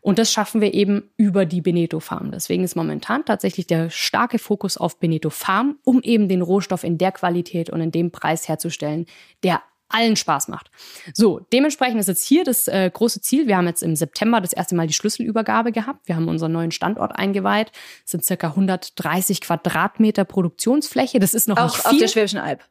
Und 0.01 0.18
das 0.18 0.32
schaffen 0.32 0.62
wir 0.62 0.74
eben 0.74 1.12
über 1.16 1.45
die 1.45 1.62
Beneto 1.62 1.99
Farm. 1.99 2.32
Deswegen 2.32 2.64
ist 2.64 2.76
momentan 2.76 3.24
tatsächlich 3.24 3.68
der 3.68 3.91
starke 3.91 4.39
Fokus 4.39 4.78
auf 4.78 4.99
Beneto 4.99 5.30
Farm, 5.30 5.78
um 5.84 6.01
eben 6.01 6.28
den 6.28 6.41
Rohstoff 6.41 6.84
in 6.84 6.97
der 6.97 7.12
Qualität 7.12 7.70
und 7.70 7.82
in 7.82 7.91
dem 7.91 8.12
Preis 8.12 8.47
herzustellen, 8.47 9.05
der 9.43 9.62
allen 9.93 10.15
Spaß 10.15 10.47
macht. 10.47 10.71
So, 11.13 11.39
dementsprechend 11.53 11.99
ist 11.99 12.07
jetzt 12.07 12.25
hier 12.25 12.43
das 12.43 12.67
äh, 12.67 12.89
große 12.91 13.21
Ziel. 13.21 13.47
Wir 13.47 13.57
haben 13.57 13.67
jetzt 13.67 13.83
im 13.83 13.95
September 13.95 14.41
das 14.41 14.53
erste 14.53 14.75
Mal 14.75 14.87
die 14.87 14.93
Schlüsselübergabe 14.93 15.71
gehabt. 15.71 16.07
Wir 16.07 16.15
haben 16.15 16.27
unseren 16.27 16.51
neuen 16.51 16.71
Standort 16.71 17.15
eingeweiht. 17.15 17.71
Das 18.03 18.11
sind 18.11 18.25
circa 18.25 18.47
130 18.47 19.41
Quadratmeter 19.41 20.25
Produktionsfläche. 20.25 21.19
Das 21.19 21.33
ist 21.33 21.47
noch 21.47 21.57
auch 21.57 21.65
nicht 21.65 21.75
viel. 21.75 21.91
auf 21.91 21.97
der 21.97 22.07
Schwäbischen 22.07 22.39
Alb. 22.39 22.63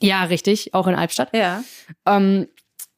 Ja, 0.00 0.24
richtig, 0.24 0.74
auch 0.74 0.86
in 0.86 0.94
Albstadt. 0.94 1.34
Ja. 1.34 1.62
Ähm, 2.06 2.48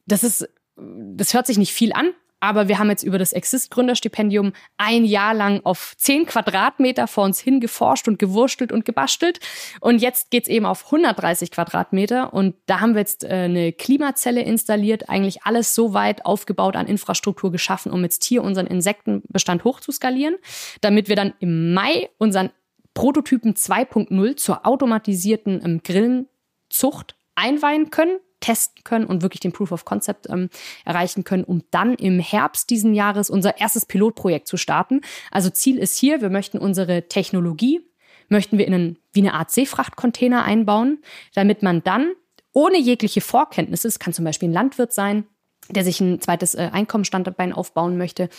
das 0.05 0.23
ist, 0.23 0.49
das 0.75 1.33
hört 1.33 1.47
sich 1.47 1.57
nicht 1.57 1.73
viel 1.73 1.93
an, 1.93 2.11
aber 2.39 2.67
wir 2.67 2.77
haben 2.77 2.89
jetzt 2.89 3.03
über 3.03 3.17
das 3.17 3.33
Exist-Gründerstipendium 3.33 4.53
ein 4.77 5.05
Jahr 5.05 5.33
lang 5.33 5.61
auf 5.63 5.93
zehn 5.97 6.25
Quadratmeter 6.25 7.07
vor 7.07 7.23
uns 7.23 7.39
hingeforscht 7.39 8.07
und 8.07 8.19
gewurstelt 8.19 8.71
und 8.71 8.85
gebastelt. 8.85 9.39
Und 9.79 10.01
jetzt 10.01 10.29
geht's 10.29 10.47
eben 10.47 10.65
auf 10.65 10.85
130 10.85 11.49
Quadratmeter. 11.49 12.33
Und 12.33 12.55
da 12.67 12.79
haben 12.79 12.93
wir 12.93 13.01
jetzt 13.01 13.23
äh, 13.23 13.29
eine 13.29 13.73
Klimazelle 13.73 14.41
installiert, 14.41 15.09
eigentlich 15.09 15.43
alles 15.43 15.73
so 15.73 15.93
weit 15.93 16.25
aufgebaut 16.25 16.75
an 16.75 16.87
Infrastruktur 16.87 17.51
geschaffen, 17.51 17.91
um 17.91 18.03
jetzt 18.03 18.23
hier 18.23 18.43
unseren 18.43 18.67
Insektenbestand 18.67 19.63
hochzuskalieren, 19.63 20.35
damit 20.81 21.09
wir 21.09 21.15
dann 21.15 21.33
im 21.39 21.73
Mai 21.73 22.09
unseren 22.19 22.51
Prototypen 22.93 23.55
2.0 23.55 24.35
zur 24.37 24.65
automatisierten 24.65 25.61
ähm, 25.63 25.81
Grillenzucht 25.83 27.15
einweihen 27.35 27.89
können 27.89 28.19
testen 28.39 28.83
können 28.83 29.05
und 29.05 29.21
wirklich 29.21 29.39
den 29.39 29.51
Proof 29.51 29.71
of 29.71 29.85
Concept 29.85 30.29
ähm, 30.29 30.49
erreichen 30.85 31.23
können, 31.23 31.43
um 31.43 31.63
dann 31.71 31.95
im 31.95 32.19
Herbst 32.19 32.69
diesen 32.69 32.93
Jahres 32.93 33.29
unser 33.29 33.59
erstes 33.59 33.85
Pilotprojekt 33.85 34.47
zu 34.47 34.57
starten. 34.57 35.01
Also 35.31 35.49
Ziel 35.49 35.77
ist 35.77 35.97
hier, 35.97 36.21
wir 36.21 36.29
möchten 36.29 36.57
unsere 36.57 37.07
Technologie, 37.07 37.81
möchten 38.29 38.57
wir 38.57 38.67
in 38.67 38.73
einen, 38.73 38.99
wie 39.13 39.21
eine 39.21 39.33
Art 39.33 39.51
Seefrachtcontainer 39.51 40.43
einbauen, 40.43 40.99
damit 41.33 41.63
man 41.63 41.83
dann 41.83 42.11
ohne 42.53 42.79
jegliche 42.79 43.21
Vorkenntnisse, 43.21 43.87
es 43.87 43.99
kann 43.99 44.13
zum 44.13 44.25
Beispiel 44.25 44.49
ein 44.49 44.53
Landwirt 44.53 44.93
sein, 44.93 45.25
der 45.69 45.83
sich 45.83 45.99
ein 45.99 46.21
zweites 46.21 46.55
äh, 46.55 46.69
Einkommensstandbein 46.71 47.53
aufbauen 47.53 47.97
möchte, 47.97 48.29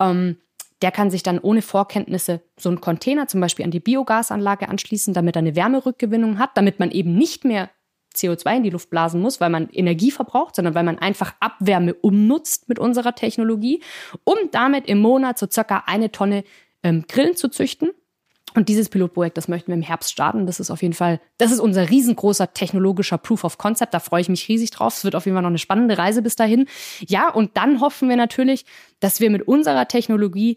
ähm, 0.00 0.38
der 0.80 0.92
kann 0.92 1.10
sich 1.10 1.22
dann 1.22 1.40
ohne 1.40 1.60
Vorkenntnisse 1.60 2.40
so 2.56 2.68
einen 2.68 2.80
Container 2.80 3.26
zum 3.26 3.40
Beispiel 3.40 3.64
an 3.64 3.72
die 3.72 3.80
Biogasanlage 3.80 4.68
anschließen, 4.68 5.12
damit 5.12 5.36
er 5.36 5.40
eine 5.40 5.56
Wärmerückgewinnung 5.56 6.38
hat, 6.38 6.50
damit 6.56 6.78
man 6.78 6.90
eben 6.92 7.14
nicht 7.14 7.44
mehr 7.44 7.68
CO2 8.14 8.56
in 8.56 8.62
die 8.62 8.70
Luft 8.70 8.90
blasen 8.90 9.20
muss, 9.20 9.40
weil 9.40 9.50
man 9.50 9.68
Energie 9.70 10.10
verbraucht, 10.10 10.56
sondern 10.56 10.74
weil 10.74 10.84
man 10.84 10.98
einfach 10.98 11.34
Abwärme 11.40 11.94
umnutzt 11.94 12.68
mit 12.68 12.78
unserer 12.78 13.14
Technologie, 13.14 13.82
um 14.24 14.36
damit 14.50 14.86
im 14.86 14.98
Monat 14.98 15.38
so 15.38 15.46
circa 15.50 15.84
eine 15.86 16.10
Tonne 16.10 16.44
ähm, 16.82 17.04
Grillen 17.08 17.36
zu 17.36 17.48
züchten. 17.48 17.90
Und 18.54 18.68
dieses 18.68 18.88
Pilotprojekt, 18.88 19.36
das 19.36 19.46
möchten 19.46 19.68
wir 19.68 19.74
im 19.74 19.82
Herbst 19.82 20.10
starten. 20.10 20.46
Das 20.46 20.58
ist 20.58 20.70
auf 20.70 20.82
jeden 20.82 20.94
Fall, 20.94 21.20
das 21.36 21.52
ist 21.52 21.60
unser 21.60 21.90
riesengroßer 21.90 22.54
technologischer 22.54 23.18
Proof 23.18 23.44
of 23.44 23.58
Concept. 23.58 23.92
Da 23.92 24.00
freue 24.00 24.22
ich 24.22 24.28
mich 24.28 24.48
riesig 24.48 24.70
drauf. 24.70 24.96
Es 24.96 25.04
wird 25.04 25.14
auf 25.14 25.26
jeden 25.26 25.36
Fall 25.36 25.42
noch 25.42 25.50
eine 25.50 25.58
spannende 25.58 25.98
Reise 25.98 26.22
bis 26.22 26.34
dahin. 26.34 26.66
Ja, 27.06 27.28
und 27.28 27.56
dann 27.56 27.80
hoffen 27.80 28.08
wir 28.08 28.16
natürlich, 28.16 28.64
dass 29.00 29.20
wir 29.20 29.30
mit 29.30 29.46
unserer 29.46 29.86
Technologie 29.86 30.56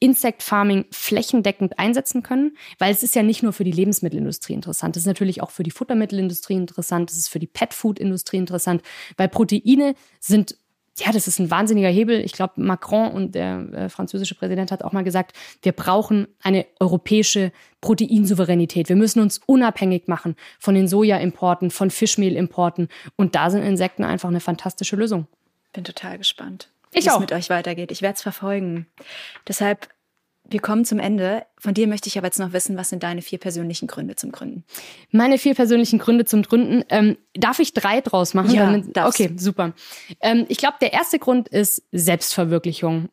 Insect 0.00 0.42
Farming 0.42 0.86
flächendeckend 0.90 1.78
einsetzen 1.78 2.22
können, 2.22 2.56
weil 2.78 2.92
es 2.92 3.02
ist 3.02 3.14
ja 3.14 3.22
nicht 3.22 3.42
nur 3.42 3.52
für 3.52 3.64
die 3.64 3.70
Lebensmittelindustrie 3.70 4.52
interessant, 4.52 4.96
es 4.96 5.02
ist 5.02 5.06
natürlich 5.06 5.42
auch 5.42 5.50
für 5.50 5.62
die 5.62 5.70
Futtermittelindustrie 5.70 6.54
interessant, 6.54 7.10
es 7.10 7.16
ist 7.16 7.28
für 7.28 7.38
die 7.38 7.46
Pet-Food-Industrie 7.46 8.38
interessant, 8.38 8.82
weil 9.16 9.28
Proteine 9.28 9.94
sind 10.20 10.56
ja, 10.96 11.10
das 11.10 11.26
ist 11.26 11.40
ein 11.40 11.50
wahnsinniger 11.50 11.88
Hebel. 11.88 12.20
Ich 12.20 12.32
glaube, 12.32 12.52
Macron 12.56 13.10
und 13.10 13.34
der 13.34 13.66
äh, 13.72 13.88
französische 13.88 14.36
Präsident 14.36 14.70
hat 14.70 14.84
auch 14.84 14.92
mal 14.92 15.02
gesagt, 15.02 15.32
wir 15.62 15.72
brauchen 15.72 16.28
eine 16.40 16.66
europäische 16.78 17.50
Proteinsouveränität. 17.80 18.88
Wir 18.88 18.94
müssen 18.94 19.20
uns 19.20 19.40
unabhängig 19.44 20.06
machen 20.06 20.36
von 20.60 20.76
den 20.76 20.86
Sojaimporten, 20.86 21.72
von 21.72 21.90
Fischmehlimporten. 21.90 22.88
Und 23.16 23.34
da 23.34 23.50
sind 23.50 23.64
Insekten 23.64 24.04
einfach 24.04 24.28
eine 24.28 24.38
fantastische 24.38 24.94
Lösung. 24.94 25.26
Bin 25.72 25.82
total 25.82 26.18
gespannt 26.18 26.68
ich 26.94 27.06
wie 27.06 27.10
auch. 27.10 27.14
es 27.14 27.20
mit 27.20 27.32
euch 27.32 27.50
weitergeht. 27.50 27.90
Ich 27.90 28.02
werde 28.02 28.14
es 28.14 28.22
verfolgen. 28.22 28.86
Deshalb, 29.46 29.88
wir 30.44 30.60
kommen 30.60 30.84
zum 30.84 30.98
Ende. 30.98 31.44
Von 31.58 31.74
dir 31.74 31.86
möchte 31.86 32.08
ich 32.08 32.18
aber 32.18 32.26
jetzt 32.26 32.38
noch 32.38 32.52
wissen, 32.52 32.76
was 32.76 32.90
sind 32.90 33.02
deine 33.02 33.22
vier 33.22 33.38
persönlichen 33.38 33.86
Gründe 33.86 34.16
zum 34.16 34.32
Gründen? 34.32 34.64
Meine 35.10 35.38
vier 35.38 35.54
persönlichen 35.54 35.98
Gründe 35.98 36.24
zum 36.24 36.42
Gründen. 36.42 36.84
Ähm, 36.90 37.16
darf 37.34 37.58
ich 37.58 37.72
drei 37.72 38.00
draus 38.00 38.34
machen? 38.34 38.50
Ja, 38.50 38.66
Damit, 38.66 38.96
okay, 38.98 39.32
super. 39.36 39.72
Ähm, 40.20 40.46
ich 40.48 40.58
glaube, 40.58 40.76
der 40.80 40.92
erste 40.92 41.18
Grund 41.18 41.48
ist 41.48 41.82
Selbstverwirklichung. 41.92 43.08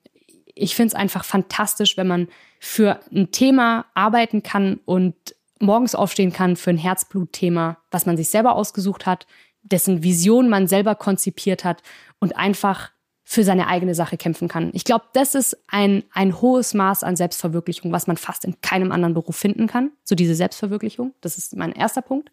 Ich 0.54 0.76
finde 0.76 0.90
es 0.90 0.96
einfach 0.96 1.24
fantastisch, 1.24 1.98
wenn 1.98 2.08
man 2.08 2.28
für 2.60 3.00
ein 3.12 3.32
Thema 3.32 3.86
arbeiten 3.94 4.44
kann 4.44 4.80
und 4.86 5.16
morgens 5.62 5.96
aufstehen 5.96 6.34
kann 6.34 6.56
für 6.56 6.72
ein 6.72 6.78
Herzblutthema, 6.78 7.78
was 7.92 8.06
man 8.06 8.18
sich 8.18 8.30
selber 8.30 8.56
ausgesucht 8.56 9.06
hat, 9.06 9.28
dessen 9.64 10.04
Vision 10.04 10.50
man 10.50 10.68
selber 10.68 10.96
konzipiert 10.96 11.64
hat 11.64 11.82
und 12.20 12.36
einfach 12.36 12.92
für 13.32 13.46
seine 13.46 13.68
eigene 13.68 13.96
Sache 13.96 14.18
kämpfen 14.18 14.50
kann. 14.50 14.72
Ich 14.74 14.84
glaube, 14.84 15.06
das 15.14 15.36
ist 15.36 15.58
ein, 15.70 16.04
ein 16.12 16.42
hohes 16.42 16.74
Maß 16.74 17.02
an 17.06 17.16
Selbstverwirklichung, 17.16 17.94
was 17.94 18.06
man 18.06 18.18
fast 18.18 18.44
in 18.44 18.60
keinem 18.60 18.92
anderen 18.92 19.14
Beruf 19.14 19.38
finden 19.38 19.68
kann. 19.68 19.92
So 20.04 20.16
diese 20.16 20.36
Selbstverwirklichung. 20.36 21.14
Das 21.22 21.38
ist 21.38 21.56
mein 21.56 21.72
erster 21.72 22.02
Punkt. 22.02 22.30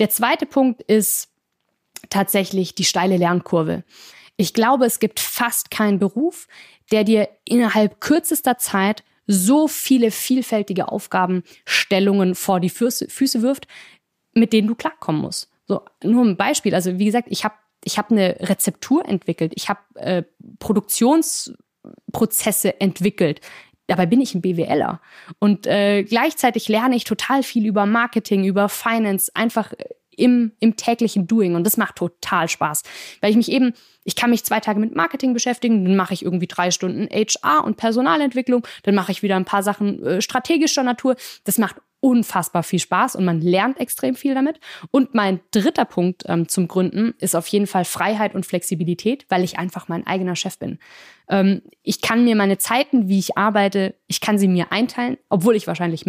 Der 0.00 0.10
zweite 0.10 0.44
Punkt 0.44 0.82
ist 0.82 1.30
tatsächlich 2.10 2.74
die 2.74 2.84
steile 2.84 3.16
Lernkurve. 3.16 3.84
Ich 4.36 4.52
glaube, 4.52 4.84
es 4.84 4.98
gibt 4.98 5.18
fast 5.18 5.70
keinen 5.70 5.98
Beruf, 5.98 6.46
der 6.92 7.04
dir 7.04 7.30
innerhalb 7.46 8.02
kürzester 8.02 8.58
Zeit 8.58 9.02
so 9.26 9.66
viele 9.66 10.10
vielfältige 10.10 10.88
Aufgabenstellungen 10.88 12.34
vor 12.34 12.60
die 12.60 12.68
Füße, 12.68 13.08
Füße 13.08 13.40
wirft, 13.40 13.66
mit 14.34 14.52
denen 14.52 14.68
du 14.68 14.74
klarkommen 14.74 15.22
musst. 15.22 15.48
So, 15.66 15.80
nur 16.02 16.22
ein 16.22 16.36
Beispiel. 16.36 16.74
Also, 16.74 16.98
wie 16.98 17.06
gesagt, 17.06 17.28
ich 17.30 17.44
habe 17.44 17.54
ich 17.84 17.98
habe 17.98 18.10
eine 18.10 18.36
Rezeptur 18.40 19.06
entwickelt, 19.06 19.52
ich 19.54 19.68
habe 19.68 19.78
äh, 19.94 20.24
Produktionsprozesse 20.58 22.80
entwickelt. 22.80 23.40
Dabei 23.86 24.06
bin 24.06 24.22
ich 24.22 24.34
ein 24.34 24.40
BWLer. 24.40 25.02
Und 25.38 25.66
äh, 25.66 26.04
gleichzeitig 26.04 26.68
lerne 26.68 26.96
ich 26.96 27.04
total 27.04 27.42
viel 27.42 27.66
über 27.66 27.84
Marketing, 27.84 28.44
über 28.44 28.70
Finance, 28.70 29.30
einfach 29.34 29.74
im, 30.16 30.52
im 30.60 30.76
täglichen 30.76 31.26
Doing. 31.26 31.54
Und 31.54 31.64
das 31.64 31.76
macht 31.76 31.96
total 31.96 32.48
Spaß. 32.48 32.82
Weil 33.20 33.30
ich 33.30 33.36
mich 33.36 33.50
eben, 33.50 33.74
ich 34.04 34.16
kann 34.16 34.30
mich 34.30 34.44
zwei 34.44 34.60
Tage 34.60 34.80
mit 34.80 34.94
Marketing 34.94 35.34
beschäftigen, 35.34 35.84
dann 35.84 35.96
mache 35.96 36.14
ich 36.14 36.24
irgendwie 36.24 36.46
drei 36.46 36.70
Stunden 36.70 37.08
HR 37.10 37.64
und 37.64 37.76
Personalentwicklung, 37.76 38.66
dann 38.84 38.94
mache 38.94 39.12
ich 39.12 39.22
wieder 39.22 39.36
ein 39.36 39.44
paar 39.44 39.62
Sachen 39.62 40.02
äh, 40.02 40.22
strategischer 40.22 40.82
Natur. 40.82 41.16
Das 41.44 41.58
macht 41.58 41.76
unfassbar 42.04 42.62
viel 42.62 42.80
Spaß 42.80 43.16
und 43.16 43.24
man 43.24 43.40
lernt 43.40 43.80
extrem 43.80 44.14
viel 44.14 44.34
damit. 44.34 44.60
Und 44.90 45.14
mein 45.14 45.40
dritter 45.52 45.86
Punkt 45.86 46.24
ähm, 46.26 46.48
zum 46.48 46.68
Gründen 46.68 47.14
ist 47.18 47.34
auf 47.34 47.46
jeden 47.46 47.66
Fall 47.66 47.86
Freiheit 47.86 48.34
und 48.34 48.44
Flexibilität, 48.44 49.24
weil 49.30 49.42
ich 49.42 49.58
einfach 49.58 49.88
mein 49.88 50.06
eigener 50.06 50.36
Chef 50.36 50.58
bin. 50.58 50.78
Ähm, 51.30 51.62
ich 51.82 52.02
kann 52.02 52.24
mir 52.24 52.36
meine 52.36 52.58
Zeiten, 52.58 53.08
wie 53.08 53.18
ich 53.18 53.38
arbeite, 53.38 53.94
ich 54.06 54.20
kann 54.20 54.36
sie 54.36 54.48
mir 54.48 54.70
einteilen, 54.70 55.16
obwohl 55.30 55.56
ich 55.56 55.66
wahrscheinlich 55.66 56.04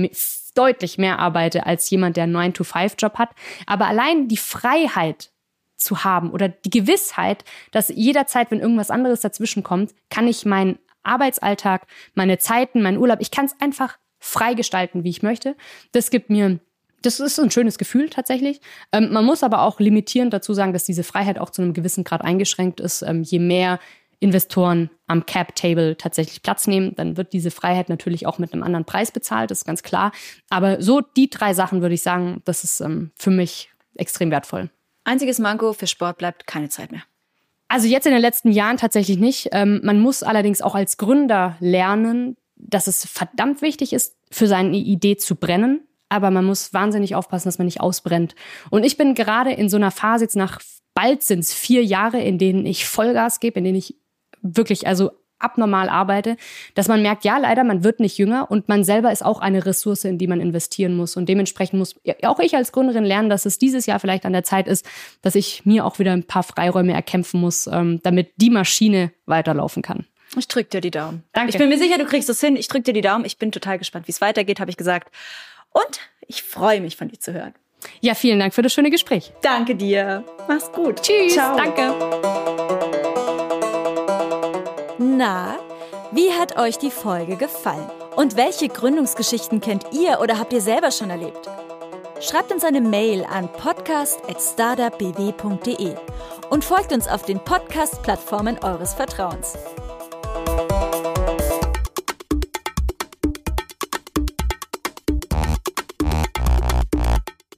deutlich 0.54 0.98
mehr 0.98 1.20
arbeite 1.20 1.66
als 1.66 1.90
jemand, 1.90 2.18
der 2.18 2.26
einen 2.26 2.36
9-to-5-Job 2.36 3.18
hat. 3.18 3.30
Aber 3.66 3.88
allein 3.88 4.28
die 4.28 4.36
Freiheit 4.36 5.32
zu 5.78 6.04
haben 6.04 6.32
oder 6.32 6.50
die 6.50 6.72
Gewissheit, 6.72 7.46
dass 7.72 7.88
jederzeit, 7.88 8.52
wenn 8.52 8.60
irgendwas 8.60 8.92
anderes 8.92 9.22
dazwischen 9.22 9.64
kommt, 9.64 9.94
kann 10.10 10.28
ich 10.28 10.46
meinen 10.46 10.78
Arbeitsalltag, 11.04 11.88
meine 12.16 12.38
Zeiten, 12.38 12.82
meinen 12.82 12.98
Urlaub, 12.98 13.20
ich 13.22 13.32
kann 13.32 13.46
es 13.46 13.56
einfach 13.62 13.98
frei 14.26 14.54
gestalten, 14.54 15.04
wie 15.04 15.10
ich 15.10 15.24
möchte. 15.24 15.56
Das 15.92 16.10
gibt 16.10 16.30
mir 16.30 16.60
das 17.02 17.20
ist 17.20 17.40
ein 17.40 17.52
schönes 17.52 17.78
Gefühl 17.78 18.10
tatsächlich. 18.10 18.62
Ähm, 18.92 19.14
man 19.14 19.26
muss 19.26 19.44
aber 19.44 19.62
auch 19.62 19.80
limitierend 19.80 20.34
dazu 20.34 20.56
sagen, 20.56 20.74
dass 20.74 20.86
diese 20.86 21.04
Freiheit 21.04 21.38
auch 21.38 21.52
zu 21.52 21.62
einem 21.62 21.74
gewissen 21.74 22.04
Grad 22.04 22.22
eingeschränkt 22.22 22.80
ist. 22.80 23.04
Ähm, 23.04 23.22
je 23.22 23.38
mehr 23.38 23.80
Investoren 24.20 24.90
am 25.08 25.26
Cap-Table 25.26 25.98
tatsächlich 25.98 26.42
Platz 26.42 26.68
nehmen, 26.68 26.96
dann 26.96 27.18
wird 27.18 27.34
diese 27.34 27.52
Freiheit 27.52 27.90
natürlich 27.90 28.26
auch 28.26 28.40
mit 28.40 28.54
einem 28.54 28.64
anderen 28.64 28.86
Preis 28.86 29.12
bezahlt, 29.12 29.52
das 29.52 29.60
ist 29.60 29.66
ganz 29.66 29.84
klar. 29.84 30.12
Aber 30.50 30.82
so 30.82 31.02
die 31.02 31.30
drei 31.30 31.54
Sachen 31.54 31.82
würde 31.82 31.96
ich 31.96 32.02
sagen, 32.02 32.42
das 32.46 32.64
ist 32.64 32.80
ähm, 32.82 33.12
für 33.16 33.30
mich 33.30 33.70
extrem 33.94 34.32
wertvoll. 34.32 34.72
Einziges 35.04 35.38
Manko 35.38 35.74
für 35.74 35.86
Sport 35.86 36.18
bleibt 36.18 36.48
keine 36.48 36.70
Zeit 36.70 36.92
mehr. 36.92 37.04
Also 37.68 37.88
jetzt 37.88 38.08
in 38.08 38.14
den 38.14 38.22
letzten 38.22 38.52
Jahren 38.52 38.78
tatsächlich 38.78 39.18
nicht. 39.18 39.50
Ähm, 39.52 39.82
man 39.84 40.00
muss 40.00 40.24
allerdings 40.24 40.62
auch 40.62 40.76
als 40.76 40.98
Gründer 40.98 41.58
lernen, 41.60 42.38
dass 42.56 42.88
es 42.88 43.06
verdammt 43.06 43.62
wichtig 43.62 43.94
ist, 43.94 44.15
für 44.32 44.48
seine 44.48 44.78
Idee 44.78 45.18
zu 45.18 45.36
brennen. 45.36 45.82
aber 46.08 46.30
man 46.30 46.46
muss 46.46 46.72
wahnsinnig 46.72 47.16
aufpassen, 47.16 47.48
dass 47.48 47.58
man 47.58 47.66
nicht 47.66 47.82
ausbrennt. 47.82 48.36
Und 48.70 48.86
ich 48.86 48.96
bin 48.96 49.16
gerade 49.16 49.52
in 49.52 49.70
so 49.70 49.76
einer 49.76 49.92
Phase 49.92 50.26
jetzt 50.26 50.36
nach 50.36 50.62
bald 50.96 51.22
sind 51.24 51.40
es 51.40 51.54
vier 51.54 51.84
Jahre, 51.84 52.22
in 52.22 52.40
denen 52.40 52.66
ich 52.66 52.88
Vollgas 52.88 53.40
gebe, 53.40 53.60
in 53.60 53.66
denen 53.66 53.78
ich 53.78 53.96
wirklich 54.42 54.88
also 54.88 55.12
abnormal 55.38 55.90
arbeite, 55.90 56.38
dass 56.74 56.88
man 56.88 57.02
merkt, 57.02 57.26
ja, 57.26 57.38
leider, 57.38 57.64
man 57.64 57.84
wird 57.84 58.00
nicht 58.00 58.18
jünger 58.18 58.50
und 58.50 58.70
man 58.70 58.84
selber 58.84 59.12
ist 59.12 59.24
auch 59.24 59.40
eine 59.40 59.66
Ressource, 59.66 60.06
in 60.06 60.18
die 60.18 60.28
man 60.28 60.40
investieren 60.40 60.96
muss. 60.96 61.18
Und 61.18 61.28
dementsprechend 61.28 61.78
muss 61.78 61.96
auch 62.24 62.40
ich 62.40 62.56
als 62.56 62.72
Gründerin 62.72 63.04
lernen, 63.04 63.30
dass 63.30 63.46
es 63.46 63.60
dieses 63.60 63.86
Jahr 63.86 64.00
vielleicht 64.00 64.26
an 64.26 64.34
der 64.34 64.44
Zeit 64.44 64.68
ist, 64.68 64.88
dass 65.22 65.36
ich 65.36 65.66
mir 65.66 65.86
auch 65.86 66.00
wieder 66.00 66.14
ein 66.14 66.24
paar 66.24 66.44
Freiräume 66.44 66.94
erkämpfen 66.94 67.42
muss, 67.42 67.68
ähm, 67.68 68.00
damit 68.02 68.32
die 68.38 68.50
Maschine 68.50 69.12
weiterlaufen 69.26 69.84
kann. 69.84 70.06
Ich 70.38 70.48
drück 70.48 70.70
dir 70.70 70.82
die 70.82 70.92
Daumen. 70.92 71.24
Danke. 71.34 71.52
Ich 71.52 71.58
bin 71.58 71.70
mir 71.70 71.78
sicher, 71.78 71.98
du 71.98 72.06
kriegst 72.06 72.30
es 72.30 72.40
hin. 72.40 72.56
Ich 72.56 72.68
drück 72.68 72.84
dir 72.84 72.94
die 72.94 73.02
Daumen. 73.02 73.26
Ich 73.26 73.38
bin 73.38 73.52
total 73.52 73.78
gespannt, 73.78 74.08
wie 74.08 74.12
es 74.12 74.22
weitergeht, 74.22 74.60
habe 74.60 74.72
ich 74.72 74.78
gesagt. 74.78 75.12
Und 75.72 76.00
ich 76.28 76.44
freue 76.44 76.82
mich, 76.82 76.98
von 76.98 77.08
dir 77.08 77.20
zu 77.20 77.34
hören. 77.34 77.54
Ja, 78.02 78.16
vielen 78.16 78.40
Dank 78.40 78.54
für 78.54 78.62
das 78.62 78.74
schöne 78.74 78.90
Gespräch. 78.90 79.32
Danke 79.42 79.76
dir. 79.76 80.24
Mach's 80.48 80.72
gut. 80.72 81.02
Tschüss. 81.02 81.34
Ciao. 81.34 81.58
Danke. 81.58 81.94
Na, 84.98 85.58
wie 86.12 86.32
hat 86.32 86.58
euch 86.58 86.78
die 86.78 86.92
Folge 86.92 87.36
gefallen? 87.36 87.90
Und 88.16 88.38
welche 88.38 88.70
Gründungsgeschichten 88.70 89.60
kennt 89.62 89.86
ihr 89.92 90.20
oder 90.22 90.40
habt 90.40 90.54
ihr 90.54 90.62
selber 90.62 90.92
schon 90.92 91.10
erlebt? 91.10 91.50
Schreibt 92.22 92.54
uns 92.54 92.64
eine 92.64 92.80
Mail 92.80 93.26
an 93.26 93.52
podcast.startupbw.de 93.52 95.96
und 96.50 96.64
folgt 96.64 96.94
uns 96.94 97.10
auf 97.10 97.24
den 97.24 97.40
Podcast-Plattformen 97.40 98.58
eures 98.60 98.94
Vertrauens. 98.94 99.58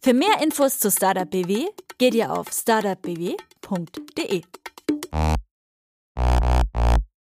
Für 0.08 0.14
mehr 0.14 0.42
Infos 0.42 0.80
zu 0.80 0.90
Startup 0.90 1.30
BW 1.30 1.66
geht 1.98 2.16
ihr 2.16 2.32
auf 2.32 2.48
startupbw.de. 2.50 4.42